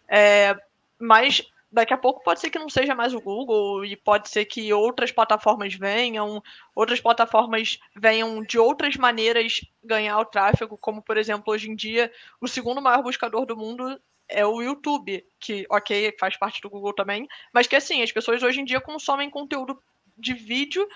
É, 0.08 0.56
mas 0.98 1.42
daqui 1.70 1.94
a 1.94 1.98
pouco 1.98 2.22
pode 2.22 2.40
ser 2.40 2.50
que 2.50 2.58
não 2.58 2.68
seja 2.68 2.94
mais 2.94 3.14
o 3.14 3.20
Google 3.20 3.84
e 3.84 3.96
pode 3.96 4.28
ser 4.28 4.44
que 4.44 4.72
outras 4.72 5.12
plataformas 5.12 5.74
venham, 5.74 6.42
outras 6.74 7.00
plataformas 7.00 7.78
venham 7.94 8.42
de 8.42 8.58
outras 8.58 8.96
maneiras 8.96 9.60
ganhar 9.82 10.18
o 10.18 10.24
tráfego, 10.24 10.76
como 10.76 11.02
por 11.02 11.16
exemplo, 11.16 11.52
hoje 11.52 11.70
em 11.70 11.76
dia, 11.76 12.12
o 12.40 12.48
segundo 12.48 12.82
maior 12.82 13.02
buscador 13.02 13.46
do 13.46 13.56
mundo 13.56 14.00
é 14.28 14.44
o 14.46 14.62
YouTube, 14.62 15.24
que, 15.38 15.66
ok, 15.68 16.14
faz 16.18 16.36
parte 16.36 16.60
do 16.60 16.70
Google 16.70 16.92
também, 16.92 17.26
mas 17.52 17.66
que 17.66 17.76
assim, 17.76 18.02
as 18.02 18.12
pessoas 18.12 18.42
hoje 18.42 18.60
em 18.60 18.64
dia 18.64 18.80
consomem 18.80 19.30
conteúdo 19.30 19.80
de 20.16 20.34
vídeo 20.34 20.86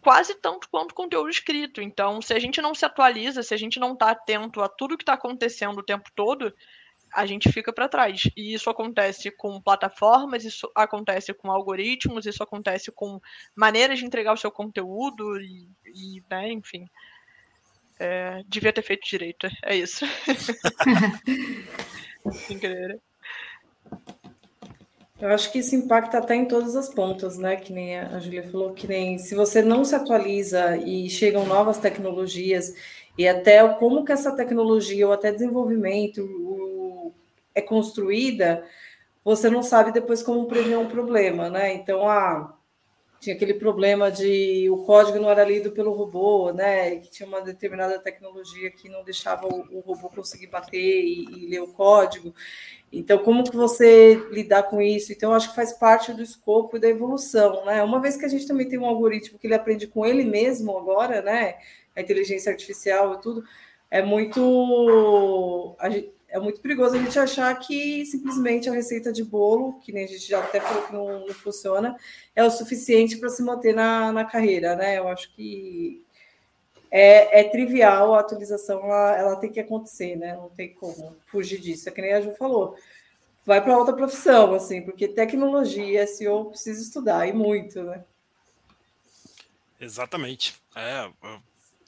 quase 0.00 0.34
tanto 0.34 0.68
quanto 0.70 0.94
conteúdo 0.94 1.28
escrito. 1.28 1.80
Então, 1.80 2.22
se 2.22 2.32
a 2.32 2.38
gente 2.38 2.60
não 2.60 2.74
se 2.74 2.84
atualiza, 2.84 3.42
se 3.42 3.54
a 3.54 3.56
gente 3.56 3.78
não 3.78 3.92
está 3.92 4.10
atento 4.10 4.62
a 4.62 4.68
tudo 4.68 4.96
que 4.96 5.02
está 5.02 5.14
acontecendo 5.14 5.78
o 5.78 5.84
tempo 5.84 6.10
todo, 6.14 6.52
a 7.12 7.26
gente 7.26 7.52
fica 7.52 7.72
para 7.72 7.88
trás. 7.88 8.22
E 8.36 8.54
isso 8.54 8.70
acontece 8.70 9.30
com 9.30 9.60
plataformas, 9.60 10.44
isso 10.44 10.70
acontece 10.74 11.34
com 11.34 11.50
algoritmos, 11.50 12.26
isso 12.26 12.42
acontece 12.42 12.90
com 12.92 13.20
maneiras 13.54 13.98
de 13.98 14.04
entregar 14.04 14.32
o 14.32 14.38
seu 14.38 14.50
conteúdo 14.50 15.40
e, 15.40 15.68
e 15.86 16.22
né, 16.30 16.52
enfim. 16.52 16.88
É, 17.98 18.42
devia 18.46 18.72
ter 18.72 18.82
feito 18.82 19.06
direito, 19.06 19.46
é 19.62 19.76
isso. 19.76 20.06
Sem 22.32 22.58
querer. 22.58 22.98
Eu 25.20 25.28
acho 25.28 25.52
que 25.52 25.58
isso 25.58 25.76
impacta 25.76 26.18
até 26.18 26.34
em 26.34 26.46
todas 26.46 26.74
as 26.74 26.88
pontas, 26.88 27.36
né? 27.36 27.56
Que 27.56 27.72
nem 27.72 27.98
a 27.98 28.18
Julia 28.18 28.42
falou, 28.50 28.72
que 28.72 28.86
nem 28.86 29.18
se 29.18 29.34
você 29.34 29.60
não 29.62 29.84
se 29.84 29.94
atualiza 29.94 30.78
e 30.78 31.10
chegam 31.10 31.44
novas 31.46 31.78
tecnologias 31.78 32.72
e 33.18 33.28
até 33.28 33.66
como 33.74 34.04
que 34.04 34.12
essa 34.12 34.34
tecnologia 34.34 35.06
ou 35.06 35.12
até 35.12 35.30
desenvolvimento 35.30 36.22
o, 36.24 37.12
é 37.54 37.60
construída, 37.60 38.64
você 39.24 39.50
não 39.50 39.62
sabe 39.62 39.92
depois 39.92 40.22
como 40.22 40.46
prever 40.46 40.78
um 40.78 40.88
problema, 40.88 41.50
né? 41.50 41.74
Então, 41.74 42.08
ah, 42.08 42.56
tinha 43.20 43.36
aquele 43.36 43.52
problema 43.52 44.10
de 44.10 44.68
o 44.70 44.78
código 44.78 45.18
não 45.18 45.30
era 45.30 45.44
lido 45.44 45.70
pelo 45.72 45.92
robô, 45.92 46.52
né? 46.52 46.96
Que 46.96 47.10
tinha 47.10 47.28
uma 47.28 47.42
determinada 47.42 47.98
tecnologia 47.98 48.70
que 48.70 48.88
não 48.88 49.04
deixava 49.04 49.46
o, 49.46 49.66
o 49.70 49.80
robô 49.80 50.08
conseguir 50.08 50.46
bater 50.46 50.78
e, 50.78 51.24
e 51.24 51.46
ler 51.46 51.60
o 51.60 51.68
código. 51.68 52.34
Então, 52.90 53.18
como 53.18 53.44
que 53.44 53.54
você 53.54 54.14
lidar 54.30 54.64
com 54.64 54.80
isso? 54.80 55.12
Então, 55.12 55.34
acho 55.34 55.50
que 55.50 55.54
faz 55.54 55.72
parte 55.72 56.14
do 56.14 56.22
escopo 56.22 56.78
e 56.78 56.80
da 56.80 56.88
evolução, 56.88 57.64
né? 57.66 57.82
Uma 57.82 58.00
vez 58.00 58.16
que 58.16 58.24
a 58.24 58.28
gente 58.28 58.46
também 58.46 58.66
tem 58.66 58.78
um 58.78 58.86
algoritmo 58.86 59.38
que 59.38 59.46
ele 59.46 59.54
aprende 59.54 59.86
com 59.86 60.06
ele 60.06 60.24
mesmo 60.24 60.76
agora, 60.78 61.20
né? 61.20 61.56
A 61.94 62.00
inteligência 62.00 62.50
artificial 62.50 63.14
e 63.14 63.20
tudo, 63.20 63.44
é 63.90 64.02
muito 64.02 65.76
é 66.30 66.38
muito 66.38 66.60
perigoso 66.60 66.94
a 66.94 66.98
gente 66.98 67.18
achar 67.18 67.52
que 67.58 68.06
simplesmente 68.06 68.68
a 68.68 68.72
receita 68.72 69.12
de 69.12 69.24
bolo, 69.24 69.80
que 69.80 69.92
nem 69.92 70.04
a 70.04 70.08
gente 70.08 70.26
já 70.26 70.38
até 70.38 70.60
falou 70.60 70.82
que 70.82 70.92
não, 70.92 71.26
não 71.26 71.34
funciona, 71.34 71.96
é 72.34 72.44
o 72.44 72.50
suficiente 72.50 73.16
para 73.16 73.28
se 73.28 73.42
manter 73.42 73.74
na, 73.74 74.12
na 74.12 74.24
carreira, 74.24 74.76
né? 74.76 74.98
Eu 74.98 75.08
acho 75.08 75.34
que 75.34 76.02
é, 76.90 77.40
é 77.40 77.44
trivial 77.44 78.14
a 78.14 78.20
atualização, 78.20 78.84
ela, 78.84 79.16
ela, 79.16 79.36
tem 79.36 79.50
que 79.50 79.60
acontecer, 79.60 80.16
né? 80.16 80.34
Não 80.34 80.48
tem 80.50 80.72
como 80.74 81.16
fugir 81.26 81.60
disso. 81.60 81.88
É 81.88 81.92
que 81.92 82.02
nem 82.02 82.12
a 82.12 82.20
Ju 82.20 82.32
falou. 82.32 82.76
Vai 83.44 83.62
para 83.62 83.76
outra 83.76 83.94
profissão, 83.94 84.54
assim, 84.54 84.82
porque 84.82 85.08
tecnologia, 85.08 86.06
SEO 86.06 86.46
precisa 86.46 86.82
estudar, 86.82 87.26
e 87.26 87.32
muito, 87.32 87.82
né? 87.82 88.04
Exatamente. 89.80 90.54
É, 90.76 91.10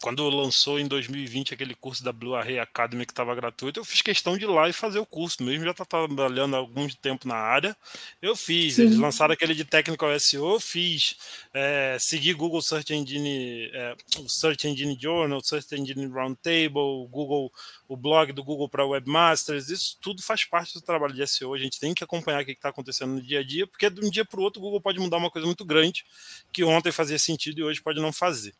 quando 0.02 0.28
lançou 0.28 0.80
em 0.80 0.86
2020 0.88 1.54
aquele 1.54 1.76
curso 1.76 2.02
da 2.02 2.12
Blue 2.12 2.34
Array 2.34 2.58
Academy 2.58 3.06
que 3.06 3.12
estava 3.12 3.32
gratuito, 3.36 3.78
eu 3.78 3.84
fiz 3.84 4.02
questão 4.02 4.36
de 4.36 4.44
ir 4.44 4.48
lá 4.48 4.68
e 4.68 4.72
fazer 4.72 4.98
o 4.98 5.06
curso, 5.06 5.44
mesmo 5.44 5.64
já 5.64 5.72
tá 5.72 5.84
trabalhando 5.84 6.56
há 6.56 6.58
algum 6.58 6.88
tempo 6.88 7.28
na 7.28 7.36
área, 7.36 7.76
eu 8.20 8.34
fiz. 8.34 8.74
Sim. 8.74 8.82
Eles 8.82 8.98
lançaram 8.98 9.32
aquele 9.32 9.54
de 9.54 9.64
Technical 9.64 10.18
SEO, 10.18 10.54
eu 10.54 10.60
fiz. 10.60 11.16
É, 11.54 11.96
segui 12.00 12.34
Google 12.34 12.60
Search 12.60 12.92
Engine, 12.92 13.70
é, 13.72 13.94
o 14.18 14.28
Search 14.28 14.66
Engine 14.66 14.98
Journal, 15.00 15.40
Search 15.40 15.72
Engine 15.72 16.06
Roundtable, 16.06 17.06
Google, 17.08 17.52
o 17.86 17.96
blog 17.96 18.32
do 18.32 18.42
Google 18.42 18.68
para 18.68 18.84
Webmasters, 18.84 19.68
isso 19.68 19.96
tudo 20.00 20.20
faz 20.20 20.44
parte 20.44 20.74
do 20.74 20.82
trabalho 20.82 21.14
de 21.14 21.24
SEO. 21.28 21.54
A 21.54 21.58
gente 21.58 21.78
tem 21.78 21.94
que 21.94 22.02
acompanhar 22.02 22.42
o 22.42 22.44
que 22.44 22.50
está 22.50 22.70
acontecendo 22.70 23.12
no 23.14 23.22
dia 23.22 23.38
a 23.38 23.44
dia, 23.44 23.68
porque 23.68 23.88
de 23.88 24.04
um 24.04 24.10
dia 24.10 24.24
para 24.24 24.40
o 24.40 24.42
outro 24.42 24.60
o 24.60 24.64
Google 24.64 24.80
pode 24.80 24.98
mudar 24.98 25.18
uma 25.18 25.30
coisa 25.30 25.46
muito 25.46 25.64
grande 25.64 26.04
que 26.52 26.64
ontem 26.64 26.90
fazia 26.90 27.20
sentido 27.20 27.60
e 27.60 27.62
hoje 27.62 27.80
pode 27.80 28.00
não 28.00 28.12
fazer. 28.12 28.52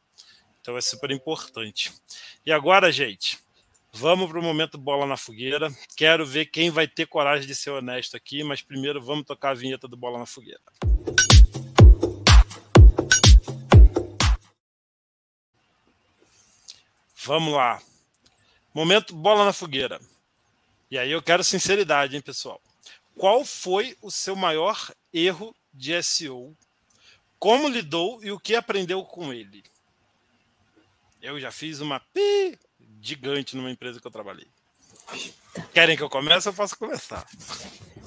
Então 0.63 0.77
é 0.77 0.81
super 0.81 1.11
importante. 1.11 1.93
E 2.47 2.53
agora, 2.53 2.93
gente, 2.93 3.37
vamos 3.93 4.31
para 4.31 4.39
o 4.39 4.43
momento 4.43 4.79
bola 4.79 5.05
na 5.05 5.17
fogueira. 5.17 5.69
Quero 5.97 6.25
ver 6.25 6.47
quem 6.47 6.71
vai 6.71 6.87
ter 6.87 7.07
coragem 7.07 7.49
de 7.49 7.55
ser 7.57 7.71
honesto 7.71 8.17
aqui, 8.17 8.45
mas 8.45 8.63
primeiro 8.63 9.03
vamos 9.03 9.27
tocar 9.27 9.51
a 9.51 9.55
vinheta 9.55 9.89
do 9.89 9.97
bola 9.97 10.21
na 10.21 10.27
fogueira. 10.27 10.61
Vamos 17.25 17.55
lá. 17.55 17.83
Momento 18.73 19.17
bola 19.17 19.45
na 19.45 19.53
fogueira. 19.53 20.01
E 20.89 20.97
aí 20.97 21.11
eu 21.11 21.21
quero 21.21 21.43
sinceridade, 21.43 22.15
hein, 22.15 22.23
pessoal? 22.23 22.63
Qual 23.17 23.45
foi 23.45 23.97
o 24.01 24.13
seu 24.13 24.37
maior 24.37 24.93
erro 25.13 25.57
de 25.75 26.01
SEO? 26.05 26.57
Como 27.37 27.69
lidou 27.69 28.23
e 28.23 28.31
o 28.31 28.39
que 28.39 28.55
aprendeu 28.55 29.05
com 29.05 29.33
ele? 29.33 29.65
Eu 31.23 31.39
já 31.39 31.53
fiz 31.53 31.81
uma 31.81 32.01
pi 32.01 32.59
gigante 33.01 33.57
numa 33.57 33.71
empresa 33.71 34.01
que 34.01 34.07
eu 34.07 34.11
trabalhei. 34.11 34.49
Querem 35.73 35.97
que 35.97 36.03
eu 36.03 36.11
comece? 36.11 36.49
Eu 36.49 36.53
posso 36.53 36.77
começar. 36.77 37.25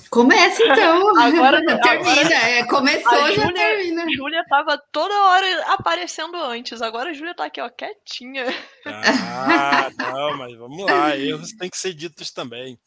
Começa 0.09 0.61
então. 0.61 1.15
Agora 1.17 1.63
termina. 1.65 1.91
Agora, 1.91 2.33
é, 2.33 2.65
começou, 2.65 3.11
a 3.11 3.31
já 3.31 3.41
Júlia, 3.41 3.53
termina. 3.53 4.03
A 4.03 4.09
Júlia 4.09 4.45
tava 4.49 4.77
toda 4.91 5.13
hora 5.13 5.73
aparecendo 5.73 6.35
antes. 6.35 6.81
Agora 6.81 7.11
a 7.11 7.13
Júlia 7.13 7.33
tá 7.33 7.45
aqui, 7.45 7.61
ó, 7.61 7.69
quietinha. 7.69 8.47
Ah, 8.85 9.89
não, 9.97 10.37
mas 10.37 10.53
vamos 10.57 10.85
lá. 10.85 11.15
Erros 11.15 11.53
têm 11.53 11.69
que 11.69 11.77
ser 11.77 11.93
ditos 11.93 12.31
também. 12.31 12.77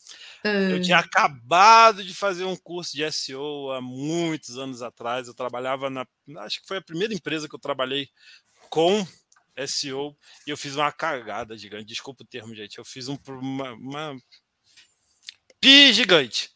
Eu 0.44 0.76
ah. 0.76 0.80
tinha 0.80 0.98
acabado 0.98 2.05
de 2.05 2.14
fazer 2.14 2.44
um 2.44 2.56
curso 2.56 2.94
de 2.94 3.10
SEO 3.10 3.70
há 3.72 3.80
muitos 3.80 4.59
anos 4.59 4.82
atrás. 4.82 5.26
Eu 5.26 5.34
trabalhava 5.34 5.88
na. 5.88 6.06
Acho 6.40 6.60
que 6.60 6.68
foi 6.68 6.76
a 6.76 6.82
primeira 6.82 7.14
empresa 7.14 7.48
que 7.48 7.55
eu 7.55 7.60
trabalhei 7.60 8.09
com 8.68 9.06
SEO 9.66 10.16
e 10.47 10.51
eu 10.51 10.56
fiz 10.56 10.76
uma 10.76 10.93
cagada 10.93 11.56
gigante. 11.56 11.85
Desculpa 11.85 12.22
o 12.22 12.26
termo, 12.26 12.55
gente. 12.55 12.78
Eu 12.78 12.85
fiz 12.85 13.09
um, 13.09 13.18
uma, 13.28 13.72
uma 13.72 14.16
pi 15.60 15.93
gigante. 15.93 16.51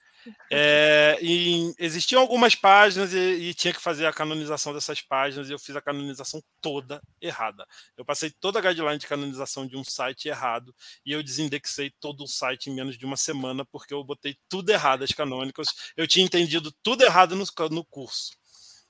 É, 0.50 1.18
e 1.20 1.74
existiam 1.78 2.20
algumas 2.20 2.54
páginas 2.54 3.12
e, 3.12 3.18
e, 3.18 3.54
tinha 3.54 3.74
que 3.74 3.80
fazer 3.80 4.06
a 4.06 4.12
canonização 4.12 4.72
dessas 4.72 5.00
páginas 5.00 5.48
e 5.48 5.52
eu 5.52 5.58
fiz 5.58 5.74
a 5.74 5.80
canonização 5.80 6.42
toda 6.60 7.02
errada. 7.20 7.66
Eu 7.96 8.04
passei 8.04 8.30
toda 8.30 8.58
a 8.58 8.62
guideline 8.62 8.98
de 8.98 9.06
canonização 9.06 9.66
de 9.66 9.76
um 9.76 9.82
site 9.82 10.28
errado 10.28 10.74
e 11.04 11.12
eu 11.12 11.22
desindexei 11.22 11.90
todo 11.98 12.22
o 12.22 12.28
site 12.28 12.70
em 12.70 12.74
menos 12.74 12.96
de 12.96 13.04
uma 13.04 13.16
semana 13.16 13.64
porque 13.64 13.92
eu 13.92 14.04
botei 14.04 14.36
tudo 14.48 14.70
errado 14.70 15.02
as 15.02 15.12
canônicas. 15.12 15.68
Eu 15.96 16.06
tinha 16.06 16.24
entendido 16.24 16.72
tudo 16.82 17.02
errado 17.02 17.34
no, 17.34 17.44
no 17.70 17.84
curso. 17.84 18.30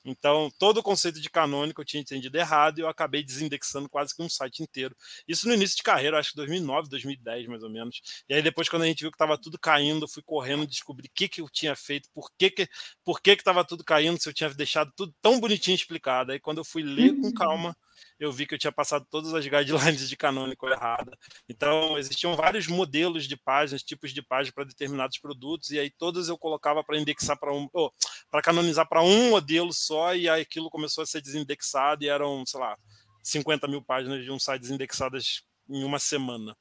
Então, 0.04 0.50
todo 0.58 0.78
o 0.78 0.82
conceito 0.82 1.20
de 1.20 1.30
canônico 1.30 1.80
eu 1.80 1.84
tinha 1.84 2.00
entendido 2.00 2.36
errado 2.36 2.78
e 2.78 2.82
eu 2.82 2.88
acabei 2.88 3.22
desindexando 3.22 3.88
quase 3.88 4.14
que 4.14 4.22
um 4.22 4.28
site 4.28 4.62
inteiro. 4.62 4.96
Isso 5.26 5.46
no 5.46 5.54
início 5.54 5.76
de 5.76 5.82
carreira, 5.82 6.18
acho 6.18 6.30
que 6.30 6.36
2009, 6.36 6.88
2010 6.88 7.46
mais 7.46 7.62
ou 7.62 7.70
menos. 7.70 8.00
E 8.28 8.34
aí 8.34 8.42
depois 8.42 8.68
quando 8.68 8.82
a 8.82 8.86
gente 8.86 9.00
viu 9.00 9.10
que 9.10 9.16
estava 9.16 9.38
tudo 9.38 9.58
caindo, 9.58 10.04
eu 10.04 10.08
fui 10.08 10.22
correndo 10.22 10.66
descobrir 10.66 11.06
o 11.06 11.12
que, 11.14 11.28
que 11.28 11.40
eu 11.40 11.48
tinha 11.48 11.76
feito, 11.76 12.08
por 12.12 12.30
que 12.36 12.50
que 12.50 12.68
por 13.04 13.20
que 13.20 13.30
estava 13.30 13.64
tudo 13.64 13.84
caindo, 13.84 14.20
se 14.20 14.28
eu 14.28 14.32
tinha 14.32 14.50
deixado 14.50 14.92
tudo 14.96 15.14
tão 15.22 15.38
bonitinho 15.38 15.74
explicado. 15.74 16.32
Aí 16.32 16.40
quando 16.40 16.58
eu 16.58 16.64
fui 16.64 16.82
ler 16.82 17.14
com 17.20 17.32
calma, 17.32 17.76
eu 18.18 18.32
vi 18.32 18.46
que 18.46 18.54
eu 18.54 18.58
tinha 18.58 18.72
passado 18.72 19.06
todas 19.10 19.34
as 19.34 19.44
guidelines 19.44 20.08
de 20.08 20.16
canônico 20.16 20.68
errada. 20.68 21.16
Então, 21.48 21.98
existiam 21.98 22.34
vários 22.36 22.66
modelos 22.66 23.26
de 23.26 23.36
páginas, 23.36 23.82
tipos 23.82 24.12
de 24.12 24.22
páginas 24.22 24.54
para 24.54 24.64
determinados 24.64 25.18
produtos, 25.18 25.70
e 25.70 25.78
aí 25.78 25.90
todas 25.90 26.28
eu 26.28 26.38
colocava 26.38 26.82
para 26.82 26.98
indexar 26.98 27.38
para 27.38 27.52
um, 27.52 27.68
oh, 27.72 27.90
para 28.30 28.42
canonizar 28.42 28.88
para 28.88 29.02
um 29.02 29.30
modelo 29.30 29.72
só, 29.72 30.14
e 30.14 30.28
aí 30.28 30.42
aquilo 30.42 30.70
começou 30.70 31.02
a 31.02 31.06
ser 31.06 31.20
desindexado, 31.20 32.04
e 32.04 32.08
eram, 32.08 32.44
sei 32.46 32.60
lá, 32.60 32.76
50 33.22 33.68
mil 33.68 33.82
páginas 33.82 34.24
de 34.24 34.30
um 34.30 34.38
site 34.38 34.62
desindexadas 34.62 35.42
em 35.68 35.84
uma 35.84 35.98
semana, 35.98 36.56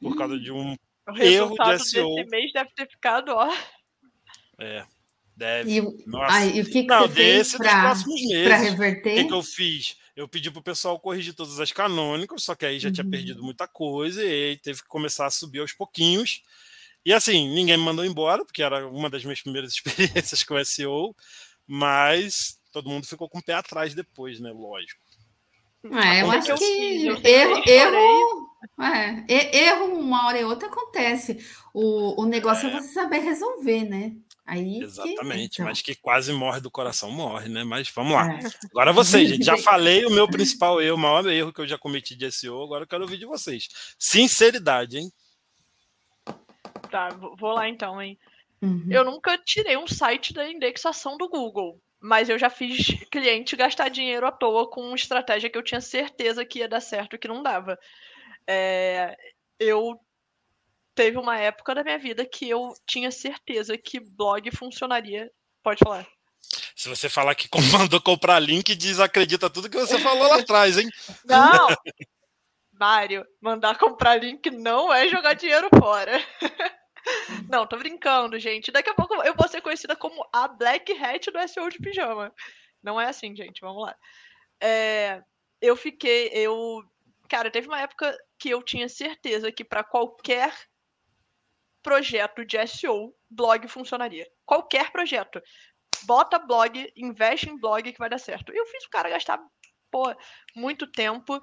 por 0.00 0.16
causa 0.16 0.38
de 0.38 0.50
um 0.52 0.76
o 1.08 1.18
erro 1.18 1.54
de 1.54 1.78
SEO. 1.84 2.14
Desse 2.16 2.30
mês 2.30 2.52
deve 2.52 2.70
ter 2.74 2.88
ficado, 2.88 3.28
ó. 3.30 3.48
É. 4.58 4.84
Deve. 5.36 5.70
E, 5.70 5.80
Nossa. 6.06 6.34
Ai, 6.34 6.56
e 6.56 6.60
o 6.62 6.64
que, 6.64 6.82
que 6.82 6.86
Não, 6.86 7.02
você 7.02 7.14
fez 7.14 7.54
para 7.56 7.92
reverter? 8.56 9.12
O 9.12 9.16
que, 9.16 9.24
que 9.24 9.34
eu 9.34 9.42
fiz? 9.42 9.96
Eu 10.16 10.26
pedi 10.26 10.50
pro 10.50 10.62
pessoal 10.62 10.98
corrigir 10.98 11.34
todas 11.34 11.60
as 11.60 11.70
canônicas, 11.70 12.42
só 12.42 12.54
que 12.54 12.64
aí 12.64 12.80
já 12.80 12.88
uhum. 12.88 12.94
tinha 12.94 13.08
perdido 13.08 13.42
muita 13.42 13.68
coisa 13.68 14.24
e 14.24 14.50
aí 14.50 14.56
teve 14.56 14.80
que 14.80 14.88
começar 14.88 15.26
a 15.26 15.30
subir 15.30 15.60
aos 15.60 15.74
pouquinhos. 15.74 16.42
E 17.04 17.12
assim, 17.12 17.54
ninguém 17.54 17.76
me 17.76 17.84
mandou 17.84 18.04
embora, 18.04 18.44
porque 18.44 18.62
era 18.62 18.88
uma 18.88 19.10
das 19.10 19.22
minhas 19.22 19.42
primeiras 19.42 19.72
experiências 19.76 20.42
com 20.42 20.62
SEO, 20.64 21.14
mas 21.66 22.58
todo 22.72 22.88
mundo 22.88 23.06
ficou 23.06 23.28
com 23.28 23.38
o 23.38 23.42
pé 23.42 23.52
atrás 23.52 23.94
depois, 23.94 24.40
né? 24.40 24.50
Lógico. 24.50 25.04
É, 25.84 26.22
eu 26.22 26.30
acho 26.30 26.54
que 26.56 27.06
erro, 27.22 27.62
erro, 27.64 28.50
é, 28.80 29.56
erro 29.56 29.84
uma 30.00 30.26
hora 30.26 30.40
e 30.40 30.44
outra 30.44 30.66
acontece. 30.66 31.38
O, 31.72 32.22
o 32.22 32.26
negócio 32.26 32.68
é. 32.68 32.72
é 32.72 32.80
você 32.80 32.88
saber 32.88 33.18
resolver, 33.18 33.84
né? 33.84 34.16
Aí 34.46 34.80
Exatamente, 34.80 35.48
que, 35.48 35.54
então. 35.56 35.66
mas 35.66 35.82
que 35.82 35.94
quase 35.96 36.32
morre 36.32 36.60
do 36.60 36.70
coração, 36.70 37.10
morre, 37.10 37.48
né? 37.48 37.64
Mas 37.64 37.90
vamos 37.90 38.12
lá. 38.12 38.32
É. 38.32 38.40
Agora 38.70 38.92
vocês, 38.92 39.28
gente. 39.28 39.44
Já 39.44 39.56
falei 39.58 40.06
o 40.06 40.10
meu 40.10 40.28
principal 40.28 40.80
erro, 40.80 40.94
o 40.94 40.98
maior 40.98 41.26
erro 41.26 41.52
que 41.52 41.60
eu 41.60 41.66
já 41.66 41.76
cometi 41.76 42.14
de 42.14 42.30
SEO, 42.30 42.62
agora 42.62 42.84
eu 42.84 42.86
quero 42.86 43.02
ouvir 43.02 43.18
de 43.18 43.26
vocês. 43.26 43.68
Sinceridade, 43.98 44.98
hein? 44.98 45.12
Tá, 46.88 47.08
vou 47.08 47.52
lá 47.52 47.68
então, 47.68 48.00
hein? 48.00 48.16
Uhum. 48.62 48.86
Eu 48.88 49.04
nunca 49.04 49.36
tirei 49.36 49.76
um 49.76 49.86
site 49.86 50.32
da 50.32 50.48
indexação 50.48 51.16
do 51.16 51.28
Google, 51.28 51.80
mas 52.00 52.28
eu 52.28 52.38
já 52.38 52.48
fiz 52.48 52.86
cliente 53.10 53.56
gastar 53.56 53.88
dinheiro 53.88 54.26
à 54.26 54.30
toa 54.30 54.70
com 54.70 54.80
uma 54.80 54.96
estratégia 54.96 55.50
que 55.50 55.58
eu 55.58 55.62
tinha 55.62 55.80
certeza 55.80 56.44
que 56.44 56.60
ia 56.60 56.68
dar 56.68 56.80
certo 56.80 57.16
e 57.16 57.18
que 57.18 57.26
não 57.26 57.42
dava. 57.42 57.76
É, 58.46 59.16
eu 59.58 59.98
teve 60.96 61.18
uma 61.18 61.38
época 61.38 61.74
da 61.74 61.84
minha 61.84 61.98
vida 61.98 62.24
que 62.24 62.48
eu 62.48 62.74
tinha 62.86 63.12
certeza 63.12 63.76
que 63.76 64.00
blog 64.00 64.50
funcionaria. 64.50 65.30
Pode 65.62 65.78
falar. 65.84 66.06
Se 66.74 66.88
você 66.88 67.08
falar 67.08 67.34
que 67.34 67.48
mandou 67.70 68.00
comprar 68.00 68.40
link, 68.40 68.74
desacredita 68.74 69.50
tudo 69.50 69.70
que 69.70 69.78
você 69.78 69.98
falou 70.00 70.26
lá 70.26 70.40
atrás, 70.40 70.78
hein? 70.78 70.88
Não! 71.24 71.68
Mário, 72.72 73.26
mandar 73.40 73.78
comprar 73.78 74.16
link 74.16 74.50
não 74.50 74.92
é 74.92 75.08
jogar 75.08 75.34
dinheiro 75.34 75.68
fora. 75.78 76.12
Não, 77.48 77.66
tô 77.66 77.78
brincando, 77.78 78.38
gente. 78.38 78.72
Daqui 78.72 78.90
a 78.90 78.94
pouco 78.94 79.14
eu 79.22 79.34
vou 79.34 79.48
ser 79.48 79.62
conhecida 79.62 79.94
como 79.94 80.28
a 80.32 80.48
Black 80.48 80.92
Hat 80.92 81.30
do 81.30 81.48
SEO 81.48 81.70
de 81.70 81.78
pijama. 81.78 82.34
Não 82.82 83.00
é 83.00 83.06
assim, 83.06 83.34
gente. 83.34 83.60
Vamos 83.60 83.84
lá. 83.84 83.96
É, 84.60 85.22
eu 85.62 85.76
fiquei. 85.76 86.28
Eu. 86.32 86.82
Cara, 87.28 87.50
teve 87.50 87.68
uma 87.68 87.80
época 87.80 88.14
que 88.38 88.50
eu 88.50 88.60
tinha 88.62 88.88
certeza 88.88 89.52
que 89.52 89.64
para 89.64 89.84
qualquer 89.84 90.52
projeto 91.86 92.44
de 92.44 92.58
SEO, 92.66 93.14
blog 93.30 93.68
funcionaria. 93.68 94.26
Qualquer 94.44 94.90
projeto. 94.90 95.40
Bota 96.02 96.36
blog, 96.36 96.92
investe 96.96 97.48
em 97.48 97.56
blog 97.56 97.92
que 97.92 97.98
vai 97.98 98.10
dar 98.10 98.18
certo. 98.18 98.52
Eu 98.52 98.66
fiz 98.66 98.84
o 98.84 98.90
cara 98.90 99.08
gastar 99.08 99.38
pô, 99.88 100.12
muito 100.56 100.90
tempo. 100.90 101.40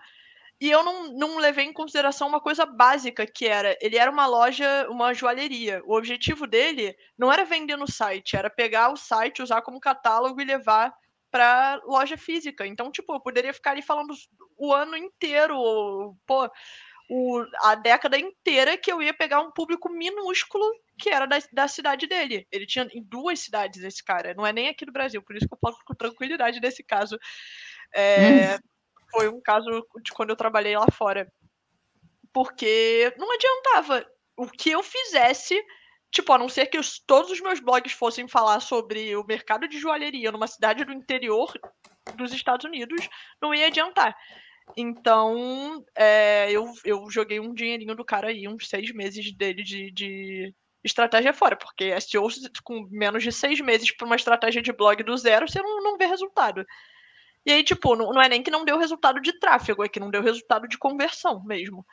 E 0.59 0.69
eu 0.69 0.83
não, 0.83 1.13
não 1.13 1.37
levei 1.37 1.63
em 1.63 1.71
consideração 1.71 2.27
uma 2.27 2.41
coisa 2.41 2.65
básica, 2.65 3.25
que 3.25 3.47
era, 3.47 3.77
ele 3.81 3.97
era 3.97 4.11
uma 4.11 4.25
loja, 4.25 4.85
uma 4.89 5.13
joalheria. 5.13 5.81
O 5.85 5.95
objetivo 5.95 6.45
dele 6.45 6.93
não 7.17 7.31
era 7.31 7.45
vender 7.45 7.77
no 7.77 7.89
site, 7.89 8.35
era 8.35 8.49
pegar 8.49 8.91
o 8.91 8.97
site, 8.97 9.41
usar 9.41 9.61
como 9.61 9.79
catálogo 9.79 10.41
e 10.41 10.45
levar 10.45 10.93
para 11.31 11.81
loja 11.85 12.17
física. 12.17 12.67
Então, 12.67 12.91
tipo, 12.91 13.13
eu 13.13 13.21
poderia 13.21 13.53
ficar 13.53 13.71
ali 13.71 13.81
falando 13.81 14.13
o 14.57 14.73
ano 14.73 14.97
inteiro, 14.97 15.55
pô, 16.27 16.49
o, 17.15 17.45
a 17.61 17.75
década 17.75 18.17
inteira 18.17 18.75
que 18.75 18.91
eu 18.91 18.99
ia 18.99 19.13
pegar 19.13 19.39
um 19.39 19.51
público 19.51 19.87
minúsculo 19.87 20.65
que 20.97 21.11
era 21.11 21.27
da, 21.27 21.37
da 21.51 21.67
cidade 21.67 22.07
dele. 22.07 22.47
Ele 22.51 22.65
tinha 22.65 22.87
em 22.91 23.03
duas 23.03 23.39
cidades 23.39 23.83
esse 23.83 24.03
cara, 24.03 24.33
não 24.33 24.43
é 24.43 24.51
nem 24.51 24.67
aqui 24.67 24.83
do 24.83 24.91
Brasil, 24.91 25.21
por 25.21 25.35
isso 25.35 25.47
que 25.47 25.53
eu 25.53 25.59
falo 25.61 25.77
com 25.85 25.93
tranquilidade 25.93 26.59
desse 26.59 26.83
caso. 26.83 27.15
É, 27.93 28.55
hum. 28.55 28.59
Foi 29.11 29.29
um 29.29 29.39
caso 29.39 29.69
de 30.01 30.11
quando 30.11 30.31
eu 30.31 30.35
trabalhei 30.35 30.75
lá 30.75 30.87
fora. 30.91 31.31
Porque 32.33 33.13
não 33.15 33.31
adiantava. 33.31 34.03
O 34.35 34.47
que 34.47 34.71
eu 34.71 34.81
fizesse, 34.81 35.63
tipo, 36.11 36.33
a 36.33 36.39
não 36.39 36.49
ser 36.49 36.65
que 36.65 36.79
os, 36.79 36.97
todos 36.97 37.29
os 37.29 37.39
meus 37.41 37.59
blogs 37.59 37.93
fossem 37.93 38.27
falar 38.27 38.59
sobre 38.59 39.15
o 39.15 39.23
mercado 39.23 39.67
de 39.67 39.77
joalheria 39.77 40.31
numa 40.31 40.47
cidade 40.47 40.83
do 40.83 40.91
interior 40.91 41.53
dos 42.15 42.33
Estados 42.33 42.65
Unidos, 42.65 43.07
não 43.39 43.53
ia 43.53 43.67
adiantar. 43.67 44.17
Então, 44.77 45.83
é, 45.95 46.51
eu, 46.51 46.71
eu 46.85 47.09
joguei 47.09 47.39
um 47.39 47.53
dinheirinho 47.53 47.95
do 47.95 48.05
cara 48.05 48.29
aí, 48.29 48.47
uns 48.47 48.67
seis 48.67 48.91
meses 48.93 49.31
dele 49.33 49.63
de, 49.63 49.91
de 49.91 50.53
estratégia 50.83 51.33
fora, 51.33 51.55
porque 51.55 51.99
SEO 52.01 52.27
com 52.63 52.87
menos 52.89 53.23
de 53.23 53.31
seis 53.31 53.59
meses 53.61 53.95
para 53.95 54.05
uma 54.05 54.15
estratégia 54.15 54.61
de 54.61 54.71
blog 54.71 55.01
do 55.03 55.17
zero, 55.17 55.47
você 55.47 55.61
não, 55.61 55.81
não 55.81 55.97
vê 55.97 56.05
resultado. 56.05 56.65
E 57.45 57.51
aí, 57.51 57.63
tipo, 57.63 57.95
não, 57.95 58.11
não 58.11 58.21
é 58.21 58.29
nem 58.29 58.41
que 58.41 58.51
não 58.51 58.65
deu 58.65 58.77
resultado 58.77 59.19
de 59.21 59.37
tráfego, 59.39 59.83
é 59.83 59.89
que 59.89 59.99
não 59.99 60.09
deu 60.09 60.21
resultado 60.21 60.67
de 60.67 60.77
conversão 60.77 61.43
mesmo. 61.43 61.85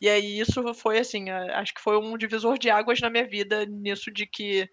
E 0.00 0.08
aí 0.08 0.40
isso 0.40 0.72
foi 0.74 0.98
assim, 0.98 1.28
acho 1.30 1.74
que 1.74 1.80
foi 1.80 1.98
um 1.98 2.16
divisor 2.16 2.58
de 2.58 2.70
águas 2.70 3.00
na 3.00 3.10
minha 3.10 3.26
vida 3.26 3.66
nisso 3.66 4.10
de 4.10 4.26
que 4.26 4.68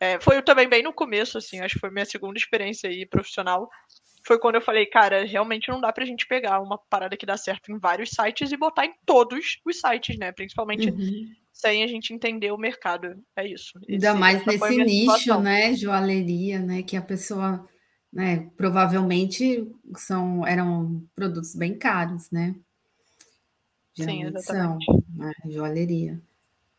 é, 0.00 0.18
foi 0.20 0.42
também 0.42 0.68
bem 0.68 0.82
no 0.82 0.92
começo, 0.92 1.38
assim, 1.38 1.60
acho 1.60 1.74
que 1.74 1.80
foi 1.80 1.90
minha 1.90 2.04
segunda 2.04 2.36
experiência 2.36 2.90
aí 2.90 3.06
profissional. 3.06 3.70
Foi 4.24 4.38
quando 4.38 4.54
eu 4.54 4.60
falei, 4.60 4.86
cara, 4.86 5.24
realmente 5.24 5.68
não 5.68 5.80
dá 5.80 5.92
pra 5.92 6.04
gente 6.04 6.26
pegar 6.26 6.60
uma 6.60 6.78
parada 6.78 7.16
que 7.16 7.26
dá 7.26 7.36
certo 7.36 7.72
em 7.72 7.78
vários 7.78 8.10
sites 8.10 8.52
e 8.52 8.56
botar 8.56 8.86
em 8.86 8.94
todos 9.04 9.58
os 9.66 9.80
sites, 9.80 10.16
né? 10.16 10.30
Principalmente 10.30 10.90
uhum. 10.90 11.26
sem 11.52 11.82
a 11.82 11.86
gente 11.88 12.14
entender 12.14 12.52
o 12.52 12.58
mercado. 12.58 13.14
É 13.36 13.46
isso. 13.46 13.78
Ainda 13.88 14.10
Esse, 14.10 14.18
mais 14.18 14.46
nesse 14.46 14.76
nicho, 14.76 15.16
situação. 15.18 15.42
né? 15.42 15.74
Joalheria, 15.74 16.60
né? 16.60 16.82
Que 16.82 16.96
a 16.96 17.02
pessoa, 17.02 17.68
né, 18.12 18.48
provavelmente 18.56 19.68
são, 19.96 20.46
eram 20.46 21.04
produtos 21.14 21.54
bem 21.56 21.76
caros, 21.76 22.30
né? 22.30 22.54
Geralmente 23.94 24.28
Sim, 24.30 24.38
exatamente. 24.38 24.84
são, 24.84 25.04
né? 25.16 25.32
Joalheria. 25.50 26.22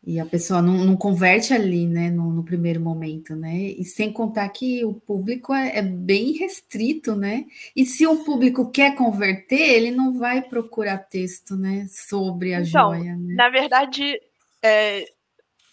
E 0.06 0.20
a 0.20 0.26
pessoa 0.26 0.60
não, 0.60 0.84
não 0.84 0.96
converte 0.96 1.54
ali, 1.54 1.86
né, 1.86 2.10
no, 2.10 2.30
no, 2.30 2.44
primeiro 2.44 2.78
momento, 2.78 3.34
né? 3.34 3.54
E 3.54 3.82
sem 3.84 4.12
contar 4.12 4.46
que 4.50 4.84
o 4.84 4.92
público 4.92 5.54
é, 5.54 5.78
é, 5.78 5.82
bem 5.82 6.32
restrito, 6.32 7.16
né? 7.16 7.46
E 7.74 7.86
se 7.86 8.06
o 8.06 8.22
público 8.22 8.70
quer 8.70 8.94
converter, 8.96 9.60
ele 9.60 9.90
não 9.90 10.18
vai 10.18 10.42
procurar 10.42 10.98
texto, 10.98 11.56
né, 11.56 11.86
sobre 11.88 12.52
a 12.52 12.60
então, 12.60 12.94
joia. 12.94 13.16
Né? 13.16 13.34
Na 13.34 13.48
verdade, 13.48 14.20
é, 14.62 15.06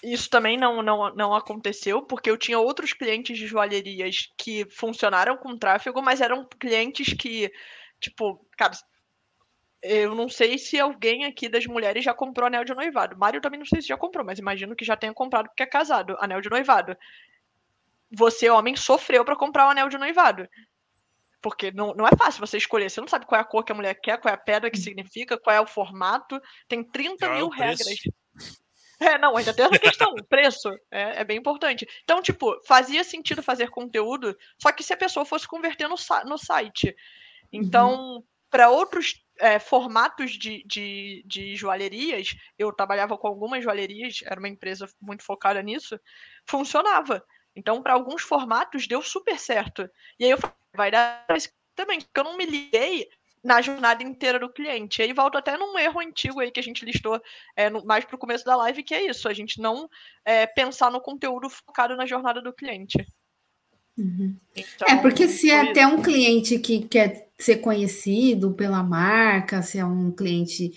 isso 0.01 0.29
também 0.29 0.57
não, 0.57 0.81
não, 0.81 1.13
não 1.13 1.33
aconteceu, 1.33 2.01
porque 2.01 2.29
eu 2.29 2.37
tinha 2.37 2.57
outros 2.57 2.93
clientes 2.93 3.37
de 3.37 3.47
joalherias 3.47 4.29
que 4.37 4.65
funcionaram 4.69 5.35
com 5.35 5.57
tráfego, 5.57 6.01
mas 6.01 6.21
eram 6.21 6.47
clientes 6.59 7.13
que, 7.13 7.51
tipo, 7.99 8.45
cara, 8.57 8.71
eu 9.81 10.13
não 10.13 10.29
sei 10.29 10.57
se 10.57 10.79
alguém 10.79 11.25
aqui 11.25 11.49
das 11.49 11.65
mulheres 11.65 12.03
já 12.03 12.13
comprou 12.13 12.47
anel 12.47 12.63
de 12.63 12.73
noivado. 12.73 13.17
Mário 13.17 13.41
também 13.41 13.59
não 13.59 13.65
sei 13.65 13.81
se 13.81 13.87
já 13.87 13.97
comprou, 13.97 14.25
mas 14.25 14.39
imagino 14.39 14.75
que 14.75 14.85
já 14.85 14.95
tenha 14.95 15.13
comprado 15.13 15.47
porque 15.47 15.63
é 15.63 15.67
casado, 15.67 16.15
anel 16.19 16.41
de 16.41 16.49
noivado. 16.49 16.95
Você, 18.11 18.49
homem, 18.49 18.75
sofreu 18.75 19.25
para 19.25 19.35
comprar 19.35 19.67
o 19.67 19.69
anel 19.69 19.89
de 19.89 19.97
noivado. 19.97 20.47
Porque 21.41 21.71
não, 21.71 21.93
não 21.95 22.05
é 22.05 22.11
fácil 22.15 22.45
você 22.45 22.57
escolher. 22.57 22.89
Você 22.89 23.01
não 23.01 23.07
sabe 23.07 23.25
qual 23.25 23.39
é 23.39 23.41
a 23.41 23.45
cor 23.45 23.63
que 23.63 23.71
a 23.71 23.75
mulher 23.75 23.95
quer, 23.95 24.19
qual 24.19 24.31
é 24.31 24.35
a 24.35 24.39
pedra 24.39 24.69
que 24.69 24.77
significa, 24.77 25.39
qual 25.39 25.55
é 25.55 25.61
o 25.61 25.65
formato. 25.65 26.39
Tem 26.67 26.83
30 26.83 27.25
qual 27.25 27.35
mil 27.35 27.49
é 27.53 27.57
regras. 27.57 27.97
É, 29.01 29.17
não, 29.17 29.35
ainda 29.35 29.51
tem 29.51 29.65
essa 29.65 29.79
questão, 29.79 30.13
preço 30.29 30.69
é, 30.91 31.21
é, 31.21 31.23
bem 31.23 31.39
importante. 31.39 31.87
Então, 32.03 32.21
tipo, 32.21 32.61
fazia 32.67 33.03
sentido 33.03 33.41
fazer 33.41 33.71
conteúdo, 33.71 34.37
só 34.61 34.71
que 34.71 34.83
se 34.83 34.93
a 34.93 34.97
pessoa 34.97 35.25
fosse 35.25 35.47
converter 35.47 35.87
no, 35.87 35.95
no 36.27 36.37
site. 36.37 36.95
Então, 37.51 37.95
uhum. 37.95 38.23
para 38.47 38.69
outros 38.69 39.25
é, 39.41 39.59
formatos 39.59 40.31
de, 40.31 40.63
de, 40.65 41.23
de 41.25 41.55
joalherias, 41.55 42.35
eu 42.57 42.71
trabalhava 42.71 43.17
com 43.17 43.27
algumas 43.27 43.63
joalherias, 43.63 44.19
era 44.23 44.39
uma 44.39 44.47
empresa 44.47 44.87
muito 45.01 45.23
focada 45.23 45.61
nisso, 45.61 45.99
funcionava. 46.45 47.23
Então, 47.55 47.81
para 47.81 47.93
alguns 47.93 48.21
formatos, 48.21 48.87
deu 48.87 49.01
super 49.01 49.37
certo. 49.39 49.89
E 50.19 50.25
aí 50.25 50.31
eu 50.31 50.37
falei, 50.37 50.55
vai 50.73 50.91
dar 50.91 51.25
também, 51.75 51.99
porque 51.99 52.19
eu 52.19 52.23
não 52.23 52.37
me 52.37 52.45
liguei 52.45 53.09
na 53.43 53.59
jornada 53.61 54.03
inteira 54.03 54.37
do 54.37 54.51
cliente. 54.51 55.01
E 55.01 55.05
aí 55.05 55.13
volto 55.13 55.37
até 55.37 55.57
num 55.57 55.77
erro 55.77 55.99
antigo 55.99 56.39
aí 56.39 56.51
que 56.51 56.59
a 56.59 56.63
gente 56.63 56.85
listou 56.85 57.19
é, 57.55 57.69
no, 57.69 57.83
mais 57.83 58.05
para 58.05 58.15
o 58.15 58.19
começo 58.19 58.45
da 58.45 58.55
live, 58.55 58.83
que 58.83 58.93
é 58.93 59.03
isso, 59.05 59.27
a 59.27 59.33
gente 59.33 59.59
não 59.59 59.89
é, 60.23 60.45
pensar 60.45 60.91
no 60.91 61.01
conteúdo 61.01 61.49
focado 61.49 61.95
na 61.95 62.05
jornada 62.05 62.41
do 62.41 62.53
cliente. 62.53 63.03
Uhum. 64.01 64.35
Então, 64.55 64.87
é, 64.87 64.95
porque 64.97 65.27
se 65.27 65.51
é 65.51 65.69
até 65.69 65.85
um 65.85 66.01
cliente 66.01 66.57
que 66.57 66.79
quer 66.87 67.29
ser 67.37 67.57
conhecido 67.57 68.51
pela 68.53 68.81
marca, 68.81 69.61
se 69.61 69.77
é 69.77 69.85
um 69.85 70.11
cliente 70.11 70.71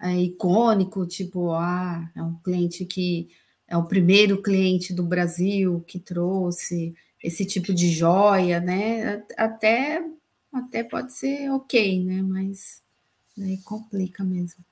é, 0.00 0.16
icônico, 0.16 1.06
tipo, 1.06 1.52
ah, 1.52 2.10
é 2.16 2.22
um 2.22 2.34
cliente 2.36 2.86
que 2.86 3.28
é 3.68 3.76
o 3.76 3.84
primeiro 3.84 4.40
cliente 4.40 4.94
do 4.94 5.02
Brasil 5.02 5.84
que 5.86 5.98
trouxe 5.98 6.94
esse 7.22 7.44
tipo 7.44 7.74
de 7.74 7.90
joia, 7.90 8.60
né? 8.60 9.22
Até, 9.36 10.02
até 10.50 10.82
pode 10.82 11.12
ser 11.12 11.50
ok, 11.50 12.02
né? 12.02 12.22
Mas 12.22 12.82
daí 13.36 13.58
complica 13.58 14.24
mesmo. 14.24 14.64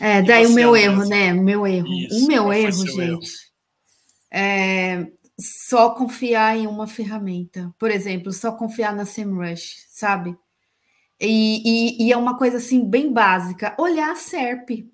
É, 0.00 0.20
daí 0.20 0.46
o 0.46 0.52
meu 0.52 0.76
erro, 0.76 1.04
né? 1.08 1.32
O 1.32 1.42
meu 1.42 1.64
erro. 1.66 1.86
Isso, 1.86 2.24
o 2.24 2.26
meu 2.26 2.52
erro, 2.52 2.72
gente. 2.72 3.00
Erro? 3.00 3.20
É, 4.30 5.06
só 5.38 5.90
confiar 5.90 6.56
em 6.56 6.66
uma 6.66 6.86
ferramenta. 6.86 7.74
Por 7.78 7.90
exemplo, 7.90 8.32
só 8.32 8.52
confiar 8.52 8.94
na 8.94 9.04
SEMrush, 9.04 9.86
sabe? 9.88 10.36
E, 11.20 11.98
e, 12.00 12.06
e, 12.06 12.12
é 12.12 12.16
uma 12.16 12.36
coisa 12.36 12.58
assim 12.58 12.88
bem 12.88 13.12
básica. 13.12 13.74
Olhar 13.78 14.12
a 14.12 14.16
SERP. 14.16 14.90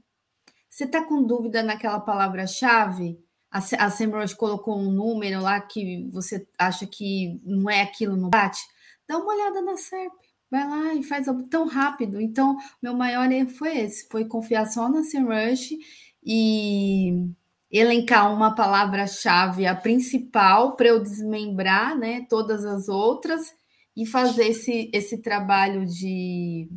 Você 0.68 0.84
está 0.84 1.04
com 1.04 1.22
dúvida 1.22 1.62
naquela 1.62 2.00
palavra-chave? 2.00 3.18
A, 3.50 3.58
a 3.58 3.90
SEMrush 3.90 4.34
colocou 4.34 4.78
um 4.78 4.90
número 4.90 5.40
lá 5.40 5.60
que 5.60 6.08
você 6.12 6.46
acha 6.58 6.86
que 6.86 7.40
não 7.44 7.68
é 7.70 7.82
aquilo 7.82 8.16
no 8.16 8.30
bate? 8.30 8.62
Dá 9.06 9.18
uma 9.18 9.34
olhada 9.34 9.62
na 9.62 9.76
SERP. 9.76 10.12
Vai 10.50 10.68
lá 10.68 10.94
e 10.94 11.02
faz 11.02 11.26
tão 11.50 11.66
rápido. 11.66 12.20
Então, 12.20 12.56
meu 12.82 12.94
maior 12.94 13.30
erro 13.30 13.50
foi 13.50 13.78
esse, 13.78 14.08
foi 14.08 14.24
confiar 14.26 14.66
só 14.66 14.88
na 14.88 15.02
SEMrush 15.02 15.76
e 16.24 17.30
elencar 17.72 18.32
uma 18.32 18.54
palavra-chave, 18.54 19.66
a 19.66 19.74
principal, 19.74 20.76
para 20.76 20.88
eu 20.88 21.02
desmembrar 21.02 21.96
né, 21.96 22.26
todas 22.28 22.64
as 22.64 22.88
outras 22.88 23.54
e 23.96 24.04
fazer 24.04 24.48
esse, 24.48 24.90
esse 24.92 25.18
trabalho 25.18 25.86
de, 25.86 26.68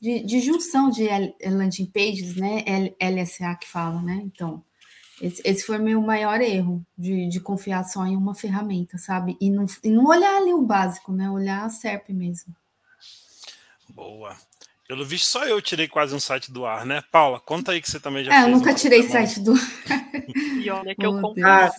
de, 0.00 0.20
de 0.24 0.40
junção 0.40 0.90
de 0.90 1.08
landing 1.44 1.86
pages, 1.86 2.36
né? 2.36 2.64
LSA 3.00 3.56
que 3.56 3.68
fala, 3.68 4.00
né? 4.02 4.20
Então, 4.24 4.62
esse, 5.20 5.42
esse 5.44 5.64
foi 5.64 5.78
meu 5.78 6.00
maior 6.00 6.40
erro, 6.40 6.84
de, 6.96 7.28
de 7.28 7.40
confiar 7.40 7.84
só 7.84 8.06
em 8.06 8.16
uma 8.16 8.34
ferramenta, 8.34 8.96
sabe? 8.98 9.36
E 9.40 9.50
não, 9.50 9.66
e 9.82 9.90
não 9.90 10.06
olhar 10.06 10.36
ali 10.36 10.52
o 10.52 10.62
básico, 10.62 11.12
né? 11.12 11.28
Olhar 11.30 11.64
a 11.64 11.70
SERP 11.70 12.10
mesmo. 12.10 12.54
Boa. 13.88 14.36
Pelo 14.88 15.04
visto, 15.04 15.26
só 15.26 15.44
eu 15.44 15.60
tirei 15.60 15.86
quase 15.86 16.14
um 16.14 16.18
site 16.18 16.50
do 16.50 16.64
ar, 16.64 16.86
né? 16.86 17.04
Paula, 17.12 17.38
conta 17.38 17.72
aí 17.72 17.80
que 17.82 17.90
você 17.90 18.00
também 18.00 18.24
já 18.24 18.32
é, 18.32 18.36
fez. 18.36 18.46
eu 18.46 18.56
nunca 18.56 18.72
tirei 18.72 19.02
site 19.02 19.38
do 19.40 19.52
ar. 19.52 20.10
E 20.64 20.70
olha 20.70 20.94
que 20.94 21.04
eu 21.04 21.20
comprei. 21.20 21.44
Ah, 21.44 21.70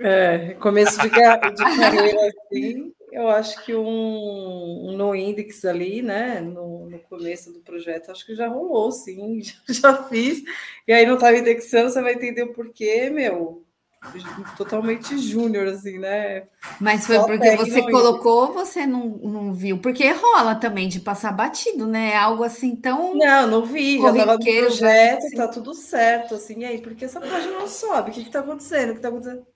é, 0.00 0.54
começo 0.54 1.00
de, 1.00 1.08
de 1.08 1.14
carreira 1.78 2.18
assim, 2.28 2.92
eu 3.12 3.28
acho 3.28 3.64
que 3.64 3.72
um, 3.72 4.88
um 4.88 4.96
no 4.96 5.14
index 5.14 5.64
ali, 5.64 6.02
né, 6.02 6.40
no, 6.40 6.90
no, 6.90 6.98
começo 6.98 7.52
do 7.52 7.60
projeto, 7.60 8.10
acho 8.10 8.26
que 8.26 8.34
já 8.34 8.48
rolou, 8.48 8.90
sim, 8.90 9.40
já, 9.68 9.72
já 9.72 10.02
fiz. 10.08 10.42
E 10.88 10.92
aí 10.92 11.06
não 11.06 11.14
estava 11.14 11.38
indexando, 11.38 11.88
você 11.88 12.02
vai 12.02 12.14
entender 12.14 12.42
o 12.42 12.52
porquê, 12.52 13.10
meu 13.10 13.65
totalmente 14.56 15.18
júnior, 15.18 15.68
assim, 15.68 15.98
né? 15.98 16.46
Mas 16.80 17.06
foi 17.06 17.16
Só 17.16 17.24
porque 17.24 17.56
você 17.56 17.82
colocou 17.82 18.48
ou 18.48 18.52
você 18.52 18.86
não, 18.86 19.08
não 19.08 19.52
viu? 19.52 19.78
Porque 19.78 20.10
rola 20.10 20.54
também 20.54 20.88
de 20.88 21.00
passar 21.00 21.32
batido, 21.32 21.86
né? 21.86 22.10
É 22.10 22.16
algo 22.16 22.44
assim 22.44 22.76
tão. 22.76 23.14
Não, 23.14 23.46
não 23.46 23.64
vi, 23.64 24.00
já 24.00 24.10
estava 24.10 24.32
no 24.34 24.44
projeto, 24.44 25.26
assim. 25.26 25.36
tá 25.36 25.48
tudo 25.48 25.74
certo, 25.74 26.34
assim, 26.34 26.60
e 26.60 26.64
aí, 26.64 26.80
porque 26.80 27.04
essa 27.04 27.20
página 27.20 27.52
não 27.52 27.68
sobe? 27.68 28.10
O 28.10 28.14
que 28.14 28.20
está 28.20 28.40
acontecendo? 28.40 28.90
O 28.90 28.92
que 28.92 28.98
está 28.98 29.08
acontecendo? 29.08 29.46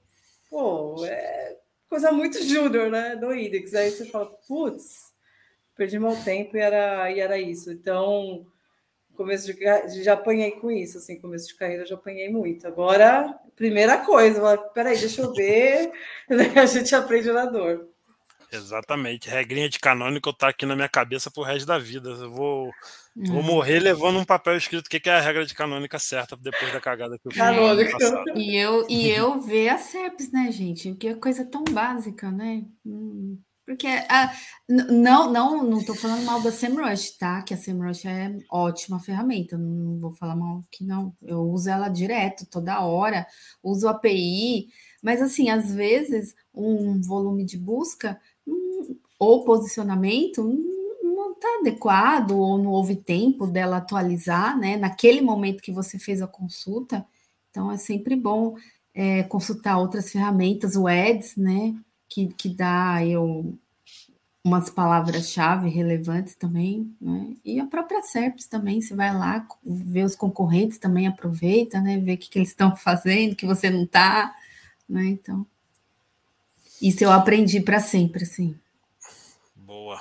Pô, 0.48 1.04
é 1.04 1.56
coisa 1.90 2.12
muito 2.12 2.42
júnior, 2.42 2.88
né? 2.88 3.16
No 3.16 3.34
index. 3.34 3.74
Aí 3.74 3.90
você 3.90 4.06
fala, 4.06 4.26
putz, 4.46 5.12
perdi 5.76 5.98
meu 5.98 6.16
tempo 6.24 6.56
e 6.56 6.60
era, 6.60 7.10
e 7.10 7.18
era 7.18 7.36
isso. 7.36 7.72
Então 7.72 8.46
começo 9.20 9.52
de 9.52 10.02
já 10.02 10.14
apanhei 10.14 10.52
com 10.52 10.70
isso, 10.70 10.96
assim, 10.96 11.20
começo 11.20 11.46
de 11.46 11.54
carreira 11.54 11.84
já 11.84 11.94
apanhei 11.94 12.30
muito. 12.30 12.66
Agora, 12.66 13.38
primeira 13.54 13.98
coisa, 13.98 14.56
peraí, 14.72 14.98
deixa 14.98 15.20
eu 15.20 15.34
ver, 15.34 15.92
a 16.56 16.64
gente 16.64 16.94
aprende 16.94 17.30
na 17.30 17.44
dor. 17.44 17.86
Exatamente, 18.50 19.28
regrinha 19.28 19.68
de 19.68 19.78
canônico 19.78 20.32
tá 20.32 20.48
aqui 20.48 20.64
na 20.64 20.74
minha 20.74 20.88
cabeça 20.88 21.30
pro 21.30 21.42
resto 21.42 21.66
da 21.66 21.78
vida. 21.78 22.08
Eu 22.08 22.30
vou, 22.30 22.70
vou 23.14 23.36
uhum. 23.36 23.42
morrer 23.42 23.78
levando 23.78 24.18
um 24.18 24.24
papel 24.24 24.56
escrito 24.56 24.86
o 24.86 24.88
que, 24.88 25.08
é 25.08 25.12
a 25.12 25.20
regra 25.20 25.44
de 25.44 25.54
canônica 25.54 25.98
certa 25.98 26.34
depois 26.34 26.72
da 26.72 26.80
cagada 26.80 27.18
que 27.18 27.28
eu 27.28 27.30
fiz. 27.30 27.40
E 28.34 28.56
eu, 28.56 28.86
e 28.88 29.06
eu 29.12 29.38
ver 29.42 29.68
a 29.68 29.76
CEPS, 29.76 30.32
né, 30.32 30.50
gente? 30.50 30.94
Que 30.94 31.08
é 31.08 31.14
coisa 31.14 31.44
tão 31.44 31.62
básica, 31.62 32.30
né? 32.30 32.64
Hum. 32.86 33.38
Porque 33.70 33.86
a, 33.86 34.32
não, 34.68 35.32
não, 35.32 35.62
não 35.62 35.78
estou 35.78 35.94
falando 35.94 36.24
mal 36.24 36.42
da 36.42 36.50
SEMrush, 36.50 37.16
tá? 37.16 37.40
Que 37.40 37.54
a 37.54 37.56
SEMrush 37.56 38.04
é 38.04 38.36
ótima 38.50 38.98
ferramenta, 38.98 39.56
não 39.56 40.00
vou 40.00 40.10
falar 40.10 40.34
mal 40.34 40.64
que 40.72 40.82
não. 40.82 41.14
Eu 41.22 41.42
uso 41.42 41.70
ela 41.70 41.88
direto, 41.88 42.46
toda 42.46 42.84
hora, 42.84 43.24
uso 43.62 43.86
API, 43.86 44.66
mas 45.00 45.22
assim, 45.22 45.50
às 45.50 45.72
vezes 45.72 46.34
um 46.52 47.00
volume 47.00 47.44
de 47.44 47.56
busca 47.56 48.20
hum, 48.44 48.96
ou 49.20 49.44
posicionamento 49.44 50.42
hum, 50.42 50.98
não, 51.04 51.30
está 51.30 51.58
adequado 51.60 52.32
ou 52.32 52.58
não 52.58 52.72
houve 52.72 52.96
tempo 52.96 53.46
dela 53.46 53.76
atualizar, 53.76 54.58
né? 54.58 54.76
Naquele 54.76 55.20
momento 55.20 55.62
que 55.62 55.70
você 55.70 55.96
fez 55.96 56.20
a 56.20 56.26
consulta. 56.26 57.06
Então, 57.50 57.70
é 57.70 57.76
sempre 57.76 58.16
bom 58.16 58.56
é, 58.92 59.22
consultar 59.22 59.78
outras 59.78 60.10
ferramentas, 60.10 60.74
o 60.74 60.88
Eds, 60.88 61.36
né? 61.36 61.72
Que, 62.10 62.26
que 62.26 62.48
dá 62.48 63.06
eu, 63.06 63.56
umas 64.44 64.68
palavras-chave 64.68 65.68
relevantes 65.68 66.34
também, 66.34 66.94
né? 67.00 67.34
E 67.44 67.60
a 67.60 67.66
própria 67.66 68.02
SERPS 68.02 68.46
também, 68.46 68.80
você 68.80 68.94
vai 68.94 69.16
lá, 69.16 69.46
ver 69.64 70.04
os 70.04 70.16
concorrentes 70.16 70.76
também, 70.76 71.06
aproveita, 71.06 71.80
né? 71.80 71.98
Ver 71.98 72.14
o 72.14 72.18
que, 72.18 72.28
que 72.28 72.38
eles 72.38 72.48
estão 72.48 72.74
fazendo, 72.74 73.36
que 73.36 73.46
você 73.46 73.70
não 73.70 73.84
está, 73.84 74.34
né? 74.88 75.04
Então, 75.04 75.46
isso 76.82 77.04
eu 77.04 77.12
aprendi 77.12 77.60
para 77.60 77.78
sempre, 77.78 78.24
assim. 78.24 78.58
Boa. 79.54 80.00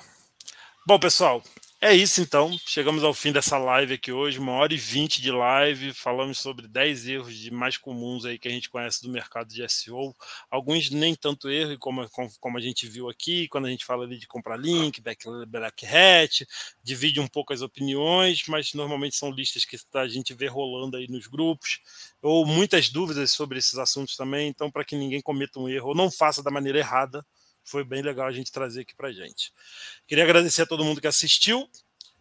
Bom, 0.87 0.99
pessoal, 0.99 1.43
é 1.81 1.95
isso 1.95 2.19
então. 2.19 2.57
Chegamos 2.65 3.05
ao 3.05 3.13
fim 3.13 3.31
dessa 3.31 3.57
live 3.57 3.93
aqui 3.93 4.11
hoje, 4.11 4.37
uma 4.37 4.51
hora 4.51 4.73
e 4.73 4.77
vinte 4.77 5.21
de 5.21 5.31
live. 5.31 5.93
Falamos 5.93 6.37
sobre 6.37 6.67
10 6.67 7.07
erros 7.07 7.33
de 7.33 7.51
mais 7.51 7.77
comuns 7.77 8.25
aí 8.25 8.37
que 8.37 8.49
a 8.49 8.51
gente 8.51 8.69
conhece 8.69 9.01
do 9.01 9.09
mercado 9.09 9.47
de 9.47 9.63
SEO. 9.69 10.13
Alguns 10.51 10.89
nem 10.89 11.15
tanto 11.15 11.49
erro, 11.49 11.77
como, 11.79 12.05
como 12.41 12.57
a 12.57 12.61
gente 12.61 12.85
viu 12.85 13.09
aqui, 13.09 13.47
quando 13.47 13.67
a 13.67 13.69
gente 13.69 13.85
fala 13.85 14.03
ali 14.03 14.17
de 14.17 14.27
comprar 14.27 14.57
link, 14.57 14.99
back, 14.99 15.23
black 15.47 15.85
hat, 15.85 16.45
divide 16.83 17.21
um 17.21 17.27
pouco 17.27 17.53
as 17.53 17.61
opiniões, 17.61 18.43
mas 18.49 18.73
normalmente 18.73 19.15
são 19.15 19.31
listas 19.31 19.63
que 19.63 19.77
a 19.93 20.07
gente 20.07 20.33
vê 20.33 20.47
rolando 20.47 20.97
aí 20.97 21.07
nos 21.07 21.27
grupos, 21.27 21.79
ou 22.21 22.45
muitas 22.45 22.89
dúvidas 22.89 23.31
sobre 23.31 23.57
esses 23.57 23.77
assuntos 23.77 24.17
também. 24.17 24.49
Então, 24.49 24.69
para 24.69 24.83
que 24.83 24.97
ninguém 24.97 25.21
cometa 25.21 25.57
um 25.59 25.69
erro 25.69 25.89
ou 25.89 25.95
não 25.95 26.11
faça 26.11 26.43
da 26.43 26.51
maneira 26.51 26.79
errada, 26.79 27.25
foi 27.63 27.83
bem 27.83 28.01
legal 28.01 28.27
a 28.27 28.31
gente 28.31 28.51
trazer 28.51 28.81
aqui 28.81 28.95
para 28.95 29.11
gente. 29.11 29.53
Queria 30.07 30.23
agradecer 30.23 30.63
a 30.63 30.65
todo 30.65 30.83
mundo 30.83 31.01
que 31.01 31.07
assistiu. 31.07 31.69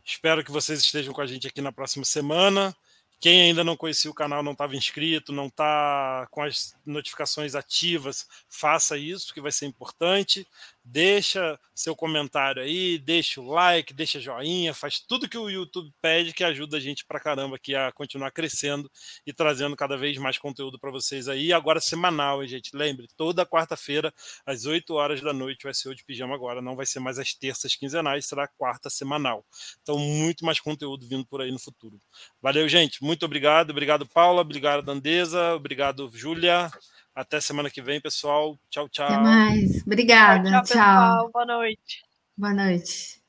Espero 0.05 0.45
que 0.45 0.51
vocês 0.51 0.81
estejam 0.81 1.13
com 1.13 1.21
a 1.21 1.27
gente 1.27 1.47
aqui 1.47 1.61
na 1.61 1.73
próxima 1.73 2.05
semana. 2.05 2.75
Quem 3.21 3.43
ainda 3.43 3.65
não 3.65 3.77
conhecia 3.77 4.11
o 4.11 4.15
canal, 4.15 4.43
não 4.45 4.53
estava 4.53 4.77
inscrito, 4.77 5.33
não 5.33 5.49
está 5.49 6.29
com 6.31 6.43
as 6.43 6.77
notificações 6.87 7.57
ativas, 7.57 8.27
faça 8.49 8.97
isso, 8.97 9.35
que 9.35 9.41
vai 9.41 9.51
ser 9.51 9.67
importante 9.67 10.47
deixa 10.91 11.59
seu 11.75 11.95
comentário 11.95 12.63
aí, 12.63 12.99
deixa 12.99 13.41
o 13.41 13.51
like, 13.51 13.93
deixa 13.93 14.19
joinha, 14.19 14.73
faz 14.73 14.99
tudo 14.99 15.29
que 15.29 15.37
o 15.37 15.49
YouTube 15.49 15.93
pede 16.01 16.33
que 16.33 16.43
ajuda 16.43 16.79
a 16.79 16.81
gente 16.81 17.05
pra 17.05 17.21
caramba 17.21 17.57
aqui 17.57 17.75
a 17.75 17.93
continuar 17.93 18.31
crescendo 18.31 18.91
e 19.27 19.33
trazendo 19.33 19.77
cada 19.77 19.97
vez 19.97 20.17
mais 20.17 20.39
conteúdo 20.39 20.79
para 20.79 20.91
vocês 20.91 21.29
aí. 21.29 21.53
Agora 21.53 21.81
semanal, 21.81 22.43
hein, 22.43 22.49
gente? 22.49 22.75
Lembre, 22.75 23.07
toda 23.17 23.45
quarta-feira 23.47 24.13
às 24.47 24.65
8 24.65 24.95
horas 24.95 25.21
da 25.21 25.33
noite 25.33 25.65
vai 25.65 25.75
ser 25.75 25.91
o 25.91 25.95
de 25.95 26.03
pijama 26.05 26.35
agora, 26.35 26.63
não 26.63 26.75
vai 26.75 26.87
ser 26.87 27.01
mais 27.01 27.19
as 27.19 27.35
terças 27.35 27.77
quinzenais, 27.77 28.27
será 28.27 28.49
quarta 28.49 28.89
semanal. 28.89 29.45
Então 29.83 29.99
muito 29.99 30.45
mais 30.45 30.59
conteúdo 30.59 31.07
vindo 31.07 31.27
por 31.27 31.43
aí 31.43 31.53
no 31.53 31.59
futuro. 31.59 32.01
Valeu, 32.41 32.69
gente. 32.69 33.03
Muito 33.05 33.25
obrigado. 33.25 33.71
Obrigado, 33.71 34.07
Paula. 34.07 34.41
Obrigado, 34.41 34.89
Andesa. 34.89 35.55
Obrigado, 35.55 36.11
Júlia. 36.15 36.71
Até 37.19 37.41
semana 37.41 37.69
que 37.69 37.83
vem, 37.83 38.01
pessoal. 38.01 38.57
Tchau, 38.71 38.89
tchau. 38.89 39.05
Até 39.05 39.17
mais. 39.17 39.83
Obrigada. 39.83 40.49
Tchau. 40.49 40.63
tchau. 40.63 41.31
Boa 41.33 41.45
noite. 41.45 42.05
Boa 42.37 42.55
noite. 42.55 43.21